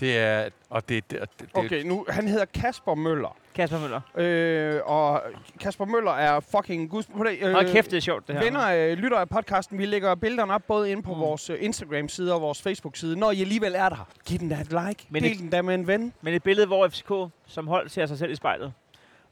Det 0.00 0.18
er... 0.18 0.48
Og 0.70 0.88
det, 0.88 1.10
det, 1.10 1.20
det, 1.40 1.48
okay, 1.54 1.82
nu, 1.82 2.06
han 2.08 2.28
hedder 2.28 2.44
Kasper 2.44 2.94
Møller. 2.94 3.36
Kasper 3.54 3.78
Møller. 3.80 4.00
Øh, 4.16 4.80
og 4.84 5.22
Kasper 5.60 5.84
Møller 5.84 6.10
er 6.12 6.40
fucking 6.40 6.90
guds... 6.90 7.08
Øh, 7.40 7.52
Hold 7.52 7.72
kæft, 7.72 7.90
det 7.90 7.96
er 7.96 8.00
sjovt, 8.00 8.28
det 8.28 8.34
her. 8.36 8.42
Venner, 8.44 8.90
øh, 8.90 8.98
lytter 8.98 9.18
af 9.18 9.28
podcasten, 9.28 9.78
vi 9.78 9.86
lægger 9.86 10.14
billederne 10.14 10.54
op 10.54 10.62
både 10.68 10.90
inde 10.90 11.02
på 11.02 11.14
Mm. 11.14 11.20
vores 11.20 11.50
øh, 11.50 11.56
Instagram-side 11.60 12.34
og 12.34 12.40
vores 12.42 12.62
Facebook-side. 12.62 13.16
Når 13.18 13.30
I 13.30 13.40
alligevel 13.40 13.74
er 13.74 13.88
der, 13.88 14.08
giv 14.26 14.38
den 14.38 14.48
da 14.48 14.54
et 14.54 14.68
like. 14.88 15.06
Men 15.10 15.22
Del 15.22 15.32
et- 15.32 15.38
den 15.38 15.50
da 15.50 15.62
med 15.62 15.74
en 15.74 15.86
ven. 15.86 16.12
Men 16.22 16.34
et 16.34 16.42
billede, 16.42 16.66
hvor 16.66 16.88
FCK 16.88 17.12
som 17.46 17.66
hold 17.68 17.88
ser 17.88 18.06
sig 18.06 18.18
selv 18.18 18.30
i 18.32 18.34
spejlet. 18.36 18.72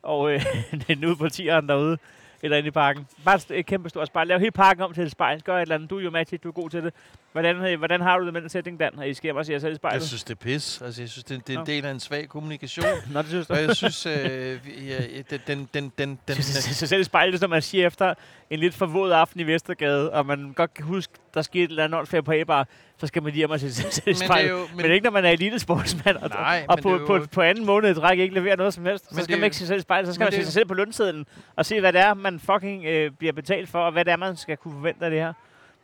Og 0.03 0.33
øh, 0.33 0.45
den 0.89 1.05
ude 1.05 1.17
på 1.17 1.29
tieren 1.29 1.69
derude, 1.69 1.99
eller 2.43 2.57
inde 2.57 2.69
i 2.69 2.71
parken. 2.71 3.07
Bare 3.25 3.41
et, 3.59 3.67
kæmpe 3.67 3.89
stort 3.89 4.07
spejl. 4.07 4.27
Lav 4.27 4.39
hele 4.39 4.51
parken 4.51 4.83
om 4.83 4.93
til 4.95 5.03
et 5.05 5.11
spejl. 5.11 5.43
Gør 5.43 5.57
et 5.57 5.63
eller 5.63 5.75
andet. 5.75 5.91
Du 5.91 5.99
er 5.99 6.03
jo 6.03 6.11
Magic, 6.11 6.41
du 6.41 6.49
er 6.49 6.53
god 6.53 6.71
til 6.71 6.85
det. 6.85 6.95
Hvordan, 7.35 7.79
hvordan 7.79 8.01
har 8.01 8.19
du 8.19 8.25
det 8.25 8.33
med 8.33 8.41
den 8.41 8.49
sætning, 8.49 8.81
Dan? 8.81 8.99
At 8.99 9.09
I 9.09 9.15
se 9.15 9.21
jer 9.25 9.43
selv 9.43 9.65
i 9.65 9.69
Jeg 9.69 9.77
spejlet? 9.77 10.03
synes, 10.03 10.25
det 10.25 10.31
er 10.35 10.39
pis. 10.39 10.83
Altså, 10.83 11.03
jeg 11.03 11.09
synes, 11.09 11.25
det, 11.25 11.47
det 11.47 11.55
er 11.55 11.61
en 11.61 11.67
del 11.67 11.85
af 11.87 11.91
en 11.91 12.01
svag 12.01 12.29
kommunikation. 12.29 12.87
Nå, 13.13 13.19
det 13.23 13.29
synes 13.29 13.47
du. 13.47 13.53
og 13.53 13.63
jeg 13.63 13.77
synes, 13.77 14.07
øh, 14.07 14.59
ja, 14.89 14.99
den, 15.31 15.41
den, 15.47 15.69
den, 15.75 15.93
den, 15.99 16.19
den, 16.29 16.43
sig 16.43 16.89
selv 16.89 17.01
i 17.01 17.05
spejlet, 17.05 17.41
som 17.41 17.51
man 17.51 17.63
siger 17.63 17.87
efter 17.87 18.15
en 18.51 18.59
lidt 18.59 18.75
forvåd 18.75 19.13
aften 19.13 19.41
i 19.41 19.43
Vestergade, 19.43 20.13
og 20.13 20.27
man 20.27 20.53
godt 20.57 20.75
kan 20.75 20.85
huske, 20.85 21.13
der 21.35 21.43
skete 21.43 21.65
et 21.65 21.71
eller 21.71 21.85
andet 21.85 21.99
åndssvagt 21.99 22.25
på 22.25 22.33
A-bar, 22.33 22.69
så 22.99 23.07
skal 23.07 23.23
man 23.23 23.33
lige 23.33 23.39
hjem 23.39 23.51
og 23.51 23.61
se 23.61 23.75
sig 23.75 23.85
i 23.85 24.01
men 24.07 24.15
det 24.15 24.23
er 24.23 24.27
spejlet. 24.27 24.51
jo... 24.51 24.59
Men, 24.59 24.83
men 24.83 24.91
ikke 24.91 25.05
når 25.05 25.11
man 25.11 25.25
er 25.25 25.31
elitesportsmand, 25.31 26.17
og, 26.17 26.29
Nej, 26.29 26.67
og 26.69 26.77
men 26.77 26.83
på, 26.83 27.07
på, 27.07 27.27
på 27.33 27.43
anden 27.43 27.67
måned 27.67 27.91
i 27.91 27.95
træk 27.95 28.19
ikke 28.19 28.35
levere 28.35 28.57
noget 28.57 28.75
som 28.75 28.85
helst. 28.87 29.05
Så 29.05 29.15
Men 29.15 29.25
skal 29.25 29.39
man 29.39 29.45
ikke 29.45 29.57
se 29.57 29.59
sig 29.59 29.69
selv 29.69 29.79
i 29.79 29.83
spejlet, 29.83 30.09
så 30.09 30.15
skal 30.15 30.25
men 30.25 30.27
man 30.27 30.41
se 30.41 30.45
sig 30.45 30.53
selv 30.53 30.67
på 30.67 30.75
lønsedlen, 30.75 31.27
og 31.57 31.67
se, 31.67 31.81
hvad 31.81 31.93
det 31.93 32.01
er, 32.01 32.15
man 32.15 32.41
fucking 32.41 32.85
øh, 32.85 33.11
bliver 33.11 33.33
betalt 33.33 33.69
for, 33.69 33.79
og 33.79 33.93
hvad 33.93 34.05
det 34.05 34.13
er, 34.13 34.17
man 34.17 34.37
skal 34.37 34.57
kunne 34.57 34.75
forvente 34.75 35.05
af 35.05 35.11
det 35.11 35.21
her 35.21 35.33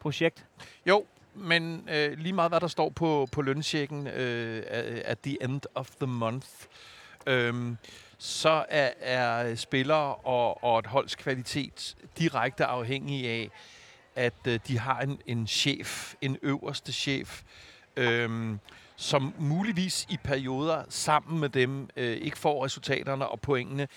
projekt. 0.00 0.44
Jo, 0.86 1.04
men 1.34 1.88
øh, 1.92 2.18
lige 2.18 2.32
meget 2.32 2.50
hvad 2.50 2.60
der 2.60 2.68
står 2.68 2.90
på, 2.90 3.28
på 3.32 3.42
lønchecken 3.42 4.06
øh, 4.06 4.56
øh, 4.56 5.00
at 5.04 5.18
the 5.18 5.42
end 5.42 5.60
of 5.74 5.90
the 5.90 6.06
month, 6.06 6.48
øh, 7.26 7.74
så 8.18 8.64
er, 8.68 8.90
er 9.00 9.54
spillere 9.54 10.14
og, 10.14 10.64
og 10.64 10.78
et 10.78 10.86
holds 10.86 11.14
kvalitet 11.14 11.96
direkte 12.18 12.64
afhængig 12.64 13.28
af, 13.28 13.50
at 14.16 14.46
øh, 14.46 14.60
de 14.68 14.78
har 14.78 15.00
en, 15.00 15.18
en 15.26 15.46
chef, 15.46 16.14
en 16.20 16.36
øverste 16.42 16.92
chef, 16.92 17.42
øh, 17.96 18.56
som 18.96 19.34
muligvis 19.38 20.06
i 20.10 20.16
perioder 20.24 20.84
sammen 20.88 21.40
med 21.40 21.48
dem 21.48 21.88
øh, 21.96 22.16
ikke 22.16 22.38
får 22.38 22.64
resultaterne 22.64 23.28
og 23.28 23.40
pointene, 23.40 23.88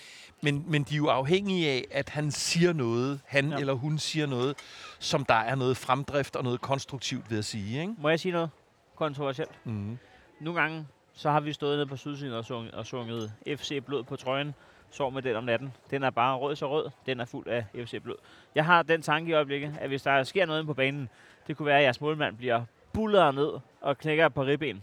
men, 0.44 0.64
men 0.68 0.82
de 0.82 0.94
er 0.94 0.98
jo 0.98 1.06
afhængige 1.06 1.70
af, 1.70 1.84
at 1.90 2.08
han 2.08 2.30
siger 2.30 2.72
noget, 2.72 3.20
han 3.26 3.50
Ja. 3.50 3.56
eller 3.56 3.72
hun 3.72 3.98
siger 3.98 4.26
noget, 4.26 4.56
som 4.98 5.24
der 5.24 5.34
er 5.34 5.54
noget 5.54 5.76
fremdrift 5.76 6.36
og 6.36 6.44
noget 6.44 6.60
konstruktivt 6.60 7.30
ved 7.30 7.38
at 7.38 7.44
sige. 7.44 7.80
Ikke? 7.80 7.94
Må 7.98 8.08
jeg 8.08 8.20
sige 8.20 8.32
noget 8.32 8.50
kontroversielt? 8.96 9.50
Mm. 9.64 9.98
Nogle 10.40 10.60
gange, 10.60 10.86
så 11.14 11.30
har 11.30 11.40
vi 11.40 11.52
stået 11.52 11.76
nede 11.76 11.86
på 11.86 11.96
sydsiden 11.96 12.34
og 12.34 12.44
sunget, 12.44 12.74
og 12.74 12.86
sunget 12.86 13.32
FC 13.46 13.82
Blod 13.86 14.02
på 14.04 14.16
trøjen. 14.16 14.54
Sov 14.90 15.12
med 15.12 15.22
den 15.22 15.36
om 15.36 15.44
natten. 15.44 15.72
Den 15.90 16.02
er 16.02 16.10
bare 16.10 16.36
rød 16.36 16.56
så 16.56 16.70
rød. 16.70 16.90
Den 17.06 17.20
er 17.20 17.24
fuld 17.24 17.46
af 17.48 17.64
FC 17.74 18.02
Blod. 18.02 18.16
Jeg 18.54 18.64
har 18.64 18.82
den 18.82 19.02
tanke 19.02 19.30
i 19.30 19.32
øjeblikket, 19.34 19.76
at 19.80 19.88
hvis 19.88 20.02
der 20.02 20.22
sker 20.22 20.46
noget 20.46 20.66
på 20.66 20.74
banen, 20.74 21.08
det 21.46 21.56
kunne 21.56 21.66
være, 21.66 21.78
at 21.78 21.84
jeres 21.84 22.00
målmand 22.00 22.36
bliver 22.36 22.64
bullet 22.92 23.34
ned 23.34 23.48
og 23.80 23.98
knækker 23.98 24.28
på 24.28 24.42
ribben 24.44 24.82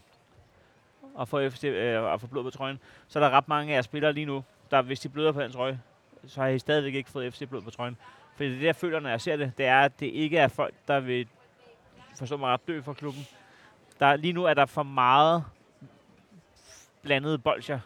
og 1.15 1.27
får, 1.27 1.49
FC, 1.49 1.63
øh, 1.63 2.03
og 2.03 2.21
får 2.21 2.27
blod 2.27 2.43
på 2.43 2.49
trøjen. 2.49 2.79
Så 3.07 3.19
er 3.19 3.23
der 3.23 3.29
ret 3.29 3.47
mange 3.47 3.71
af 3.71 3.75
jeres 3.75 3.85
spillere 3.85 4.13
lige 4.13 4.25
nu, 4.25 4.43
der 4.71 4.81
hvis 4.81 4.99
de 4.99 5.09
bløder 5.09 5.31
på 5.31 5.41
den 5.41 5.51
trøje, 5.51 5.81
så 6.27 6.41
har 6.41 6.47
I 6.47 6.59
stadigvæk 6.59 6.95
ikke 6.95 7.09
fået 7.09 7.33
FC 7.33 7.47
blod 7.49 7.61
på 7.61 7.69
trøjen. 7.69 7.97
For 8.35 8.43
det, 8.43 8.63
jeg 8.63 8.75
føler, 8.75 8.99
når 8.99 9.09
jeg 9.09 9.21
ser 9.21 9.35
det, 9.35 9.51
det 9.57 9.65
er, 9.65 9.81
at 9.81 9.99
det 9.99 10.05
ikke 10.05 10.37
er 10.37 10.47
folk, 10.47 10.73
der 10.87 10.99
vil 10.99 11.27
forstå 12.17 12.37
mig 12.37 12.49
ret 12.49 12.67
dø 12.67 12.81
for 12.81 12.93
klubben. 12.93 13.27
Der, 13.99 14.15
lige 14.15 14.33
nu 14.33 14.43
er 14.43 14.53
der 14.53 14.65
for 14.65 14.83
meget 14.83 15.45
blandede 17.01 17.37
bolcher. 17.37 17.79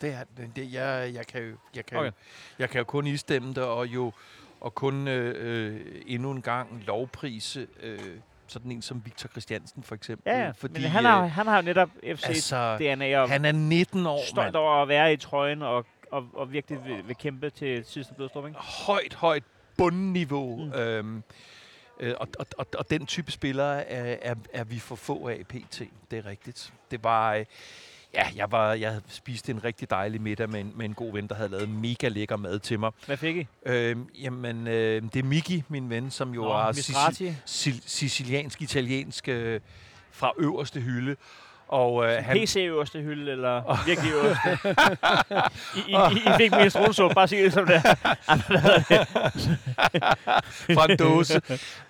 Det 0.00 0.14
er 0.14 0.24
det, 0.56 0.72
jeg, 0.72 1.10
jeg 1.14 1.26
kan 1.26 1.42
jo, 1.42 1.56
jeg 1.74 1.86
kan, 1.86 1.98
okay. 1.98 2.06
jo, 2.06 2.12
jeg 2.58 2.70
kan 2.70 2.78
jo 2.78 2.84
kun 2.84 3.06
istemme 3.06 3.54
det, 3.54 3.62
og 3.62 3.86
jo 3.86 4.12
og 4.60 4.74
kun 4.74 5.08
øh, 5.08 5.34
øh, 5.38 6.02
endnu 6.06 6.30
en 6.30 6.42
gang 6.42 6.84
lovprise 6.86 7.66
øh, 7.80 8.18
sådan 8.50 8.72
en 8.72 8.82
som 8.82 9.02
Victor 9.04 9.28
Christiansen 9.28 9.82
for 9.82 9.94
eksempel. 9.94 10.32
Ja, 10.32 10.50
fordi, 10.50 10.72
men 10.72 10.90
han 10.90 11.04
har, 11.04 11.24
øh, 11.24 11.30
han 11.30 11.46
har 11.46 11.56
jo 11.56 11.62
netop 11.62 11.90
FC 12.04 12.24
altså, 12.26 12.76
DNA 12.76 13.18
og 13.18 13.30
han 13.30 13.44
er 13.44 13.52
19 13.52 14.06
år, 14.06 14.20
stolt 14.26 14.56
over 14.56 14.82
at 14.82 14.88
være 14.88 15.12
i 15.12 15.16
trøjen 15.16 15.62
og, 15.62 15.86
og, 16.10 16.26
og 16.34 16.52
virkelig 16.52 16.84
vil, 16.84 17.08
vil 17.08 17.16
kæmpe 17.16 17.50
til 17.50 17.84
sidste 17.84 18.14
blodstrup, 18.14 18.46
ikke? 18.46 18.58
højt, 18.58 19.14
højt 19.14 19.44
bundniveau. 19.76 20.64
Mm. 20.64 20.72
Øhm, 20.72 21.22
øh, 22.00 22.14
og, 22.20 22.28
og, 22.38 22.46
og, 22.58 22.66
og 22.78 22.90
den 22.90 23.06
type 23.06 23.32
spillere 23.32 23.88
er, 23.88 24.16
er, 24.22 24.34
er 24.52 24.64
vi 24.64 24.78
for 24.78 24.96
få 24.96 25.28
af 25.28 25.40
PT. 25.48 25.82
Det 26.10 26.18
er 26.18 26.26
rigtigt. 26.26 26.72
Det 26.90 27.04
var... 27.04 27.34
Øh, 27.34 27.44
Ja, 28.14 28.26
jeg, 28.36 28.52
var, 28.52 28.72
jeg 28.72 28.88
havde 28.88 29.02
spist 29.08 29.48
en 29.48 29.64
rigtig 29.64 29.90
dejlig 29.90 30.20
middag 30.20 30.50
med 30.50 30.60
en, 30.60 30.72
med 30.76 30.84
en 30.84 30.94
god 30.94 31.12
ven, 31.12 31.26
der 31.26 31.34
havde 31.34 31.48
lavet 31.48 31.68
mega 31.68 32.08
lækker 32.08 32.36
mad 32.36 32.58
til 32.58 32.80
mig. 32.80 32.90
Hvad 33.06 33.16
fik 33.16 33.36
I? 33.36 33.46
Øhm, 33.66 34.08
jamen, 34.20 34.66
øh, 34.66 35.02
det 35.02 35.16
er 35.16 35.22
Miki, 35.22 35.64
min 35.68 35.90
ven, 35.90 36.10
som 36.10 36.34
jo 36.34 36.42
Nå, 36.42 36.50
er 36.50 36.72
siciliansk-italiensk 37.86 39.28
øh, 39.28 39.60
fra 40.10 40.32
øverste 40.38 40.80
hylde. 40.80 41.16
Og 41.70 42.04
øh, 42.04 42.24
han, 42.24 42.36
PC 42.36 42.56
øverste 42.56 43.00
hylde, 43.02 43.32
eller 43.32 43.84
virkelig 43.86 44.12
øverste? 44.12 44.58
I, 45.88 45.90
I, 45.90 46.18
I, 46.18 46.34
I 46.34 46.36
fik 46.36 46.52
min 46.60 46.70
strunsuppe, 46.70 47.14
bare 47.14 47.28
sig 47.28 47.38
det 47.38 47.52
som 47.52 47.66
det 47.66 47.74
er. 47.74 47.94
fra 50.76 50.92
en 50.92 50.98
dåse. 50.98 51.40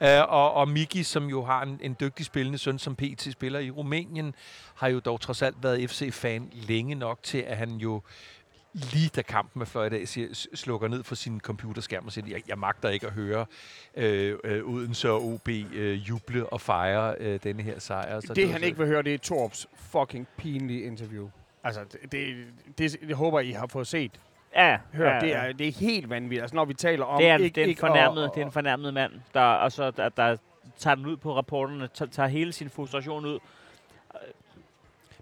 uh, 0.01 0.33
og, 0.33 0.55
og 0.55 0.69
Miki, 0.69 1.03
som 1.03 1.27
jo 1.27 1.45
har 1.45 1.63
en, 1.63 1.81
en 1.83 1.97
dygtig 2.01 2.27
spillende 2.27 2.59
søn, 2.59 2.79
som 2.79 2.97
PT 2.97 3.33
spiller 3.33 3.59
i 3.59 3.71
Rumænien, 3.71 4.35
har 4.75 4.89
jo 4.89 4.99
dog 4.99 5.21
trods 5.21 5.43
alt 5.43 5.57
været 5.63 5.91
FC-fan 5.91 6.49
længe 6.53 6.95
nok 6.95 7.19
til, 7.23 7.39
at 7.39 7.57
han 7.57 7.71
jo 7.71 8.03
lige 8.73 9.09
da 9.17 9.23
kampen 9.23 9.59
med 9.61 9.67
Fløjdag 9.67 10.09
siger, 10.09 10.35
s- 10.35 10.49
slukker 10.55 10.89
ned 10.89 11.03
for 11.03 11.15
sin 11.15 11.41
computerskærm 11.41 12.07
og 12.07 12.13
siger, 12.13 12.27
jeg, 12.31 12.43
jeg 12.49 12.59
magter 12.59 12.89
ikke 12.89 13.07
at 13.07 13.13
høre 13.13 13.47
øh, 13.97 14.39
øh, 14.45 14.65
Odense 14.65 15.11
og 15.11 15.25
OB 15.25 15.49
øh, 15.49 16.09
juble 16.09 16.47
og 16.47 16.61
fejre 16.61 17.15
øh, 17.21 17.41
denne 17.43 17.63
her 17.63 17.79
sejr. 17.79 18.21
Så 18.21 18.35
det, 18.35 18.45
var 18.47 18.53
han 18.53 18.61
så- 18.61 18.67
ikke 18.67 18.79
vil 18.79 18.87
høre, 18.87 19.03
det 19.03 19.15
er 19.15 19.19
Torps 19.19 19.67
fucking 19.77 20.29
pinlige 20.37 20.83
interview. 20.83 21.29
Altså, 21.65 21.81
det, 21.93 22.13
det, 22.13 22.37
det, 22.79 22.97
det 23.09 23.17
håber 23.17 23.41
I 23.41 23.51
har 23.51 23.67
fået 23.67 23.87
set. 23.87 24.21
Ja, 24.57 24.79
Hør, 24.93 25.15
ja, 25.15 25.21
det, 25.21 25.29
ja. 25.29 25.33
er, 25.47 25.53
det 25.53 25.69
er 25.69 25.73
helt 25.73 26.11
vanvittigt. 26.11 26.43
Altså, 26.43 26.57
når 26.57 26.65
vi 26.65 26.75
taler 26.75 27.05
om... 27.05 27.19
det 27.21 27.29
er, 27.29 27.35
en, 27.35 27.43
ikke, 27.43 27.55
det 27.55 27.61
er 27.61 27.65
en 27.65 27.69
ikke 27.69 27.81
fornærmet, 27.81 28.31
det 28.35 28.41
er 28.41 28.47
en 28.47 28.53
fornærmet 28.53 28.95
mand, 28.95 29.13
der, 29.35 29.41
og 29.41 29.73
så, 29.73 29.91
der, 29.91 30.09
der 30.09 30.37
tager 30.79 30.95
den 30.95 31.07
ud 31.07 31.17
på 31.17 31.37
rapporterne, 31.37 31.89
tager, 31.95 32.11
tager 32.11 32.27
hele 32.29 32.53
sin 32.53 32.71
frustration 32.71 33.27
ud. 33.27 33.39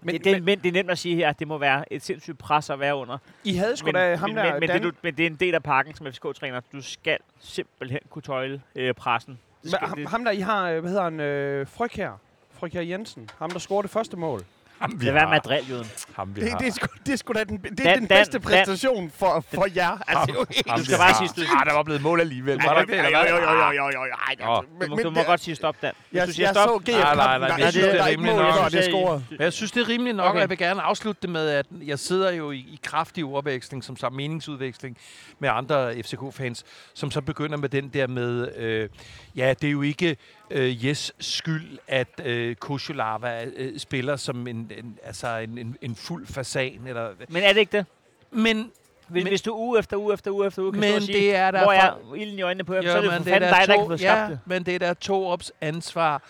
Men, 0.03 0.15
det, 0.15 0.23
det, 0.23 0.35
er, 0.35 0.41
men, 0.41 0.59
det 0.59 0.67
er 0.67 0.71
nemt 0.73 0.89
at 0.89 0.97
sige 0.97 1.15
her, 1.15 1.29
at 1.29 1.39
det 1.39 1.47
må 1.47 1.57
være 1.57 1.93
et 1.93 2.01
sindssygt 2.01 2.37
pres 2.37 2.69
at 2.69 2.79
være 2.79 2.95
under. 2.95 3.17
I 3.43 3.53
havde 3.53 3.77
sgu 3.77 3.85
Men, 3.85 3.95
da 3.95 4.15
ham 4.15 4.29
men, 4.29 4.37
der... 4.37 4.51
men, 4.51 4.59
men, 4.59 4.69
det, 4.69 4.83
du, 4.83 4.91
men 5.01 5.17
det 5.17 5.23
er 5.23 5.27
en 5.27 5.35
del 5.35 5.55
af 5.55 5.63
pakken 5.63 5.95
som 5.95 6.07
FCK-træner. 6.07 6.61
Du 6.71 6.81
skal 6.81 7.17
simpelthen 7.39 7.99
kunne 8.09 8.21
tøjle 8.21 8.61
øh, 8.75 8.93
pressen. 8.93 9.33
Det 9.33 9.39
Men 9.63 9.71
skal, 9.71 9.87
ham, 9.87 9.97
det, 9.97 10.09
ham 10.09 10.23
der, 10.23 10.31
I 10.31 10.39
har, 10.39 10.69
øh, 10.69 10.79
hvad 10.79 10.89
hedder 10.89 11.03
han, 11.03 11.19
øh, 11.19 11.67
Fryg 11.67 11.91
her. 11.93 12.11
Fryg 12.51 12.71
her 12.73 12.81
Jensen. 12.81 13.29
Ham, 13.37 13.51
der 13.51 13.59
scorede 13.59 13.83
det 13.83 13.91
første 13.91 14.17
mål. 14.17 14.43
Ham, 14.79 15.01
vi 15.01 15.05
det 15.05 15.19
har. 15.19 15.29
med 15.29 15.39
drilljoden. 15.39 15.87
Ham, 16.15 16.35
vi 16.35 16.41
Det, 16.41 16.51
har. 16.51 16.57
det, 16.57 16.67
er 16.67 16.71
sgu, 16.71 16.87
det 17.05 17.13
er 17.13 17.17
sgu 17.17 17.33
da 17.33 17.43
den, 17.43 17.57
det 17.57 17.79
er 17.79 17.83
Dan- 17.83 17.99
den 17.99 18.07
Dan- 18.07 18.17
bedste 18.17 18.33
Dan- 18.33 18.41
præstation 18.41 19.11
for, 19.15 19.45
for 19.53 19.67
jer. 19.75 19.97
Altså, 20.07 20.25
det 20.25 20.35
er 20.35 20.39
jo 20.39 20.45
ham, 20.67 20.79
Du 20.79 20.85
skal 20.85 20.97
bare 20.97 21.07
har. 21.13 21.27
sige, 21.27 21.43
du- 21.45 21.57
Ah, 21.59 21.65
der 21.65 21.73
var 21.73 21.83
blevet 21.83 22.01
mål 22.01 22.19
alligevel. 22.19 22.57
Var 22.65 22.73
der 22.73 22.81
ikke 22.81 22.93
det? 22.93 23.03
Jo, 23.03 23.09
jo, 23.09 23.35
jo, 23.35 23.51
jo, 23.51 23.71
jo, 23.71 23.85
jo, 23.95 24.03
jo. 24.05 24.15
Ej, 24.27 24.35
Nå. 24.39 24.55
Du 24.61 24.89
må, 24.89 24.95
men 24.95 25.05
du 25.05 25.11
må 25.11 25.19
det- 25.19 25.25
godt 25.27 25.39
sige 25.41 25.55
stop, 25.55 25.75
Dan. 25.81 25.93
Hvis 26.09 26.19
Jeg, 26.19 26.27
du 26.27 26.33
siger 26.33 26.47
jeg 26.47 26.55
stop, 26.55 26.69
så 26.69 26.77
GF 26.77 26.89
Nej, 27.03 27.15
nej, 27.15 27.37
nej, 27.37 27.57
det- 27.57 27.65
er 27.65 27.71
det 27.71 27.99
er 27.99 28.05
rimeligt 28.05 28.35
nok. 28.35 28.71
det 28.71 28.79
er 28.79 28.89
scoret. 28.91 29.25
Jeg 29.39 29.53
synes, 29.53 29.71
det 29.71 29.81
er 29.81 29.89
rimeligt 29.89 30.17
nok, 30.17 30.33
og 30.35 30.39
jeg 30.41 30.49
vil 30.49 30.57
gerne 30.57 30.81
afslutte 30.81 31.21
det 31.21 31.29
med, 31.29 31.49
at 31.49 31.65
jeg 31.85 31.99
sidder 31.99 32.31
jo 32.31 32.51
i, 32.51 32.57
i 32.57 32.79
kraftig 32.83 33.25
ordveksling, 33.25 33.83
som 33.83 33.97
så 33.97 34.09
meningsudveksling 34.09 34.97
med 35.39 35.49
andre 35.49 36.03
FCK-fans, 36.03 36.63
som 36.93 37.11
så 37.11 37.21
begynder 37.21 37.57
med 37.57 37.69
den 37.69 37.89
der 37.89 38.07
med, 38.07 38.55
øh, 38.57 38.89
ja, 39.35 39.53
det 39.61 39.67
er 39.67 39.71
jo 39.71 39.81
ikke 39.81 40.17
øh, 40.49 40.85
Jes 40.85 41.11
skyld, 41.19 41.77
at 41.87 42.21
øh, 42.25 42.55
Kosholava 42.55 43.45
øh, 43.55 43.79
spiller 43.79 44.15
som 44.15 44.47
en, 44.47 44.71
en, 44.77 44.97
altså 45.03 45.27
en, 45.37 45.57
en, 45.57 45.77
en 45.81 45.95
fuld 45.95 46.27
fasan. 46.27 46.81
Eller, 46.87 47.09
Men 47.29 47.43
er 47.43 47.53
det 47.53 47.59
ikke 47.59 47.77
det? 47.77 47.85
men 48.31 48.71
Hvis, 49.07 49.23
Men- 49.23 49.31
hvis 49.31 49.41
du 49.41 49.55
uge 49.55 49.79
efter 49.79 49.97
uge 49.97 50.13
efter 50.13 50.31
uge 50.31 50.47
efter 50.47 50.61
uge 50.61 50.71
kan 50.71 50.79
Men 50.79 50.89
stå 50.89 50.95
og 50.95 51.01
sige, 51.01 51.17
det 51.17 51.35
er 51.35 51.51
hvor 51.51 51.59
derfor- 51.59 51.71
er 51.71 52.15
ilden 52.15 52.39
i 52.39 52.41
øjnene 52.41 52.63
på 52.63 52.73
ham, 52.75 52.83
så 52.83 52.89
er 52.97 53.01
det 53.01 53.11
for 53.11 53.17
det 53.23 53.27
er 53.27 53.33
fanden 53.33 53.49
dig, 53.49 53.67
der 53.67 53.73
ikke 53.73 53.83
to- 53.83 53.87
fået 53.87 53.99
skabt 53.99 54.19
ja, 54.19 54.25
det. 54.29 54.39
men 54.45 54.63
det 54.63 54.75
er 54.75 54.79
da 54.79 54.93
Torups 54.93 55.51
ansvar, 55.61 56.23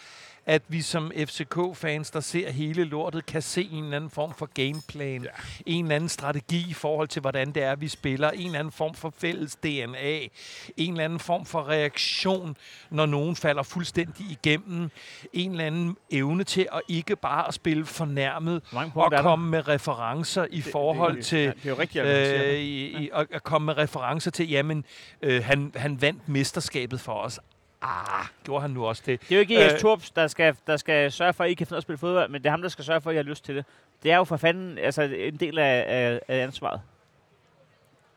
at 0.49 0.61
vi 0.67 0.81
som 0.81 1.11
FCK-fans, 1.17 2.11
der 2.11 2.19
ser 2.19 2.51
hele 2.51 2.83
lortet, 2.83 3.25
kan 3.25 3.41
se 3.41 3.69
en 3.71 3.83
eller 3.83 3.95
anden 3.95 4.09
form 4.09 4.33
for 4.33 4.49
gameplan, 4.53 5.23
ja. 5.23 5.29
en 5.65 5.85
eller 5.85 5.95
anden 5.95 6.09
strategi 6.09 6.65
i 6.69 6.73
forhold 6.73 7.07
til, 7.07 7.19
hvordan 7.21 7.51
det 7.51 7.63
er, 7.63 7.75
vi 7.75 7.87
spiller, 7.87 8.31
en 8.31 8.45
eller 8.45 8.59
anden 8.59 8.71
form 8.71 8.93
for 8.93 9.13
fælles 9.17 9.55
DNA, 9.55 10.17
en 10.17 10.29
eller 10.77 11.03
anden 11.03 11.19
form 11.19 11.45
for 11.45 11.69
reaktion, 11.69 12.57
når 12.89 13.05
nogen 13.05 13.35
falder 13.35 13.63
fuldstændig 13.63 14.25
igennem, 14.31 14.91
en 15.33 15.51
eller 15.51 15.65
anden 15.65 15.97
evne 16.11 16.43
til 16.43 16.67
at 16.73 16.81
ikke 16.87 17.15
bare 17.15 17.47
at 17.47 17.53
spille 17.53 17.85
fornærmet, 17.85 18.61
og 18.95 19.11
komme 19.21 19.49
med 19.49 19.67
referencer 19.67 20.45
i 20.49 20.61
forhold 20.61 21.15
det, 21.15 21.25
til... 21.25 21.39
Ja, 21.39 21.51
det 21.51 21.65
er 21.65 21.69
jo 21.69 21.79
rigtigt, 21.79 22.05
Øh, 22.05 22.13
det. 22.13 22.55
i, 22.57 22.97
i, 22.97 23.09
at, 23.13 23.27
at 23.31 23.43
komme 23.43 23.65
med 23.65 23.77
referencer 23.77 24.31
til, 24.31 24.49
jamen, 24.49 24.85
øh, 25.21 25.43
han, 25.43 25.71
han 25.75 26.01
vandt 26.01 26.29
mesterskabet 26.29 27.01
for 27.01 27.13
os. 27.13 27.39
Ah, 27.81 28.25
gjorde 28.43 28.61
han 28.61 28.71
nu 28.71 28.85
også 28.85 29.03
det? 29.05 29.21
Det 29.21 29.31
er 29.31 29.35
jo 29.35 29.39
ikke 29.39 29.63
Jes 29.63 29.73
Øh, 29.73 29.79
Torps, 29.79 30.11
der 30.11 30.27
skal, 30.27 30.55
der 30.67 30.77
skal 30.77 31.11
sørge 31.11 31.33
for, 31.33 31.43
at 31.43 31.49
I 31.49 31.53
kan 31.53 31.67
finde 31.67 31.77
at 31.77 31.83
spille 31.83 31.97
fodbold, 31.97 32.29
men 32.29 32.41
det 32.41 32.45
er 32.47 32.51
ham, 32.51 32.61
der 32.61 32.69
skal 32.69 32.85
sørge 32.85 33.01
for, 33.01 33.09
at 33.09 33.13
I 33.13 33.17
har 33.17 33.23
lyst 33.23 33.45
til 33.45 33.55
det. 33.55 33.65
Det 34.03 34.11
er 34.11 34.17
jo 34.17 34.23
for 34.23 34.37
fanden 34.37 34.77
altså, 34.77 35.01
en 35.01 35.35
del 35.35 35.59
af, 35.59 35.85
af, 35.87 36.19
af 36.27 36.43
ansvaret. 36.43 36.81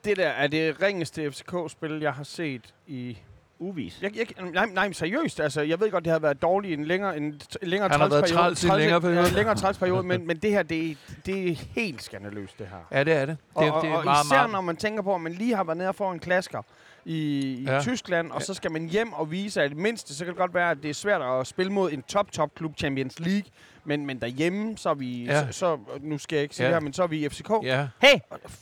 Det 0.05 0.17
der 0.17 0.29
er 0.29 0.47
det 0.47 0.83
ringeste 0.83 1.33
FCK-spil, 1.33 2.01
jeg 2.01 2.13
har 2.13 2.25
set 2.25 2.75
i... 2.87 3.19
Uvis. 3.59 3.99
Jeg, 4.03 4.17
jeg, 4.17 4.27
nej, 4.53 4.67
nej, 4.67 4.93
seriøst. 4.93 5.41
Altså, 5.41 5.61
jeg 5.61 5.81
ved 5.81 5.91
godt, 5.91 6.05
det 6.05 6.13
har 6.13 6.19
været 6.19 6.43
dårligt 6.43 6.79
en 6.79 6.85
længere, 6.85 7.17
en, 7.17 7.41
t- 7.53 7.57
længere 7.63 7.89
Han 7.91 8.01
har 8.01 8.09
været 8.09 8.25
træls 8.29 8.65
i 8.65 8.69
en 8.69 8.77
længere 8.79 9.01
periode. 9.01 9.21
Ja, 9.21 9.29
en 9.29 9.35
længere 9.35 9.55
trælsperiode, 9.57 10.03
men, 10.03 10.27
men 10.27 10.37
det 10.37 10.51
her, 10.51 10.63
det, 10.63 10.91
er- 10.91 10.95
det 11.27 11.51
er 11.51 11.55
helt 11.75 12.03
skandaløst, 12.03 12.59
det 12.59 12.67
her. 12.67 12.99
Ja, 12.99 13.05
det 13.05 13.13
er 13.13 13.27
det. 13.27 13.37
Og, 13.55 13.65
Det, 13.65 13.73
og, 13.73 13.83
det 13.83 13.91
er 13.91 13.95
og 13.97 14.05
meget, 14.05 14.25
især 14.25 14.37
meget... 14.37 14.51
når 14.51 14.61
man 14.61 14.77
tænker 14.77 15.03
på, 15.03 15.15
at 15.15 15.21
man 15.21 15.33
lige 15.33 15.57
har 15.57 15.65
været 15.65 15.77
nede 15.77 15.89
og 15.89 15.95
få 15.95 16.11
en 16.11 16.19
klasker 16.19 16.63
i, 17.05 17.39
i 17.59 17.65
Ja. 17.67 17.81
Tyskland, 17.83 18.31
og 18.31 18.43
så 18.43 18.55
skal 18.55 18.71
man 18.73 18.89
hjem 18.89 19.13
og 19.13 19.31
vise, 19.31 19.63
at 19.63 19.71
det 19.71 19.79
mindste, 19.79 20.15
så 20.15 20.25
kan 20.25 20.33
det 20.33 20.39
godt 20.39 20.55
være, 20.55 20.71
at 20.71 20.79
det 20.83 20.91
er 20.91 20.95
svært 20.95 21.23
at 21.23 21.47
spille 21.47 21.73
mod 21.73 21.93
en 21.93 22.03
top-top-klub 22.03 22.77
Champions 22.79 23.21
League, 23.21 23.45
men, 23.85 24.07
men 24.07 24.21
derhjemme, 24.21 24.77
så 24.77 24.91
er 24.91 24.95
vi, 24.95 25.25
Ja. 25.25 25.47
så, 25.53 25.59
så, 25.59 25.79
nu 26.01 26.19
skal 26.19 26.37
jeg 26.37 26.43
ikke 26.43 26.55
sige 26.57 26.65
Ja. 26.67 26.69
det 26.71 26.75
her, 26.77 26.81
men 26.81 26.93
så 26.93 27.03
er 27.03 27.07
vi 27.07 27.25
i 27.25 27.29
FCK. 27.29 27.51
Ja. 27.63 27.89
Hey, 28.03 28.19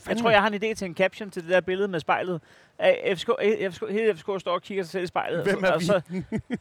jeg 0.08 0.16
tror, 0.16 0.30
jeg 0.30 0.40
har 0.40 0.48
en 0.48 0.54
idé 0.54 0.74
til 0.74 0.84
en 0.84 0.94
caption 0.94 1.30
til 1.30 1.42
det 1.42 1.50
der 1.50 1.60
billede 1.60 1.88
med 1.88 2.00
spejlet. 2.00 2.40
FCK, 3.14 3.30
FCK, 3.70 3.82
hele 3.90 4.14
FCK 4.16 4.28
står 4.38 4.52
og 4.54 4.62
kigger 4.62 4.84
sig 4.84 4.90
selv 4.90 5.04
i 5.04 5.06
spejlet. 5.06 5.44
Hvem 5.44 5.62
og, 5.62 5.68
er 5.68 5.72
og, 5.72 5.82
så, 5.82 6.00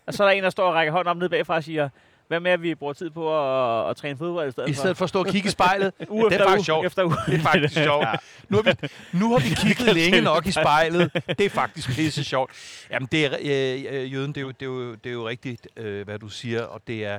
og 0.07 0.13
så 0.13 0.23
er 0.23 0.27
der 0.27 0.35
en, 0.37 0.43
der 0.43 0.49
står 0.49 0.67
og 0.67 0.73
rækker 0.73 0.91
hånden 0.93 1.09
op 1.11 1.17
ned 1.17 1.29
bagfra 1.29 1.55
og 1.55 1.63
siger, 1.63 1.89
hvad 2.29 2.39
med, 2.39 2.51
at 2.51 2.61
vi 2.61 2.75
bruger 2.75 2.93
tid 2.93 3.09
på 3.09 3.39
at, 3.39 3.89
at 3.89 3.97
træne 3.97 4.17
fodbold 4.17 4.47
i 4.47 4.51
stedet 4.51 4.69
I 4.69 4.73
for? 4.73 4.79
stedet 4.79 4.97
for 4.97 5.03
at 5.03 5.09
stå 5.09 5.19
og 5.19 5.25
kigge 5.25 5.47
i 5.47 5.51
spejlet. 5.51 5.93
uge 6.09 6.29
det 6.29 6.41
er 6.41 6.47
faktisk 6.47 6.65
sjovt. 6.65 6.85
Efter 6.85 7.03
uge. 7.03 7.15
Det 7.25 7.33
er 7.33 7.39
faktisk 7.39 7.73
sjovt. 7.83 8.07
Nu 8.49 8.57
har 8.57 8.63
vi, 8.63 8.89
nu 9.19 9.31
har 9.31 9.39
vi 9.39 9.55
kigget 9.55 9.95
længe 9.95 10.21
nok 10.21 10.45
i 10.45 10.51
spejlet. 10.51 11.11
Det 11.13 11.41
er 11.41 11.49
faktisk 11.49 11.89
pisse 11.89 12.23
sjovt. 12.23 12.51
Jamen, 12.91 13.09
det 13.11 13.25
er, 13.25 13.37
øh, 13.41 14.01
øh, 14.01 14.13
Jøden, 14.13 14.33
det 14.33 14.37
er, 14.37 14.41
jo, 14.41 14.51
det, 14.51 14.61
er 14.61 14.65
jo, 14.65 14.93
det 14.93 15.09
er 15.09 15.13
jo 15.13 15.27
rigtigt, 15.27 15.67
øh, 15.77 16.05
hvad 16.05 16.19
du 16.19 16.29
siger, 16.29 16.63
og 16.63 16.81
det 16.87 17.05
er 17.05 17.17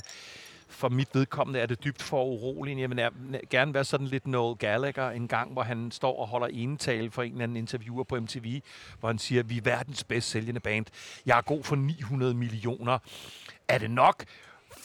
for 0.69 0.89
mit 0.89 1.09
vedkommende 1.13 1.61
er 1.61 1.67
det 1.67 1.85
dybt 1.85 2.03
for 2.03 2.25
uroligt. 2.25 2.81
Jeg 2.81 2.91
vil 2.91 3.09
gerne 3.51 3.75
være 3.75 3.85
sådan 3.85 4.07
lidt 4.07 4.27
Noel 4.27 4.57
Gallagher 4.57 5.11
en 5.11 5.29
gang, 5.29 5.53
hvor 5.53 5.63
han 5.63 5.91
står 5.91 6.21
og 6.21 6.29
holder 6.29 6.47
enetale 6.47 7.11
for 7.11 7.23
en 7.23 7.33
eller 7.33 7.43
anden 7.43 7.57
interviewer 7.57 8.05
på 8.05 8.21
MTV, 8.21 8.61
hvor 9.01 9.09
han 9.09 9.19
siger, 9.19 9.43
vi 9.43 9.57
er 9.57 9.63
verdens 9.63 10.05
bedst 10.05 10.31
sælgende 10.31 10.61
band. 10.61 10.87
Jeg 11.27 11.39
er 11.39 11.43
god 11.43 11.65
for 11.65 11.77
900 11.77 12.35
millioner. 12.35 12.99
Er 13.69 13.79
det 13.79 13.91
nok? 13.91 14.25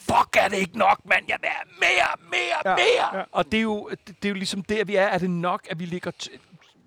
Fuck, 0.06 0.36
er 0.40 0.48
det 0.48 0.58
ikke 0.58 0.78
nok, 0.78 1.00
mand? 1.06 1.26
Jeg 1.28 1.38
vil 1.42 1.50
have 1.50 1.70
mere, 1.80 2.30
mere, 2.32 2.72
Ja, 2.72 2.76
mere! 2.76 3.18
ja. 3.20 3.24
Og 3.32 3.46
det 3.52 3.58
er, 3.58 3.62
jo, 3.62 3.90
det, 3.90 4.08
det 4.08 4.26
er 4.26 4.30
jo 4.30 4.36
ligesom 4.36 4.64
der, 4.64 4.84
vi 4.84 4.96
er. 4.96 5.04
Er 5.08 5.18
det 5.18 5.30
nok, 5.30 5.68
at 5.70 5.80
vi 5.80 5.86
ligger 5.86 6.12
t- 6.24 6.38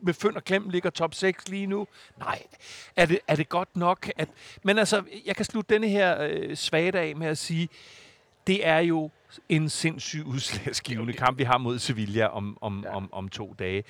med 0.03 0.15
fynd 0.15 0.37
og 0.37 0.45
klem 0.45 0.69
ligger 0.69 0.91
top 0.91 1.15
6 1.15 1.49
lige 1.49 1.67
nu? 1.67 1.87
Nej. 2.19 2.43
Er 2.97 3.07
det, 3.07 3.19
er 3.29 3.37
det 3.37 3.49
godt 3.49 3.77
nok? 3.77 4.11
At, 4.17 4.29
men 4.63 4.79
altså, 4.79 5.03
jeg 5.27 5.37
kan 5.37 5.45
slutte 5.45 5.75
denne 5.75 5.89
her 5.89 6.17
øh, 6.31 6.57
svage 6.57 6.99
af 6.99 7.17
med 7.17 7.27
at 7.27 7.39
sige, 7.39 7.69
det 8.49 8.67
er 8.67 8.79
jo 8.79 9.11
en 9.49 9.69
sindssyg 9.69 10.27
udslagsgivende 10.27 11.13
kamp, 11.13 11.39
vi 11.39 11.45
har 11.45 11.59
mod 11.59 11.79
Sevilla 11.79 12.27
om, 12.27 12.59
om, 12.61 12.85
ja. 12.85 12.97
om, 12.97 13.09
om 13.13 13.29
to 13.29 13.55
dage. 13.59 13.85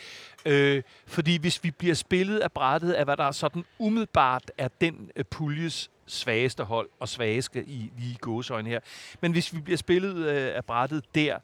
Øh, 0.46 0.82
fordi 1.06 1.38
hvis 1.38 1.64
vi 1.64 1.70
bliver 1.70 1.94
spillet 1.94 2.38
af 2.38 2.52
brættet 2.52 2.92
af, 2.92 3.04
hvad 3.04 3.16
der 3.16 3.30
sådan 3.32 3.64
umiddelbart 3.78 4.50
er 4.58 4.68
den 4.80 5.10
øh, 5.16 5.24
puljes 5.24 5.90
svageste 6.06 6.64
hold, 6.64 6.88
og 7.00 7.08
svageste 7.08 7.64
i 7.64 7.92
lige 7.98 8.16
gåsøjne 8.20 8.68
her. 8.70 8.80
Men 9.20 9.32
hvis 9.32 9.54
vi 9.54 9.60
bliver 9.60 9.76
spillet 9.76 10.16
øh, 10.16 10.56
af 10.56 10.64
brættet 10.64 11.04
der, 11.14 11.38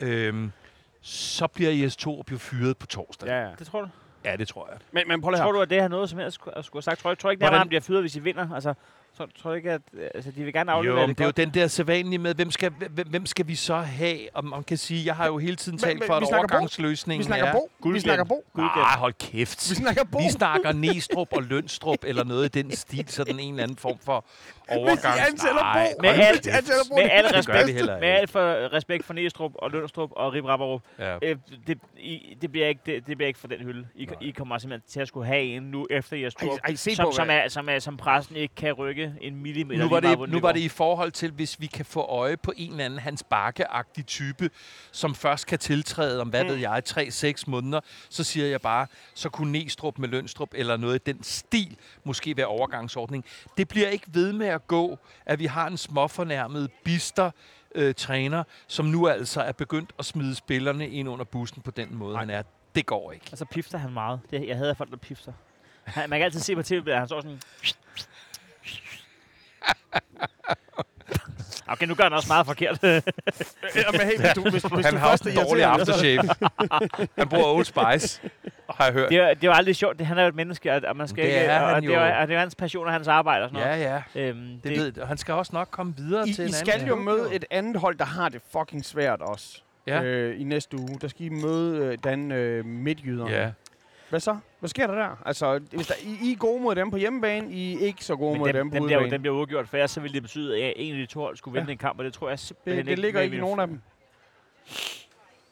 øh, 0.00 0.48
så 1.00 1.46
bliver 1.46 1.70
Jes 1.72 1.96
Torup 1.96 2.32
jo 2.32 2.38
fyret 2.38 2.76
på 2.76 2.86
torsdag. 2.86 3.28
Ja, 3.28 3.40
ja. 3.48 3.50
Det 3.58 3.66
tror 3.66 3.80
du? 3.80 3.88
ja 4.24 4.36
det 4.36 4.48
tror 4.48 4.68
jeg. 4.70 4.78
Men, 4.92 5.02
men 5.08 5.20
prøv 5.20 5.30
lige 5.30 5.38
Tror 5.40 5.46
her. 5.46 5.52
du, 5.52 5.60
at 5.60 5.70
det 5.70 5.80
har 5.80 5.88
noget 5.88 6.10
som 6.10 6.18
helst 6.18 6.34
skulle, 6.34 6.62
skulle 6.62 6.76
have 6.76 6.82
sagt? 6.82 7.00
Tror, 7.00 7.10
du- 7.10 7.14
tror 7.20 7.30
ikke, 7.30 7.40
Hvordan- 7.40 7.54
at 7.54 7.58
han 7.58 7.68
bliver 7.68 7.80
fyret, 7.80 8.02
hvis 8.02 8.16
I 8.16 8.20
vinder? 8.20 8.50
Altså, 8.54 8.74
tror, 9.16 9.28
tror 9.42 9.50
du 9.50 9.56
ikke, 9.56 9.72
at 9.72 9.80
altså, 10.14 10.30
de 10.30 10.44
vil 10.44 10.52
gerne 10.52 10.72
aflevere 10.72 11.00
Jo, 11.00 11.06
det 11.06 11.18
det 11.18 11.24
er 11.24 11.28
jo 11.28 11.32
den 11.36 11.50
der 11.54 11.66
sædvanlige 11.66 12.18
med, 12.18 12.34
hvem 12.34 12.50
skal, 12.50 12.70
hvem, 12.90 13.08
hvem 13.08 13.26
skal 13.26 13.48
vi 13.48 13.54
så 13.54 13.76
have? 13.76 14.18
Og 14.34 14.44
man 14.44 14.64
kan 14.64 14.76
sige, 14.76 15.06
jeg 15.06 15.16
har 15.16 15.26
jo 15.26 15.38
hele 15.38 15.56
tiden 15.56 15.78
talt 15.78 15.98
men 15.98 16.06
for, 16.06 16.20
vi 16.20 16.26
at 16.26 16.32
overgangsløsningen 16.34 17.18
Vi 17.18 17.24
snakker 17.24 17.46
er... 17.46 17.52
Bo. 17.52 17.90
Vi 17.90 18.00
snakker 18.00 18.24
Bo. 18.24 18.44
Ah, 18.58 18.98
hold 18.98 19.12
kæft. 19.12 19.70
Vi 19.70 19.74
snakker 19.74 20.04
Bo. 20.04 20.18
Vi 20.18 20.28
snakker 20.30 20.72
Næstrup 20.72 21.32
og 21.32 21.42
Lønstrup, 21.42 21.98
eller 22.02 22.24
noget 22.24 22.56
i 22.56 22.62
den 22.62 22.70
stil, 22.72 23.08
sådan 23.08 23.40
en 23.40 23.50
eller 23.54 23.62
anden 23.62 23.76
form 23.76 23.98
for 24.04 24.24
overgang. 24.68 25.20
ansætter 25.30 25.60
Nej, 25.60 25.88
Bo. 25.96 26.02
Med 26.02 26.10
hold 26.10 26.20
alt- 26.20 26.34
Hvis 26.36 26.40
de 26.44 26.50
ansætter 26.52 26.82
Bo, 26.90 26.94
Med 26.96 27.08
al 27.10 27.22
gør 27.22 27.28
vi 27.30 27.36
respekt, 27.38 27.76
heller 27.76 28.00
med 28.00 28.08
alt 28.08 28.30
for 28.30 28.72
respekt 28.72 29.04
for 29.04 29.14
Næstrup 29.14 29.52
og 29.54 29.70
Lønstrup 29.70 30.10
og 30.16 30.32
Rip 30.32 30.44
Rapperup, 30.44 30.82
Ja. 30.98 31.16
øh, 31.22 31.36
det, 31.66 31.78
I, 31.98 32.36
det, 32.42 32.52
bliver 32.52 32.66
ikke, 32.68 32.80
det, 32.86 33.06
det 33.06 33.16
bliver 33.16 33.26
ikke 33.28 33.38
for 33.40 33.48
den 33.48 33.58
hylde. 33.60 33.86
I, 33.94 34.08
I 34.20 34.30
kommer 34.30 34.58
simpelthen 34.58 34.88
til 34.90 35.00
at 35.00 35.08
skulle 35.08 35.26
have 35.26 35.42
en 35.42 35.62
nu 35.62 35.86
efter 35.90 36.16
jeres 36.16 36.34
tur, 36.34 36.50
Ej, 36.52 36.58
ej, 36.64 36.74
se 36.74 36.94
som, 36.94 37.04
på, 37.06 37.12
som, 37.12 37.30
er, 37.30 37.48
som, 37.48 37.68
er, 37.68 37.78
som 37.78 37.96
pressen 37.96 38.36
ikke 38.36 38.54
kan 38.54 38.72
rykke 38.72 39.05
ikke 39.06 39.26
en 39.26 39.36
millimeter 39.42 39.84
Nu 39.84 39.88
var, 39.90 40.00
det, 40.00 40.28
nu 40.28 40.40
var 40.40 40.52
det 40.52 40.60
i 40.60 40.68
forhold 40.68 41.12
til, 41.12 41.30
hvis 41.30 41.60
vi 41.60 41.66
kan 41.66 41.84
få 41.84 42.00
øje 42.00 42.36
på 42.36 42.52
en 42.56 42.70
eller 42.70 42.84
anden 42.84 42.98
Hans 42.98 43.24
Bakke-agtig 43.34 44.04
type, 44.06 44.50
som 44.92 45.14
først 45.14 45.46
kan 45.46 45.58
tiltræde 45.58 46.20
om, 46.20 46.28
hvad 46.28 46.44
Mm. 46.44 46.50
ved 46.50 46.56
jeg, 46.56 46.82
3-6 46.88 47.44
måneder, 47.46 47.80
så 48.08 48.24
siger 48.24 48.46
jeg 48.46 48.60
bare, 48.60 48.86
så 49.14 49.28
kunne 49.28 49.52
Næstrup 49.52 49.98
med 49.98 50.08
Lønstrup 50.08 50.48
eller 50.54 50.76
noget 50.76 50.94
i 50.94 51.12
den 51.12 51.22
stil 51.22 51.76
måske 52.04 52.36
være 52.36 52.46
overgangsordning. 52.46 53.24
Det 53.56 53.68
bliver 53.68 53.88
ikke 53.88 54.06
ved 54.08 54.32
med 54.32 54.46
at 54.46 54.66
gå, 54.66 54.98
at 55.26 55.38
vi 55.38 55.46
har 55.46 55.66
en 55.66 55.76
småfornærmet 55.76 56.70
bister 56.84 57.30
øh, 57.74 57.94
træner, 57.94 58.44
som 58.66 58.86
nu 58.86 59.08
altså 59.08 59.40
er 59.40 59.52
begyndt 59.52 59.92
at 59.98 60.04
smide 60.04 60.34
spillerne 60.34 60.88
ind 60.88 61.08
under 61.08 61.24
bussen 61.24 61.62
på 61.62 61.70
den 61.70 61.94
måde, 61.94 62.16
han 62.18 62.30
er. 62.30 62.42
Det 62.74 62.86
går 62.86 63.12
ikke. 63.12 63.26
Og 63.32 63.38
så 63.38 63.44
pifter 63.44 63.78
han 63.78 63.92
meget. 63.92 64.20
Det, 64.30 64.48
jeg 64.48 64.56
hader 64.56 64.74
folk, 64.74 64.90
der 64.90 64.96
pifter. 64.96 65.32
Han, 65.84 66.10
man 66.10 66.18
kan 66.18 66.24
altid 66.24 66.40
se 66.40 66.54
på 66.54 66.62
tv, 66.62 66.88
at 66.88 66.98
han 66.98 67.06
står 67.08 67.20
sådan... 67.20 67.40
Okay, 71.68 71.86
nu 71.86 71.94
gør 71.94 72.04
han 72.04 72.12
også 72.12 72.28
meget 72.28 72.46
forkert. 72.46 72.78
Ja, 72.82 73.00
men 73.92 74.00
hey, 74.00 74.18
hvis 74.18 74.30
du, 74.34 74.42
hvis, 74.50 74.62
hvis 74.62 74.84
Han 74.86 74.94
du 74.94 74.98
har 74.98 75.10
også 75.10 75.28
er 75.28 75.32
en 75.32 75.46
dårlig 75.46 75.64
aftershave. 75.64 76.22
han 77.18 77.28
bruger 77.28 77.44
Old 77.46 77.64
Spice, 77.64 78.20
har 78.70 78.84
jeg 78.84 78.92
hørt. 78.92 79.08
det, 79.10 79.18
er, 79.18 79.34
det 79.34 79.48
var 79.48 79.54
aldrig 79.54 79.76
sjovt. 79.76 79.98
Det, 79.98 80.06
han 80.06 80.18
er 80.18 80.22
jo 80.22 80.28
et 80.28 80.34
menneske, 80.34 80.72
og, 80.88 80.96
man 80.96 81.08
skal 81.08 81.22
Det 81.24 81.28
ikke... 81.28 81.40
er 81.40 81.60
og, 81.60 81.66
han 81.66 81.76
og 81.76 81.82
det, 81.82 81.94
er, 81.94 82.06
jo. 82.14 82.20
og 82.20 82.28
det 82.28 82.36
er 82.36 82.40
hans 82.40 82.54
passion 82.54 82.86
og 82.86 82.92
hans 82.92 83.08
arbejde 83.08 83.44
og 83.44 83.50
sådan 83.50 83.66
Ja, 83.68 83.76
ja. 83.94 84.02
noget. 84.14 84.28
Øhm, 84.28 84.60
Det, 84.64 84.78
ved, 84.78 84.98
og 84.98 85.08
han 85.08 85.16
skal 85.18 85.34
også 85.34 85.50
nok 85.54 85.68
komme 85.70 85.94
videre 85.96 86.28
I, 86.28 86.32
til 86.32 86.44
I 86.44 86.46
en 86.46 86.52
skal 86.52 86.72
anden 86.74 86.88
jo 86.88 86.94
klub, 86.94 87.04
møde 87.04 87.34
et 87.34 87.44
andet 87.50 87.80
hold, 87.80 87.98
der 87.98 88.04
har 88.04 88.28
det 88.28 88.40
fucking 88.58 88.84
svært 88.84 89.20
også. 89.20 89.60
Ja. 89.86 90.02
Øh, 90.02 90.40
I 90.40 90.44
næste 90.44 90.76
uge. 90.78 90.98
Der 91.00 91.08
skal 91.08 91.26
I 91.26 91.28
møde 91.28 91.76
øh, 91.84 91.98
den 92.04 92.32
øh, 92.32 92.64
midtjyderne. 92.64 93.30
Ja. 93.30 93.50
Hvad 94.10 94.20
så? 94.20 94.38
Hvad 94.60 94.68
sker 94.68 94.86
der 94.86 94.94
der? 94.94 95.22
Altså, 95.26 95.58
hvis 95.58 95.86
der, 95.86 95.94
I, 96.02 96.18
I 96.28 96.32
er 96.32 96.36
gode 96.36 96.62
mod 96.62 96.74
dem 96.74 96.90
på 96.90 96.96
hjemmebane, 96.96 97.52
I 97.52 97.74
er 97.74 97.78
ikke 97.86 98.04
så 98.04 98.16
gode 98.16 98.32
Men 98.32 98.38
mod 98.38 98.48
dem, 98.48 98.54
dem 98.56 98.70
på 98.70 98.74
dem, 98.76 98.84
bliver, 98.84 98.98
jo- 98.98 99.00
udebane. 99.00 99.12
dem 99.14 99.20
bliver 99.22 99.34
udgjort, 99.36 99.68
for 99.68 99.76
ellers 99.76 99.90
så 99.90 100.00
ville 100.00 100.14
det 100.14 100.22
betyde, 100.22 100.62
at 100.64 100.72
en 100.76 100.92
af 100.94 100.98
de 100.98 101.06
to 101.06 101.20
hold 101.20 101.36
skulle 101.36 101.52
vinde 101.52 101.66
Ja. 101.68 101.72
en 101.72 101.78
kamp, 101.78 101.98
og 101.98 102.04
det 102.04 102.12
tror 102.14 102.28
jeg 102.28 102.38
simpelthen 102.38 102.86
det, 102.86 102.90
det 102.90 102.98
ligger 102.98 103.18
med 103.20 103.24
ikke 103.24 103.36
i 103.36 103.40
nogen 103.40 103.60
af 103.60 103.66
dem. 103.66 103.80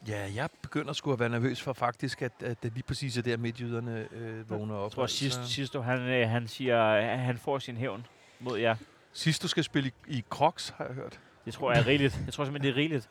Ja, 0.09 0.27
jeg 0.35 0.49
begynder 0.63 0.93
sgu 0.93 1.13
at 1.13 1.19
være 1.21 1.29
nervøs 1.29 1.63
for 1.63 1.73
faktisk, 1.73 2.23
at, 2.23 2.33
at 2.41 2.63
det 2.63 2.73
lige 2.73 2.83
præcis 2.83 3.19
er 3.19 3.23
der 3.23 3.37
midtjyderne 3.37 4.09
øh, 4.13 4.51
vågner 4.51 4.75
op. 4.75 4.85
Jeg 4.85 4.93
tror, 4.93 5.07
sidst, 5.07 5.45
sidst 5.47 5.75
han, 5.77 5.99
øh, 6.01 6.29
han 6.29 6.49
siger, 6.49 6.83
at 6.85 7.19
han 7.19 7.39
får 7.39 7.59
sin 7.59 7.77
hævn 7.77 8.07
mod 8.41 8.59
jer. 8.59 8.77
sidst 9.13 9.43
du 9.43 9.49
skal 9.49 9.65
spille 9.65 9.91
i, 10.09 10.17
i 10.17 10.25
Crocs, 10.31 10.69
har 10.79 10.85
jeg 10.85 10.95
hørt. 10.95 11.21
Det 11.45 11.55
tror 11.55 11.73
jeg 11.73 11.81
er 11.81 11.87
rigeligt. 11.87 12.19
Jeg 12.27 12.33
tror 12.35 12.45
simpelthen, 12.45 12.69
det 12.73 12.77
er 12.77 12.81
rigeligt. 12.83 13.09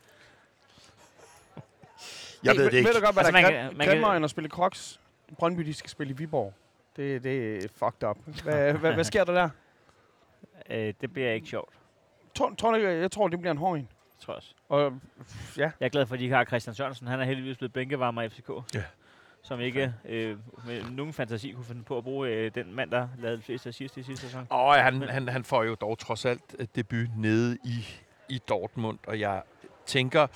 Jeg 2.44 2.56
ved 2.56 2.64
det 2.64 2.72
ikke. 2.74 2.86
Ved 2.88 2.94
du 2.94 3.00
godt, 3.00 3.14
hvad 3.14 3.24
Altså, 3.24 3.32
der 3.32 3.42
man 3.42 3.44
er 3.44 3.50
kan- 3.50 3.68
grim- 3.68 3.76
man 3.76 3.86
kan- 3.86 3.94
grimmere 3.94 4.16
end 4.16 4.24
at 4.24 4.30
spille 4.30 4.50
Crocs? 4.50 5.00
Brøndby, 5.34 5.60
de 5.60 5.74
skal 5.74 5.90
spille 5.90 6.12
i 6.12 6.16
Viborg. 6.16 6.54
Det, 6.96 7.24
det 7.24 7.64
er 7.64 7.68
fucked 7.68 8.08
up. 8.08 8.18
Hvad, 8.42 8.72
hvad, 8.74 8.92
hvad 8.92 9.04
sker 9.04 9.24
der 9.24 9.32
der? 9.32 9.48
Øh, 10.70 10.94
det 11.00 11.12
bliver 11.12 11.32
ikke 11.32 11.46
sjovt, 11.46 11.74
Tror, 12.34 12.54
tror 12.58 12.70
du 12.70 12.76
ikke, 12.76 12.88
jeg 12.88 13.10
tror, 13.10 13.28
det 13.28 13.38
bliver 13.40 13.50
en 13.50 13.58
hård 13.58 13.78
en. 13.78 13.88
tror 14.20 14.32
jeg 14.32 14.36
også. 14.36 14.54
Og 14.68 14.92
ja, 15.58 15.70
Jeg 15.80 15.86
er 15.86 15.88
glad 15.88 16.06
for, 16.06 16.14
at 16.14 16.20
de 16.20 16.30
har 16.30 16.44
Christian 16.44 16.74
Sørensen. 16.74 17.06
Han 17.06 17.20
er 17.20 17.24
heldigvis 17.24 17.56
blevet 17.56 17.72
bænkevarmer 17.72 18.22
i 18.22 18.28
FCK. 18.28 18.50
Ja. 18.74 18.82
Som 19.42 19.60
ikke 19.60 19.94
øh, 20.04 20.38
med 20.66 20.82
nogen 20.90 21.12
fantasi 21.12 21.50
kunne 21.52 21.64
finde 21.64 21.82
på 21.82 21.98
at 21.98 22.04
bruge 22.04 22.28
øh, 22.28 22.50
den 22.54 22.74
mand, 22.74 22.90
der 22.90 23.08
lavede 23.18 23.36
de 23.36 23.42
fleste 23.42 23.68
assist 23.68 23.96
i 23.96 24.02
sidste 24.02 24.26
sæson. 24.26 24.46
Og 24.50 24.74
han, 24.74 25.02
han, 25.02 25.28
han 25.28 25.44
får 25.44 25.62
jo 25.62 25.74
dog 25.74 25.98
trods 25.98 26.24
alt 26.24 26.56
øh, 26.58 26.66
debut 26.74 27.08
nede 27.16 27.58
i, 27.64 27.86
i 28.28 28.38
Dortmund, 28.48 28.98
og 29.06 29.20
jeg 29.20 29.42
tænker, 29.86 30.26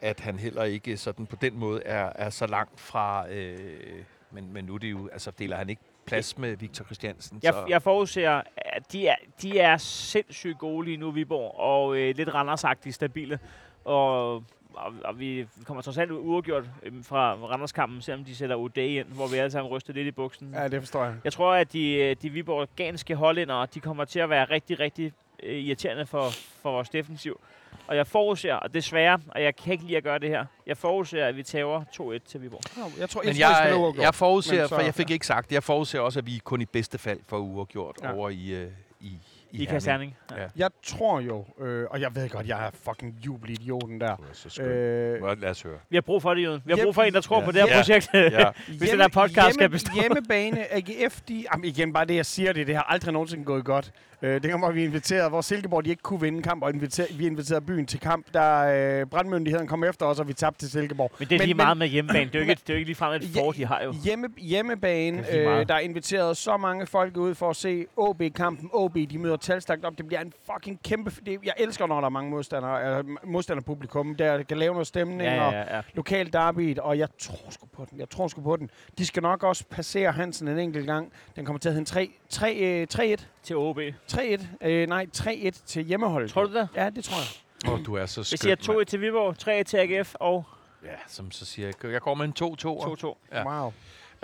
at 0.00 0.20
han 0.20 0.38
heller 0.38 0.64
ikke 0.64 0.96
sådan 0.96 1.26
på 1.26 1.36
den 1.36 1.58
måde 1.58 1.82
er, 1.84 2.12
er 2.14 2.30
så 2.30 2.46
langt 2.46 2.80
fra... 2.80 3.28
Øh, 3.30 4.04
men, 4.32 4.52
men 4.52 4.64
nu 4.64 4.74
er 4.74 4.78
det 4.78 4.90
jo, 4.90 5.08
altså 5.12 5.30
deler 5.30 5.56
han 5.56 5.70
ikke 5.70 5.82
plads 6.06 6.38
med 6.38 6.56
Victor 6.56 6.84
Christiansen. 6.84 7.40
Jeg, 7.42 7.52
så, 7.52 7.64
jeg 7.68 7.82
forudser, 7.82 8.42
at 8.56 8.92
de 8.92 9.08
er, 9.08 9.14
de 9.42 9.58
er 9.58 9.76
sindssygt 9.76 10.58
gode 10.58 10.84
lige 10.84 10.96
nu, 10.96 11.10
Viborg, 11.10 11.58
og 11.58 11.96
øh, 11.96 12.16
lidt 12.16 12.34
randersagtigt 12.34 12.94
stabile. 12.94 13.38
Og, 13.84 14.34
og, 14.74 14.92
og 15.04 15.18
vi 15.18 15.46
kommer 15.64 15.82
trods 15.82 15.98
alt 15.98 16.10
uafgjort 16.10 16.64
øh, 16.82 16.92
fra 17.04 17.34
Randerskampen, 17.34 18.02
selvom 18.02 18.24
de 18.24 18.36
sætter 18.36 18.56
O'Day 18.56 18.80
ind, 18.80 19.06
hvor 19.06 19.26
vi 19.26 19.36
alle 19.36 19.50
sammen 19.50 19.72
ryster 19.72 19.92
lidt 19.92 20.06
i 20.06 20.10
buksen. 20.10 20.54
ja, 20.54 20.68
det 20.68 20.80
forstår 20.80 21.04
jeg. 21.04 21.14
Jeg 21.24 21.32
tror, 21.32 21.54
at 21.54 21.72
de, 21.72 21.94
øh, 21.94 22.16
de 22.22 22.30
viborganske 22.30 23.14
hollændere, 23.14 23.66
de 23.74 23.80
kommer 23.80 24.04
til 24.04 24.18
at 24.18 24.30
være 24.30 24.44
rigtig, 24.44 24.80
rigtig 24.80 25.12
øh, 25.42 25.58
irriterende 25.58 26.06
for, 26.06 26.28
for 26.62 26.70
vores 26.70 26.88
defensiv. 26.88 27.40
Og 27.86 27.96
jeg 27.96 28.06
forudser, 28.06 28.54
og 28.54 28.74
desværre, 28.74 29.18
og 29.28 29.42
jeg 29.42 29.56
kan 29.56 29.72
ikke 29.72 29.84
lide 29.84 29.96
at 29.96 30.02
gøre 30.02 30.18
det 30.18 30.28
her, 30.28 30.44
jeg 30.66 30.76
forudser, 30.76 31.26
at 31.26 31.36
vi 31.36 31.42
tager 31.42 31.84
2-1 31.92 32.18
til 32.28 32.42
Viborg. 32.42 32.60
Jeg 32.98 33.10
tror, 33.10 33.22
men 33.22 33.36
jeg, 33.36 33.48
tror, 33.50 33.62
jeg, 33.62 33.68
jeg, 33.70 33.76
uafgjort. 33.76 34.04
jeg 34.04 34.14
forudser, 34.14 34.56
Men 34.58 34.68
så- 34.68 34.74
for 34.74 34.82
jeg 34.82 34.94
fik 34.94 35.10
ikke 35.10 35.26
sagt 35.26 35.48
det, 35.48 35.54
jeg 35.54 35.62
forudser 35.62 36.00
også, 36.00 36.18
at 36.18 36.26
vi 36.26 36.40
kun 36.44 36.60
i 36.60 36.64
bedste 36.64 36.98
fald 36.98 37.20
får 37.28 37.38
uafgjort 37.38 37.96
ja. 38.02 38.14
over 38.14 38.28
i, 38.30 38.48
øh, 38.50 38.70
i, 39.00 39.18
I, 39.52 39.62
i 39.62 39.64
Kasterning. 39.64 40.16
Ja. 40.30 40.36
Jeg 40.56 40.70
tror 40.82 41.20
jo, 41.20 41.44
øh, 41.60 41.86
og 41.90 42.00
jeg 42.00 42.14
ved 42.14 42.28
godt, 42.28 42.48
jeg 42.48 42.66
er 42.66 42.70
fucking 42.84 43.14
jubelidioten 43.26 44.00
der. 44.00 44.16
Det 44.16 44.24
er 44.44 44.48
så. 44.48 44.62
Øh, 44.62 45.40
Lad 45.42 45.50
os 45.50 45.62
høre. 45.62 45.78
Vi 45.90 45.96
har 45.96 46.00
brug 46.00 46.22
for 46.22 46.34
det, 46.34 46.42
Jøden. 46.42 46.62
Vi 46.64 46.72
har 46.76 46.84
brug 46.84 46.94
for 46.94 47.02
en, 47.02 47.14
der 47.14 47.20
tror 47.20 47.40
Ja. 47.40 47.44
på 47.44 47.52
det 47.52 47.60
her 47.60 47.68
Ja. 47.68 47.76
projekt. 47.76 48.08
Ja. 48.14 48.44
Hvis 48.78 48.90
den 48.90 49.00
her 49.00 49.08
podcast 49.08 49.54
skal 49.54 49.68
bestå. 49.70 49.90
Hjemmebane, 50.00 50.72
AGF, 50.74 51.20
de... 51.28 51.44
Jamen 51.52 51.64
igen, 51.64 51.92
bare 51.92 52.04
det, 52.04 52.14
jeg 52.16 52.26
siger 52.26 52.52
det, 52.52 52.66
det 52.66 52.74
har 52.74 52.82
aldrig 52.82 53.12
nogensinde 53.12 53.44
gået 53.44 53.64
godt. 53.64 53.92
Øh, 54.24 54.42
det 54.42 54.50
kommer, 54.50 54.70
vi 54.70 54.84
inviterede, 54.84 55.28
hvor 55.28 55.40
Silkeborg 55.40 55.84
de 55.84 55.90
ikke 55.90 56.02
kunne 56.02 56.20
vinde 56.20 56.42
kamp, 56.42 56.62
og 56.62 56.70
inviter, 56.74 57.04
vi 57.16 57.26
inviterede 57.26 57.64
byen 57.64 57.86
til 57.86 58.00
kamp, 58.00 58.26
der 58.34 59.00
øh, 59.00 59.06
brandmyndigheden 59.06 59.66
kom 59.66 59.84
efter 59.84 60.06
os, 60.06 60.20
og 60.20 60.28
vi 60.28 60.32
tabte 60.32 60.58
til 60.60 60.70
Silkeborg. 60.70 61.12
Men 61.18 61.28
det 61.28 61.34
er 61.34 61.38
Men- 61.38 61.46
lige 61.46 61.54
men- 61.54 61.64
meget 61.64 61.76
med 61.76 61.86
hjemmebane. 61.86 62.24
Det 62.24 62.34
er 62.34 62.38
jo 62.44 62.50
ikke, 62.50 62.60
det 62.66 62.70
er 62.70 62.74
jo 62.74 62.78
ikke 62.78 62.88
ligefrem 62.88 63.12
et 63.22 63.28
fort, 63.36 63.56
de 63.56 63.66
har 63.66 63.82
jo. 63.84 63.94
Hjemme, 64.04 64.28
hjemmebane, 64.38 65.30
øh, 65.36 65.68
der 65.68 65.74
er 65.74 65.78
inviteret 65.78 66.36
så 66.36 66.56
mange 66.56 66.86
folk 66.86 67.16
ud 67.16 67.34
for 67.34 67.50
at 67.50 67.56
se 67.56 67.86
OB-kampen. 67.96 68.70
OB, 68.72 68.94
de 69.10 69.18
møder 69.18 69.36
talstagt 69.42 69.84
op. 69.84 69.98
Det 69.98 70.06
bliver 70.06 70.20
en 70.20 70.32
fucking 70.52 70.82
kæmpe... 70.82 71.10
Det, 71.26 71.38
jeg 71.44 71.54
elsker, 71.58 71.86
når 71.86 72.00
der 72.00 72.06
er 72.06 72.10
mange 72.10 72.30
modstandere, 72.30 72.98
øh, 72.98 73.04
modstanderpublikum, 73.24 74.14
der 74.14 74.42
kan 74.42 74.58
lave 74.58 74.72
noget 74.72 74.86
stemning 74.86 75.22
Ja, 75.22 75.46
og 75.46 75.52
ja, 75.52 75.76
ja. 75.76 75.82
lokal 75.94 76.32
derby, 76.32 76.78
og 76.78 76.98
jeg 76.98 77.08
tror 77.18 77.50
sgu 77.50 77.66
på 77.66 77.86
den. 77.90 77.98
Jeg 78.00 78.10
tror 78.10 78.28
sgu 78.28 78.40
på 78.42 78.56
den. 78.56 78.70
De 78.98 79.06
skal 79.06 79.22
nok 79.22 79.42
også 79.42 79.64
passere 79.70 80.12
Hansen 80.12 80.48
en 80.48 80.58
enkelt 80.58 80.86
gang. 80.86 81.12
Den 81.36 81.44
kommer 81.44 81.58
til 81.60 81.68
at 81.68 81.72
hedde 81.72 81.80
en 81.82 81.86
3, 81.86 82.10
3, 82.28 82.54
øh, 82.54 82.86
3-1. 82.94 83.26
Til 83.42 83.56
OB. 83.56 83.78
3-1. 84.12 84.46
Øh, 84.60 84.88
nej, 84.88 85.06
3-1 85.16 85.50
til 85.66 85.82
hjemmeholdet. 85.84 86.30
Tror 86.30 86.44
du 86.44 86.54
det? 86.54 86.68
Ja, 86.76 86.90
det 86.90 87.04
tror 87.04 87.16
jeg. 87.16 87.72
Åh, 87.72 87.86
du 87.86 87.94
er 87.94 88.06
så 88.06 88.20
Vi 88.20 88.24
skøn, 88.24 88.38
siger 88.38 88.72
mand. 88.72 88.80
2-1 88.80 88.84
til 88.84 89.00
Viborg, 89.00 89.60
3-1 89.60 89.62
til 89.62 89.76
AGF 89.76 90.14
og 90.14 90.44
Ja, 90.84 90.88
som 91.08 91.30
så 91.30 91.44
siger 91.44 91.68
jeg. 91.82 91.92
Jeg 91.92 92.00
går 92.00 92.14
med 92.14 92.24
en 92.24 92.34
2-2. 92.42 93.06
2-2. 93.06 93.16
Ja. 93.32 93.62
Wow. 93.62 93.72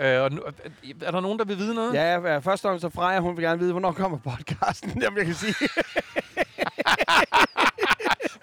Øh, 0.01 0.21
og 0.21 0.31
nu, 0.31 0.41
er 1.05 1.11
der 1.11 1.19
nogen, 1.19 1.39
der 1.39 1.45
vil 1.45 1.57
vide 1.57 1.75
noget? 1.75 1.93
Ja, 1.93 2.11
ja, 2.19 2.37
først 2.37 2.65
og 2.65 2.69
fremmest 2.69 2.81
så 2.81 2.89
Freja, 2.89 3.19
hun 3.19 3.37
vil 3.37 3.43
gerne 3.45 3.59
vide, 3.59 3.71
hvornår 3.71 3.91
kommer 3.91 4.17
podcasten. 4.17 4.89
Jamen, 5.03 5.17
jeg 5.17 5.25
kan 5.25 5.35
sige. 5.35 5.55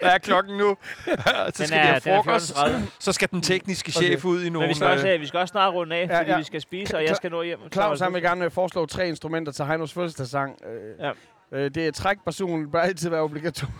Hvad 0.01 0.09
er 0.09 0.17
klokken 0.17 0.57
nu? 0.57 0.77
så 1.07 1.53
Den 1.57 1.67
skal 1.67 1.77
er, 1.79 1.81
have 1.83 1.99
den 2.03 2.11
er 2.13 2.23
frokost. 2.23 2.51
14.30. 2.51 2.79
Så 2.99 3.11
skal 3.11 3.29
den 3.31 3.41
tekniske 3.41 3.93
Okay. 3.97 4.07
chef 4.07 4.25
ud 4.25 4.43
i 4.43 4.49
nogle... 4.49 4.67
Men 4.67 4.69
vi 4.69 4.73
skal, 4.75 4.87
også, 4.87 5.07
øh, 5.07 5.13
øh, 5.13 5.21
vi 5.21 5.25
skal 5.25 5.39
også 5.39 5.51
snart 5.51 5.73
runde 5.73 5.95
af, 5.95 6.07
Ja, 6.07 6.19
fordi 6.19 6.31
ja. 6.31 6.37
vi 6.37 6.43
skal 6.43 6.61
spise, 6.61 6.97
og 6.97 7.03
jeg 7.03 7.15
skal 7.15 7.31
nå 7.31 7.41
hjem. 7.43 7.59
Claus, 7.73 7.97
Så- 7.97 8.03
han 8.05 8.13
vil 8.13 8.21
gerne 8.21 8.49
foreslå 8.49 8.85
tre 8.85 9.07
instrumenter 9.07 9.51
til 9.51 9.65
Heinos 9.65 9.93
fødselsdagssang. 9.93 10.55
Øh, 10.65 11.05
Ja. 11.05 11.11
øh, 11.57 11.71
det 11.75 11.87
er 11.87 11.91
trækpersonen, 11.91 12.71
bør 12.71 12.81
altid 12.81 13.09
være 13.09 13.21
obligatorisk. 13.21 13.75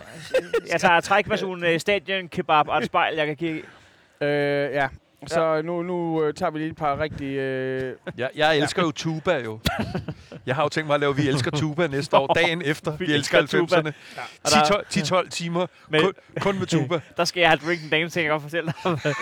Jeg 0.72 0.82
tager 0.82 1.02
trækpersonen, 1.02 1.64
øh, 1.64 1.80
stadion, 1.80 2.28
kebab 2.28 2.68
og 2.68 2.78
et 2.78 2.86
spejl, 2.86 3.16
jeg 3.16 3.28
kan 3.28 3.36
kigge 3.36 3.60
i. 3.60 3.64
Øh, 4.24 4.74
ja. 4.74 4.88
Så 5.26 5.62
nu, 5.62 5.84
nu 5.84 6.24
øh, 6.24 6.34
tager 6.34 6.50
vi 6.52 6.60
lige 6.60 6.70
et 6.70 6.76
par 6.76 7.00
rigtige... 7.00 7.42
Øh, 7.42 7.94
jeg, 8.18 8.30
jeg 8.36 8.58
elsker 8.58 8.82
jo 8.82 8.92
tuba 8.92 9.38
jo. 9.38 9.60
Jeg 10.46 10.56
har 10.56 10.64
jo 10.64 10.70
tænkt 10.70 10.88
mig 10.88 10.94
at 10.94 11.00
lave 11.00 11.16
Vi 11.16 11.28
elsker 11.28 11.52
tuba 11.52 11.88
næste 11.88 12.18
år, 12.18 12.34
dagen 12.34 12.62
efter 12.66 12.98
Vi, 12.98 13.06
Vi 13.06 13.14
elsker 13.14 13.38
elsker 13.40 13.60
tuba. 13.60 13.76
90'erne. 13.76 13.92
Og 14.44 14.52
der- 14.52 15.22
10-12 15.22 15.24
10-12 15.26 15.30
timer 15.30 15.68
Men- 15.90 16.02
kun, 16.02 16.14
kun 16.42 16.60
med 16.60 16.68
tuba. 16.68 17.00
Der 17.18 17.26
skal 17.26 17.42
jeg 17.42 17.50
have 17.50 17.60
drinking 17.66 17.92
dame, 17.92 18.10
ting, 18.10 18.24
jeg 18.24 18.32
godt 18.32 18.42
fortælle 18.42 18.74
dig. 18.84 19.14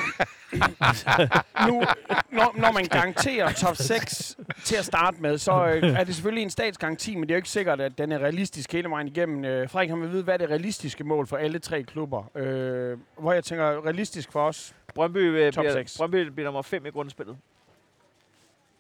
nu, 1.68 1.84
når, 2.32 2.60
når 2.62 2.72
man 2.72 2.86
garanterer 2.86 3.52
top 3.52 3.76
6 3.76 4.36
til 4.64 4.76
at 4.76 4.86
starte 4.86 5.18
med, 5.22 5.38
så 5.38 5.66
øh, 5.66 5.84
er 6.00 6.04
det 6.04 6.16
selvfølgelig 6.16 6.44
en 6.44 6.50
statsgaranti, 6.50 7.16
men 7.16 7.24
det 7.24 7.32
er 7.32 7.36
jo 7.36 7.38
ikke 7.38 7.50
sikkert, 7.50 7.82
at 7.82 7.98
den 7.98 8.12
er 8.12 8.20
realistisk 8.20 8.72
hele 8.74 8.90
vejen 8.90 9.08
igennem. 9.08 9.46
Øh, 9.46 9.70
Frederik, 9.70 9.90
han 9.90 10.02
vil 10.02 10.12
vide, 10.12 10.24
hvad 10.24 10.34
er 10.34 10.38
det 10.38 10.50
realistiske 10.50 11.04
mål 11.04 11.28
for 11.28 11.38
alle 11.38 11.60
tre 11.60 11.84
klubber? 11.84 12.32
Øh, 12.38 12.98
hvor 13.20 13.34
jeg 13.34 13.44
tænker, 13.44 13.86
realistisk 13.86 14.32
for 14.32 14.48
os, 14.48 14.74
Brøndby, 14.96 15.18
øh, 15.18 15.54
Top 15.54 15.62
bliver, 15.62 15.74
seks. 15.74 15.95
Brøndby 15.98 16.16
bliver 16.28 16.46
nummer 16.46 16.62
5 16.62 16.86
i 16.86 16.90
grundspillet. 16.90 17.38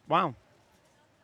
wow. 0.09 0.33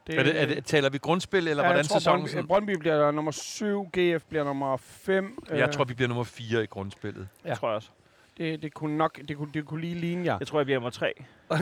Det, 0.07 0.19
Er 0.19 0.23
det, 0.23 0.41
er 0.41 0.45
det, 0.45 0.65
taler 0.65 0.89
vi 0.89 0.97
grundspil, 0.97 1.47
eller 1.47 1.63
ja, 1.63 1.69
hvordan 1.69 1.77
jeg 1.77 1.85
tror, 1.85 1.99
sæsonen? 1.99 2.25
Brøndby? 2.25 2.47
Brøndby 2.47 2.75
bliver 2.79 3.11
nummer 3.11 3.31
7, 3.31 3.83
GF 3.85 4.23
bliver 4.29 4.43
nummer 4.43 4.77
5. 4.77 5.43
Jeg 5.49 5.71
tror, 5.71 5.83
vi 5.83 5.93
bliver 5.93 6.07
nummer 6.07 6.23
4 6.23 6.63
i 6.63 6.65
grundspillet. 6.65 7.27
Ja. 7.43 7.49
Ja. 7.49 7.55
tror 7.55 7.67
jeg 7.67 7.75
også. 7.75 7.89
Det, 8.37 8.61
det 8.61 8.73
kunne 8.73 8.97
nok 8.97 9.19
det 9.27 9.37
kunne, 9.37 9.49
det 9.53 9.65
kunne 9.65 9.81
lige 9.81 9.95
ligne 9.95 10.25
jer. 10.25 10.37
Jeg 10.39 10.47
tror, 10.47 10.59
jeg 10.59 10.65
bliver 10.65 10.79
nummer 10.79 10.89
tre. 10.89 11.13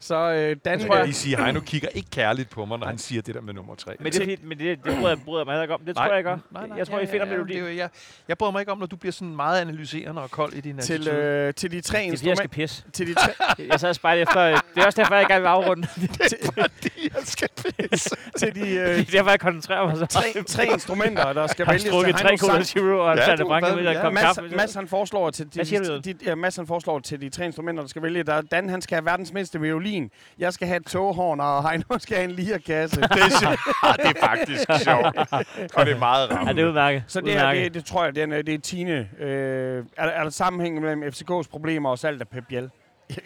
Så 0.00 0.14
øh, 0.32 0.56
Dan, 0.64 0.80
Jeg 0.80 0.86
tror, 0.86 0.96
jeg 0.96 1.04
lige 1.04 1.14
sige, 1.14 1.36
at 1.36 1.44
Heino 1.44 1.60
kigger 1.60 1.88
ikke 1.88 2.10
kærligt 2.10 2.50
på 2.50 2.64
mig, 2.64 2.78
når 2.78 2.86
han 2.86 2.98
siger 2.98 3.22
det 3.22 3.34
der 3.34 3.40
med 3.40 3.54
nummer 3.54 3.74
tre. 3.74 3.96
Men 4.00 4.12
det, 4.12 4.20
er 4.22 4.24
fint, 4.24 4.44
men 4.44 4.58
det, 4.58 4.84
det 4.84 4.94
bryder, 4.94 5.08
jeg- 5.08 5.18
bryder 5.24 5.40
jeg 5.40 5.46
mig 5.54 5.62
ikke 5.62 5.74
om. 5.74 5.80
Det 5.86 5.96
tror 5.96 6.12
jeg. 6.14 6.22
Nej, 6.22 6.66
nej, 6.66 6.78
jeg 6.78 6.86
tror, 6.86 6.98
ja, 6.98 7.02
I 7.04 7.06
finder 7.06 7.26
ja, 7.26 7.32
ja, 7.32 7.38
melodien. 7.38 7.62
det 7.64 7.70
er 7.72 7.76
jeg, 7.76 7.88
jeg 8.28 8.38
bryder 8.38 8.52
mig 8.52 8.60
ikke 8.60 8.72
om, 8.72 8.78
når 8.78 8.86
du 8.86 8.96
bliver 8.96 9.12
sådan 9.12 9.36
meget 9.36 9.60
analyserende 9.60 10.22
og 10.22 10.30
kold 10.30 10.52
i 10.52 10.60
din 10.60 10.78
til, 10.78 10.94
attitude. 10.94 11.16
øh, 11.16 11.54
til 11.54 11.70
de 11.70 11.80
tre 11.80 11.98
Det 11.98 12.06
er 12.12 12.16
fordi, 12.16 12.28
jeg 12.28 12.36
skal 12.36 12.44
instrumenter. 12.48 12.48
pisse. 12.48 12.84
Til 12.92 13.06
de 13.06 13.14
tre, 13.14 13.32
Jeg 13.70 13.80
sad 13.80 13.88
og 13.88 13.94
spejlede 13.94 14.22
efter... 14.22 14.40
Det 14.74 14.82
er 14.82 14.86
også 14.86 15.00
derfor, 15.00 15.14
jeg 15.14 15.26
gerne 15.28 15.40
vil 15.40 15.48
afrunde. 15.48 15.88
jeg 17.14 17.22
skal 17.24 17.48
pisse. 17.56 18.10
til 18.38 18.54
de 18.54 18.60
Det 18.60 18.78
øh, 18.80 18.98
er 19.00 19.04
derfor, 19.04 19.30
jeg 19.30 19.40
koncentrerer 19.40 19.86
mig 19.86 19.96
så. 19.96 20.06
tre, 20.06 20.42
tre 20.46 20.66
instrumenter, 20.66 21.32
der 21.32 21.46
skal 21.46 21.64
har 21.66 21.72
vælges 21.72 21.86
strukket 21.88 22.20
Heinos 22.20 22.40
Cola 22.40 22.52
sang. 22.52 22.66
Zero, 22.66 22.98
og 23.10 23.16
Ja, 23.16 23.30
ja, 23.30 23.44
Branca 23.44 23.74
hvad- 23.74 23.82
med 23.84 24.00
kop 24.02 24.12
Mads, 24.12 24.24
kaffe. 24.36 24.56
Mads, 24.56 24.74
han 24.74 24.88
foreslår 24.88 25.30
til 25.30 25.46
Hvad 25.54 25.64
du, 25.88 25.98
de, 25.98 26.14
ja, 26.24 26.34
Mads, 26.34 26.56
han 26.56 26.66
foreslår 26.66 26.98
til 26.98 27.20
de 27.20 27.28
tre 27.28 27.44
instrumenter, 27.44 27.82
der 27.82 27.88
skal 27.88 28.02
vælge. 28.02 28.22
Der, 28.22 28.40
Dan, 28.40 28.68
han 28.68 28.82
skal 28.82 28.96
have 28.96 29.04
verdens 29.04 29.32
mindste 29.32 29.60
violin. 29.60 30.10
Jeg 30.38 30.52
skal 30.52 30.68
have 30.68 30.76
et 30.76 30.86
toghorn, 30.86 31.40
og 31.40 31.68
Heino 31.70 31.98
skal 31.98 32.16
have 32.16 32.24
en 32.24 32.30
lierkasse. 32.30 33.00
Det 33.00 33.10
er. 33.10 33.56
Ah, 33.82 33.94
det 33.96 34.16
er 34.16 34.26
faktisk 34.26 34.84
sjovt. 34.84 35.16
Og 35.78 35.86
det 35.86 35.92
er 35.94 35.98
meget 35.98 36.28
Ja, 36.30 36.36
ramt. 36.36 36.48
det 36.56 36.58
er 36.64 36.68
udmærket. 36.68 37.04
Så 37.06 37.20
det 37.20 37.32
her, 37.32 37.54
det, 37.54 37.74
det 37.74 37.84
tror 37.84 38.04
jeg, 38.04 38.14
det 38.14 38.22
er, 38.22 38.42
det 38.42 38.54
er 38.54 38.58
Tine. 38.58 39.08
Øh, 39.18 39.84
er, 39.96 40.06
er 40.06 40.22
der 40.22 40.30
sammenhæng 40.30 40.80
mellem 40.80 41.02
FCK's 41.02 41.48
problemer 41.50 41.90
og 41.90 41.98
salg 41.98 42.20
af 42.20 42.28
Pep 42.28 42.44
Biel? 42.48 42.70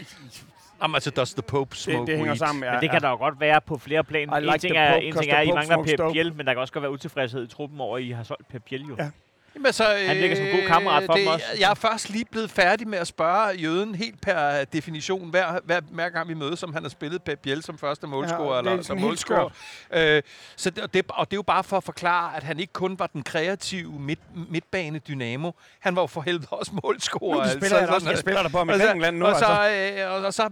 Jamen, 0.82 0.94
altså, 0.94 1.10
does 1.10 1.34
the 1.34 1.42
Pope 1.42 1.76
smoke 1.76 1.98
Det, 2.00 2.06
det 2.06 2.16
hænger 2.16 2.32
weed? 2.32 2.38
sammen. 2.38 2.64
Ja, 2.64 2.72
Men 2.72 2.80
det 2.80 2.90
kan 2.90 3.00
der 3.02 3.08
jo 3.08 3.16
godt 3.16 3.40
være 3.40 3.60
på 3.60 3.78
flere 3.78 4.04
plan. 4.04 4.28
I 4.32 4.36
En 4.36 4.42
like 4.42 4.58
ting 4.58 4.76
er, 4.76 4.92
Pope, 4.92 5.04
en 5.04 5.14
ting 5.14 5.32
er, 5.32 5.36
at 5.36 5.46
I 5.46 5.52
mangler 5.52 5.82
Pep. 5.82 6.12
Biel, 6.12 6.34
men 6.34 6.46
der 6.46 6.52
kan 6.52 6.60
også 6.60 6.72
godt 6.72 6.82
være 6.82 6.92
utilfredshed 6.92 7.44
i 7.44 7.46
truppen 7.46 7.80
over, 7.80 7.96
at 7.96 8.02
I 8.02 8.10
har 8.10 8.22
solgt 8.22 8.48
Pep 8.48 8.62
Biel 8.68 8.82
jo. 8.88 8.96
Ja. 8.98 9.10
Jamen, 9.56 9.72
så, 9.72 9.84
Han 10.06 10.16
virker 10.16 10.36
som 10.36 10.44
en 10.44 10.56
god 10.60 10.66
kammerat 10.68 11.02
for 11.06 11.12
det, 11.12 11.22
dem 11.22 11.32
også. 11.32 11.46
Jeg 11.60 11.70
er 11.70 11.74
først 11.74 12.10
lige 12.10 12.24
blevet 12.24 12.50
færdig 12.50 12.88
med 12.88 12.98
at 12.98 13.06
spørge 13.06 13.48
jøden 13.56 13.94
helt 13.94 14.20
per 14.20 14.64
definition, 14.64 15.30
hver, 15.30 15.60
hver, 15.64 15.80
hver 15.90 16.08
gang 16.08 16.28
vi 16.28 16.34
mødes, 16.34 16.62
om 16.62 16.74
han 16.74 16.82
har 16.82 16.88
spillet 16.90 17.22
Pep 17.22 17.38
Biel 17.38 17.62
som 17.62 17.78
første 17.78 18.06
målscorer 18.06 18.54
Ja, 18.56 18.60
det 18.62 18.66
er 18.66 18.70
eller 18.70 18.84
som 18.84 18.98
målscorer. 18.98 19.48
Øh, 19.92 20.22
så 20.56 20.70
det, 20.70 20.82
og, 20.82 20.94
det, 20.94 21.04
og 21.08 21.30
det 21.30 21.34
er 21.34 21.38
jo 21.38 21.42
bare 21.42 21.64
for 21.64 21.76
at 21.76 21.84
forklare, 21.84 22.36
at 22.36 22.42
han 22.42 22.60
ikke 22.60 22.72
kun 22.72 22.98
var 22.98 23.06
den 23.06 23.22
kreative 23.22 23.92
midt, 24.00 24.20
midtbane 24.50 24.98
dynamo, 24.98 25.50
han 25.80 25.96
var 25.96 26.02
jo 26.02 26.06
for 26.06 26.20
helvede 26.20 26.46
også 26.50 26.72
målscorer. 26.84 27.34
Nu 27.34 27.40
altså, 27.40 27.58
spiller 27.58 27.78
jeg, 27.78 27.88
også, 27.88 27.98
sådan, 28.00 28.10
jeg 28.12 28.18
spiller 28.18 28.42
der 28.42 28.48
på 28.48 28.58
og 28.58 28.66
så- 28.66 28.72
Amerikanland 28.72 29.16
nu. 29.16 29.26
og, 29.26 29.36
så, 29.38 29.44
Altså. 29.44 30.02
øh, 30.04 30.10
og, 30.12 30.20
og 30.26 30.34
så, 30.34 30.50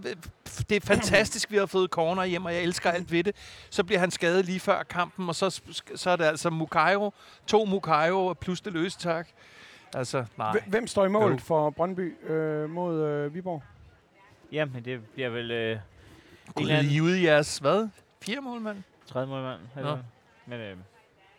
øh, 0.59 0.65
det 0.69 0.75
er 0.83 0.87
fantastisk, 0.87 1.51
vi 1.51 1.57
har 1.57 1.65
fået 1.65 1.89
corner 1.89 2.23
hjem, 2.25 2.45
og 2.45 2.53
jeg 2.53 2.61
elsker 2.63 2.91
alt 2.91 3.11
ved 3.11 3.23
det. 3.23 3.35
Så 3.69 3.83
bliver 3.83 3.99
han 3.99 4.11
skadet 4.11 4.45
lige 4.45 4.59
før 4.59 4.83
kampen, 4.83 5.29
og 5.29 5.35
så, 5.35 5.61
så 5.95 6.09
er 6.09 6.15
det 6.15 6.23
altså 6.23 6.49
Mukairo, 6.49 7.13
to 7.47 7.65
Mukairo 7.65 8.33
plus 8.33 8.61
det 8.61 8.73
løse 8.73 8.99
tak. 8.99 9.27
Altså, 9.95 10.25
nej. 10.37 10.51
Hv- 10.51 10.69
Hvem 10.69 10.87
står 10.87 11.05
i 11.05 11.09
mål 11.09 11.31
Jo. 11.31 11.37
for 11.37 11.69
Brøndby 11.69 12.27
øh, 12.29 12.69
mod 12.69 13.03
øh, 13.03 13.33
Viborg? 13.33 13.63
Jamen, 14.51 14.85
det 14.85 15.05
bliver 15.13 15.29
vel 15.29 15.51
øh, 15.51 15.77
Gud, 16.55 16.69
anden- 16.69 16.85
I 16.91 16.97
er 16.97 17.01
ude 17.01 17.21
i 17.21 17.25
jeres, 17.25 17.57
hvad? 17.57 17.87
Fire 18.21 18.41
mål, 18.41 18.61
mand? 18.61 18.77
tredje 19.07 19.27
målmand. 19.27 19.59
Nå. 19.75 19.81
Altså. 19.81 19.97
Men 20.45 20.59
øh, 20.59 20.77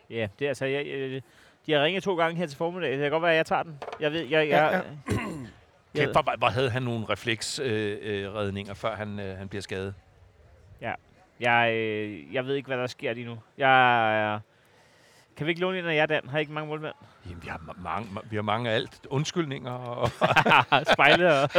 ja, 0.09 0.27
det 0.39 0.45
er 0.45 0.49
altså... 0.49 0.65
Jeg, 0.65 0.87
jeg, 0.87 1.21
de 1.65 1.71
har 1.73 1.83
ringet 1.83 2.03
to 2.03 2.15
gange 2.15 2.37
her 2.37 2.47
til 2.47 2.57
formiddag. 2.57 2.91
Det 2.91 2.99
kan 2.99 3.11
godt 3.11 3.23
være, 3.23 3.31
at 3.31 3.37
jeg 3.37 3.45
tager 3.45 3.63
den. 3.63 3.79
Jeg 3.99 4.11
ved... 4.11 4.19
Jeg, 4.21 4.31
jeg, 4.31 4.47
Ja, 4.47 4.65
jeg, 4.65 4.83
jeg, 5.09 5.16
Kæft, 5.97 6.11
hvor, 6.11 6.37
hvor 6.37 6.47
havde 6.47 6.69
han 6.69 6.83
nogle 6.83 7.05
refleksredninger, 7.09 8.29
øh, 8.29 8.35
redninger, 8.35 8.73
før 8.73 8.95
han, 8.95 9.19
øh, 9.19 9.37
han 9.37 9.47
bliver 9.47 9.61
skadet? 9.61 9.93
jeg, 11.39 11.71
øh, 11.73 12.33
jeg 12.33 12.45
ved 12.45 12.55
ikke, 12.55 12.67
hvad 12.67 12.77
der 12.77 12.87
sker 12.87 13.13
lige 13.13 13.25
nu. 13.25 13.37
Jeg 13.57 14.23
er... 14.33 14.39
Kan 15.37 15.45
vi 15.45 15.51
ikke 15.51 15.61
låne 15.61 15.79
en 15.79 15.85
af 15.85 15.95
jer, 15.95 16.05
Dan? 16.05 16.21
Har 16.29 16.37
I 16.37 16.41
ikke 16.41 16.53
mange 16.53 16.67
målmænd? 16.67 16.93
Jamen, 17.29 17.43
vi 17.43 17.47
har, 17.47 17.57
ma- 17.57 17.81
mange, 17.83 18.07
vi 18.29 18.35
har 18.35 18.43
mange 18.43 18.69
af 18.69 18.75
alt. 18.75 18.99
Undskyldninger 19.09 19.71
og... 19.71 20.09
Spejle 20.93 21.33
og... 21.41 21.49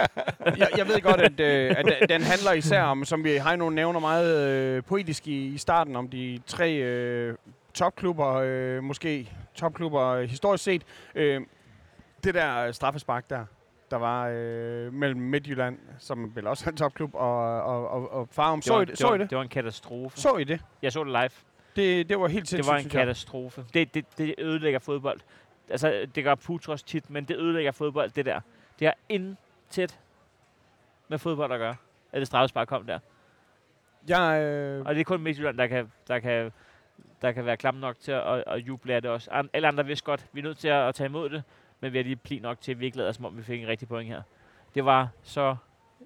jeg, 0.58 0.68
jeg 0.76 0.88
ved 0.88 1.00
godt, 1.02 1.20
at, 1.20 1.40
øh, 1.40 1.74
at 1.78 1.84
den- 1.84 2.08
den 2.08 2.22
handler 2.22 2.52
især 2.52 2.82
om, 2.82 3.04
som 3.04 3.24
vi 3.24 3.36
har 3.36 3.56
nogle 3.56 3.74
nævner 3.74 4.00
meget 4.00 4.48
øh, 4.48 4.82
poetisk 4.84 5.26
i, 5.28 5.46
i 5.46 5.58
starten, 5.58 5.96
om 5.96 6.08
de 6.08 6.40
tre 6.46 6.74
øh, 6.74 7.36
topklubber, 7.74 8.34
øh, 8.44 8.82
måske 8.82 9.32
topklubber 9.54 10.06
øh, 10.06 10.28
historisk 10.28 10.64
set. 10.64 10.82
Øh, 11.14 11.40
det 12.24 12.34
der 12.34 12.72
straffespark 12.72 13.30
der, 13.30 13.44
der 13.90 13.96
var 13.96 14.28
øh, 14.28 14.92
mellem 14.92 15.20
Midtjylland, 15.20 15.78
som 15.98 16.36
vel 16.36 16.46
også 16.46 16.64
er 16.66 16.70
en 16.70 16.76
topklub, 16.76 17.14
og, 17.14 17.62
og, 17.62 17.88
og, 17.88 18.12
og 18.12 18.28
Farum. 18.30 18.62
Så, 18.62 18.76
I 18.76 18.80
det, 18.80 18.88
det, 18.88 18.98
så 18.98 19.06
var, 19.06 19.14
I 19.14 19.18
det? 19.18 19.30
det 19.30 19.36
var 19.36 19.42
en 19.42 19.48
katastrofe. 19.48 20.20
Så 20.20 20.36
I 20.36 20.44
det? 20.44 20.60
Jeg 20.82 20.92
så 20.92 21.04
det 21.04 21.12
live. 21.12 21.30
Det, 21.76 22.08
det 22.08 22.20
var 22.20 22.28
helt 22.28 22.48
sindssygt, 22.48 22.66
Det 22.66 22.72
var 22.72 22.78
en 22.78 22.88
katastrofe. 22.88 23.64
Det, 23.74 23.94
det, 23.94 24.18
det 24.18 24.34
ødelægger 24.38 24.78
fodbold. 24.78 25.20
Altså, 25.70 26.06
det 26.14 26.24
gør 26.24 26.34
Putros 26.34 26.82
tit, 26.82 27.10
men 27.10 27.24
det 27.24 27.36
ødelægger 27.36 27.72
fodbold, 27.72 28.10
det 28.10 28.26
der. 28.26 28.40
Det 28.78 28.86
har 28.86 28.94
intet 29.08 29.98
med 31.08 31.18
fodbold 31.18 31.52
at 31.52 31.58
gøre, 31.58 31.76
at 32.12 32.18
det 32.18 32.26
straffespark 32.26 32.68
kom 32.68 32.86
der. 32.86 32.98
Jeg, 34.08 34.42
øh, 34.42 34.86
Og 34.86 34.94
det 34.94 35.00
er 35.00 35.04
kun 35.04 35.20
Midtjylland, 35.20 35.58
der 35.58 35.66
kan, 35.66 35.92
der 36.08 36.18
kan, 36.18 36.52
der 37.22 37.32
kan 37.32 37.46
være 37.46 37.56
klam 37.56 37.74
nok 37.74 37.98
til 38.00 38.12
at, 38.12 38.44
at, 38.46 38.58
juble 38.58 38.94
af 38.94 39.02
det 39.02 39.10
også. 39.10 39.46
Alle 39.52 39.68
andre 39.68 39.86
vidste 39.86 40.04
godt, 40.04 40.26
vi 40.32 40.40
er 40.40 40.44
nødt 40.44 40.58
til 40.58 40.68
at, 40.68 40.88
at 40.88 40.94
tage 40.94 41.08
imod 41.08 41.30
det, 41.30 41.42
men 41.80 41.92
vi 41.92 41.98
har 41.98 42.02
lige 42.04 42.16
pli 42.16 42.38
nok 42.38 42.60
til, 42.60 42.72
at 42.72 42.80
vi 42.80 42.84
ikke 42.84 42.96
lader, 42.96 43.12
som 43.12 43.24
om 43.24 43.36
vi 43.38 43.42
fik 43.42 43.62
en 43.62 43.68
rigtig 43.68 43.88
point 43.88 44.08
her. 44.08 44.22
Det 44.74 44.84
var 44.84 45.08
så 45.22 45.56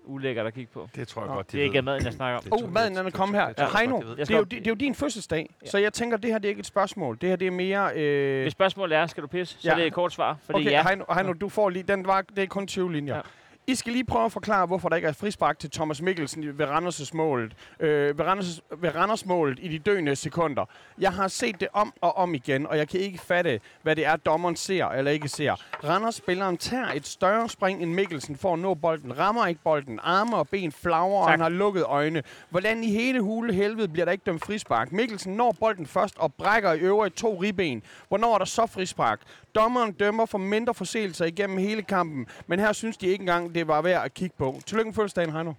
ulækkert 0.05 0.47
at 0.47 0.55
kigge 0.55 0.73
på. 0.73 0.89
Det 0.95 1.09
tror 1.09 1.23
jeg 1.23 1.29
Nå, 1.29 1.35
godt, 1.35 1.53
de 1.53 1.57
Det 1.57 1.61
er 1.61 1.65
ikke 1.65 1.75
ved. 1.77 1.83
maden, 1.83 2.05
jeg 2.05 2.13
snakker 2.13 2.37
om. 2.39 2.45
Det 2.45 2.53
Oh, 2.65 2.73
maden 2.73 2.97
er 2.97 3.03
det- 3.03 3.15
kommet 3.15 3.35
det- 3.35 3.41
her. 3.43 3.49
det 3.49 3.57
tror 3.57 3.65
jeg 3.67 3.79
Heino, 3.79 3.95
godt, 3.95 4.05
de 4.05 4.09
ved. 4.11 4.17
Jeg 4.19 4.27
det 4.29 4.35
er, 4.35 4.39
jo, 4.39 4.45
det, 4.45 4.51
det 4.51 4.67
er 4.67 4.71
jo 4.71 4.75
din 4.75 4.95
fødselsdag, 4.95 5.55
Ja. 5.65 5.71
så 5.71 5.79
jeg 5.79 5.93
tænker, 5.93 6.17
det 6.17 6.31
her 6.31 6.39
det 6.39 6.45
er 6.45 6.49
ikke 6.49 6.61
et 6.61 6.67
spørgsmål. 6.67 7.19
Det 7.21 7.29
her 7.29 7.37
det 7.37 7.47
er 7.47 7.51
mere... 7.51 7.91
Øh, 7.97 8.43
Hvis 8.43 8.53
spørgsmålet 8.53 8.99
er, 8.99 9.07
skal 9.07 9.23
du 9.23 9.29
pisse, 9.29 9.55
så 9.63 9.69
Ja. 9.69 9.73
er 9.73 9.77
det 9.79 9.87
et 9.87 9.93
kort 9.93 10.13
svar, 10.13 10.37
fordi 10.43 10.59
okay, 10.61 10.71
ja. 10.71 10.83
Heino, 10.89 11.05
Heino, 11.15 11.33
du 11.33 11.49
får 11.49 11.69
lige... 11.71 11.83
Den 11.83 12.07
var, 12.07 12.21
det 12.21 12.39
er 12.43 12.47
kun 12.47 12.67
20 12.67 12.93
linjer. 12.93 13.15
Ja. 13.17 13.21
I 13.67 13.75
skal 13.75 13.93
lige 13.93 14.05
prøve 14.05 14.25
at 14.25 14.33
forklare, 14.33 14.67
hvorfor 14.67 14.89
der 14.89 14.97
ikke 14.97 15.09
er 15.09 15.13
frispark 15.13 15.59
til 15.59 15.71
Thomas 15.71 16.03
Mikkelsen 16.03 16.59
ved 16.59 16.67
Randers' 16.67 17.11
målet. 17.17 17.53
Øh, 17.81 18.19
ved, 18.19 18.25
Randers, 18.25 18.61
ved 18.77 18.95
Randers 18.95 19.27
målet 19.27 19.59
i 19.63 19.69
de 19.69 19.79
døende 19.79 20.17
sekunder. 20.17 20.65
Jeg 20.99 21.13
har 21.13 21.29
set 21.29 21.61
det 21.61 21.69
om 21.73 21.93
og 22.01 22.17
om 22.17 22.35
igen, 22.35 22.67
og 22.67 22.79
jeg 22.79 22.89
kan 22.89 23.01
ikke 23.01 23.19
fatte, 23.19 23.61
hvad 23.83 23.97
det 23.97 24.07
er, 24.07 24.17
dommeren 24.17 24.57
ser 24.57 24.87
eller 24.87 25.11
ikke 25.11 25.29
ser. 25.29 25.55
Randers-spilleren 25.85 26.57
tager 26.57 26.87
et 26.95 27.07
større 27.07 27.49
spring, 27.49 27.83
end 27.83 27.95
Mikkelsen 27.95 28.37
for 28.37 28.53
at 28.53 28.59
nå 28.59 28.75
bolden. 28.75 29.19
Rammer 29.19 29.47
ikke 29.47 29.61
bolden. 29.65 30.01
Arme 30.03 30.37
og 30.37 30.49
ben 30.49 30.73
flagrer, 30.73 31.23
og 31.23 31.31
han 31.31 31.41
har 31.41 31.49
lukket 31.49 31.85
øjne. 31.85 32.23
Hvordan 32.51 32.85
i 32.85 32.91
hele 32.91 33.21
hule 33.21 33.53
helvede 33.55 33.89
bliver 33.89 34.05
der 34.05 34.13
ikke 34.13 34.25
dømt 34.27 34.45
frispark? 34.45 34.93
Mikkelsen 34.93 35.37
når 35.37 35.57
bolden 35.61 35.87
først 35.87 36.19
og 36.19 36.35
brækker 36.35 36.73
i 36.73 36.79
øvrigt 36.79 37.17
to 37.17 37.43
ribben. 37.43 37.83
Hvornår 38.09 38.35
er 38.35 38.39
der 38.39 38.45
så 38.45 38.67
frispark? 38.67 39.21
Dommeren 39.55 39.93
dømmer 39.93 40.27
for 40.27 40.39
mindre 40.39 40.75
forseelser 40.75 41.25
igennem 41.25 41.59
hele 41.59 41.83
kampen, 41.83 42.27
men 42.47 42.59
her 42.59 42.73
synes 42.73 42.97
de 42.97 43.07
ikke 43.07 43.23
engang, 43.23 43.52
det 43.55 43.69
var 43.69 43.83
værd 43.83 44.05
at 44.05 44.15
kigge 44.15 44.35
på. 44.39 44.61
Tillykke 44.67 44.89
med 44.89 44.95
fødselsdagen, 44.95 45.33
Heino. 45.33 45.53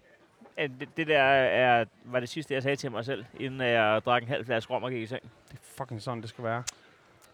at 0.58 0.72
det, 0.80 0.90
det 0.98 1.08
der 1.08 1.20
er, 1.22 1.86
var 2.06 2.20
det 2.20 2.30
sidste, 2.30 2.54
jeg 2.54 2.64
sagde 2.64 2.76
til 2.76 2.92
mig 2.92 3.06
selv, 3.06 3.26
inden 3.40 3.62
jeg 3.62 4.02
drak 4.06 4.22
en 4.22 4.28
halv 4.28 4.46
flaske 4.46 4.74
rom 4.74 4.84
og 4.84 4.92
gik 4.92 5.02
i 5.02 5.06
seng. 5.06 5.22
Det 5.52 5.54
er 5.54 5.58
fucking 5.78 6.02
sådan, 6.02 6.22
det 6.22 6.30
skal 6.30 6.44
være. 6.44 6.64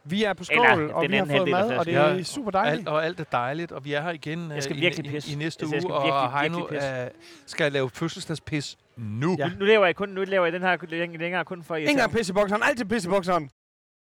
Vi 0.04 0.24
er 0.24 0.34
på 0.34 0.44
skål, 0.44 0.58
Eller, 0.80 0.94
og 0.94 1.04
den 1.04 1.12
vi 1.12 1.18
har 1.18 1.26
fået 1.26 1.50
mad, 1.50 1.78
og 1.78 1.86
det 1.86 1.96
er 1.96 2.14
Ja, 2.14 2.24
super 2.24 2.52
dejligt. 2.52 2.80
Alt, 2.80 2.88
og 2.88 3.06
alt 3.06 3.20
er 3.20 3.24
dejligt, 3.24 3.72
og 3.72 3.86
vi 3.86 3.94
er 3.94 4.02
her 4.02 4.10
igen 4.12 4.52
Jeg 4.52 4.64
skal 4.64 4.76
øh, 4.76 4.82
virkelig 4.82 5.06
i, 5.06 5.10
pisse. 5.10 5.30
i, 5.30 5.34
i 5.34 5.38
næste 5.38 5.64
Altså, 5.64 5.76
jeg 5.76 5.82
skal 5.82 5.92
uge, 5.92 6.00
virkelig, 6.02 6.14
og 6.14 6.40
Heino 6.40 6.58
virkelig 6.58 7.04
øh, 7.06 7.10
skal 7.46 7.72
lave 7.72 7.90
fødselsdagspis 7.90 8.78
nu. 8.98 9.36
Ja. 9.40 9.48
Nu, 9.48 9.54
nu, 9.60 9.66
laver 9.66 9.86
jeg 9.86 9.96
kun, 9.96 10.10
nu 10.10 10.24
laver 10.24 10.46
jeg 10.46 10.54
den 10.54 10.62
her 10.62 10.78
læng- 10.78 11.18
længere 11.18 11.46
kun 11.46 11.64
for 11.64 11.76
Ingen 11.76 12.10
pisse 12.10 12.32
i 12.32 12.34
bokseren, 12.34 12.64
altid 12.64 12.86
pisse 12.86 13.10
i 13.10 13.12
bokseren. 13.12 13.50